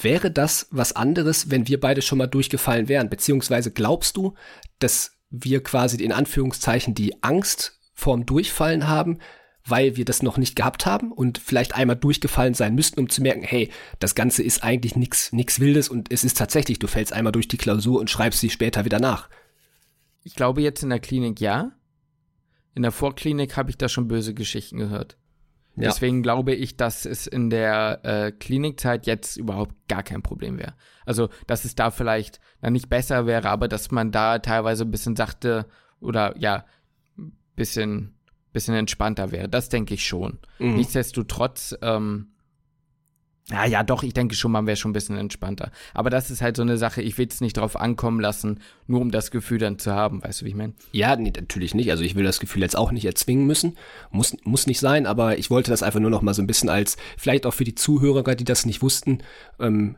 Wäre 0.00 0.30
das 0.30 0.68
was 0.70 0.94
anderes, 0.94 1.50
wenn 1.50 1.68
wir 1.68 1.80
beide 1.80 2.02
schon 2.02 2.18
mal 2.18 2.26
durchgefallen 2.26 2.88
wären? 2.88 3.10
Beziehungsweise 3.10 3.70
glaubst 3.70 4.16
du, 4.16 4.34
dass 4.78 5.12
wir 5.30 5.62
quasi 5.62 6.02
in 6.02 6.12
Anführungszeichen 6.12 6.94
die 6.94 7.22
Angst 7.22 7.78
vorm 7.94 8.26
Durchfallen 8.26 8.88
haben, 8.88 9.18
weil 9.64 9.96
wir 9.96 10.04
das 10.04 10.22
noch 10.22 10.38
nicht 10.38 10.56
gehabt 10.56 10.86
haben 10.86 11.12
und 11.12 11.38
vielleicht 11.38 11.74
einmal 11.74 11.96
durchgefallen 11.96 12.54
sein 12.54 12.74
müssten, 12.74 13.00
um 13.00 13.08
zu 13.08 13.20
merken, 13.20 13.42
hey, 13.42 13.70
das 13.98 14.14
Ganze 14.14 14.42
ist 14.42 14.62
eigentlich 14.62 14.96
nichts 14.96 15.32
nix 15.32 15.60
Wildes 15.60 15.88
und 15.88 16.12
es 16.12 16.24
ist 16.24 16.38
tatsächlich, 16.38 16.78
du 16.78 16.86
fällst 16.86 17.12
einmal 17.12 17.32
durch 17.32 17.48
die 17.48 17.56
Klausur 17.56 17.98
und 17.98 18.10
schreibst 18.10 18.40
sie 18.40 18.50
später 18.50 18.84
wieder 18.84 19.00
nach. 19.00 19.28
Ich 20.22 20.34
glaube 20.34 20.62
jetzt 20.62 20.82
in 20.82 20.90
der 20.90 21.00
Klinik 21.00 21.40
ja. 21.40 21.72
In 22.76 22.82
der 22.82 22.92
Vorklinik 22.92 23.56
habe 23.56 23.70
ich 23.70 23.78
da 23.78 23.88
schon 23.88 24.06
böse 24.06 24.34
Geschichten 24.34 24.76
gehört. 24.76 25.16
Ja. 25.76 25.84
Deswegen 25.88 26.22
glaube 26.22 26.54
ich, 26.54 26.76
dass 26.76 27.06
es 27.06 27.26
in 27.26 27.48
der 27.48 28.00
äh, 28.02 28.32
Klinikzeit 28.32 29.06
jetzt 29.06 29.38
überhaupt 29.38 29.74
gar 29.88 30.02
kein 30.02 30.22
Problem 30.22 30.58
wäre. 30.58 30.74
Also, 31.06 31.30
dass 31.46 31.64
es 31.64 31.74
da 31.74 31.90
vielleicht 31.90 32.38
dann 32.60 32.74
nicht 32.74 32.90
besser 32.90 33.24
wäre, 33.24 33.48
aber 33.48 33.66
dass 33.66 33.90
man 33.90 34.12
da 34.12 34.40
teilweise 34.40 34.84
ein 34.84 34.90
bisschen 34.90 35.16
sachte 35.16 35.64
oder 36.00 36.36
ja, 36.38 36.66
bisschen, 37.54 38.14
bisschen 38.52 38.74
entspannter 38.74 39.32
wäre. 39.32 39.48
Das 39.48 39.70
denke 39.70 39.94
ich 39.94 40.06
schon. 40.06 40.38
Mhm. 40.58 40.74
Nichtsdestotrotz, 40.74 41.74
ähm, 41.80 42.32
ja, 43.48 43.64
ja, 43.64 43.84
doch, 43.84 44.02
ich 44.02 44.12
denke 44.12 44.34
schon, 44.34 44.50
man 44.50 44.66
wäre 44.66 44.76
schon 44.76 44.90
ein 44.90 44.94
bisschen 44.94 45.16
entspannter. 45.16 45.70
Aber 45.94 46.10
das 46.10 46.32
ist 46.32 46.42
halt 46.42 46.56
so 46.56 46.62
eine 46.62 46.78
Sache, 46.78 47.00
ich 47.00 47.16
will 47.16 47.28
es 47.30 47.40
nicht 47.40 47.56
drauf 47.56 47.76
ankommen 47.76 48.18
lassen, 48.18 48.60
nur 48.88 49.00
um 49.00 49.12
das 49.12 49.30
Gefühl 49.30 49.58
dann 49.58 49.78
zu 49.78 49.92
haben, 49.92 50.22
weißt 50.24 50.40
du, 50.40 50.44
wie 50.46 50.50
ich 50.50 50.56
meine? 50.56 50.74
Ja, 50.90 51.14
nee, 51.14 51.32
natürlich 51.34 51.72
nicht. 51.72 51.90
Also 51.92 52.02
ich 52.02 52.16
will 52.16 52.24
das 52.24 52.40
Gefühl 52.40 52.62
jetzt 52.62 52.76
auch 52.76 52.90
nicht 52.90 53.04
erzwingen 53.04 53.46
müssen. 53.46 53.78
Muss, 54.10 54.36
muss 54.42 54.66
nicht 54.66 54.80
sein, 54.80 55.06
aber 55.06 55.38
ich 55.38 55.48
wollte 55.48 55.70
das 55.70 55.84
einfach 55.84 56.00
nur 56.00 56.10
noch 56.10 56.22
mal 56.22 56.34
so 56.34 56.42
ein 56.42 56.48
bisschen 56.48 56.68
als, 56.68 56.96
vielleicht 57.16 57.46
auch 57.46 57.54
für 57.54 57.64
die 57.64 57.76
Zuhörer, 57.76 58.34
die 58.34 58.44
das 58.44 58.66
nicht 58.66 58.82
wussten, 58.82 59.18
ähm, 59.60 59.96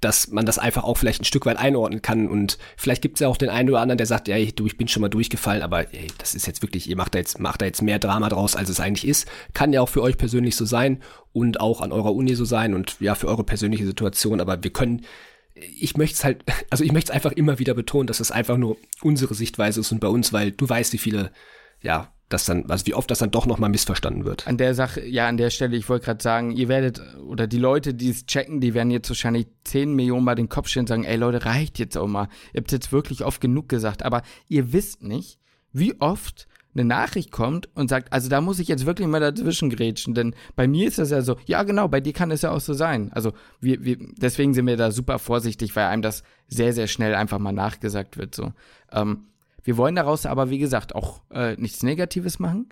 dass 0.00 0.28
man 0.28 0.44
das 0.44 0.58
einfach 0.58 0.84
auch 0.84 0.98
vielleicht 0.98 1.22
ein 1.22 1.24
Stück 1.24 1.46
weit 1.46 1.56
einordnen 1.56 2.02
kann. 2.02 2.28
Und 2.28 2.58
vielleicht 2.76 3.02
gibt 3.02 3.16
es 3.16 3.20
ja 3.20 3.28
auch 3.28 3.36
den 3.36 3.48
einen 3.48 3.70
oder 3.70 3.80
anderen, 3.80 3.98
der 3.98 4.06
sagt, 4.06 4.28
ja, 4.28 4.36
ich, 4.36 4.54
du, 4.54 4.66
ich 4.66 4.76
bin 4.76 4.88
schon 4.88 5.00
mal 5.00 5.08
durchgefallen, 5.08 5.62
aber 5.62 5.92
ey, 5.94 6.08
das 6.18 6.34
ist 6.34 6.46
jetzt 6.46 6.62
wirklich, 6.62 6.88
ihr 6.88 6.96
macht 6.96 7.14
da 7.14 7.18
jetzt, 7.18 7.40
macht 7.40 7.62
da 7.62 7.66
jetzt 7.66 7.82
mehr 7.82 7.98
Drama 7.98 8.28
draus, 8.28 8.56
als 8.56 8.68
es 8.68 8.80
eigentlich 8.80 9.06
ist. 9.06 9.26
Kann 9.54 9.72
ja 9.72 9.80
auch 9.80 9.88
für 9.88 10.02
euch 10.02 10.18
persönlich 10.18 10.56
so 10.56 10.64
sein 10.64 11.02
und 11.32 11.60
auch 11.60 11.80
an 11.80 11.92
eurer 11.92 12.14
Uni 12.14 12.34
so 12.34 12.44
sein 12.44 12.74
und 12.74 12.96
ja, 13.00 13.14
für 13.14 13.28
eure 13.28 13.44
persönliche 13.44 13.86
Situation. 13.86 14.40
Aber 14.40 14.62
wir 14.62 14.72
können, 14.72 15.06
ich 15.54 15.96
möchte 15.96 16.16
es 16.16 16.24
halt, 16.24 16.44
also 16.70 16.84
ich 16.84 16.92
möchte 16.92 17.10
es 17.10 17.14
einfach 17.14 17.32
immer 17.32 17.58
wieder 17.58 17.74
betonen, 17.74 18.06
dass 18.06 18.20
es 18.20 18.30
einfach 18.30 18.58
nur 18.58 18.76
unsere 19.02 19.34
Sichtweise 19.34 19.80
ist 19.80 19.92
und 19.92 20.00
bei 20.00 20.08
uns, 20.08 20.32
weil 20.32 20.52
du 20.52 20.68
weißt, 20.68 20.92
wie 20.92 20.98
viele, 20.98 21.32
ja, 21.80 22.12
dass 22.28 22.44
dann, 22.44 22.68
also 22.70 22.86
wie 22.86 22.94
oft 22.94 23.10
das 23.10 23.18
dann 23.18 23.30
doch 23.30 23.46
nochmal 23.46 23.70
missverstanden 23.70 24.24
wird. 24.24 24.46
An 24.46 24.56
der 24.56 24.74
Sache, 24.74 25.04
ja, 25.06 25.28
an 25.28 25.36
der 25.36 25.50
Stelle, 25.50 25.76
ich 25.76 25.88
wollte 25.88 26.06
gerade 26.06 26.22
sagen, 26.22 26.50
ihr 26.50 26.68
werdet, 26.68 27.00
oder 27.20 27.46
die 27.46 27.58
Leute, 27.58 27.94
die 27.94 28.10
es 28.10 28.26
checken, 28.26 28.60
die 28.60 28.74
werden 28.74 28.90
jetzt 28.90 29.08
wahrscheinlich 29.08 29.46
10 29.64 29.94
Millionen 29.94 30.24
Mal 30.24 30.34
den 30.34 30.48
Kopf 30.48 30.68
stellen 30.68 30.84
und 30.84 30.88
sagen, 30.88 31.04
ey 31.04 31.16
Leute, 31.16 31.44
reicht 31.44 31.78
jetzt 31.78 31.96
auch 31.96 32.08
mal. 32.08 32.28
Ihr 32.52 32.60
habt 32.60 32.72
jetzt 32.72 32.92
wirklich 32.92 33.24
oft 33.24 33.40
genug 33.40 33.68
gesagt, 33.68 34.02
aber 34.02 34.22
ihr 34.48 34.72
wisst 34.72 35.02
nicht, 35.02 35.38
wie 35.72 36.00
oft 36.00 36.48
eine 36.74 36.84
Nachricht 36.84 37.30
kommt 37.30 37.68
und 37.74 37.88
sagt, 37.88 38.12
also 38.12 38.28
da 38.28 38.40
muss 38.40 38.58
ich 38.58 38.68
jetzt 38.68 38.86
wirklich 38.86 39.08
mal 39.08 39.20
dazwischen 39.20 39.70
grätschen, 39.70 40.14
denn 40.14 40.34
bei 40.56 40.68
mir 40.68 40.86
ist 40.88 40.98
das 40.98 41.10
ja 41.10 41.22
so, 41.22 41.36
ja 41.46 41.62
genau, 41.62 41.88
bei 41.88 42.00
dir 42.00 42.12
kann 42.12 42.30
es 42.30 42.42
ja 42.42 42.50
auch 42.50 42.60
so 42.60 42.74
sein. 42.74 43.10
Also 43.12 43.32
wir, 43.60 43.84
wir, 43.84 43.96
deswegen 43.98 44.52
sind 44.52 44.66
wir 44.66 44.76
da 44.76 44.90
super 44.90 45.18
vorsichtig, 45.18 45.74
weil 45.74 45.86
einem 45.86 46.02
das 46.02 46.22
sehr, 46.48 46.72
sehr 46.72 46.86
schnell 46.86 47.14
einfach 47.14 47.38
mal 47.38 47.52
nachgesagt 47.52 48.18
wird. 48.18 48.34
So. 48.34 48.52
Ähm, 48.92 49.26
wir 49.66 49.76
wollen 49.76 49.96
daraus 49.96 50.26
aber, 50.26 50.48
wie 50.48 50.58
gesagt, 50.58 50.94
auch 50.94 51.22
äh, 51.30 51.56
nichts 51.56 51.82
Negatives 51.82 52.38
machen. 52.38 52.68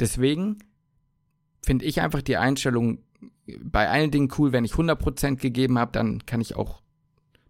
Deswegen 0.00 0.58
finde 1.64 1.84
ich 1.84 2.00
einfach 2.00 2.20
die 2.20 2.36
Einstellung 2.36 2.98
bei 3.62 3.88
allen 3.88 4.10
Dingen 4.10 4.32
cool, 4.38 4.52
wenn 4.52 4.64
ich 4.64 4.72
100% 4.72 5.36
gegeben 5.36 5.78
habe, 5.78 5.92
dann 5.92 6.26
kann 6.26 6.40
ich 6.40 6.56
auch, 6.56 6.82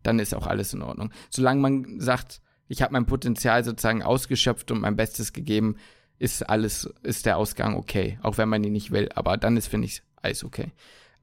dann 0.02 0.18
ist 0.18 0.34
auch 0.34 0.46
alles 0.46 0.74
in 0.74 0.82
Ordnung. 0.82 1.10
Solange 1.30 1.60
man 1.60 2.00
sagt, 2.00 2.42
ich 2.68 2.82
habe 2.82 2.92
mein 2.92 3.06
Potenzial 3.06 3.64
sozusagen 3.64 4.02
ausgeschöpft 4.02 4.70
und 4.70 4.80
mein 4.80 4.96
Bestes 4.96 5.32
gegeben, 5.32 5.76
ist 6.18 6.48
alles, 6.48 6.92
ist 7.02 7.24
der 7.24 7.38
Ausgang 7.38 7.76
okay, 7.76 8.18
auch 8.22 8.38
wenn 8.38 8.48
man 8.48 8.62
ihn 8.62 8.72
nicht 8.72 8.90
will. 8.90 9.08
Aber 9.14 9.38
dann 9.38 9.56
ist, 9.56 9.68
finde 9.68 9.86
ich, 9.86 10.02
alles 10.16 10.44
okay. 10.44 10.72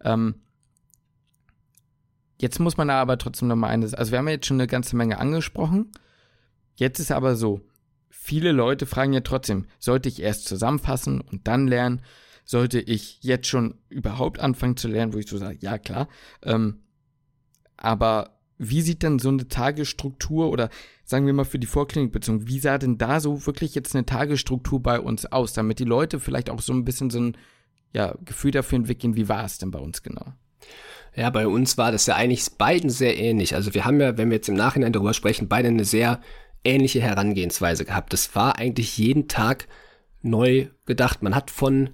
Ähm, 0.01 0.35
jetzt 2.39 2.59
muss 2.59 2.77
man 2.77 2.89
aber 2.89 3.19
trotzdem 3.19 3.47
noch 3.47 3.55
mal 3.55 3.69
eines, 3.69 3.93
also 3.93 4.11
wir 4.11 4.19
haben 4.19 4.27
jetzt 4.27 4.47
schon 4.47 4.59
eine 4.59 4.67
ganze 4.67 4.95
Menge 4.95 5.19
angesprochen. 5.19 5.91
Jetzt 6.75 6.99
ist 6.99 7.11
aber 7.11 7.35
so, 7.35 7.61
viele 8.09 8.51
Leute 8.51 8.85
fragen 8.85 9.13
ja 9.13 9.21
trotzdem, 9.21 9.65
sollte 9.79 10.09
ich 10.09 10.21
erst 10.21 10.45
zusammenfassen 10.45 11.21
und 11.21 11.47
dann 11.47 11.67
lernen? 11.67 12.01
Sollte 12.45 12.79
ich 12.79 13.19
jetzt 13.21 13.47
schon 13.47 13.75
überhaupt 13.89 14.39
anfangen 14.39 14.77
zu 14.77 14.87
lernen, 14.87 15.13
wo 15.13 15.17
ich 15.17 15.27
so 15.27 15.37
sage, 15.37 15.57
ja 15.61 15.77
klar. 15.77 16.09
Ähm, 16.43 16.79
aber 17.77 18.39
wie 18.57 18.81
sieht 18.81 19.03
denn 19.03 19.19
so 19.19 19.29
eine 19.29 19.47
Tagesstruktur 19.47 20.49
oder 20.49 20.69
sagen 21.03 21.25
wir 21.25 21.33
mal 21.33 21.45
für 21.45 21.59
die 21.59 21.67
Vorklinikbeziehung, 21.67 22.47
wie 22.47 22.59
sah 22.59 22.77
denn 22.77 22.97
da 22.97 23.19
so 23.19 23.45
wirklich 23.45 23.75
jetzt 23.75 23.95
eine 23.95 24.05
Tagesstruktur 24.05 24.81
bei 24.81 24.99
uns 24.99 25.25
aus, 25.25 25.53
damit 25.53 25.79
die 25.79 25.85
Leute 25.85 26.19
vielleicht 26.19 26.49
auch 26.49 26.61
so 26.61 26.73
ein 26.73 26.85
bisschen 26.85 27.09
so 27.09 27.19
ein 27.19 27.37
ja, 27.93 28.15
Gefühl 28.25 28.51
dafür 28.51 28.77
entwickeln, 28.77 29.15
wie 29.15 29.29
war 29.29 29.45
es 29.45 29.57
denn 29.57 29.71
bei 29.71 29.79
uns 29.79 30.01
genau? 30.01 30.33
Ja, 31.15 31.29
bei 31.29 31.47
uns 31.47 31.77
war 31.77 31.91
das 31.91 32.07
ja 32.07 32.15
eigentlich 32.15 32.49
beiden 32.57 32.89
sehr 32.89 33.17
ähnlich. 33.17 33.53
Also 33.53 33.73
wir 33.73 33.85
haben 33.85 34.01
ja, 34.01 34.17
wenn 34.17 34.29
wir 34.29 34.37
jetzt 34.37 34.49
im 34.49 34.55
Nachhinein 34.55 34.93
darüber 34.93 35.13
sprechen, 35.13 35.47
beide 35.47 35.67
eine 35.67 35.85
sehr 35.85 36.21
ähnliche 36.63 37.01
Herangehensweise 37.01 37.85
gehabt. 37.85 38.13
Das 38.13 38.35
war 38.35 38.57
eigentlich 38.57 38.97
jeden 38.97 39.27
Tag 39.27 39.67
neu 40.21 40.67
gedacht. 40.85 41.21
Man 41.21 41.35
hat 41.35 41.51
von, 41.51 41.89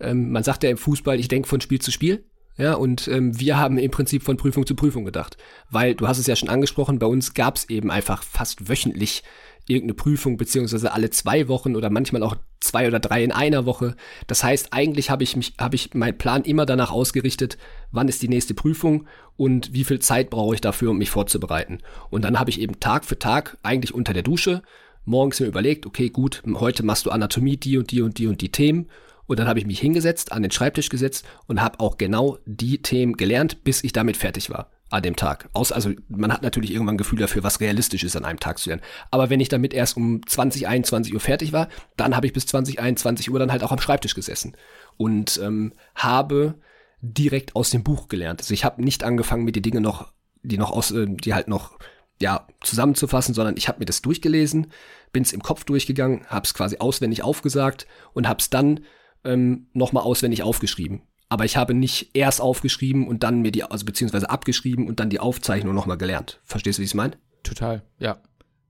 ähm, 0.00 0.30
man 0.30 0.42
sagt 0.42 0.64
ja 0.64 0.70
im 0.70 0.78
Fußball, 0.78 1.20
ich 1.20 1.28
denke 1.28 1.48
von 1.48 1.60
Spiel 1.60 1.80
zu 1.80 1.90
Spiel. 1.90 2.24
Ja, 2.58 2.74
und 2.74 3.06
ähm, 3.08 3.38
wir 3.38 3.58
haben 3.58 3.76
im 3.76 3.90
Prinzip 3.90 4.22
von 4.22 4.38
Prüfung 4.38 4.66
zu 4.66 4.74
Prüfung 4.74 5.04
gedacht. 5.04 5.36
Weil, 5.70 5.94
du 5.94 6.08
hast 6.08 6.18
es 6.18 6.26
ja 6.26 6.36
schon 6.36 6.48
angesprochen, 6.48 6.98
bei 6.98 7.06
uns 7.06 7.34
gab 7.34 7.56
es 7.56 7.68
eben 7.68 7.90
einfach 7.90 8.22
fast 8.22 8.70
wöchentlich 8.70 9.22
irgendeine 9.68 9.94
Prüfung, 9.94 10.36
beziehungsweise 10.36 10.92
alle 10.92 11.10
zwei 11.10 11.48
Wochen 11.48 11.76
oder 11.76 11.90
manchmal 11.90 12.22
auch 12.22 12.36
zwei 12.60 12.86
oder 12.86 13.00
drei 13.00 13.22
in 13.22 13.32
einer 13.32 13.66
Woche. 13.66 13.96
Das 14.26 14.44
heißt, 14.44 14.72
eigentlich 14.72 15.10
habe 15.10 15.24
ich 15.24 15.36
mich, 15.36 15.54
habe 15.58 15.74
ich 15.74 15.94
meinen 15.94 16.18
Plan 16.18 16.44
immer 16.44 16.66
danach 16.66 16.90
ausgerichtet, 16.90 17.58
wann 17.90 18.08
ist 18.08 18.22
die 18.22 18.28
nächste 18.28 18.54
Prüfung 18.54 19.06
und 19.36 19.72
wie 19.72 19.84
viel 19.84 19.98
Zeit 19.98 20.30
brauche 20.30 20.54
ich 20.54 20.60
dafür, 20.60 20.90
um 20.90 20.98
mich 20.98 21.10
vorzubereiten. 21.10 21.78
Und 22.10 22.24
dann 22.24 22.38
habe 22.38 22.50
ich 22.50 22.60
eben 22.60 22.80
Tag 22.80 23.04
für 23.04 23.18
Tag 23.18 23.58
eigentlich 23.62 23.94
unter 23.94 24.12
der 24.12 24.22
Dusche 24.22 24.62
morgens 25.04 25.40
mir 25.40 25.46
überlegt, 25.46 25.86
okay, 25.86 26.10
gut, 26.10 26.42
heute 26.54 26.82
machst 26.82 27.06
du 27.06 27.10
Anatomie, 27.10 27.56
die 27.56 27.78
und 27.78 27.92
die 27.92 28.02
und 28.02 28.18
die 28.18 28.26
und 28.26 28.40
die 28.40 28.50
Themen. 28.50 28.88
Und 29.26 29.38
dann 29.38 29.48
habe 29.48 29.58
ich 29.58 29.66
mich 29.66 29.80
hingesetzt, 29.80 30.32
an 30.32 30.42
den 30.42 30.50
Schreibtisch 30.50 30.88
gesetzt 30.88 31.24
und 31.46 31.62
habe 31.62 31.80
auch 31.80 31.96
genau 31.96 32.38
die 32.44 32.82
Themen 32.82 33.16
gelernt, 33.16 33.64
bis 33.64 33.82
ich 33.82 33.92
damit 33.92 34.16
fertig 34.16 34.50
war 34.50 34.70
an 34.90 35.02
dem 35.02 35.16
Tag. 35.16 35.48
Aus, 35.52 35.72
also 35.72 35.90
man 36.08 36.32
hat 36.32 36.42
natürlich 36.42 36.70
irgendwann 36.70 36.94
ein 36.94 36.98
Gefühl 36.98 37.18
dafür, 37.18 37.42
was 37.42 37.60
realistisch 37.60 38.04
ist, 38.04 38.16
an 38.16 38.24
einem 38.24 38.38
Tag 38.38 38.58
zu 38.58 38.70
lernen. 38.70 38.82
Aber 39.10 39.30
wenn 39.30 39.40
ich 39.40 39.48
damit 39.48 39.74
erst 39.74 39.96
um 39.96 40.24
20, 40.26 40.68
21 40.68 41.12
Uhr 41.12 41.20
fertig 41.20 41.52
war, 41.52 41.68
dann 41.96 42.14
habe 42.14 42.26
ich 42.26 42.32
bis 42.32 42.46
20, 42.46 42.78
21 42.78 43.30
Uhr 43.30 43.38
dann 43.38 43.50
halt 43.50 43.64
auch 43.64 43.72
am 43.72 43.80
Schreibtisch 43.80 44.14
gesessen 44.14 44.56
und 44.96 45.40
ähm, 45.42 45.72
habe 45.94 46.54
direkt 47.00 47.56
aus 47.56 47.70
dem 47.70 47.82
Buch 47.82 48.08
gelernt. 48.08 48.40
Also 48.40 48.54
ich 48.54 48.64
habe 48.64 48.82
nicht 48.82 49.02
angefangen, 49.02 49.44
mir 49.44 49.52
die 49.52 49.62
Dinge 49.62 49.80
noch, 49.80 50.12
die 50.42 50.58
noch 50.58 50.70
aus, 50.70 50.92
äh, 50.92 51.06
die 51.08 51.34
halt 51.34 51.48
noch 51.48 51.78
ja 52.20 52.46
zusammenzufassen, 52.62 53.34
sondern 53.34 53.56
ich 53.56 53.68
habe 53.68 53.80
mir 53.80 53.86
das 53.86 54.02
durchgelesen, 54.02 54.68
bin 55.12 55.22
es 55.22 55.32
im 55.32 55.42
Kopf 55.42 55.64
durchgegangen, 55.64 56.26
habe 56.28 56.44
es 56.44 56.54
quasi 56.54 56.78
auswendig 56.78 57.22
aufgesagt 57.22 57.86
und 58.14 58.28
habe 58.28 58.40
es 58.40 58.50
dann 58.50 58.80
ähm, 59.24 59.66
nochmal 59.72 60.04
auswendig 60.04 60.42
aufgeschrieben. 60.42 61.02
Aber 61.28 61.44
ich 61.44 61.56
habe 61.56 61.74
nicht 61.74 62.10
erst 62.14 62.40
aufgeschrieben 62.40 63.08
und 63.08 63.22
dann 63.22 63.42
mir 63.42 63.50
die, 63.50 63.64
also 63.64 63.84
beziehungsweise 63.84 64.30
abgeschrieben 64.30 64.86
und 64.86 65.00
dann 65.00 65.10
die 65.10 65.20
Aufzeichnung 65.20 65.74
nochmal 65.74 65.98
gelernt. 65.98 66.40
Verstehst 66.44 66.78
du, 66.78 66.80
wie 66.80 66.84
ich 66.84 66.90
es 66.90 66.94
meine? 66.94 67.16
Total, 67.42 67.82
ja. 67.98 68.18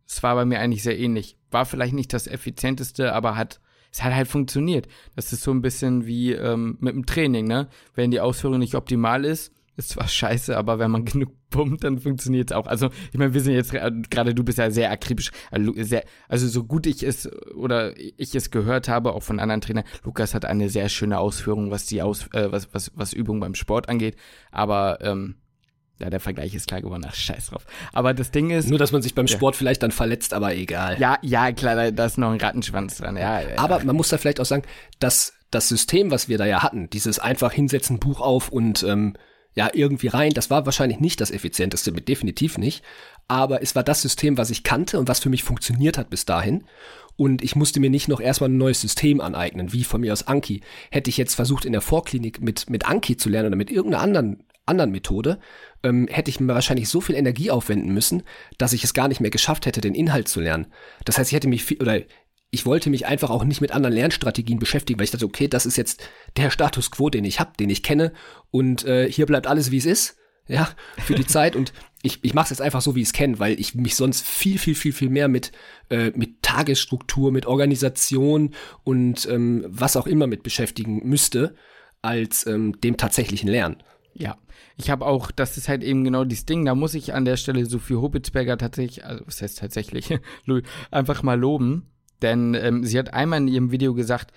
Es 0.08 0.22
war 0.22 0.34
bei 0.36 0.44
mir 0.44 0.60
eigentlich 0.60 0.82
sehr 0.82 0.98
ähnlich. 0.98 1.36
War 1.50 1.66
vielleicht 1.66 1.94
nicht 1.94 2.12
das 2.12 2.26
effizienteste, 2.26 3.12
aber 3.12 3.36
hat, 3.36 3.60
es 3.92 4.02
hat 4.02 4.14
halt 4.14 4.28
funktioniert. 4.28 4.86
Das 5.16 5.32
ist 5.32 5.42
so 5.42 5.50
ein 5.50 5.62
bisschen 5.62 6.06
wie 6.06 6.32
ähm, 6.32 6.78
mit 6.80 6.94
dem 6.94 7.06
Training, 7.06 7.46
ne? 7.46 7.68
Wenn 7.94 8.10
die 8.10 8.20
Ausführung 8.20 8.58
nicht 8.58 8.74
optimal 8.74 9.24
ist, 9.24 9.52
ist 9.76 9.90
zwar 9.90 10.08
scheiße, 10.08 10.56
aber 10.56 10.78
wenn 10.78 10.90
man 10.90 11.04
genug 11.04 11.30
pumpt, 11.50 11.84
dann 11.84 11.98
funktioniert 11.98 12.50
es 12.50 12.56
auch. 12.56 12.66
Also, 12.66 12.90
ich 13.12 13.18
meine, 13.18 13.34
wir 13.34 13.40
sind 13.40 13.54
jetzt, 13.54 13.72
gerade 13.72 14.34
du 14.34 14.42
bist 14.42 14.58
ja 14.58 14.70
sehr 14.70 14.90
akribisch, 14.90 15.30
also, 15.50 15.72
sehr, 15.76 16.04
also 16.28 16.48
so 16.48 16.64
gut 16.64 16.86
ich 16.86 17.02
es 17.02 17.30
oder 17.54 17.96
ich 17.96 18.34
es 18.34 18.50
gehört 18.50 18.88
habe, 18.88 19.12
auch 19.12 19.22
von 19.22 19.38
anderen 19.38 19.60
Trainern, 19.60 19.84
Lukas 20.04 20.34
hat 20.34 20.44
eine 20.44 20.70
sehr 20.70 20.88
schöne 20.88 21.18
Ausführung, 21.18 21.70
was 21.70 21.86
die 21.86 22.02
Aus, 22.02 22.28
äh, 22.32 22.50
was, 22.50 22.72
was, 22.72 22.92
was 22.94 23.12
Übung 23.12 23.40
beim 23.40 23.54
Sport 23.54 23.88
angeht, 23.88 24.16
aber 24.50 24.98
ähm, 25.02 25.36
ja, 25.98 26.10
der 26.10 26.20
Vergleich 26.20 26.54
ist 26.54 26.68
klar 26.68 26.82
geworden, 26.82 27.04
ach, 27.06 27.14
scheiß 27.14 27.48
drauf. 27.48 27.64
Aber 27.92 28.12
das 28.12 28.30
Ding 28.30 28.50
ist. 28.50 28.68
Nur, 28.68 28.78
dass 28.78 28.92
man 28.92 29.00
sich 29.00 29.14
beim 29.14 29.28
Sport 29.28 29.54
ja. 29.54 29.58
vielleicht 29.58 29.82
dann 29.82 29.92
verletzt, 29.92 30.34
aber 30.34 30.54
egal. 30.54 30.98
Ja, 31.00 31.18
ja, 31.22 31.52
klar, 31.52 31.90
da 31.90 32.04
ist 32.04 32.18
noch 32.18 32.32
ein 32.32 32.40
Rattenschwanz 32.40 32.98
dran, 32.98 33.16
ja. 33.16 33.40
Aber 33.56 33.82
man 33.82 33.96
muss 33.96 34.10
da 34.10 34.18
vielleicht 34.18 34.40
auch 34.40 34.44
sagen, 34.44 34.64
dass 34.98 35.32
das 35.50 35.68
System, 35.68 36.10
was 36.10 36.28
wir 36.28 36.36
da 36.36 36.44
ja 36.44 36.62
hatten, 36.62 36.90
dieses 36.90 37.18
einfach 37.18 37.52
hinsetzen, 37.52 37.98
Buch 37.98 38.20
auf 38.20 38.50
und 38.50 38.82
ähm, 38.82 39.14
ja 39.56 39.70
irgendwie 39.72 40.08
rein. 40.08 40.32
Das 40.32 40.50
war 40.50 40.66
wahrscheinlich 40.66 41.00
nicht 41.00 41.20
das 41.20 41.32
effizienteste, 41.32 41.90
definitiv 41.90 42.58
nicht. 42.58 42.84
Aber 43.26 43.62
es 43.62 43.74
war 43.74 43.82
das 43.82 44.02
System, 44.02 44.38
was 44.38 44.50
ich 44.50 44.62
kannte 44.62 45.00
und 45.00 45.08
was 45.08 45.18
für 45.18 45.30
mich 45.30 45.42
funktioniert 45.42 45.98
hat 45.98 46.10
bis 46.10 46.26
dahin. 46.26 46.64
Und 47.16 47.42
ich 47.42 47.56
musste 47.56 47.80
mir 47.80 47.90
nicht 47.90 48.08
noch 48.08 48.20
erstmal 48.20 48.50
ein 48.50 48.58
neues 48.58 48.82
System 48.82 49.20
aneignen, 49.20 49.72
wie 49.72 49.84
von 49.84 50.02
mir 50.02 50.12
aus 50.12 50.26
Anki. 50.26 50.60
Hätte 50.90 51.08
ich 51.10 51.16
jetzt 51.16 51.34
versucht, 51.34 51.64
in 51.64 51.72
der 51.72 51.80
Vorklinik 51.80 52.42
mit, 52.42 52.68
mit 52.68 52.86
Anki 52.86 53.16
zu 53.16 53.30
lernen 53.30 53.48
oder 53.48 53.56
mit 53.56 53.70
irgendeiner 53.70 54.02
anderen, 54.02 54.44
anderen 54.66 54.90
Methode, 54.90 55.38
ähm, 55.82 56.08
hätte 56.10 56.30
ich 56.30 56.38
mir 56.38 56.52
wahrscheinlich 56.52 56.90
so 56.90 57.00
viel 57.00 57.14
Energie 57.14 57.50
aufwenden 57.50 57.94
müssen, 57.94 58.22
dass 58.58 58.74
ich 58.74 58.84
es 58.84 58.92
gar 58.92 59.08
nicht 59.08 59.20
mehr 59.20 59.30
geschafft 59.30 59.64
hätte, 59.64 59.80
den 59.80 59.94
Inhalt 59.94 60.28
zu 60.28 60.40
lernen. 60.40 60.66
Das 61.06 61.16
heißt, 61.16 61.30
ich 61.30 61.36
hätte 61.36 61.48
mich 61.48 61.64
viel, 61.64 61.80
oder 61.80 62.02
ich 62.56 62.64
wollte 62.64 62.88
mich 62.88 63.04
einfach 63.04 63.28
auch 63.28 63.44
nicht 63.44 63.60
mit 63.60 63.72
anderen 63.72 63.94
Lernstrategien 63.94 64.58
beschäftigen, 64.58 64.98
weil 64.98 65.04
ich 65.04 65.10
dachte, 65.10 65.26
okay, 65.26 65.46
das 65.46 65.66
ist 65.66 65.76
jetzt 65.76 66.02
der 66.38 66.50
Status 66.50 66.90
quo, 66.90 67.10
den 67.10 67.26
ich 67.26 67.38
habe, 67.38 67.52
den 67.60 67.68
ich 67.68 67.82
kenne. 67.82 68.14
Und 68.50 68.82
äh, 68.86 69.12
hier 69.12 69.26
bleibt 69.26 69.46
alles, 69.46 69.70
wie 69.70 69.76
es 69.76 69.84
ist, 69.84 70.16
ja, 70.48 70.70
für 70.96 71.14
die 71.14 71.26
Zeit. 71.26 71.54
Und 71.54 71.74
ich, 72.00 72.20
ich 72.22 72.32
mache 72.32 72.44
es 72.44 72.50
jetzt 72.50 72.62
einfach 72.62 72.80
so, 72.80 72.94
wie 72.94 73.02
ich 73.02 73.08
es 73.08 73.12
kenne, 73.12 73.38
weil 73.38 73.60
ich 73.60 73.74
mich 73.74 73.94
sonst 73.94 74.24
viel, 74.26 74.58
viel, 74.58 74.74
viel, 74.74 74.94
viel 74.94 75.10
mehr 75.10 75.28
mit, 75.28 75.52
äh, 75.90 76.12
mit 76.14 76.40
Tagesstruktur, 76.40 77.30
mit 77.30 77.44
Organisation 77.44 78.54
und 78.84 79.28
ähm, 79.30 79.66
was 79.68 79.98
auch 79.98 80.06
immer 80.06 80.26
mit 80.26 80.42
beschäftigen 80.42 81.06
müsste, 81.06 81.54
als 82.00 82.46
ähm, 82.46 82.80
dem 82.80 82.96
tatsächlichen 82.96 83.50
Lernen. 83.50 83.82
Ja, 84.14 84.38
ich 84.78 84.88
habe 84.88 85.04
auch, 85.04 85.30
das 85.30 85.58
ist 85.58 85.68
halt 85.68 85.84
eben 85.84 86.04
genau 86.04 86.24
dieses 86.24 86.46
Ding, 86.46 86.64
da 86.64 86.74
muss 86.74 86.94
ich 86.94 87.12
an 87.12 87.26
der 87.26 87.36
Stelle 87.36 87.66
Sophie 87.66 87.96
Hobitzberger 87.96 88.56
tatsächlich, 88.56 89.04
also 89.04 89.26
was 89.26 89.42
heißt 89.42 89.58
tatsächlich, 89.58 90.18
einfach 90.90 91.22
mal 91.22 91.38
loben, 91.38 91.90
denn 92.22 92.54
ähm, 92.54 92.84
sie 92.84 92.98
hat 92.98 93.14
einmal 93.14 93.40
in 93.40 93.48
ihrem 93.48 93.70
Video 93.70 93.94
gesagt, 93.94 94.32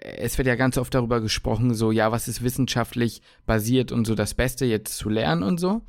es 0.00 0.38
wird 0.38 0.48
ja 0.48 0.56
ganz 0.56 0.76
oft 0.76 0.94
darüber 0.94 1.20
gesprochen, 1.20 1.74
so, 1.74 1.92
ja, 1.92 2.10
was 2.12 2.28
ist 2.28 2.42
wissenschaftlich 2.42 3.22
basiert 3.46 3.92
und 3.92 4.06
so 4.06 4.14
das 4.14 4.34
Beste 4.34 4.64
jetzt 4.64 4.96
zu 4.96 5.08
lernen 5.08 5.42
und 5.42 5.58
so. 5.58 5.82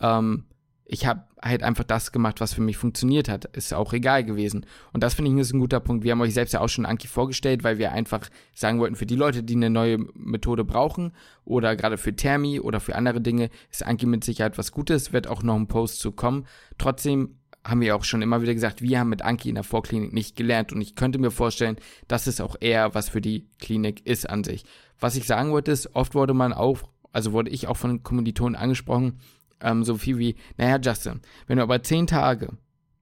Ähm, 0.00 0.44
ich 0.86 1.06
habe 1.06 1.24
halt 1.42 1.62
einfach 1.62 1.84
das 1.84 2.12
gemacht, 2.12 2.40
was 2.40 2.54
für 2.54 2.60
mich 2.60 2.76
funktioniert 2.76 3.28
hat. 3.28 3.46
Ist 3.56 3.72
auch 3.72 3.92
egal 3.92 4.24
gewesen. 4.24 4.66
Und 4.92 5.02
das 5.02 5.14
finde 5.14 5.30
ich 5.30 5.36
ist 5.38 5.52
ein 5.52 5.60
guter 5.60 5.80
Punkt. 5.80 6.04
Wir 6.04 6.12
haben 6.12 6.20
euch 6.20 6.34
selbst 6.34 6.52
ja 6.52 6.60
auch 6.60 6.68
schon 6.68 6.86
Anki 6.86 7.08
vorgestellt, 7.08 7.64
weil 7.64 7.78
wir 7.78 7.92
einfach 7.92 8.28
sagen 8.54 8.80
wollten, 8.80 8.96
für 8.96 9.06
die 9.06 9.16
Leute, 9.16 9.42
die 9.42 9.54
eine 9.54 9.70
neue 9.70 9.98
Methode 10.14 10.64
brauchen 10.64 11.12
oder 11.44 11.74
gerade 11.74 11.96
für 11.96 12.14
Thermi 12.14 12.60
oder 12.60 12.80
für 12.80 12.96
andere 12.96 13.20
Dinge, 13.20 13.50
ist 13.70 13.84
Anki 13.84 14.06
mit 14.06 14.24
Sicherheit 14.24 14.58
was 14.58 14.72
Gutes, 14.72 15.12
wird 15.12 15.26
auch 15.26 15.42
noch 15.42 15.56
ein 15.56 15.68
Post 15.68 16.00
zu 16.00 16.12
kommen. 16.12 16.46
Trotzdem 16.76 17.36
haben 17.64 17.80
wir 17.80 17.96
auch 17.96 18.04
schon 18.04 18.22
immer 18.22 18.42
wieder 18.42 18.54
gesagt, 18.54 18.82
wir 18.82 19.00
haben 19.00 19.08
mit 19.08 19.22
Anki 19.22 19.48
in 19.48 19.54
der 19.54 19.64
Vorklinik 19.64 20.12
nicht 20.12 20.36
gelernt 20.36 20.72
und 20.72 20.80
ich 20.80 20.94
könnte 20.96 21.18
mir 21.18 21.30
vorstellen, 21.30 21.76
dass 22.08 22.26
es 22.26 22.40
auch 22.40 22.56
eher 22.60 22.94
was 22.94 23.08
für 23.08 23.20
die 23.20 23.48
Klinik 23.58 24.06
ist 24.06 24.28
an 24.28 24.44
sich. 24.44 24.64
Was 25.00 25.16
ich 25.16 25.26
sagen 25.26 25.50
wollte 25.50 25.72
ist, 25.72 25.94
oft 25.94 26.14
wurde 26.14 26.34
man 26.34 26.52
auch, 26.52 26.78
also 27.12 27.32
wurde 27.32 27.50
ich 27.50 27.66
auch 27.66 27.76
von 27.76 28.02
Kommilitonen 28.02 28.54
angesprochen, 28.54 29.20
ähm, 29.60 29.82
so 29.82 29.96
viel 29.96 30.18
wie, 30.18 30.36
naja, 30.58 30.78
Justin, 30.82 31.20
wenn 31.46 31.56
du 31.56 31.62
aber 31.62 31.82
zehn 31.82 32.06
Tage, 32.06 32.50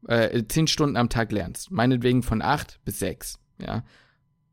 äh, 0.06 0.44
zehn 0.48 0.68
Stunden 0.68 0.96
am 0.96 1.08
Tag 1.08 1.32
lernst, 1.32 1.70
meinetwegen 1.70 2.22
von 2.22 2.40
acht 2.40 2.80
bis 2.84 3.00
sechs, 3.00 3.40
ja, 3.60 3.82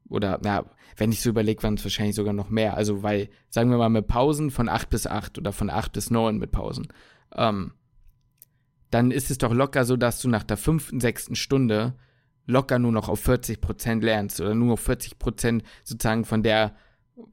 oder, 0.09 0.39
na, 0.43 0.65
wenn 0.97 1.11
ich 1.11 1.21
so 1.21 1.29
überlege, 1.29 1.61
waren 1.61 1.75
es 1.75 1.83
wahrscheinlich 1.83 2.15
sogar 2.15 2.33
noch 2.33 2.49
mehr, 2.49 2.75
also 2.75 3.03
weil, 3.03 3.29
sagen 3.49 3.69
wir 3.69 3.77
mal, 3.77 3.89
mit 3.89 4.07
Pausen 4.07 4.49
von 4.49 4.69
acht 4.69 4.89
bis 4.89 5.05
acht 5.05 5.37
oder 5.37 5.53
von 5.53 5.69
acht 5.69 5.93
bis 5.93 6.09
neun 6.09 6.39
mit 6.39 6.51
Pausen, 6.51 6.87
ähm, 7.35 7.73
dann 8.91 9.11
ist 9.11 9.29
es 9.29 9.37
doch 9.37 9.53
locker 9.53 9.85
so, 9.85 9.97
dass 9.97 10.21
du 10.21 10.29
nach 10.29 10.43
der 10.43 10.57
fünften, 10.57 10.99
sechsten 10.99 11.35
Stunde 11.35 11.93
locker 12.45 12.79
nur 12.79 12.91
noch 12.91 13.09
auf 13.09 13.19
40 13.21 13.61
Prozent 13.61 14.03
lernst 14.03 14.41
oder 14.41 14.55
nur 14.55 14.73
auf 14.73 14.81
40 14.81 15.19
Prozent 15.19 15.63
sozusagen 15.83 16.25
von 16.25 16.43
der 16.43 16.75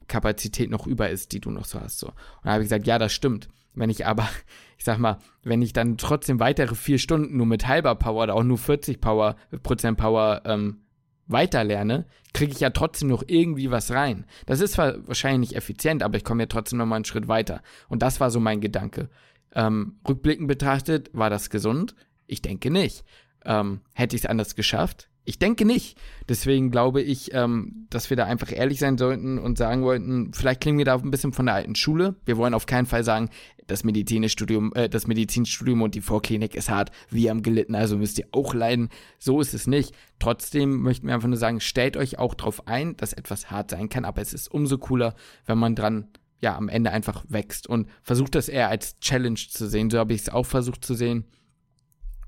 Kapazität 0.08 0.70
noch 0.70 0.86
über 0.86 1.10
ist, 1.10 1.32
die 1.32 1.40
du 1.40 1.50
noch 1.50 1.64
so 1.64 1.80
hast. 1.80 1.98
So. 1.98 2.08
Und 2.08 2.14
da 2.44 2.52
habe 2.52 2.62
ich 2.62 2.68
gesagt, 2.68 2.86
ja, 2.86 2.98
das 2.98 3.12
stimmt. 3.12 3.48
Wenn 3.74 3.90
ich 3.90 4.06
aber, 4.06 4.28
ich 4.78 4.84
sag 4.84 4.98
mal, 4.98 5.18
wenn 5.42 5.62
ich 5.62 5.72
dann 5.72 5.96
trotzdem 5.96 6.40
weitere 6.40 6.74
vier 6.74 6.98
Stunden 6.98 7.36
nur 7.36 7.46
mit 7.46 7.66
halber 7.66 7.94
Power 7.94 8.24
oder 8.24 8.34
auch 8.34 8.42
nur 8.42 8.58
40 8.58 9.00
Power, 9.00 9.36
Prozent 9.62 9.96
Power 9.96 10.42
ähm, 10.44 10.82
weiter 11.26 11.64
lerne, 11.64 12.06
kriege 12.34 12.52
ich 12.52 12.60
ja 12.60 12.70
trotzdem 12.70 13.08
noch 13.08 13.24
irgendwie 13.26 13.70
was 13.70 13.90
rein. 13.90 14.26
Das 14.46 14.60
ist 14.60 14.74
zwar 14.74 15.06
wahrscheinlich 15.08 15.50
nicht 15.50 15.56
effizient, 15.56 16.02
aber 16.02 16.16
ich 16.16 16.24
komme 16.24 16.44
ja 16.44 16.46
trotzdem 16.46 16.78
noch 16.78 16.86
mal 16.86 16.96
einen 16.96 17.04
Schritt 17.04 17.28
weiter. 17.28 17.62
Und 17.88 18.02
das 18.02 18.20
war 18.20 18.30
so 18.30 18.38
mein 18.38 18.60
Gedanke. 18.60 19.08
Ähm, 19.56 19.96
rückblickend 20.06 20.46
betrachtet, 20.46 21.10
war 21.14 21.30
das 21.30 21.50
gesund? 21.50 21.96
Ich 22.26 22.42
denke 22.42 22.70
nicht. 22.70 23.04
Ähm, 23.44 23.80
hätte 23.94 24.14
ich 24.14 24.22
es 24.22 24.28
anders 24.28 24.54
geschafft? 24.54 25.08
Ich 25.24 25.40
denke 25.40 25.64
nicht. 25.64 25.98
Deswegen 26.28 26.70
glaube 26.70 27.02
ich, 27.02 27.34
ähm, 27.34 27.86
dass 27.90 28.10
wir 28.10 28.16
da 28.16 28.26
einfach 28.26 28.52
ehrlich 28.52 28.78
sein 28.78 28.96
sollten 28.96 29.38
und 29.38 29.58
sagen 29.58 29.82
wollten, 29.82 30.32
vielleicht 30.32 30.60
klingen 30.60 30.78
wir 30.78 30.84
da 30.84 30.94
ein 30.94 31.10
bisschen 31.10 31.32
von 31.32 31.46
der 31.46 31.56
alten 31.56 31.74
Schule. 31.74 32.14
Wir 32.24 32.36
wollen 32.36 32.54
auf 32.54 32.66
keinen 32.66 32.86
Fall 32.86 33.02
sagen, 33.02 33.30
das 33.66 33.82
Medizinstudium, 33.82 34.72
äh, 34.74 34.88
das 34.88 35.08
Medizinstudium 35.08 35.82
und 35.82 35.94
die 35.96 36.00
Vorklinik 36.00 36.54
ist 36.54 36.70
hart. 36.70 36.92
Wir 37.10 37.30
haben 37.30 37.42
gelitten, 37.42 37.74
also 37.74 37.96
müsst 37.96 38.18
ihr 38.18 38.28
auch 38.30 38.54
leiden. 38.54 38.90
So 39.18 39.40
ist 39.40 39.54
es 39.54 39.66
nicht. 39.66 39.94
Trotzdem 40.20 40.82
möchten 40.82 41.08
wir 41.08 41.14
einfach 41.14 41.28
nur 41.28 41.38
sagen, 41.38 41.60
stellt 41.60 41.96
euch 41.96 42.18
auch 42.18 42.34
darauf 42.34 42.68
ein, 42.68 42.96
dass 42.96 43.12
etwas 43.12 43.50
hart 43.50 43.70
sein 43.70 43.88
kann, 43.88 44.04
aber 44.04 44.22
es 44.22 44.32
ist 44.32 44.48
umso 44.48 44.78
cooler, 44.78 45.14
wenn 45.46 45.58
man 45.58 45.74
dran 45.74 46.08
ja 46.46 46.56
am 46.56 46.68
Ende 46.68 46.90
einfach 46.90 47.24
wächst 47.28 47.66
und 47.66 47.88
versucht 48.02 48.34
das 48.34 48.48
eher 48.48 48.68
als 48.68 48.98
Challenge 49.00 49.38
zu 49.38 49.68
sehen. 49.68 49.90
So 49.90 49.98
habe 49.98 50.14
ich 50.14 50.22
es 50.22 50.28
auch 50.28 50.46
versucht 50.46 50.84
zu 50.84 50.94
sehen. 50.94 51.24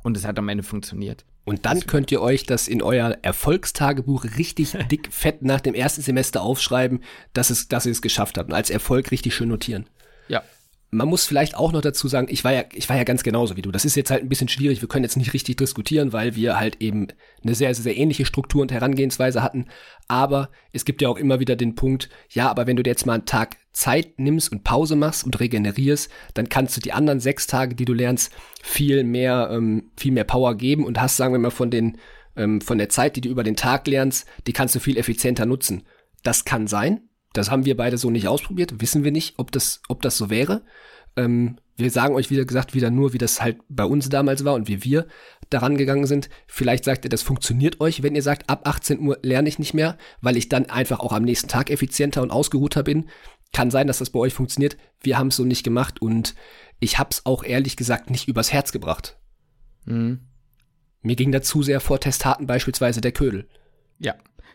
Und 0.03 0.17
es 0.17 0.27
hat 0.27 0.39
am 0.39 0.49
Ende 0.49 0.63
funktioniert. 0.63 1.25
Und 1.45 1.65
dann 1.65 1.87
könnt 1.87 2.13
ihr 2.13 2.21
euch 2.21 2.45
das 2.45 2.69
in 2.69 2.83
euer 2.83 3.19
Erfolgstagebuch 3.23 4.25
richtig 4.37 4.77
dick 4.91 5.13
fett 5.13 5.43
nach 5.43 5.61
dem 5.61 5.75
ersten 5.75 6.03
Semester 6.03 6.43
aufschreiben, 6.43 7.03
dass, 7.33 7.51
es, 7.51 7.69
dass 7.69 7.87
ihr 7.87 7.93
es 7.93 8.03
geschafft 8.03 8.39
habt 8.39 8.51
und 8.51 8.55
als 8.55 8.71
Erfolg 8.71 9.11
richtig 9.11 9.35
schön 9.35 9.49
notieren. 9.49 9.89
Ja, 10.29 10.43
man 10.91 11.09
muss 11.09 11.27
vielleicht 11.27 11.55
auch 11.55 11.73
noch 11.73 11.83
dazu 11.83 12.09
sagen, 12.09 12.29
ich 12.31 12.45
war 12.45 12.53
ja, 12.53 12.65
ich 12.73 12.89
war 12.89 12.97
ja 12.97 13.05
ganz 13.05 13.23
genauso 13.23 13.57
wie 13.57 13.63
du. 13.63 13.71
Das 13.71 13.85
ist 13.85 13.95
jetzt 13.95 14.11
halt 14.11 14.23
ein 14.23 14.29
bisschen 14.29 14.49
schwierig. 14.49 14.81
Wir 14.81 14.89
können 14.89 15.05
jetzt 15.05 15.19
nicht 15.19 15.35
richtig 15.35 15.59
diskutieren, 15.59 16.15
weil 16.15 16.35
wir 16.35 16.59
halt 16.59 16.81
eben 16.81 17.09
eine 17.43 17.55
sehr, 17.55 17.75
sehr, 17.75 17.83
sehr 17.83 17.97
ähnliche 17.99 18.25
Struktur 18.25 18.63
und 18.63 18.73
Herangehensweise 18.73 19.43
hatten. 19.43 19.67
Aber 20.07 20.49
es 20.73 20.87
gibt 20.87 21.03
ja 21.03 21.11
auch 21.11 21.19
immer 21.19 21.41
wieder 21.41 21.57
den 21.57 21.75
Punkt, 21.75 22.09
ja, 22.31 22.49
aber 22.49 22.67
wenn 22.67 22.77
du 22.77 22.83
dir 22.83 22.91
jetzt 22.91 23.05
mal 23.05 23.15
einen 23.15 23.27
Tag 23.27 23.57
Zeit 23.73 24.19
nimmst 24.19 24.51
und 24.51 24.65
Pause 24.65 24.97
machst 24.97 25.25
und 25.25 25.39
regenerierst, 25.39 26.11
dann 26.33 26.49
kannst 26.49 26.77
du 26.77 26.81
die 26.81 26.93
anderen 26.93 27.21
sechs 27.21 27.47
Tage, 27.47 27.75
die 27.75 27.85
du 27.85 27.93
lernst, 27.93 28.33
viel 28.63 29.05
mehr, 29.05 29.51
ähm, 29.53 29.91
viel 29.97 30.13
mehr 30.13 30.25
Power 30.25 30.57
geben 30.57 30.87
und 30.87 30.99
hast, 31.01 31.19
sagen 31.19 31.35
wir 31.35 31.39
mal, 31.39 31.51
von 31.51 31.71
den, 31.71 31.99
ähm, 32.35 32.63
von 32.63 32.79
der 32.79 32.89
Zeit, 32.89 33.17
die 33.17 33.21
du 33.21 33.29
über 33.29 33.45
den 33.45 33.57
Tag 33.57 33.87
lernst, 33.87 34.27
die 34.47 34.55
kannst 34.55 34.75
du 34.75 34.81
viel 34.81 34.97
effizienter 34.97 35.45
nutzen. 35.45 35.83
Das 36.23 36.47
kann 36.47 36.67
sein, 36.67 37.08
das 37.33 37.51
haben 37.51 37.65
wir 37.65 37.77
beide 37.77 37.99
so 37.99 38.11
nicht 38.11 38.29
ausprobiert, 38.29 38.81
wissen 38.81 39.05
wir 39.05 39.13
nicht, 39.13 39.35
ob 39.39 39.53
das, 39.53 39.83
ob 39.89 40.03
das 40.03 40.17
so 40.17 40.31
wäre. 40.31 40.63
Ähm, 41.17 41.57
wir 41.77 41.91
sagen 41.91 42.15
euch, 42.15 42.31
wieder 42.31 42.45
gesagt, 42.45 42.75
wieder 42.75 42.91
nur, 42.91 43.13
wie 43.13 43.19
das 43.19 43.41
halt 43.41 43.59
bei 43.69 43.85
uns 43.85 44.09
damals 44.09 44.45
war 44.45 44.55
und 44.55 44.67
wie 44.67 44.83
wir 44.83 45.07
daran 45.49 45.77
gegangen 45.77 46.07
sind. 46.07 46.29
Vielleicht 46.47 46.85
sagt 46.85 47.05
ihr, 47.05 47.09
das 47.09 47.23
funktioniert 47.23 47.81
euch, 47.81 48.03
wenn 48.03 48.17
ihr 48.17 48.23
sagt, 48.23 48.51
ab 48.51 48.67
18 48.67 49.01
Uhr 49.01 49.19
lerne 49.23 49.49
ich 49.49 49.61
nicht 49.61 49.75
mehr, 49.75 49.97
weil 50.21 50.37
ich 50.37 50.49
dann 50.49 50.67
einfach 50.67 51.01
auch 51.01 51.13
am 51.13 51.23
nächsten 51.23 51.49
Tag 51.49 51.71
effizienter 51.71 52.23
und 52.23 52.33
ausgeruhter 52.33 52.83
bin. 52.83 53.09
Kann 53.53 53.71
sein, 53.71 53.87
dass 53.87 53.99
das 53.99 54.11
bei 54.11 54.19
euch 54.19 54.35
funktioniert. 54.35 54.77
Wir 55.01 55.19
haben 55.19 55.29
es 55.29 55.37
so 55.37 55.45
nicht 55.45 55.63
gemacht 55.63 56.03
und 56.03 56.35
ich 56.81 56.99
habe 56.99 57.11
es 57.13 57.25
auch 57.25 57.45
ehrlich 57.45 57.77
gesagt 57.77 58.11
nicht 58.11 58.29
übers 58.29 58.53
Herz 58.53 58.73
gebracht. 58.73 59.17
Mhm. 59.85 60.21
Mir 61.03 61.17
ging 61.17 61.31
dazu 61.31 61.63
sehr 61.63 61.81
vor 61.81 62.01
Testaten 62.01 62.47
beispielsweise 62.47 63.01
der 63.01 63.13
Ködel. 63.13 63.49
Ja. 63.99 64.15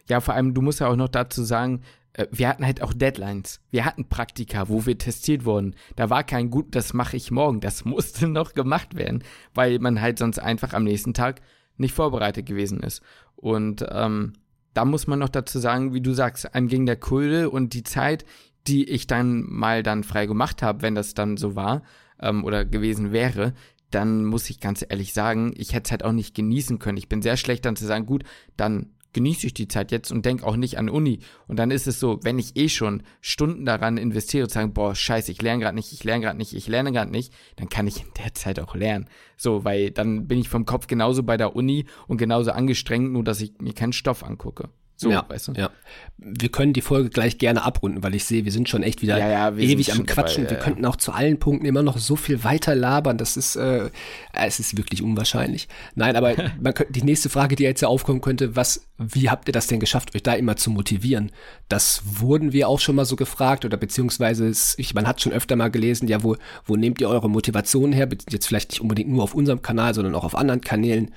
Ja, 0.09 0.19
vor 0.19 0.33
allem, 0.33 0.53
du 0.53 0.61
musst 0.61 0.81
ja 0.81 0.87
auch 0.87 0.97
noch 0.97 1.07
dazu 1.07 1.43
sagen, 1.43 1.83
wir 2.31 2.47
hatten 2.47 2.65
halt 2.65 2.81
auch 2.81 2.93
Deadlines. 2.93 3.59
Wir 3.71 3.85
hatten 3.85 4.07
Praktika, 4.07 4.69
wo 4.69 4.85
wir 4.85 4.97
testiert 4.97 5.45
wurden. 5.45 5.75
Da 5.95 6.09
war 6.09 6.23
kein 6.23 6.49
gut, 6.49 6.75
das 6.75 6.93
mache 6.93 7.17
ich 7.17 7.31
morgen. 7.31 7.59
Das 7.59 7.85
musste 7.85 8.27
noch 8.27 8.53
gemacht 8.53 8.95
werden, 8.95 9.23
weil 9.53 9.79
man 9.79 10.01
halt 10.01 10.19
sonst 10.19 10.39
einfach 10.39 10.73
am 10.73 10.83
nächsten 10.83 11.13
Tag 11.13 11.41
nicht 11.77 11.93
vorbereitet 11.93 12.45
gewesen 12.45 12.81
ist. 12.81 13.01
Und 13.35 13.85
ähm, 13.89 14.33
da 14.73 14.85
muss 14.85 15.07
man 15.07 15.19
noch 15.19 15.29
dazu 15.29 15.59
sagen, 15.59 15.93
wie 15.93 16.01
du 16.01 16.13
sagst, 16.13 16.53
einem 16.53 16.67
ging 16.67 16.85
der 16.85 16.95
Kulde 16.95 17.49
und 17.49 17.73
die 17.73 17.83
Zeit, 17.83 18.25
die 18.67 18.89
ich 18.89 19.07
dann 19.07 19.43
mal 19.47 19.83
dann 19.83 20.03
frei 20.03 20.25
gemacht 20.25 20.61
habe, 20.61 20.81
wenn 20.81 20.95
das 20.95 21.13
dann 21.13 21.37
so 21.37 21.55
war 21.55 21.83
ähm, 22.19 22.43
oder 22.43 22.63
gewesen 22.63 23.11
wäre, 23.11 23.53
dann 23.91 24.25
muss 24.25 24.49
ich 24.49 24.59
ganz 24.59 24.83
ehrlich 24.87 25.13
sagen, 25.13 25.53
ich 25.55 25.73
hätte 25.73 25.85
es 25.85 25.91
halt 25.91 26.03
auch 26.03 26.11
nicht 26.11 26.33
genießen 26.35 26.79
können. 26.79 26.97
Ich 26.97 27.09
bin 27.09 27.21
sehr 27.21 27.37
schlecht 27.37 27.65
dann 27.65 27.75
zu 27.75 27.85
sagen, 27.85 28.05
gut, 28.05 28.23
dann 28.57 28.92
genieße 29.13 29.47
ich 29.47 29.53
die 29.53 29.67
Zeit 29.67 29.91
jetzt 29.91 30.11
und 30.11 30.25
denke 30.25 30.45
auch 30.45 30.55
nicht 30.55 30.77
an 30.77 30.89
Uni. 30.89 31.19
Und 31.47 31.57
dann 31.57 31.71
ist 31.71 31.87
es 31.87 31.99
so, 31.99 32.19
wenn 32.23 32.39
ich 32.39 32.55
eh 32.55 32.69
schon 32.69 33.03
Stunden 33.21 33.65
daran 33.65 33.97
investiere 33.97 34.43
und 34.43 34.49
sage, 34.49 34.69
boah, 34.69 34.95
scheiße, 34.95 35.31
ich 35.31 35.41
lerne 35.41 35.61
gerade 35.61 35.75
nicht, 35.75 35.93
ich 35.93 36.03
lerne 36.03 36.23
gerade 36.23 36.37
nicht, 36.37 36.53
ich 36.53 36.67
lerne 36.67 36.91
gerade 36.91 37.11
nicht, 37.11 37.33
dann 37.55 37.69
kann 37.69 37.87
ich 37.87 38.01
in 38.01 38.11
der 38.23 38.33
Zeit 38.33 38.59
auch 38.59 38.75
lernen. 38.75 39.07
So, 39.37 39.63
weil 39.63 39.91
dann 39.91 40.27
bin 40.27 40.39
ich 40.39 40.49
vom 40.49 40.65
Kopf 40.65 40.87
genauso 40.87 41.23
bei 41.23 41.37
der 41.37 41.55
Uni 41.55 41.85
und 42.07 42.17
genauso 42.17 42.51
angestrengt, 42.51 43.11
nur 43.11 43.23
dass 43.23 43.41
ich 43.41 43.53
mir 43.61 43.73
keinen 43.73 43.93
Stoff 43.93 44.23
angucke. 44.23 44.69
So, 44.95 45.09
ja, 45.09 45.25
weißt 45.27 45.49
du? 45.49 45.51
Ja. 45.53 45.71
Wir 46.17 46.49
können 46.49 46.71
die 46.71 46.81
Folge 46.81 47.09
gleich 47.09 47.39
gerne 47.39 47.63
abrunden, 47.63 48.03
weil 48.03 48.13
ich 48.13 48.25
sehe, 48.25 48.45
wir 48.45 48.51
sind 48.51 48.69
schon 48.69 48.83
echt 48.83 49.01
wieder 49.01 49.17
ja, 49.17 49.49
ja, 49.49 49.57
ewig 49.57 49.91
am 49.91 50.05
Quatschen. 50.05 50.43
Dabei, 50.43 50.55
wir 50.55 50.63
könnten 50.63 50.85
auch 50.85 50.95
zu 50.95 51.11
allen 51.11 51.39
Punkten 51.39 51.65
immer 51.65 51.81
noch 51.81 51.97
so 51.97 52.15
viel 52.15 52.43
weiter 52.43 52.75
labern. 52.75 53.17
Das 53.17 53.35
ist, 53.35 53.55
äh, 53.55 53.89
es 54.33 54.59
ist 54.59 54.77
wirklich 54.77 55.01
unwahrscheinlich. 55.01 55.67
Nein, 55.95 56.15
aber 56.15 56.35
man 56.61 56.73
könnte, 56.73 56.93
die 56.93 57.01
nächste 57.01 57.29
Frage, 57.29 57.55
die 57.55 57.63
jetzt 57.63 57.81
ja 57.81 57.87
aufkommen 57.87 58.21
könnte, 58.21 58.55
was, 58.55 58.87
wie 58.97 59.29
habt 59.29 59.49
ihr 59.49 59.51
das 59.51 59.67
denn 59.67 59.79
geschafft, 59.79 60.15
euch 60.15 60.23
da 60.23 60.33
immer 60.33 60.55
zu 60.55 60.69
motivieren? 60.69 61.31
Das 61.67 62.03
wurden 62.05 62.53
wir 62.53 62.69
auch 62.69 62.79
schon 62.79 62.95
mal 62.95 63.05
so 63.05 63.15
gefragt 63.15 63.65
oder 63.65 63.77
beziehungsweise, 63.77 64.51
ich, 64.77 64.93
man 64.93 65.07
hat 65.07 65.21
schon 65.21 65.33
öfter 65.33 65.55
mal 65.55 65.71
gelesen, 65.71 66.07
ja, 66.07 66.23
wo, 66.23 66.37
wo 66.65 66.75
nehmt 66.75 67.01
ihr 67.01 67.09
eure 67.09 67.29
Motivation 67.29 67.91
her? 67.91 68.07
Jetzt 68.29 68.47
vielleicht 68.47 68.71
nicht 68.71 68.81
unbedingt 68.81 69.09
nur 69.09 69.23
auf 69.23 69.33
unserem 69.33 69.63
Kanal, 69.63 69.95
sondern 69.95 70.13
auch 70.13 70.23
auf 70.23 70.35
anderen 70.35 70.61
Kanälen. 70.61 71.11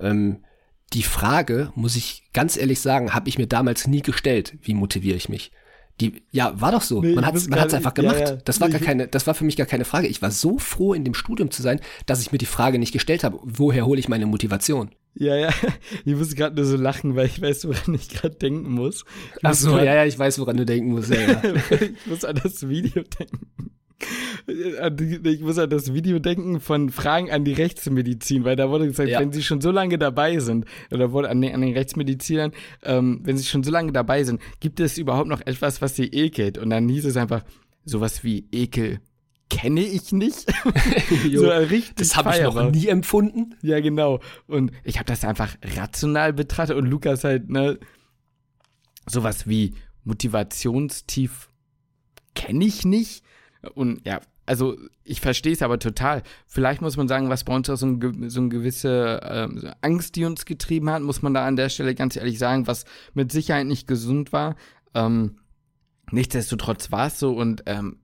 Ähm, 0.00 0.38
die 0.92 1.02
Frage, 1.02 1.72
muss 1.74 1.96
ich 1.96 2.24
ganz 2.32 2.56
ehrlich 2.56 2.80
sagen, 2.80 3.14
habe 3.14 3.28
ich 3.28 3.38
mir 3.38 3.46
damals 3.46 3.86
nie 3.86 4.02
gestellt. 4.02 4.56
Wie 4.62 4.74
motiviere 4.74 5.16
ich 5.16 5.28
mich? 5.28 5.52
Die, 6.00 6.22
ja, 6.30 6.58
war 6.60 6.70
doch 6.70 6.82
so. 6.82 7.00
Nee, 7.00 7.14
man 7.14 7.26
hat 7.26 7.34
es 7.34 7.50
einfach 7.74 7.94
gemacht. 7.94 8.20
Ja, 8.20 8.30
ja. 8.30 8.38
Das 8.44 8.60
war 8.60 8.68
gar 8.68 8.80
keine, 8.80 9.08
das 9.08 9.26
war 9.26 9.34
für 9.34 9.44
mich 9.44 9.56
gar 9.56 9.66
keine 9.66 9.84
Frage. 9.84 10.06
Ich 10.06 10.22
war 10.22 10.30
so 10.30 10.58
froh, 10.58 10.94
in 10.94 11.04
dem 11.04 11.14
Studium 11.14 11.50
zu 11.50 11.60
sein, 11.60 11.80
dass 12.06 12.20
ich 12.20 12.30
mir 12.30 12.38
die 12.38 12.46
Frage 12.46 12.78
nicht 12.78 12.92
gestellt 12.92 13.24
habe, 13.24 13.38
woher 13.42 13.84
hole 13.84 13.98
ich 13.98 14.08
meine 14.08 14.26
Motivation? 14.26 14.90
Ja, 15.14 15.34
ja. 15.34 15.50
Ich 16.04 16.14
muss 16.14 16.34
gerade 16.36 16.54
nur 16.54 16.64
so 16.64 16.76
lachen, 16.76 17.16
weil 17.16 17.26
ich 17.26 17.42
weiß, 17.42 17.66
woran 17.66 17.94
ich 17.94 18.08
gerade 18.08 18.36
denken 18.36 18.70
muss. 18.70 19.04
Ich 19.36 19.44
Ach 19.44 19.54
so, 19.54 19.76
ja, 19.76 19.94
ja, 19.94 20.04
ich 20.04 20.18
weiß, 20.18 20.38
woran 20.38 20.56
du 20.56 20.64
denken 20.64 20.92
musst. 20.92 21.12
Ja, 21.12 21.20
ja. 21.20 21.42
ich 21.70 22.06
muss 22.06 22.24
an 22.24 22.38
das 22.42 22.68
Video 22.68 23.02
denken. 23.02 23.48
Ich 24.48 25.40
muss 25.40 25.58
an 25.58 25.68
das 25.68 25.92
Video 25.92 26.18
denken 26.18 26.60
von 26.60 26.88
Fragen 26.88 27.30
an 27.30 27.44
die 27.44 27.52
Rechtsmedizin, 27.52 28.44
weil 28.44 28.56
da 28.56 28.70
wurde 28.70 28.86
gesagt, 28.86 29.10
ja. 29.10 29.20
wenn 29.20 29.30
sie 29.30 29.42
schon 29.42 29.60
so 29.60 29.70
lange 29.70 29.98
dabei 29.98 30.38
sind, 30.38 30.64
oder 30.90 31.12
wurde 31.12 31.28
an 31.28 31.42
den, 31.42 31.54
an 31.54 31.60
den 31.60 31.74
Rechtsmedizinern, 31.74 32.52
ähm, 32.82 33.20
wenn 33.24 33.36
sie 33.36 33.44
schon 33.44 33.62
so 33.62 33.70
lange 33.70 33.92
dabei 33.92 34.24
sind, 34.24 34.40
gibt 34.60 34.80
es 34.80 34.96
überhaupt 34.96 35.28
noch 35.28 35.42
etwas, 35.42 35.82
was 35.82 35.96
sie 35.96 36.06
ekelt? 36.06 36.56
Und 36.56 36.70
dann 36.70 36.88
hieß 36.88 37.04
es 37.04 37.18
einfach, 37.18 37.44
sowas 37.84 38.24
wie 38.24 38.48
Ekel 38.50 39.00
kenne 39.50 39.82
ich 39.82 40.12
nicht. 40.12 40.46
jo, 41.28 41.42
so 41.42 41.48
richtig 41.50 41.96
das 41.96 42.16
habe 42.16 42.34
ich 42.34 42.42
noch 42.42 42.70
nie 42.70 42.88
empfunden. 42.88 43.54
Ja, 43.62 43.80
genau. 43.80 44.20
Und 44.46 44.72
ich 44.84 44.96
habe 44.96 45.06
das 45.06 45.24
einfach 45.24 45.56
rational 45.76 46.32
betrachtet 46.32 46.76
und 46.76 46.86
Lukas 46.86 47.24
halt, 47.24 47.48
ne, 47.50 47.78
sowas 49.06 49.46
wie 49.46 49.74
Motivationstief 50.04 51.50
kenne 52.34 52.64
ich 52.64 52.84
nicht. 52.84 53.24
Und 53.74 54.06
ja, 54.06 54.20
also 54.48 54.76
ich 55.04 55.20
verstehe 55.20 55.52
es 55.52 55.62
aber 55.62 55.78
total. 55.78 56.22
Vielleicht 56.46 56.80
muss 56.80 56.96
man 56.96 57.06
sagen, 57.06 57.28
was 57.28 57.44
bei 57.44 57.54
uns 57.54 57.68
auch 57.68 57.76
so, 57.76 57.86
ein, 57.86 58.30
so 58.30 58.40
eine 58.40 58.48
gewisse 58.48 59.20
äh, 59.22 59.72
Angst, 59.82 60.16
die 60.16 60.24
uns 60.24 60.46
getrieben 60.46 60.90
hat, 60.90 61.02
muss 61.02 61.22
man 61.22 61.34
da 61.34 61.46
an 61.46 61.56
der 61.56 61.68
Stelle 61.68 61.94
ganz 61.94 62.16
ehrlich 62.16 62.38
sagen, 62.38 62.66
was 62.66 62.84
mit 63.14 63.30
Sicherheit 63.30 63.66
nicht 63.66 63.86
gesund 63.86 64.32
war. 64.32 64.56
Ähm, 64.94 65.38
nichtsdestotrotz 66.10 66.90
war 66.90 67.08
es 67.08 67.18
so 67.18 67.32
und 67.32 67.64
ähm, 67.66 67.98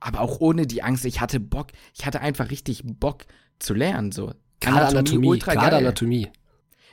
aber 0.00 0.20
auch 0.20 0.40
ohne 0.40 0.66
die 0.66 0.82
Angst, 0.82 1.04
ich 1.04 1.20
hatte 1.20 1.38
Bock, 1.38 1.68
ich 1.94 2.06
hatte 2.06 2.22
einfach 2.22 2.50
richtig 2.50 2.82
Bock 2.84 3.26
zu 3.58 3.74
lernen. 3.74 4.12
So. 4.12 4.32
Anatomie, 4.64 4.96
Anatomie 4.96 5.38
gerade 5.38 5.76
Anatomie. 5.76 6.28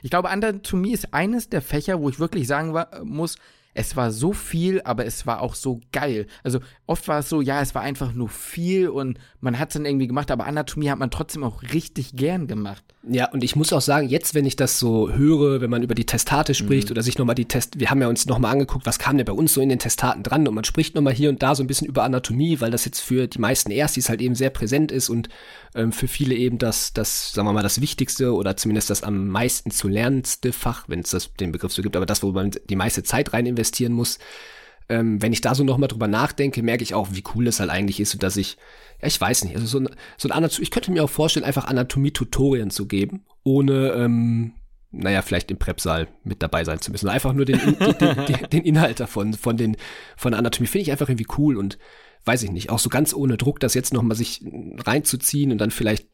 Ich 0.02 0.10
glaube, 0.10 0.28
Anatomie 0.28 0.92
ist 0.92 1.14
eines 1.14 1.48
der 1.48 1.62
Fächer, 1.62 2.00
wo 2.00 2.10
ich 2.10 2.20
wirklich 2.20 2.46
sagen 2.46 2.78
muss, 3.04 3.36
es 3.78 3.94
war 3.94 4.10
so 4.10 4.32
viel, 4.32 4.82
aber 4.82 5.06
es 5.06 5.24
war 5.24 5.40
auch 5.40 5.54
so 5.54 5.80
geil. 5.92 6.26
Also 6.42 6.58
oft 6.88 7.06
war 7.06 7.20
es 7.20 7.28
so, 7.28 7.40
ja, 7.40 7.60
es 7.60 7.76
war 7.76 7.82
einfach 7.82 8.12
nur 8.12 8.28
viel 8.28 8.88
und 8.88 9.18
man 9.40 9.56
hat 9.56 9.68
es 9.68 9.74
dann 9.74 9.86
irgendwie 9.86 10.08
gemacht, 10.08 10.32
aber 10.32 10.46
Anatomie 10.46 10.90
hat 10.90 10.98
man 10.98 11.12
trotzdem 11.12 11.44
auch 11.44 11.62
richtig 11.62 12.16
gern 12.16 12.48
gemacht. 12.48 12.82
Ja, 13.08 13.30
und 13.30 13.44
ich 13.44 13.54
muss 13.54 13.72
auch 13.72 13.80
sagen, 13.80 14.08
jetzt, 14.08 14.34
wenn 14.34 14.46
ich 14.46 14.56
das 14.56 14.80
so 14.80 15.12
höre, 15.12 15.60
wenn 15.60 15.70
man 15.70 15.84
über 15.84 15.94
die 15.94 16.06
Testate 16.06 16.54
spricht 16.54 16.88
mhm. 16.88 16.94
oder 16.94 17.02
sich 17.04 17.18
nochmal 17.18 17.36
die 17.36 17.44
Test, 17.44 17.78
wir 17.78 17.88
haben 17.88 18.02
ja 18.02 18.08
uns 18.08 18.26
nochmal 18.26 18.50
angeguckt, 18.50 18.84
was 18.84 18.98
kam 18.98 19.16
denn 19.16 19.26
bei 19.26 19.32
uns 19.32 19.54
so 19.54 19.60
in 19.60 19.68
den 19.68 19.78
Testaten 19.78 20.24
dran 20.24 20.48
und 20.48 20.54
man 20.54 20.64
spricht 20.64 20.96
nochmal 20.96 21.14
hier 21.14 21.28
und 21.28 21.40
da 21.40 21.54
so 21.54 21.62
ein 21.62 21.68
bisschen 21.68 21.86
über 21.86 22.02
Anatomie, 22.02 22.60
weil 22.60 22.72
das 22.72 22.84
jetzt 22.84 22.98
für 22.98 23.28
die 23.28 23.38
meisten 23.38 23.70
Erstis 23.70 24.08
halt 24.08 24.20
eben 24.20 24.34
sehr 24.34 24.50
präsent 24.50 24.90
ist 24.90 25.08
und 25.08 25.28
ähm, 25.74 25.92
für 25.92 26.08
viele 26.08 26.34
eben 26.34 26.58
das, 26.58 26.92
das, 26.92 27.32
sagen 27.32 27.46
wir 27.48 27.52
mal, 27.52 27.62
das 27.62 27.80
Wichtigste 27.80 28.34
oder 28.34 28.56
zumindest 28.56 28.90
das 28.90 29.02
am 29.02 29.28
meisten 29.28 29.70
zu 29.70 29.88
lernendste 29.88 30.52
Fach, 30.52 30.84
wenn 30.88 31.00
es 31.00 31.10
das 31.10 31.32
den 31.34 31.52
Begriff 31.52 31.72
so 31.72 31.82
gibt, 31.82 31.96
aber 31.96 32.06
das, 32.06 32.22
wo 32.22 32.32
man 32.32 32.52
die 32.68 32.76
meiste 32.76 33.02
Zeit 33.02 33.32
rein 33.32 33.46
investieren 33.46 33.92
muss. 33.92 34.18
Ähm, 34.88 35.20
wenn 35.20 35.34
ich 35.34 35.42
da 35.42 35.54
so 35.54 35.64
nochmal 35.64 35.88
drüber 35.88 36.08
nachdenke, 36.08 36.62
merke 36.62 36.82
ich 36.82 36.94
auch, 36.94 37.08
wie 37.12 37.24
cool 37.34 37.46
es 37.46 37.60
halt 37.60 37.68
eigentlich 37.68 38.00
ist 38.00 38.14
und 38.14 38.22
dass 38.22 38.38
ich 38.38 38.56
ja, 39.00 39.06
ich 39.06 39.20
weiß 39.20 39.44
nicht, 39.44 39.54
also 39.54 39.66
so 39.66 39.78
ein, 39.78 39.88
so 40.16 40.28
ein 40.28 40.32
Anatomie, 40.32 40.64
ich 40.64 40.70
könnte 40.70 40.90
mir 40.90 41.04
auch 41.04 41.10
vorstellen, 41.10 41.44
einfach 41.44 41.66
Anatomie-Tutorien 41.66 42.70
zu 42.70 42.86
geben, 42.86 43.24
ohne, 43.44 43.92
ähm, 43.92 44.54
naja, 44.90 45.22
vielleicht 45.22 45.50
im 45.50 45.58
Prepsaal 45.58 46.08
mit 46.24 46.42
dabei 46.42 46.64
sein 46.64 46.80
zu 46.80 46.90
müssen. 46.90 47.08
Einfach 47.08 47.32
nur 47.32 47.44
den, 47.44 47.60
den, 47.60 47.98
den, 47.98 48.50
den 48.50 48.64
Inhalt 48.64 49.00
davon, 49.00 49.34
von 49.34 49.56
den, 49.56 49.76
von 50.16 50.34
Anatomie, 50.34 50.66
finde 50.66 50.82
ich 50.82 50.90
einfach 50.90 51.08
irgendwie 51.08 51.28
cool 51.36 51.56
und 51.56 51.78
weiß 52.24 52.42
ich 52.42 52.50
nicht, 52.50 52.70
auch 52.70 52.78
so 52.78 52.88
ganz 52.88 53.14
ohne 53.14 53.36
Druck, 53.36 53.60
das 53.60 53.74
jetzt 53.74 53.92
nochmal 53.92 54.16
sich 54.16 54.44
reinzuziehen 54.78 55.52
und 55.52 55.58
dann 55.58 55.70
vielleicht 55.70 56.06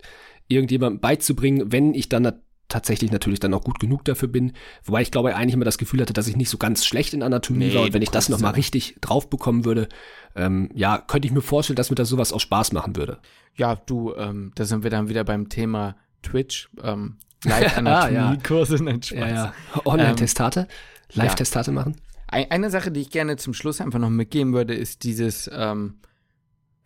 irgendjemandem 0.48 1.00
beizubringen, 1.00 1.72
wenn 1.72 1.94
ich 1.94 2.08
dann 2.08 2.32
tatsächlich 2.68 3.12
natürlich 3.12 3.40
dann 3.40 3.54
auch 3.54 3.62
gut 3.62 3.78
genug 3.78 4.04
dafür 4.04 4.28
bin. 4.28 4.52
Wobei 4.84 5.02
ich 5.02 5.10
glaube, 5.10 5.36
eigentlich 5.36 5.54
immer 5.54 5.64
das 5.64 5.78
Gefühl 5.78 6.00
hatte, 6.00 6.12
dass 6.12 6.26
ich 6.26 6.36
nicht 6.36 6.50
so 6.50 6.58
ganz 6.58 6.84
schlecht 6.84 7.14
in 7.14 7.22
Anatomie 7.22 7.66
nee, 7.66 7.74
war. 7.74 7.82
Und 7.82 7.92
wenn 7.92 8.02
ich 8.02 8.10
das 8.10 8.28
nochmal 8.28 8.54
richtig 8.54 8.96
drauf 9.00 9.28
bekommen 9.28 9.64
würde, 9.64 9.88
ähm, 10.34 10.70
ja, 10.74 10.98
könnte 10.98 11.28
ich 11.28 11.32
mir 11.32 11.42
vorstellen, 11.42 11.76
dass 11.76 11.90
mir 11.90 11.96
das 11.96 12.08
sowas 12.08 12.32
auch 12.32 12.40
Spaß 12.40 12.72
machen 12.72 12.96
würde. 12.96 13.18
Ja, 13.56 13.76
du, 13.76 14.14
ähm, 14.16 14.52
da 14.54 14.64
sind 14.64 14.82
wir 14.82 14.90
dann 14.90 15.08
wieder 15.08 15.24
beim 15.24 15.48
Thema 15.48 15.96
Twitch. 16.22 16.68
Ähm, 16.82 17.18
Live-Anatomie-Kurse, 17.44 18.78
ah, 18.80 18.90
ja. 18.90 18.94
Spaß. 18.94 19.10
Ja, 19.10 19.28
ja. 19.28 19.52
Online-Testate, 19.84 20.60
ähm, 20.60 20.66
Live-Testate 21.12 21.72
machen. 21.72 21.96
Eine 22.34 22.70
Sache, 22.70 22.90
die 22.90 23.00
ich 23.00 23.10
gerne 23.10 23.36
zum 23.36 23.54
Schluss 23.54 23.80
einfach 23.80 24.00
noch 24.00 24.10
mitgeben 24.10 24.54
würde, 24.54 24.74
ist 24.74 25.04
dieses, 25.04 25.48
ähm, 25.52 26.00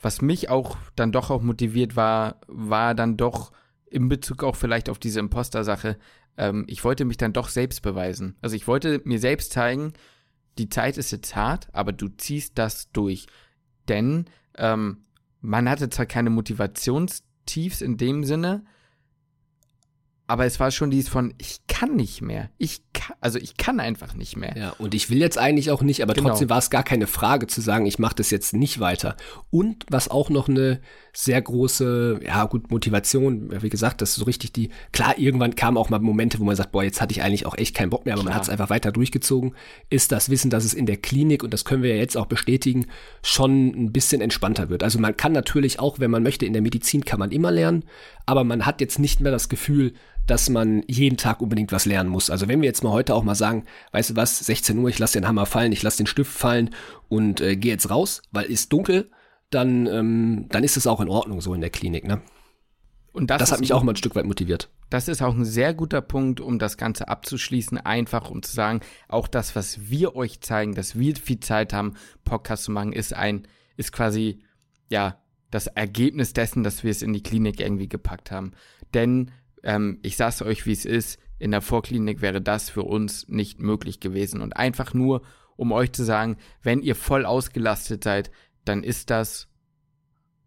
was 0.01 0.21
mich 0.21 0.51
auch 0.51 0.77
dann 0.95 1.11
doch 1.11 1.31
auch 1.31 1.43
motiviert 1.43 1.97
war, 1.97 2.41
war 2.47 2.95
dann 2.95 3.17
doch 3.17 3.53
in 3.87 4.09
Bezug 4.09 4.45
auch 4.45 4.57
vielleicht 4.57 4.91
auf 4.91 4.99
diese 4.99 5.21
Imposter-Sache, 5.21 5.97
ähm, 6.37 6.65
ich 6.69 6.85
wollte 6.85 7.05
mich 7.05 7.17
dann 7.17 7.33
doch 7.33 7.49
selbst 7.49 7.83
beweisen. 7.83 8.37
Also 8.43 8.57
ich 8.57 8.67
wollte 8.67 9.01
mir 9.05 9.19
selbst 9.19 9.53
zeigen, 9.53 9.95
die 10.59 10.69
Zeit 10.69 10.99
ist 10.99 11.13
jetzt 11.13 11.35
hart, 11.35 11.69
aber 11.73 11.93
du 11.93 12.09
ziehst 12.09 12.59
das 12.59 12.91
durch. 12.93 13.27
Denn 13.89 14.27
ähm, 14.57 15.05
man 15.41 15.69
hatte 15.69 15.89
zwar 15.89 16.07
keine 16.07 16.31
Motivationstiefs 16.31 17.81
in 17.81 17.97
dem 17.97 18.25
Sinne, 18.25 18.65
aber 20.29 20.45
es 20.45 20.61
war 20.61 20.71
schon 20.71 20.91
dies 20.91 21.09
von, 21.09 21.35
ich 21.39 21.61
kann 21.69 21.97
nicht 21.97 22.21
mehr. 22.21 22.51
Ich 22.59 22.83
kann, 22.93 23.17
also 23.23 23.39
ich 23.39 23.57
kann 23.57 23.81
einfach 23.81 24.13
nicht 24.13 24.37
mehr. 24.37 24.55
Ja, 24.57 24.75
und 24.79 24.95
ich 24.95 25.09
will 25.09 25.19
jetzt 25.19 25.39
eigentlich 25.39 25.71
auch 25.71 25.81
nicht, 25.81 26.03
aber 26.03 26.13
genau. 26.13 26.29
trotzdem 26.29 26.51
war 26.51 26.59
es 26.59 26.69
gar 26.69 26.83
keine 26.83 27.07
Frage 27.07 27.47
zu 27.47 27.63
sagen, 27.63 27.87
ich 27.87 27.99
mache 27.99 28.17
das 28.17 28.31
jetzt 28.31 28.53
nicht 28.53 28.79
weiter. 28.79 29.17
Und 29.49 29.87
was 29.89 30.09
auch 30.11 30.29
noch 30.29 30.49
eine 30.49 30.83
sehr 31.21 31.43
große, 31.43 32.21
ja 32.25 32.45
gut, 32.45 32.71
Motivation, 32.71 33.51
wie 33.61 33.71
gesagt, 33.71 34.03
das 34.03 34.11
ist 34.11 34.17
so 34.17 34.25
richtig 34.25 34.53
die, 34.53 34.71
klar, 34.93 35.19
irgendwann 35.19 35.57
kamen 35.57 35.77
auch 35.77 35.91
mal 35.91 35.99
Momente, 35.99 36.39
wo 36.39 36.45
man 36.45 36.55
sagt, 36.55 36.71
boah, 36.71 36.85
jetzt 36.85 37.01
hatte 37.01 37.11
ich 37.11 37.23
eigentlich 37.23 37.45
auch 37.45 37.59
echt 37.59 37.75
keinen 37.75 37.91
Bock 37.91 38.05
mehr, 38.05 38.15
aber 38.15 38.23
klar. 38.23 38.31
man 38.31 38.37
hat 38.37 38.45
es 38.45 38.49
einfach 38.49 38.71
weiter 38.71 38.93
durchgezogen, 38.93 39.57
ist 39.91 40.13
das 40.13 40.29
Wissen, 40.29 40.49
dass 40.49 40.65
es 40.65 40.75
in 40.75 40.87
der 40.87 40.97
Klinik, 40.97 41.43
und 41.43 41.53
das 41.53 41.65
können 41.65 41.83
wir 41.83 41.91
ja 41.91 41.97
jetzt 41.97 42.17
auch 42.17 42.27
bestätigen, 42.27 42.87
schon 43.21 43.67
ein 43.67 43.91
bisschen 43.91 44.21
entspannter 44.21 44.69
wird. 44.69 44.85
Also 44.85 45.01
man 45.01 45.17
kann 45.17 45.33
natürlich 45.33 45.81
auch, 45.81 45.99
wenn 45.99 46.13
man 46.13 46.23
möchte, 46.23 46.47
in 46.47 46.53
der 46.53 46.63
Medizin 46.63 47.05
kann 47.05 47.19
man 47.19 47.33
immer 47.33 47.51
lernen, 47.51 47.83
aber 48.25 48.45
man 48.45 48.65
hat 48.65 48.81
jetzt 48.81 49.01
nicht 49.01 49.19
mehr 49.19 49.33
das 49.33 49.49
Gefühl, 49.49 49.95
dass 50.29 50.49
man 50.49 50.85
jeden 50.87 51.17
Tag 51.17 51.41
unbedingt 51.41 51.73
was 51.73 51.85
lernen 51.85 52.11
muss. 52.11 52.31
Also 52.31 52.47
wenn 52.47 52.61
wir 52.61 52.69
jetzt 52.69 52.85
mal 52.85 52.93
heute 52.93 53.17
auch 53.17 53.25
mal 53.25 53.35
sagen, 53.35 53.65
weißt 53.91 54.11
du 54.11 54.17
was, 54.17 54.39
16 54.39 54.79
Uhr, 54.79 54.89
ich 54.89 55.01
lasse 55.01 55.19
den 55.19 55.27
Hammer 55.27 55.47
fallen, 55.47 55.73
ich 55.73 55.83
lasse 55.83 55.97
den 55.97 56.07
Stift 56.07 56.31
fallen 56.31 56.71
und 57.09 57.41
äh, 57.41 57.57
gehe 57.57 57.73
jetzt 57.73 57.91
raus, 57.91 58.23
weil 58.31 58.45
ist 58.45 58.73
dunkel, 58.73 59.11
dann, 59.51 59.87
ähm, 59.87 60.47
dann 60.51 60.65
ist 60.65 60.77
es 60.77 60.87
auch 60.87 61.01
in 61.01 61.09
Ordnung 61.09 61.41
so 61.41 61.55
in 61.55 61.61
der 61.61 61.71
Klinik, 61.71 62.07
ne? 62.07 62.21
Und 63.13 63.31
das, 63.31 63.39
das 63.39 63.53
hat 63.53 63.61
mich 63.61 63.73
auch 63.73 63.83
mal 63.83 63.93
ein 63.93 63.97
Stück 63.97 64.15
weit 64.15 64.27
motiviert. 64.27 64.71
Das 64.91 65.09
ist 65.09 65.23
auch 65.23 65.35
ein 65.35 65.45
sehr 65.45 65.75
guter 65.75 66.01
Punkt, 66.01 66.41
um 66.41 66.59
das 66.59 66.77
Ganze 66.77 67.09
abzuschließen, 67.09 67.79
einfach 67.79 68.31
um 68.31 68.43
zu 68.43 68.55
sagen, 68.55 68.81
auch 69.09 69.27
das, 69.27 69.57
was 69.57 69.91
wir 69.91 70.15
euch 70.15 70.41
zeigen, 70.41 70.75
dass 70.75 70.99
wir 70.99 71.17
viel 71.17 71.41
Zeit 71.41 71.73
haben, 71.73 71.95
Podcast 72.25 72.65
zu 72.65 72.71
machen, 72.71 72.93
ist 72.93 73.15
ein, 73.15 73.49
ist 73.77 73.93
quasi, 73.93 74.41
ja, 74.89 75.19
das 75.51 75.67
Ergebnis 75.67 76.33
dessen, 76.33 76.63
dass 76.63 76.85
wir 76.85 76.91
es 76.91 77.03
in 77.03 77.13
die 77.13 77.23
Klinik 77.23 77.61
irgendwie 77.61 77.89
gepackt 77.89 78.31
haben. 78.31 78.53
Denn 78.95 79.31
ähm, 79.63 79.99
ich 80.03 80.17
sag's 80.17 80.43
euch, 80.43 80.67
wie 80.67 80.73
es 80.73 80.85
ist, 80.85 81.19
in 81.39 81.51
der 81.51 81.63
Vorklinik 81.63 82.21
wäre 82.21 82.41
das 82.41 82.71
für 82.71 82.83
uns 82.83 83.29
nicht 83.29 83.61
möglich 83.61 84.01
gewesen. 84.01 84.43
Und 84.43 84.57
einfach 84.57 84.93
nur, 84.95 85.23
um 85.57 85.73
euch 85.73 85.93
zu 85.93 86.05
sagen, 86.05 86.37
wenn 86.63 86.83
ihr 86.83 86.95
voll 86.95 87.25
ausgelastet 87.25 88.05
seid, 88.05 88.31
dann 88.69 88.83
ist 88.83 89.11
das 89.11 89.49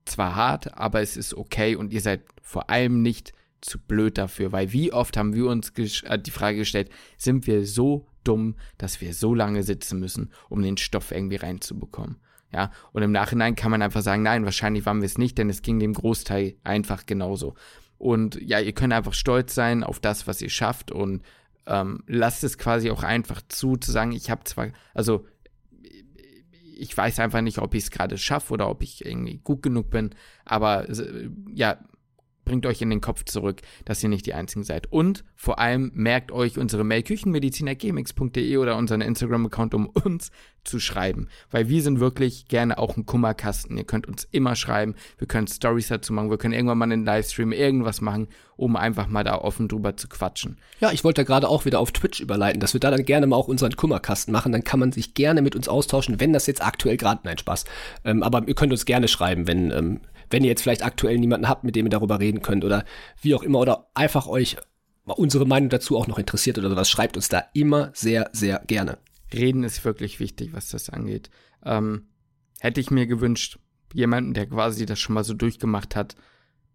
zwar 0.06 0.36
hart, 0.36 0.78
aber 0.78 1.02
es 1.02 1.18
ist 1.18 1.34
okay 1.34 1.76
und 1.76 1.94
ihr 1.94 2.02
seid 2.02 2.22
vor 2.42 2.70
allem 2.70 3.02
nicht 3.02 3.34
zu 3.62 3.80
blöd 3.80 4.18
dafür, 4.18 4.52
weil 4.52 4.74
wie 4.74 4.92
oft 4.92 5.18
haben 5.18 5.34
wir 5.34 5.46
uns 5.46 5.72
äh, 5.78 6.20
die 6.20 6.32
Frage 6.32 6.58
gestellt, 6.58 6.90
sind 7.18 7.48
wir 7.48 7.66
so 7.66 8.08
dumm, 8.24 8.56
dass 8.78 9.02
wir 9.02 9.14
so 9.14 9.34
lange 9.34 9.64
sitzen 9.64 10.00
müssen, 10.00 10.32
um 10.50 10.62
den 10.62 10.78
Stoff 10.78 11.12
irgendwie 11.12 11.38
reinzubekommen. 11.38 12.18
Ja, 12.54 12.72
und 12.92 13.02
im 13.02 13.14
Nachhinein 13.14 13.56
kann 13.56 13.72
man 13.72 13.82
einfach 13.82 14.02
sagen, 14.02 14.24
nein, 14.24 14.44
wahrscheinlich 14.44 14.86
waren 14.86 15.00
wir 15.00 15.06
es 15.06 15.18
nicht, 15.18 15.38
denn 15.38 15.50
es 15.50 15.62
ging 15.62 15.80
dem 15.80 15.94
Großteil 15.94 16.56
einfach 16.64 17.06
genauso. 17.06 17.56
Und 17.98 18.42
ja, 18.42 18.60
ihr 18.60 18.74
könnt 18.74 18.92
einfach 18.92 19.14
stolz 19.14 19.56
sein 19.56 19.84
auf 19.84 20.00
das, 20.00 20.28
was 20.28 20.42
ihr 20.42 20.50
schafft 20.50 20.92
und 20.92 21.22
ähm, 21.66 22.04
lasst 22.08 22.44
es 22.44 22.58
quasi 22.58 22.92
auch 22.92 23.04
einfach 23.04 23.42
zu, 23.48 23.78
zu 23.78 23.92
sagen, 23.92 24.12
ich 24.12 24.30
habe 24.30 24.44
zwar, 24.44 24.70
also 24.94 25.26
ich 26.78 26.96
weiß 26.96 27.20
einfach 27.20 27.42
nicht, 27.42 27.60
ob 27.60 27.74
ich 27.76 27.84
es 27.84 27.92
gerade 27.92 28.18
schaffe 28.18 28.54
oder 28.54 28.70
ob 28.70 28.84
ich 28.84 29.06
irgendwie 29.06 29.40
gut 29.44 29.62
genug 29.62 29.90
bin, 29.90 30.12
aber 30.46 30.88
ja, 31.54 31.78
bringt 32.46 32.66
euch 32.66 32.82
in 32.82 32.90
den 32.90 33.02
Kopf 33.02 33.26
zurück, 33.26 33.62
dass 33.86 34.04
ihr 34.04 34.10
nicht 34.10 34.26
die 34.26 34.34
Einzigen 34.34 34.64
seid. 34.64 34.92
Und 34.92 35.24
vor 35.36 35.60
allem 35.60 35.92
merkt 35.94 36.32
euch 36.32 36.58
unsere 36.58 36.84
Mail 36.84 37.04
küchenmediziner.gmx.de 37.04 38.58
oder 38.58 38.78
unseren 38.78 39.02
Instagram-Account, 39.02 39.74
um 39.74 39.88
uns 39.88 40.32
zu 40.64 40.80
schreiben. 40.80 41.28
Weil 41.50 41.70
wir 41.70 41.82
sind 41.82 42.00
wirklich 42.00 42.48
gerne 42.48 42.78
auch 42.78 42.98
ein 42.98 43.06
Kummerkasten. 43.06 43.78
Ihr 43.78 43.84
könnt 43.84 44.08
uns 44.08 44.28
immer 44.32 44.56
schreiben. 44.56 44.96
Wir 45.18 45.28
können 45.28 45.48
Stories 45.48 45.88
dazu 45.88 46.14
machen. 46.14 46.30
Wir 46.30 46.38
können 46.38 46.54
irgendwann 46.54 46.78
mal 46.78 46.86
einen 46.86 47.06
Livestream, 47.06 47.52
irgendwas 47.52 48.02
machen, 48.02 48.28
um 48.58 48.76
einfach 48.76 49.08
mal 49.08 49.24
da 49.24 49.36
offen 49.36 49.68
drüber 49.68 49.98
zu 49.98 50.08
quatschen. 50.08 50.58
Ja, 50.80 50.92
ich 50.92 51.04
wollte 51.04 51.26
gerade 51.26 51.50
auch 51.50 51.66
wieder 51.66 51.80
auf 51.80 51.92
Twitch 51.92 52.20
überleiten, 52.20 52.60
dass 52.60 52.74
wir 52.74 52.80
da 52.80 52.92
dann 52.92 53.06
gerne 53.06 53.28
mal 53.28 53.36
auch 53.36 53.48
unseren 53.48 53.76
Kummerkasten 53.76 54.32
machen. 54.32 54.52
Dann 54.52 54.64
kann 54.64 54.80
man 54.80 54.92
sich 54.92 55.14
gerne 55.14 55.42
mit 55.42 55.56
uns 55.56 55.68
austauschen, 55.68 56.20
wenn 56.20 56.34
das 56.34 56.46
jetzt 56.48 56.64
aktuell 56.64 56.98
gerade, 56.98 57.22
nein, 57.24 57.38
Spaß. 57.38 57.66
Ähm, 58.06 58.22
aber 58.22 58.48
ihr 58.48 58.56
könnt 58.56 58.72
uns 58.72 58.86
gerne 58.86 59.08
schreiben, 59.08 59.48
wenn, 59.48 59.72
ähm, 59.72 60.02
wenn 60.32 60.44
ihr 60.44 60.50
jetzt 60.50 60.64
vielleicht 60.64 60.84
aktuell 60.84 61.18
niemanden 61.18 61.48
habt, 61.48 61.64
mit 61.64 61.76
dem 61.76 61.86
ihr 61.86 61.92
darüber 61.92 62.20
reden 62.20 62.42
könnt 62.42 62.66
oder 62.66 62.86
wie 63.22 63.36
auch 63.36 63.44
immer 63.44 63.60
oder 63.60 63.88
einfach 63.94 64.28
euch 64.28 64.58
unsere 65.06 65.46
Meinung 65.46 65.70
dazu 65.70 65.98
auch 65.98 66.08
noch 66.08 66.20
interessiert 66.20 66.58
oder 66.58 66.70
sowas, 66.70 66.90
schreibt 66.90 67.16
uns 67.16 67.30
da 67.30 67.44
immer 67.54 67.92
sehr, 67.94 68.30
sehr 68.34 68.64
gerne. 68.68 68.98
Reden 69.34 69.64
ist 69.64 69.84
wirklich 69.84 70.20
wichtig, 70.20 70.54
was 70.54 70.70
das 70.70 70.90
angeht. 70.90 71.30
Ähm, 71.66 72.08
hätte 72.60 72.82
ich 72.82 72.92
mir 72.92 73.08
gewünscht, 73.08 73.60
jemanden, 73.94 74.34
der 74.34 74.48
quasi 74.48 74.86
das 74.86 75.00
schon 75.00 75.16
mal 75.16 75.24
so 75.24 75.34
durchgemacht 75.34 75.96
hat, 75.96 76.16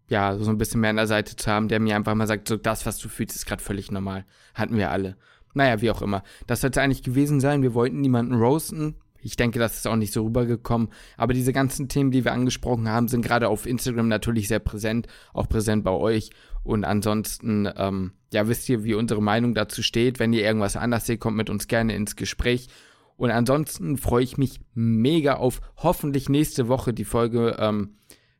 ja, 0.09 0.37
so 0.37 0.49
ein 0.49 0.57
bisschen 0.57 0.81
mehr 0.81 0.91
an 0.91 0.95
der 0.97 1.07
Seite 1.07 1.35
zu 1.35 1.51
haben, 1.51 1.67
der 1.67 1.79
mir 1.79 1.95
einfach 1.95 2.15
mal 2.15 2.27
sagt, 2.27 2.47
so 2.47 2.55
das, 2.57 2.85
was 2.85 2.97
du 2.97 3.09
fühlst, 3.09 3.35
ist 3.35 3.45
gerade 3.45 3.63
völlig 3.63 3.91
normal. 3.91 4.25
Hatten 4.53 4.77
wir 4.77 4.91
alle. 4.91 5.17
Naja, 5.53 5.81
wie 5.81 5.91
auch 5.91 6.01
immer. 6.01 6.23
Das 6.45 6.61
sollte 6.61 6.81
eigentlich 6.81 7.03
gewesen 7.03 7.39
sein. 7.41 7.61
Wir 7.61 7.73
wollten 7.73 7.99
niemanden 7.99 8.35
roasten. 8.35 8.95
Ich 9.21 9.35
denke, 9.35 9.59
das 9.59 9.77
ist 9.77 9.87
auch 9.87 9.95
nicht 9.95 10.13
so 10.13 10.23
rübergekommen. 10.23 10.89
Aber 11.17 11.33
diese 11.33 11.53
ganzen 11.53 11.89
Themen, 11.89 12.11
die 12.11 12.23
wir 12.23 12.33
angesprochen 12.33 12.89
haben, 12.89 13.07
sind 13.07 13.23
gerade 13.23 13.49
auf 13.49 13.65
Instagram 13.65 14.07
natürlich 14.07 14.47
sehr 14.47 14.59
präsent, 14.59 15.07
auch 15.33 15.49
präsent 15.49 15.83
bei 15.83 15.91
euch. 15.91 16.29
Und 16.63 16.83
ansonsten, 16.83 17.69
ähm, 17.77 18.11
ja, 18.31 18.47
wisst 18.47 18.67
ihr, 18.69 18.83
wie 18.83 18.93
unsere 18.93 19.21
Meinung 19.21 19.53
dazu 19.53 19.81
steht. 19.81 20.19
Wenn 20.19 20.33
ihr 20.33 20.43
irgendwas 20.43 20.75
anders 20.75 21.05
seht, 21.05 21.19
kommt 21.19 21.37
mit 21.37 21.49
uns 21.49 21.67
gerne 21.67 21.95
ins 21.95 22.15
Gespräch. 22.15 22.67
Und 23.15 23.31
ansonsten 23.31 23.97
freue 23.97 24.23
ich 24.23 24.37
mich 24.37 24.59
mega 24.75 25.35
auf 25.35 25.61
hoffentlich 25.77 26.29
nächste 26.29 26.67
Woche 26.67 26.93
die 26.93 27.05
Folge 27.05 27.57
ähm, 27.59 27.95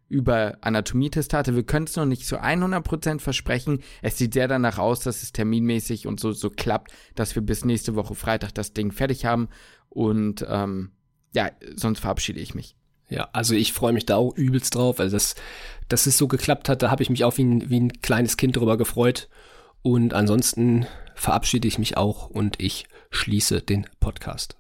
über 0.10 0.58
Anatomietestate. 0.62 1.56
Wir 1.56 1.64
können 1.64 1.86
es 1.86 1.96
noch 1.96 2.06
nicht 2.06 2.26
zu 2.26 2.42
100% 2.42 3.20
versprechen. 3.20 3.82
Es 4.02 4.18
sieht 4.18 4.34
sehr 4.34 4.48
danach 4.48 4.78
aus, 4.78 5.02
dass 5.02 5.24
es 5.24 5.34
terminmäßig 5.34 6.08
und 6.08 6.20
so, 6.20 6.32
so 6.32 6.50
klappt, 6.50 6.92
dass 7.16 7.36
wir 7.36 7.42
bis 7.42 7.66
nächste 7.66 7.96
Woche 7.96 8.16
Freitag 8.16 8.54
das 8.54 8.74
Ding 8.74 8.92
fertig 8.92 9.26
haben. 9.26 9.50
Und 9.90 10.46
ähm, 10.48 10.92
ja, 11.34 11.52
sonst 11.76 12.00
verabschiede 12.00 12.40
ich 12.40 12.56
mich. 12.56 12.76
Ja, 13.10 13.30
also 13.34 13.54
ich 13.54 13.74
freue 13.74 13.94
mich 13.94 14.06
da 14.06 14.18
auch 14.18 14.36
übelst 14.36 14.76
drauf. 14.76 15.00
Also, 15.00 15.16
dass, 15.16 15.36
dass 15.88 16.08
es 16.08 16.18
so 16.18 16.28
geklappt 16.28 16.70
hat, 16.70 16.82
da 16.82 16.92
habe 16.92 17.04
ich 17.04 17.10
mich 17.10 17.24
auch 17.24 17.38
wie 17.38 17.44
ein, 17.44 17.70
wie 17.70 17.80
ein 17.80 18.02
kleines 18.02 18.38
Kind 18.38 18.56
drüber 18.56 18.78
gefreut. 18.78 19.30
Und 19.82 20.14
ansonsten 20.14 20.86
verabschiede 21.16 21.68
ich 21.68 21.80
mich 21.80 21.98
auch 21.98 22.30
und 22.30 22.60
ich 22.60 22.88
schließe 23.10 23.62
den 23.62 23.88
Podcast. 24.00 24.57